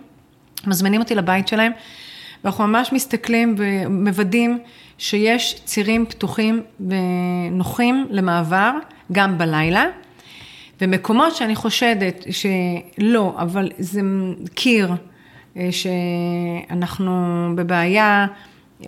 מזמינים 0.66 1.00
אותי 1.00 1.14
לבית 1.14 1.48
שלהם, 1.48 1.72
ואנחנו 2.44 2.66
ממש 2.66 2.92
מסתכלים 2.92 3.54
ומוודאים 3.58 4.58
שיש 4.98 5.60
צירים 5.64 6.06
פתוחים 6.06 6.62
ונוחים 6.80 8.06
למעבר, 8.10 8.72
גם 9.12 9.38
בלילה. 9.38 9.84
ומקומות 10.80 11.36
שאני 11.36 11.56
חושדת 11.56 12.26
שלא, 12.30 13.34
אבל 13.38 13.70
זה 13.78 14.00
קיר 14.54 14.92
אה, 15.56 15.68
שאנחנו 15.70 17.12
בבעיה 17.54 18.26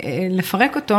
אה, 0.02 0.26
לפרק 0.30 0.76
אותו, 0.76 0.98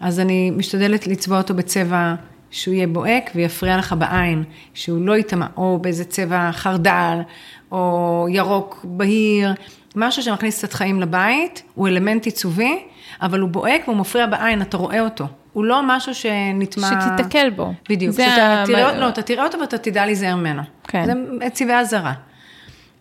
אז 0.00 0.20
אני 0.20 0.50
משתדלת 0.50 1.06
לצבוע 1.06 1.38
אותו 1.38 1.54
בצבע 1.54 2.14
שהוא 2.50 2.74
יהיה 2.74 2.86
בוהק 2.86 3.30
ויפריע 3.34 3.76
לך 3.76 3.94
בעין, 3.98 4.44
שהוא 4.74 5.06
לא 5.06 5.16
ייטמע, 5.16 5.46
או 5.56 5.78
באיזה 5.82 6.04
צבע 6.04 6.52
חרדל, 6.52 7.18
או 7.72 8.26
ירוק 8.30 8.86
בהיר, 8.88 9.54
משהו 9.96 10.22
שמכניס 10.22 10.58
קצת 10.58 10.72
חיים 10.72 11.00
לבית, 11.00 11.62
הוא 11.74 11.88
אלמנט 11.88 12.24
עיצובי, 12.24 12.78
אבל 13.22 13.40
הוא 13.40 13.48
בוהק 13.48 13.88
והוא 13.88 13.96
מפריע 13.96 14.26
בעין, 14.26 14.62
אתה 14.62 14.76
רואה 14.76 15.00
אותו. 15.00 15.26
הוא 15.54 15.64
לא 15.64 15.80
משהו 15.86 16.14
שנטמע... 16.14 16.88
שתיתקל 16.88 17.50
בו. 17.50 17.72
בדיוק. 17.88 18.16
שאתה 18.16 18.62
תראה, 18.66 18.92
מה... 18.92 18.98
לא, 18.98 19.08
אתה 19.08 19.22
תראה 19.22 19.44
אותו 19.44 19.60
ואתה 19.60 19.78
תדע 19.78 20.06
להיזהר 20.06 20.36
ממנו. 20.36 20.62
כן. 20.88 21.06
זה 21.06 21.50
צבעי 21.52 21.80
אזהרה. 21.80 22.12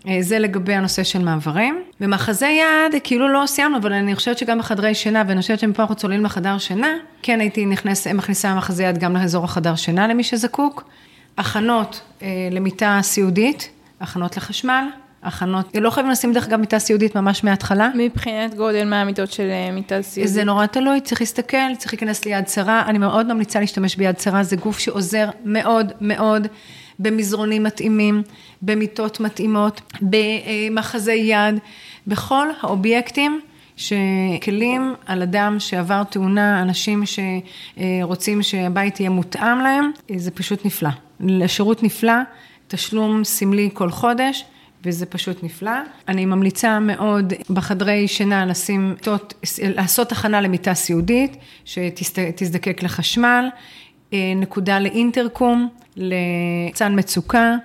אה, 0.08 0.18
זה 0.22 0.40
לגבי 0.40 0.74
הנושא 0.74 1.04
של 1.04 1.24
מעברים. 1.24 1.84
במאחזי 2.00 2.46
יד, 2.46 3.02
כאילו 3.04 3.28
לא 3.28 3.44
סיימנו, 3.46 3.78
אבל 3.78 3.94
אני 3.94 4.16
חושבת 4.16 4.38
שגם 4.38 4.60
בחדרי 4.60 4.96
שינה, 4.96 5.24
ואני 5.28 5.42
חושבת 5.42 5.60
שמפה 5.60 5.84
אנחנו 5.84 5.96
צוללים 5.96 6.26
לחדר 6.26 6.58
שינה, 6.58 6.94
כן 7.22 7.40
הייתי 7.40 7.66
נכנס, 7.66 8.08
מכניסה 8.08 8.54
מאחזי 8.54 8.84
יד 8.84 8.98
גם 8.98 9.16
לאזור 9.16 9.44
החדר 9.44 9.76
שינה 9.76 10.08
למי 10.08 10.24
שזקוק. 10.24 10.84
הכנות 11.38 12.02
אה, 12.22 12.28
למיטה 12.52 13.00
סיעודית, 13.02 13.70
הכנות 14.02 14.38
לחשמל, 14.38 14.84
הכנות, 15.24 15.76
לא 15.82 15.90
חייבים 15.90 16.12
לשים 16.12 16.34
דרך 16.34 16.48
אגב 16.48 16.60
מיטה 16.60 16.80
סיעודית 16.80 17.16
ממש 17.16 17.44
מההתחלה. 17.44 17.90
מבחינת 17.96 18.56
גודל, 18.56 18.86
מה 18.86 19.02
המיטות 19.02 19.32
של 19.32 19.50
אה, 19.50 19.72
מיטה 19.72 20.02
סיעודית? 20.02 20.34
זה 20.34 20.44
נורא 20.44 20.66
תלוי, 20.66 21.02
צריך 21.02 21.22
להסתכל, 21.22 21.76
צריך 21.78 21.94
להיכנס 21.94 22.26
ליד 22.26 22.48
שרה. 22.48 22.84
אני 22.88 22.98
מאוד 22.98 23.34
ממליצה 23.34 23.60
להשתמש 23.60 23.96
ביד 23.96 24.20
שרה, 24.20 24.44
זה 24.44 24.56
גוף 24.56 24.80
שעוזר 24.80 25.30
מאוד 25.46 25.92
מאוד 26.02 26.48
במזרונים 27.00 27.64
מתאימים, 27.64 28.24
במיטות 28.62 29.20
מתאימות, 29.20 29.82
במחזי 30.02 31.14
יד, 31.14 31.60
בכל 32.08 32.48
האובייקטים. 32.62 33.42
שכלים 33.76 34.96
על 35.06 35.22
אדם 35.22 35.56
שעבר 35.60 36.04
תאונה, 36.04 36.62
אנשים 36.62 37.04
שרוצים 37.06 38.44
שהבית 38.44 39.00
יהיה 39.00 39.10
מותאם 39.10 39.60
להם, 39.60 39.92
זה 40.16 40.32
פשוט 40.32 40.66
נפלא. 40.66 40.90
שירות 41.48 41.84
נפלא, 41.84 42.14
תשלום 42.68 43.24
סמלי 43.24 43.70
כל 43.74 43.90
חודש, 43.90 44.46
וזה 44.86 45.06
פשוט 45.06 45.44
נפלא. 45.44 45.72
אני 46.08 46.26
ממליצה 46.26 46.80
מאוד 46.80 47.34
בחדרי 47.50 48.08
שינה 48.08 48.46
לשים 48.46 48.90
מיטות, 48.90 49.34
לעשות 49.64 50.12
הכנה 50.12 50.42
למיטה 50.42 50.74
סיעודית, 50.74 51.38
שתזדקק 51.66 52.84
לחשמל, 52.84 53.46
אה, 54.14 54.34
נקודה 54.36 54.80
לאינטרקום, 54.80 55.70
לצן 55.96 57.00
מצוקה, 57.00 57.56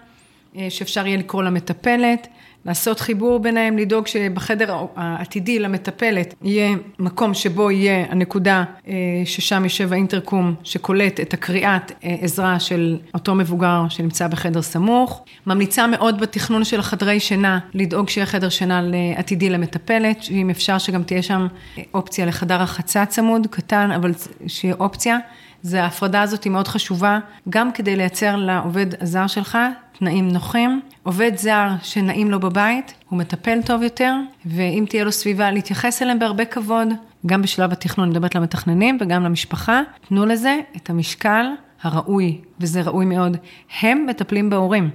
אה, 0.57 0.67
שאפשר 0.71 1.07
יהיה 1.07 1.17
לקרוא 1.19 1.43
למטפלת. 1.43 2.29
לעשות 2.69 3.01
חיבור 3.01 3.41
ביניהם, 3.41 3.79
לדאוג 3.79 4.07
שבחדר 4.07 4.77
העתידי 4.97 5.59
למטפלת 5.59 6.35
יהיה 6.43 6.77
מקום 6.99 7.35
שבו 7.35 7.71
יהיה 7.71 8.07
הנקודה 8.11 8.65
אה, 8.89 8.95
ששם 9.25 9.65
יושב 9.65 9.93
האינטרקום 9.93 10.55
שקולט 10.63 11.21
את 11.21 11.35
הקריאת 11.35 11.93
אה, 12.05 12.17
עזרה 12.21 12.61
של 12.61 12.97
אותו 13.15 13.35
מבוגר 13.35 13.83
שנמצא 13.89 14.29
בחדר 14.29 14.63
סמוך. 14.63 15.25
ממליצה 15.47 15.87
מאוד 15.87 16.21
בתכנון 16.21 16.65
של 16.65 16.81
החדרי 16.81 17.21
שינה, 17.21 17.59
לדאוג 17.75 18.09
שיהיה 18.09 18.27
חדר 18.27 18.49
שינה 18.49 18.83
עתידי 19.17 19.51
למטפלת, 19.51 20.25
אם 20.31 20.51
אפשר 20.51 20.79
שגם 20.79 21.03
תהיה 21.03 21.23
שם 21.23 21.47
אה, 21.79 21.83
אופציה 21.95 22.27
לחדר 22.27 22.57
רחצה 22.57 23.07
צמוד, 23.07 23.47
קטן, 23.51 23.91
אבל 23.91 24.13
שיהיה 24.47 24.75
אופציה. 24.81 25.19
זה 25.63 25.83
ההפרדה 25.83 26.23
הזאת 26.23 26.45
היא 26.45 26.53
מאוד 26.53 26.69
חשובה, 26.69 27.19
גם 27.49 27.73
כדי 27.73 27.97
לייצר 27.97 28.37
לעובד 28.37 28.87
הזר 29.03 29.27
שלך 29.27 29.59
תנאים 29.99 30.29
נוחים. 30.29 30.81
עובד 31.03 31.33
זר 31.37 31.69
שנעים 31.83 32.31
לו 32.31 32.41
בבית, 32.41 32.95
הוא 33.09 33.19
מטפל 33.19 33.59
טוב 33.65 33.83
יותר, 33.83 34.15
ואם 34.47 34.85
תהיה 34.89 35.05
לו 35.05 35.13
סביבה, 35.13 35.51
להתייחס 35.51 36.03
אליהם 36.03 36.19
בהרבה 36.19 36.45
כבוד, 36.45 36.89
גם 37.27 37.43
בשלב 37.43 37.73
התכנון, 37.73 38.09
אני 38.09 38.11
מדברת 38.11 38.35
למתכננים 38.35 38.99
וגם 39.01 39.25
למשפחה, 39.25 39.83
תנו 40.09 40.27
לזה 40.27 40.61
את 40.77 40.91
המשקל 40.91 41.47
הראוי, 41.83 42.41
וזה 42.61 42.83
ראוי 42.83 43.05
מאוד. 43.05 43.37
הם 43.81 44.07
מטפלים 44.07 44.51
בהורים. 44.51 44.91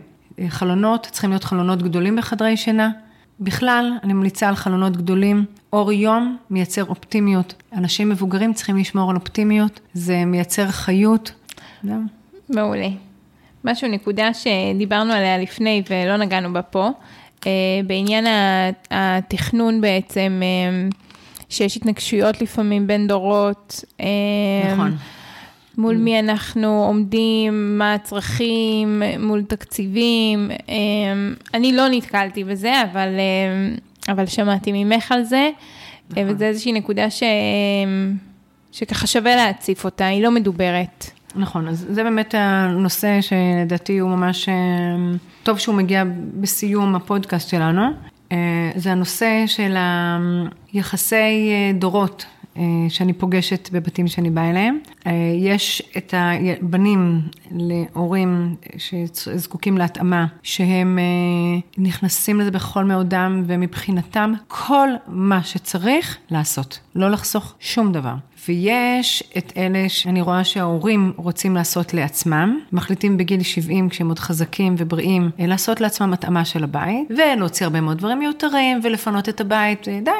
חלונות, 0.47 1.07
צריכים 1.11 1.29
להיות 1.29 1.43
חלונות 1.43 1.81
גדולים 1.81 2.15
בחדרי 2.15 2.57
שינה. 2.57 2.89
בכלל, 3.43 3.91
אני 4.03 4.13
ממליצה 4.13 4.49
על 4.49 4.55
חלונות 4.55 4.97
גדולים. 4.97 5.45
אור 5.73 5.91
יום 5.91 6.37
מייצר 6.49 6.83
אופטימיות. 6.83 7.53
אנשים 7.73 8.09
מבוגרים 8.09 8.53
צריכים 8.53 8.77
לשמור 8.77 9.09
על 9.09 9.15
אופטימיות, 9.15 9.79
זה 9.93 10.25
מייצר 10.25 10.67
חיות. 10.67 11.31
מעולה. 12.49 12.89
משהו, 13.63 13.87
נקודה 13.87 14.29
שדיברנו 14.33 15.13
עליה 15.13 15.37
לפני 15.37 15.83
ולא 15.89 16.17
נגענו 16.17 16.53
בה 16.53 16.61
פה, 16.61 16.89
אה, 17.47 17.51
בעניין 17.87 18.25
התכנון 18.91 19.81
בעצם, 19.81 20.41
אה, 20.43 20.89
שיש 21.49 21.77
התנגשויות 21.77 22.41
לפעמים 22.41 22.87
בין 22.87 23.07
דורות. 23.07 23.83
אה, 23.99 24.73
נכון. 24.73 24.97
מול 25.77 25.95
מי 25.95 26.19
אנחנו 26.19 26.83
עומדים, 26.87 27.77
מה 27.77 27.93
הצרכים, 27.93 29.03
מול 29.19 29.43
תקציבים. 29.43 30.51
אני 31.53 31.73
לא 31.73 31.87
נתקלתי 31.91 32.43
בזה, 32.43 32.81
אבל, 32.91 33.09
אבל 34.09 34.25
שמעתי 34.25 34.83
ממך 34.83 35.11
על 35.11 35.23
זה, 35.23 35.49
נכון. 36.09 36.23
וזו 36.27 36.45
איזושהי 36.45 36.71
נקודה 36.71 37.09
ש, 37.09 37.23
שככה 38.71 39.07
שווה 39.07 39.35
להציף 39.35 39.85
אותה, 39.85 40.05
היא 40.05 40.23
לא 40.23 40.31
מדוברת. 40.31 41.11
נכון, 41.35 41.67
אז 41.67 41.85
זה 41.89 42.03
באמת 42.03 42.35
הנושא 42.37 43.21
שלדעתי 43.21 43.97
הוא 43.97 44.09
ממש, 44.09 44.49
אה, 44.49 44.53
טוב 45.43 45.59
שהוא 45.59 45.75
מגיע 45.75 46.03
בסיום 46.39 46.95
הפודקאסט 46.95 47.49
שלנו. 47.49 47.81
אה, 48.31 48.71
זה 48.75 48.91
הנושא 48.91 49.43
של 49.47 49.75
היחסי 50.73 51.15
אה, 51.15 51.71
דורות 51.73 52.25
שאני 52.89 53.13
פוגשת 53.13 53.69
בבתים 53.71 54.07
שאני 54.07 54.29
באה 54.29 54.49
אליהם. 54.49 54.79
יש 55.39 55.81
את 55.97 56.13
הבנים 56.17 57.21
להורים 57.51 58.55
שזקוקים 58.77 59.77
להתאמה, 59.77 60.25
שהם 60.43 60.99
נכנסים 61.77 62.39
לזה 62.39 62.51
בכל 62.51 62.83
מאודם, 62.83 63.43
ומבחינתם 63.47 64.33
כל 64.47 64.89
מה 65.07 65.43
שצריך 65.43 66.17
לעשות, 66.29 66.79
לא 66.95 67.11
לחסוך 67.11 67.53
שום 67.59 67.91
דבר. 67.91 68.13
ויש 68.47 69.23
את 69.37 69.53
אלה 69.57 69.89
שאני 69.89 70.21
רואה 70.21 70.43
שההורים 70.43 71.13
רוצים 71.15 71.55
לעשות 71.55 71.93
לעצמם, 71.93 72.59
מחליטים 72.71 73.17
בגיל 73.17 73.43
70 73.43 73.89
כשהם 73.89 74.07
עוד 74.07 74.19
חזקים 74.19 74.75
ובריאים, 74.77 75.29
לעשות 75.39 75.81
לעצמם 75.81 76.13
התאמה 76.13 76.45
של 76.45 76.63
הבית, 76.63 77.07
ולהוציא 77.09 77.65
הרבה 77.65 77.81
מאוד 77.81 77.97
דברים 77.97 78.19
מיותרים, 78.19 78.79
ולפנות 78.83 79.29
את 79.29 79.41
הבית, 79.41 79.87
די, 80.03 80.11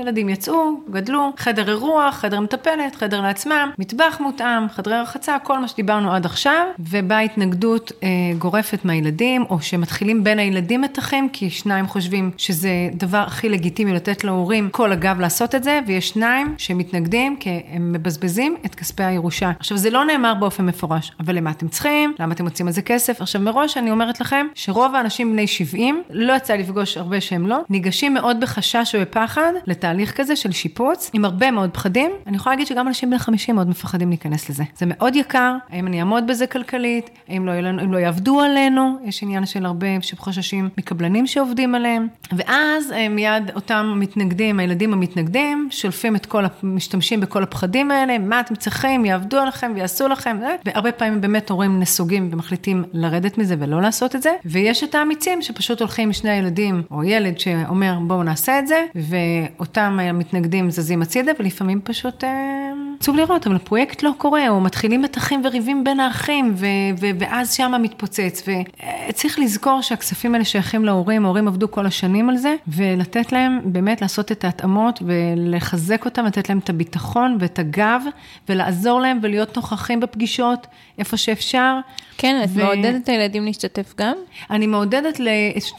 ילדים 0.00 0.28
יצאו, 0.28 0.80
גדלו, 0.90 1.30
חדר 1.36 1.68
אירוח, 1.68 2.14
חדר 2.14 2.40
מטפלת, 2.40 2.96
חדר 2.96 3.20
לעצמם, 3.20 3.70
מטבח 3.78 4.16
מותאם, 4.20 4.68
חדרי 4.68 5.00
רחצה, 5.00 5.36
כל 5.42 5.58
מה 5.58 5.68
שדיברנו 5.68 6.12
עד 6.12 6.26
עכשיו, 6.26 6.66
ובאה 6.78 7.20
התנגדות 7.20 7.92
אה, 8.02 8.08
גורפת 8.38 8.84
מהילדים, 8.84 9.44
או 9.50 9.60
שמתחילים 9.60 10.24
בין 10.24 10.38
הילדים 10.38 10.80
מתחים, 10.80 11.28
כי 11.28 11.50
שניים 11.50 11.86
חושבים 11.86 12.30
שזה 12.36 12.70
דבר 12.94 13.24
הכי 13.26 13.48
לגיטימי 13.48 13.92
לתת 13.92 14.24
להורים 14.24 14.70
כל 14.70 14.92
הגב 14.92 15.20
לעשות 15.20 15.54
את 15.54 15.64
זה, 15.64 15.80
ויש 15.86 16.08
שניים 16.08 16.54
שמתנגדים, 16.58 17.36
כי 17.36 17.60
הם 17.72 17.92
מבזבזים 17.92 18.56
את 18.66 18.74
כספי 18.74 19.02
הירושה. 19.04 19.50
עכשיו, 19.58 19.76
זה 19.76 19.90
לא 19.90 20.04
נאמר 20.04 20.34
באופן 20.34 20.66
מפורש, 20.66 21.12
אבל 21.20 21.36
למה 21.36 21.50
אתם 21.50 21.68
צריכים? 21.68 22.14
למה 22.18 22.34
אתם 22.34 22.44
מוצאים 22.44 22.66
על 22.66 22.72
זה 22.72 22.82
כסף? 22.82 23.20
עכשיו, 23.20 23.40
מראש 23.40 23.76
אני 23.76 23.90
אומרת 23.90 24.20
לכם, 24.20 24.46
שרוב 24.54 24.94
האנשים 24.94 25.32
בני 25.32 25.46
70, 25.46 26.02
לא 26.10 26.32
יצא 26.32 26.54
לפגוש 26.54 26.96
הרבה 26.96 27.20
שהם 27.20 27.46
לא, 27.46 27.58
ניגשים 27.70 28.14
מאוד 28.14 28.40
בחשש 28.40 28.94
ובפחד 28.98 29.52
לתהליך 29.66 30.16
כזה 30.16 30.36
של 30.36 30.52
שיפוץ, 30.52 31.10
עם 31.12 31.24
הרבה 31.24 31.50
מאוד 31.50 31.70
פחדים. 31.70 32.10
אני 32.26 32.36
יכולה 32.36 32.54
להגיד 32.54 32.66
שגם 32.66 32.88
אנשים 32.88 33.10
בני 33.10 33.18
50 33.18 33.54
מאוד 33.54 33.68
מפחדים 33.68 34.08
להיכנס 34.08 34.50
לזה. 34.50 34.64
זה 34.76 34.86
מאוד 34.88 35.16
יקר, 35.16 35.54
האם 35.70 35.86
אני 35.86 36.00
אעמוד 36.00 36.26
בזה 36.26 36.46
כלכלית, 36.46 37.10
האם 37.28 37.46
לא, 37.46 37.60
לא 37.70 37.98
יעבדו 37.98 38.40
עלינו, 38.40 38.98
יש 39.04 39.22
עניין 39.22 39.46
של 39.46 39.66
הרבה 39.66 39.86
שחוששים 40.00 40.68
מקבלנים 40.78 41.26
שעובדים 41.26 41.74
עליהם, 41.74 42.08
ואז 42.32 42.92
אה, 42.92 43.08
מיד 43.08 43.50
אותם 43.54 43.96
מתנגדים, 43.96 44.58
הילדים 44.58 44.92
המתנגדים, 44.92 45.68
שולפים 45.70 46.16
את 46.16 46.26
כל, 46.26 46.44
משתמשים 46.62 47.20
בכל 47.20 47.42
הפחדים. 47.42 47.59
הפחדים 47.60 47.90
האלה, 47.90 48.18
מה 48.18 48.40
אתם 48.40 48.54
צריכים, 48.54 49.04
יעבדו 49.04 49.38
עליכם 49.38 49.72
ויעשו 49.74 50.08
לכם, 50.08 50.38
והרבה 50.64 50.92
פעמים 50.92 51.20
באמת 51.20 51.50
הורים 51.50 51.80
נסוגים 51.80 52.28
ומחליטים 52.32 52.84
לרדת 52.92 53.38
מזה 53.38 53.54
ולא 53.58 53.82
לעשות 53.82 54.16
את 54.16 54.22
זה, 54.22 54.30
ויש 54.44 54.84
את 54.84 54.94
האמיצים 54.94 55.42
שפשוט 55.42 55.80
הולכים 55.80 56.08
עם 56.08 56.12
שני 56.12 56.30
הילדים, 56.30 56.82
או 56.90 57.04
ילד 57.04 57.38
שאומר 57.38 57.98
בואו 58.06 58.22
נעשה 58.22 58.58
את 58.58 58.66
זה, 58.66 58.86
ואותם 58.94 59.98
המתנגדים 60.02 60.70
זזים 60.70 61.02
הצידה, 61.02 61.32
ולפעמים 61.38 61.80
פשוט... 61.84 62.24
אה, 62.24 62.69
עצוב 63.00 63.16
לראות, 63.16 63.46
אבל 63.46 63.56
הפרויקט 63.56 64.02
לא 64.02 64.10
קורה, 64.18 64.48
או 64.48 64.60
מתחילים 64.60 65.02
מתחים 65.02 65.42
וריבים 65.44 65.84
בין 65.84 66.00
האחים, 66.00 66.54
ו- 66.56 66.66
ו- 67.00 67.10
ואז 67.18 67.54
שמה 67.54 67.78
מתפוצץ. 67.78 68.42
וצריך 69.08 69.38
לזכור 69.38 69.80
שהכספים 69.82 70.34
האלה 70.34 70.44
שייכים 70.44 70.84
להורים, 70.84 71.24
ההורים 71.24 71.48
עבדו 71.48 71.70
כל 71.70 71.86
השנים 71.86 72.28
על 72.28 72.36
זה, 72.36 72.54
ולתת 72.68 73.32
להם 73.32 73.60
באמת 73.64 74.02
לעשות 74.02 74.32
את 74.32 74.44
ההתאמות 74.44 75.02
ולחזק 75.06 76.04
אותם, 76.04 76.24
לתת 76.24 76.48
להם 76.48 76.58
את 76.58 76.70
הביטחון 76.70 77.36
ואת 77.40 77.58
הגב, 77.58 78.02
ולעזור 78.48 79.00
להם 79.00 79.18
ולהיות 79.22 79.56
נוכחים 79.56 80.00
בפגישות, 80.00 80.66
איפה 80.98 81.16
שאפשר. 81.16 81.78
כן, 82.18 82.40
את 82.44 82.48
ו... 82.52 82.64
מעודדת 82.64 83.02
את 83.04 83.08
הילדים 83.08 83.44
להשתתף 83.44 83.94
גם? 83.98 84.14
אני 84.50 84.66
מעודדת, 84.66 85.20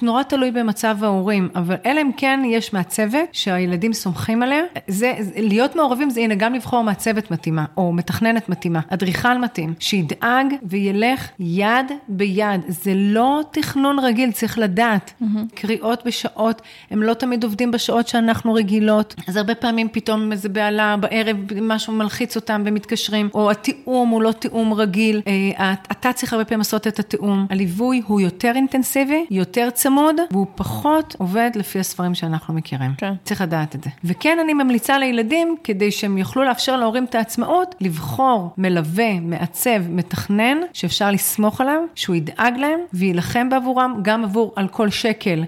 נורא 0.02 0.24
תלוי 0.24 0.52
במצב 0.52 0.98
ההורים, 1.02 1.50
אבל 1.56 1.76
אלא 1.86 2.02
אם 2.02 2.12
כן 2.18 2.40
יש 2.46 2.74
מהצוות 2.74 3.30
שהילדים 3.32 3.94
סומכים 3.94 4.44
עליה, 4.44 4.62
זה, 4.88 5.14
להיות 5.36 5.76
מעורבים 5.76 6.10
זה 6.10 6.22
הנה 6.22 6.36
גם 6.36 6.54
לבחור 6.54 6.84
מעצבת 7.14 7.32
מתאימה, 7.32 7.66
או 7.78 7.94
מתכננת 7.94 8.50
מתאימה, 8.50 8.80
אדריכל 8.90 9.38
מתאים, 9.38 9.74
שידאג 9.80 10.46
וילך 10.64 11.30
יד 11.40 11.92
ביד. 12.08 12.62
זה 12.68 12.94
לא 12.96 13.42
תכנון 13.52 14.00
רגיל, 14.00 14.32
צריך 14.32 14.58
לדעת. 14.58 15.14
Mm-hmm. 15.22 15.56
קריאות 15.56 16.06
בשעות, 16.06 16.62
הם 16.92 17.04
לא 17.04 17.14
תמיד 17.14 17.44
עובדים 17.44 17.72
בשעות 17.72 18.08
שאנחנו 18.08 18.54
רגילות, 18.54 19.16
אז 19.28 19.38
הרבה 19.38 19.56
פעמים 19.56 19.88
פתאום 19.92 20.32
איזה 20.32 20.50
בעלה 20.50 20.98
בערב, 20.98 21.38
משהו 21.62 21.94
מלחיץ 21.94 22.36
אותם 22.36 22.64
ומתקשרים, 22.66 23.30
או 23.34 23.52
התיאום 23.52 24.10
הוא 24.10 24.22
לא 24.22 24.32
תיאום 24.32 24.74
רגיל, 24.74 25.22
אה, 25.28 25.74
אתה 25.92 26.14
צריך 26.14 26.34
הרבה 26.34 26.46
פעמים 26.46 26.60
לעשות 26.60 26.88
את 26.88 27.00
התיאום. 27.00 27.48
הליווי 27.50 28.02
הוא 28.06 28.22
יותר 28.22 28.52
אינטנסיבי, 28.56 29.26
יותר 29.32 29.70
צמוד, 29.70 30.16
והוא 30.32 30.48
פחות 30.56 31.16
עובד 31.18 31.52
לפי 31.56 31.80
הספרים 31.80 32.16
שאנחנו 32.16 32.54
מכירים. 32.54 32.92
כן. 32.98 33.14
צריך 33.24 33.42
לדעת 33.42 33.76
את 33.76 33.84
זה. 33.84 33.90
וכן, 34.04 34.38
אני 34.44 34.54
ממליצה 34.54 34.98
לילדים, 34.98 35.56
כדי 35.64 35.92
שהם 35.92 36.18
יוכלו 36.18 36.44
לאפשר 36.44 36.78
להורים 36.78 37.01
את 37.10 37.16
העצמאות, 37.16 37.76
לבחור 37.82 38.54
מלווה, 38.58 39.20
מעצב, 39.20 39.90
מתכנן, 39.90 40.58
שאפשר 40.74 41.12
לסמוך 41.12 41.62
עליו, 41.62 41.82
שהוא 41.96 42.16
ידאג 42.16 42.58
להם 42.58 42.80
ויילחם 42.94 43.50
בעבורם, 43.50 44.00
גם 44.02 44.24
עבור 44.24 44.54
על 44.56 44.68
כל 44.68 44.90
שקל 44.90 45.44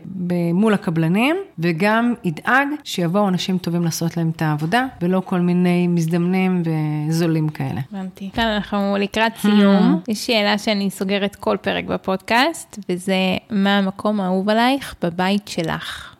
מול 0.53 0.73
הקבלנים, 0.73 1.35
וגם 1.59 2.13
ידאג 2.23 2.67
שיבואו 2.83 3.27
אנשים 3.27 3.57
טובים 3.57 3.83
לעשות 3.83 4.17
להם 4.17 4.31
את 4.35 4.41
העבודה, 4.41 4.85
ולא 5.01 5.21
כל 5.25 5.39
מיני 5.39 5.87
מזדמנים 5.87 6.63
וזולים 7.09 7.49
כאלה. 7.49 7.81
הבנתי. 7.91 8.29
כאן 8.33 8.47
אנחנו 8.47 8.95
לקראת 8.99 9.31
סיום. 9.37 9.99
יש 10.07 10.25
שאלה. 10.25 10.57
שאני 10.57 10.89
סוגרת 10.89 11.35
כל 11.35 11.57
פרק 11.61 11.85
בפודקאסט, 11.85 12.79
וזה 12.89 13.15
מה 13.49 13.77
המקום 13.77 14.19
האהוב 14.19 14.49
עלייך 14.49 14.95
בבית 15.01 15.47
שלך. 15.47 16.12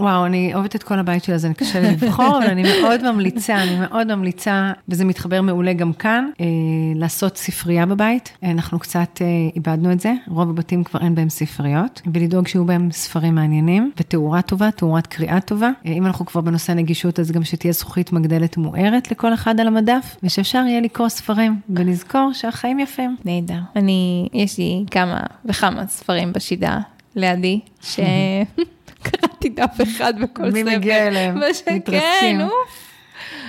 וואו, 0.00 0.26
אני 0.26 0.54
אוהבת 0.54 0.76
את 0.76 0.82
כל 0.82 0.98
הבית 0.98 1.24
שלה, 1.24 1.38
זה 1.38 1.48
קשה 1.56 1.80
לי 1.80 1.90
לבחור, 1.90 2.38
אבל 2.38 2.46
אני 2.46 2.62
מאוד 2.62 3.12
ממליצה, 3.12 3.62
אני 3.62 3.80
מאוד 3.80 4.14
ממליצה, 4.14 4.72
וזה 4.88 5.04
מתחבר 5.04 5.42
מעולה 5.42 5.72
גם 5.72 5.92
כאן, 5.92 6.30
אה, 6.40 6.46
לעשות 6.94 7.36
ספרייה 7.36 7.86
בבית. 7.86 8.36
אנחנו 8.42 8.78
קצת 8.78 9.18
אה, 9.20 9.26
איבדנו 9.56 9.92
את 9.92 10.00
זה, 10.00 10.12
רוב 10.28 10.50
הבתים 10.50 10.84
כבר 10.84 11.00
אין 11.00 11.14
בהם 11.14 11.28
ספריות, 11.28 12.02
ולדאוג 12.14 12.48
שיהיו 12.48 12.64
בהם 12.64 12.90
ספרים 12.92 13.34
מעניינים, 13.34 13.90
ותאורה 14.00 14.42
טובה, 14.42 14.70
תאורת 14.70 15.06
קריאה 15.06 15.40
טובה. 15.40 15.70
אה, 15.86 15.92
אם 15.92 16.06
אנחנו 16.06 16.26
כבר 16.26 16.40
בנושא 16.40 16.72
נגישות, 16.72 17.20
אז 17.20 17.30
גם 17.30 17.44
שתהיה 17.44 17.72
זכוכית 17.72 18.12
מגדלת 18.12 18.56
מוארת 18.56 19.10
לכל 19.10 19.34
אחד 19.34 19.60
על 19.60 19.66
המדף, 19.66 20.16
ושאפשר 20.22 20.62
יהיה 20.68 20.80
לקרוא 20.80 21.08
ספרים, 21.08 21.60
ולזכור 21.70 22.30
שהחיים 22.32 22.78
יפים. 22.78 23.16
נהדר. 23.24 23.60
אני, 23.76 24.28
יש 24.32 24.58
לי 24.58 24.84
כמה 24.90 25.20
וכמה 25.44 25.86
ספרים 25.86 26.32
בשידה 26.32 26.78
לידי, 27.16 27.60
ש... 27.82 28.00
קראתי 29.02 29.48
דף 29.48 29.80
אחד 29.82 30.14
בכל 30.20 30.50
ספר. 30.50 30.64
מי 30.64 30.76
מגיע 30.76 31.06
אליהם? 31.06 31.38
מתרסקים. 31.74 32.40
אוף. 32.40 32.90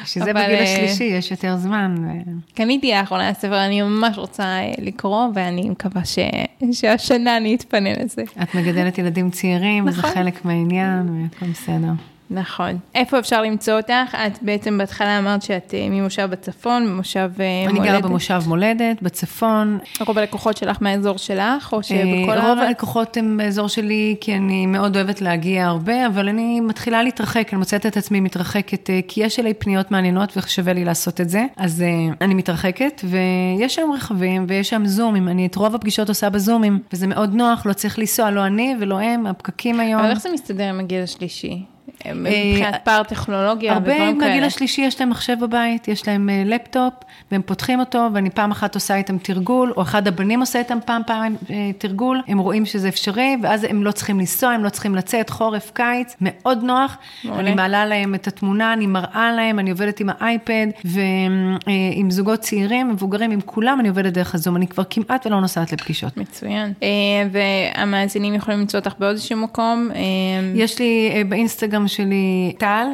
שזה 0.06 0.34
בגיל 0.34 0.56
אה, 0.56 0.64
השלישי, 0.64 1.03
יש 1.03 1.32
יותר 1.32 1.57
זמן. 1.57 1.95
קניתי 2.53 2.91
לאחרונה 2.91 3.34
ספר, 3.34 3.65
אני 3.65 3.82
ממש 3.82 4.18
רוצה 4.18 4.44
אה, 4.44 4.73
לקרוא, 4.78 5.28
ואני 5.34 5.69
מקווה 5.69 6.06
ש... 6.06 6.19
שהשנה 6.72 7.38
אני 7.38 7.56
אתפנה 7.56 7.90
לזה. 8.03 8.23
את 8.44 8.56
מגדלת 8.56 8.98
ילדים 8.98 9.30
צעירים, 9.30 9.86
נכון. 9.86 9.99
וזה 9.99 10.15
חלק 10.15 10.45
מהעניין, 10.45 11.28
והכל 11.34 11.52
בסדר. 11.52 11.91
נכון. 12.32 12.78
איפה 12.95 13.20
אפשר 13.20 13.41
למצוא 13.41 13.74
אותך? 13.74 14.16
את 14.28 14.44
בעצם 14.44 14.78
בהתחלה 14.78 15.20
אמרת 15.20 15.41
שאת 15.41 15.74
אה, 15.74 15.88
ממושב 15.90 16.28
בצפון, 16.32 16.88
ממושב 16.88 17.32
אני 17.38 17.68
מולדת. 17.68 17.80
אני 17.80 17.88
גרה 17.88 18.02
במושב 18.02 18.41
מולדת, 18.48 19.02
בצפון. 19.02 19.80
רוב 20.08 20.18
הלקוחות 20.18 20.58
שלך 20.58 20.78
מהאזור 20.82 21.18
שלך, 21.18 21.74
או 21.74 21.84
שבכל 21.84 22.32
הארץ? 22.32 22.44
רוב 22.44 22.60
הלקוחות 22.60 23.18
הם 23.18 23.38
באזור 23.38 23.68
שלי, 23.68 24.16
כי 24.22 24.36
אני 24.36 24.66
מאוד 24.66 24.95
אוהבת 24.95 25.22
להגיע 25.22 25.66
הרבה, 25.66 26.08
אבל 26.08 26.30
אני 26.30 26.60
מתחילה 26.60 27.03
להתרחק, 27.03 27.48
אני 27.52 27.60
מוצאת 27.60 27.86
את 27.86 27.98
עצמי 27.98 28.20
מתרחקת, 28.20 28.90
אה, 28.90 28.99
כי 29.08 29.24
יש 29.24 29.40
אליי 29.40 29.53
פניות 29.53 29.91
מעניינות 29.91 30.38
ושווה 30.38 30.74
לי 30.74 30.86
לעשות 30.86 31.22
את 31.22 31.30
זה, 31.30 31.45
אז 31.58 31.82
אה, 31.82 32.14
אני 32.22 32.34
מתרחקת, 32.34 33.02
ויש 33.03 33.76
שם 33.76 33.90
רכבים, 33.95 34.45
ויש 34.48 34.70
שם 34.70 34.86
זומים, 34.86 35.28
אני 35.28 35.45
את 35.45 35.56
רוב 35.56 35.76
הפגישות 35.76 36.10
עושה 36.10 36.30
בזומים, 36.30 36.80
וזה 36.94 37.08
מאוד 37.08 37.34
נוח, 37.34 37.66
לא 37.66 37.74
צריך 37.74 37.99
לנסוע, 37.99 38.32
לא 38.32 38.45
אני 38.45 38.76
ולא 38.80 38.99
הם, 38.99 39.28
הפקקים 39.28 39.80
היום. 39.80 40.02
אבל 40.02 40.10
איך 40.10 40.20
זה 40.20 40.30
מסתדר 40.34 40.70
עם 40.70 40.80
הגיל 40.80 41.03
השלישי? 41.03 41.66
מבחינת 42.15 42.82
פער 42.84 43.03
טכנולוגיה 43.03 43.78
ודברים 43.78 43.98
כאלה. 43.98 44.10
הרבה 44.10 44.28
מהגיל 44.28 44.44
השלישי 44.44 44.82
יש 44.82 44.99
להם 44.99 45.10
מחשב 45.10 45.36
בבית, 45.41 45.88
יש 45.88 46.07
להם 46.07 46.30
אה, 46.30 46.44
לפטופ, 46.45 46.94
והם 47.32 47.41
פותחים 47.41 47.80
אותו, 47.80 48.07
ואני 48.14 48.30
פעם 48.30 48.52
אחת 48.52 48.76
עושה 48.76 48.95
איתם 48.95 49.18
תרגול, 49.18 49.73
או 49.78 49.82
אחד 49.82 50.07
הבנים 50.07 50.40
עושה 50.40 50.60
איתם 50.60 50.78
פעם 50.86 51.02
פעם 51.07 51.36
אה, 51.49 51.72
תרגול, 51.78 52.22
הם 52.28 52.40
רואים 52.40 52.65
שזה 52.65 52.88
אפשרי, 52.88 53.38
ואז 53.41 53.64
הם 53.64 53.84
לא 53.84 53.91
צריכים 53.91 54.19
לנסוע, 54.19 54.49
הם 54.49 54.64
לא 54.64 54.69
צריכים 54.69 54.95
לצאת, 54.95 55.30
חורף, 55.30 55.72
קיץ, 55.73 56.15
מאוד 56.22 56.64
נוח. 56.64 56.98
מעולה. 57.23 57.41
אני 57.41 57.56
מעלה 57.56 57.86
להם 57.86 58.15
את 58.15 58.28
התמונה, 58.28 58.73
אני 58.73 58.88
מראה 58.88 59.32
להם, 59.32 59.60
אני 59.60 59.72
עובדת 59.72 59.99
עם 59.99 60.10
האייפד, 60.19 60.68
ועם 60.86 61.57
אה, 61.68 62.11
זוגות 62.11 62.40
צעירים, 62.40 62.90
מבוגרים, 62.90 63.32
עם 63.32 63.41
כולם, 63.41 63.80
אני 63.80 63.90
עובדת 63.90 64.14
דרך 64.14 64.36
הזום, 64.36 64.56
אני 64.56 64.68
כבר 64.68 64.84
כמעט 64.90 65.28
ולא 65.28 65.41
נוסעת 65.41 65.72
לפגישות. 65.72 66.18
מצוין. 66.18 66.73
והמאזינים 67.32 68.34
יכולים 68.34 68.60
למצוא 68.60 68.80
אותך 68.80 68.94
באיזשהו 68.99 69.38
מקום? 69.38 69.90
יש 70.56 70.80
לי 70.80 71.23
באינסטגרם 71.30 71.88
שלי 71.91 72.53
טל, 72.57 72.88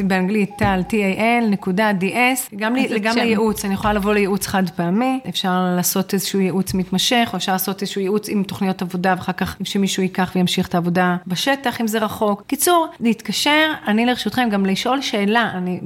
באנגלית 0.00 0.50
טל, 0.58 0.82
T-A-L, 0.88 1.44
נקודה 1.50 1.90
D-S, 2.00 2.56
גם, 2.56 2.74
לי, 2.74 3.00
גם 3.00 3.16
לייעוץ, 3.16 3.64
אני 3.64 3.74
יכולה 3.74 3.92
לבוא 3.92 4.14
לייעוץ 4.14 4.46
חד 4.46 4.70
פעמי, 4.70 5.20
אפשר 5.28 5.72
לעשות 5.76 6.14
איזשהו 6.14 6.40
ייעוץ 6.40 6.74
מתמשך, 6.74 7.28
או 7.32 7.36
אפשר 7.36 7.52
לעשות 7.52 7.82
איזשהו 7.82 8.00
ייעוץ 8.00 8.28
עם 8.28 8.42
תוכניות 8.42 8.82
עבודה, 8.82 9.14
ואחר 9.16 9.32
כך 9.32 9.56
שמישהו 9.64 10.02
ייקח 10.02 10.32
וימשיך 10.34 10.68
את 10.68 10.74
העבודה 10.74 11.16
בשטח, 11.26 11.80
אם 11.80 11.86
זה 11.86 11.98
רחוק. 11.98 12.42
קיצור, 12.46 12.86
להתקשר, 13.00 13.72
אני 13.86 14.06
לרשותכם 14.06 14.48
גם 14.50 14.66
לשאול 14.66 15.02
שאלה, 15.02 15.50
אני 15.54 15.80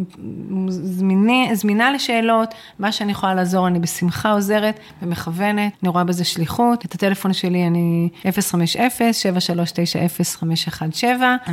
זמיני, 0.68 1.48
זמינה 1.52 1.92
לשאלות, 1.92 2.54
מה 2.78 2.92
שאני 2.92 3.12
יכולה 3.12 3.34
לעזור, 3.34 3.66
אני 3.66 3.78
בשמחה 3.78 4.32
עוזרת 4.32 4.80
ומכוונת, 5.02 5.72
אני 5.82 5.88
רואה 5.88 6.04
בזה 6.04 6.24
שליחות. 6.24 6.84
את 6.84 6.94
הטלפון 6.94 7.32
שלי 7.32 7.66
אני 7.66 8.08
050-7390-517, 8.24 11.04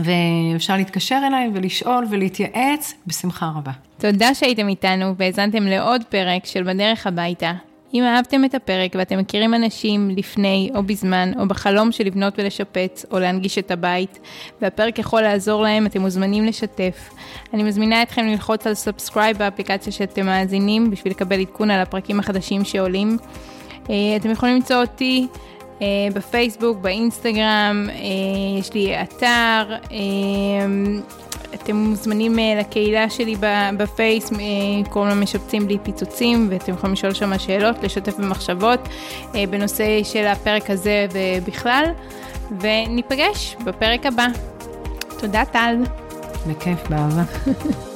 ואפשר 0.03 0.75
להתקשר 0.83 1.19
אליי 1.27 1.49
ולשאול 1.53 2.05
ולהתייעץ 2.09 2.93
בשמחה 3.07 3.51
רבה. 3.57 3.71
תודה 3.97 4.33
שהייתם 4.33 4.67
איתנו 4.67 5.15
והאזנתם 5.17 5.63
לעוד 5.63 6.03
פרק 6.03 6.45
של 6.45 6.63
בדרך 6.63 7.07
הביתה. 7.07 7.51
אם 7.93 8.03
אהבתם 8.03 8.45
את 8.45 8.55
הפרק 8.55 8.91
ואתם 8.95 9.17
מכירים 9.19 9.53
אנשים 9.53 10.09
לפני 10.09 10.71
או 10.75 10.83
בזמן 10.83 11.31
או 11.39 11.47
בחלום 11.47 11.91
של 11.91 12.03
לבנות 12.03 12.33
ולשפץ 12.39 13.05
או 13.11 13.19
להנגיש 13.19 13.57
את 13.57 13.71
הבית 13.71 14.19
והפרק 14.61 14.99
יכול 14.99 15.21
לעזור 15.21 15.63
להם, 15.63 15.85
אתם 15.85 16.01
מוזמנים 16.01 16.45
לשתף. 16.45 17.09
אני 17.53 17.63
מזמינה 17.63 18.03
אתכם 18.03 18.25
ללחוץ 18.25 18.67
על 18.67 18.73
subscribe 18.73 19.37
באפליקציה 19.37 19.93
שאתם 19.93 20.25
מאזינים 20.25 20.91
בשביל 20.91 21.13
לקבל 21.13 21.41
עדכון 21.41 21.71
על 21.71 21.81
הפרקים 21.81 22.19
החדשים 22.19 22.65
שעולים. 22.65 23.17
אה, 23.89 23.95
אתם 24.15 24.31
יכולים 24.31 24.55
למצוא 24.55 24.75
אותי 24.81 25.27
בפייסבוק, 26.13 26.77
באינסטגרם, 26.77 27.87
אה, 27.89 28.59
יש 28.59 28.73
לי 28.73 29.01
אתר. 29.01 29.75
אתם 31.53 31.75
מוזמנים 31.75 32.39
אה, 32.39 32.55
לקהילה 32.59 33.09
שלי 33.09 33.35
בפייס, 33.77 34.33
אה, 34.33 34.37
קוראים 34.89 35.09
לה 35.09 35.15
משפצים 35.15 35.67
בלי 35.67 35.77
פיצוצים, 35.83 36.47
ואתם 36.51 36.73
יכולים 36.73 36.93
לשאול 36.93 37.13
שם 37.13 37.37
שאלות, 37.37 37.83
לשתף 37.83 38.17
במחשבות 38.17 38.79
אה, 39.35 39.43
בנושא 39.49 40.03
של 40.03 40.27
הפרק 40.27 40.69
הזה 40.69 41.05
ובכלל, 41.13 41.85
וניפגש 42.59 43.55
בפרק 43.65 44.05
הבא. 44.05 44.27
תודה 45.19 45.43
טל. 45.45 45.75
בכיף, 46.47 46.87
באהבה. 46.89 47.23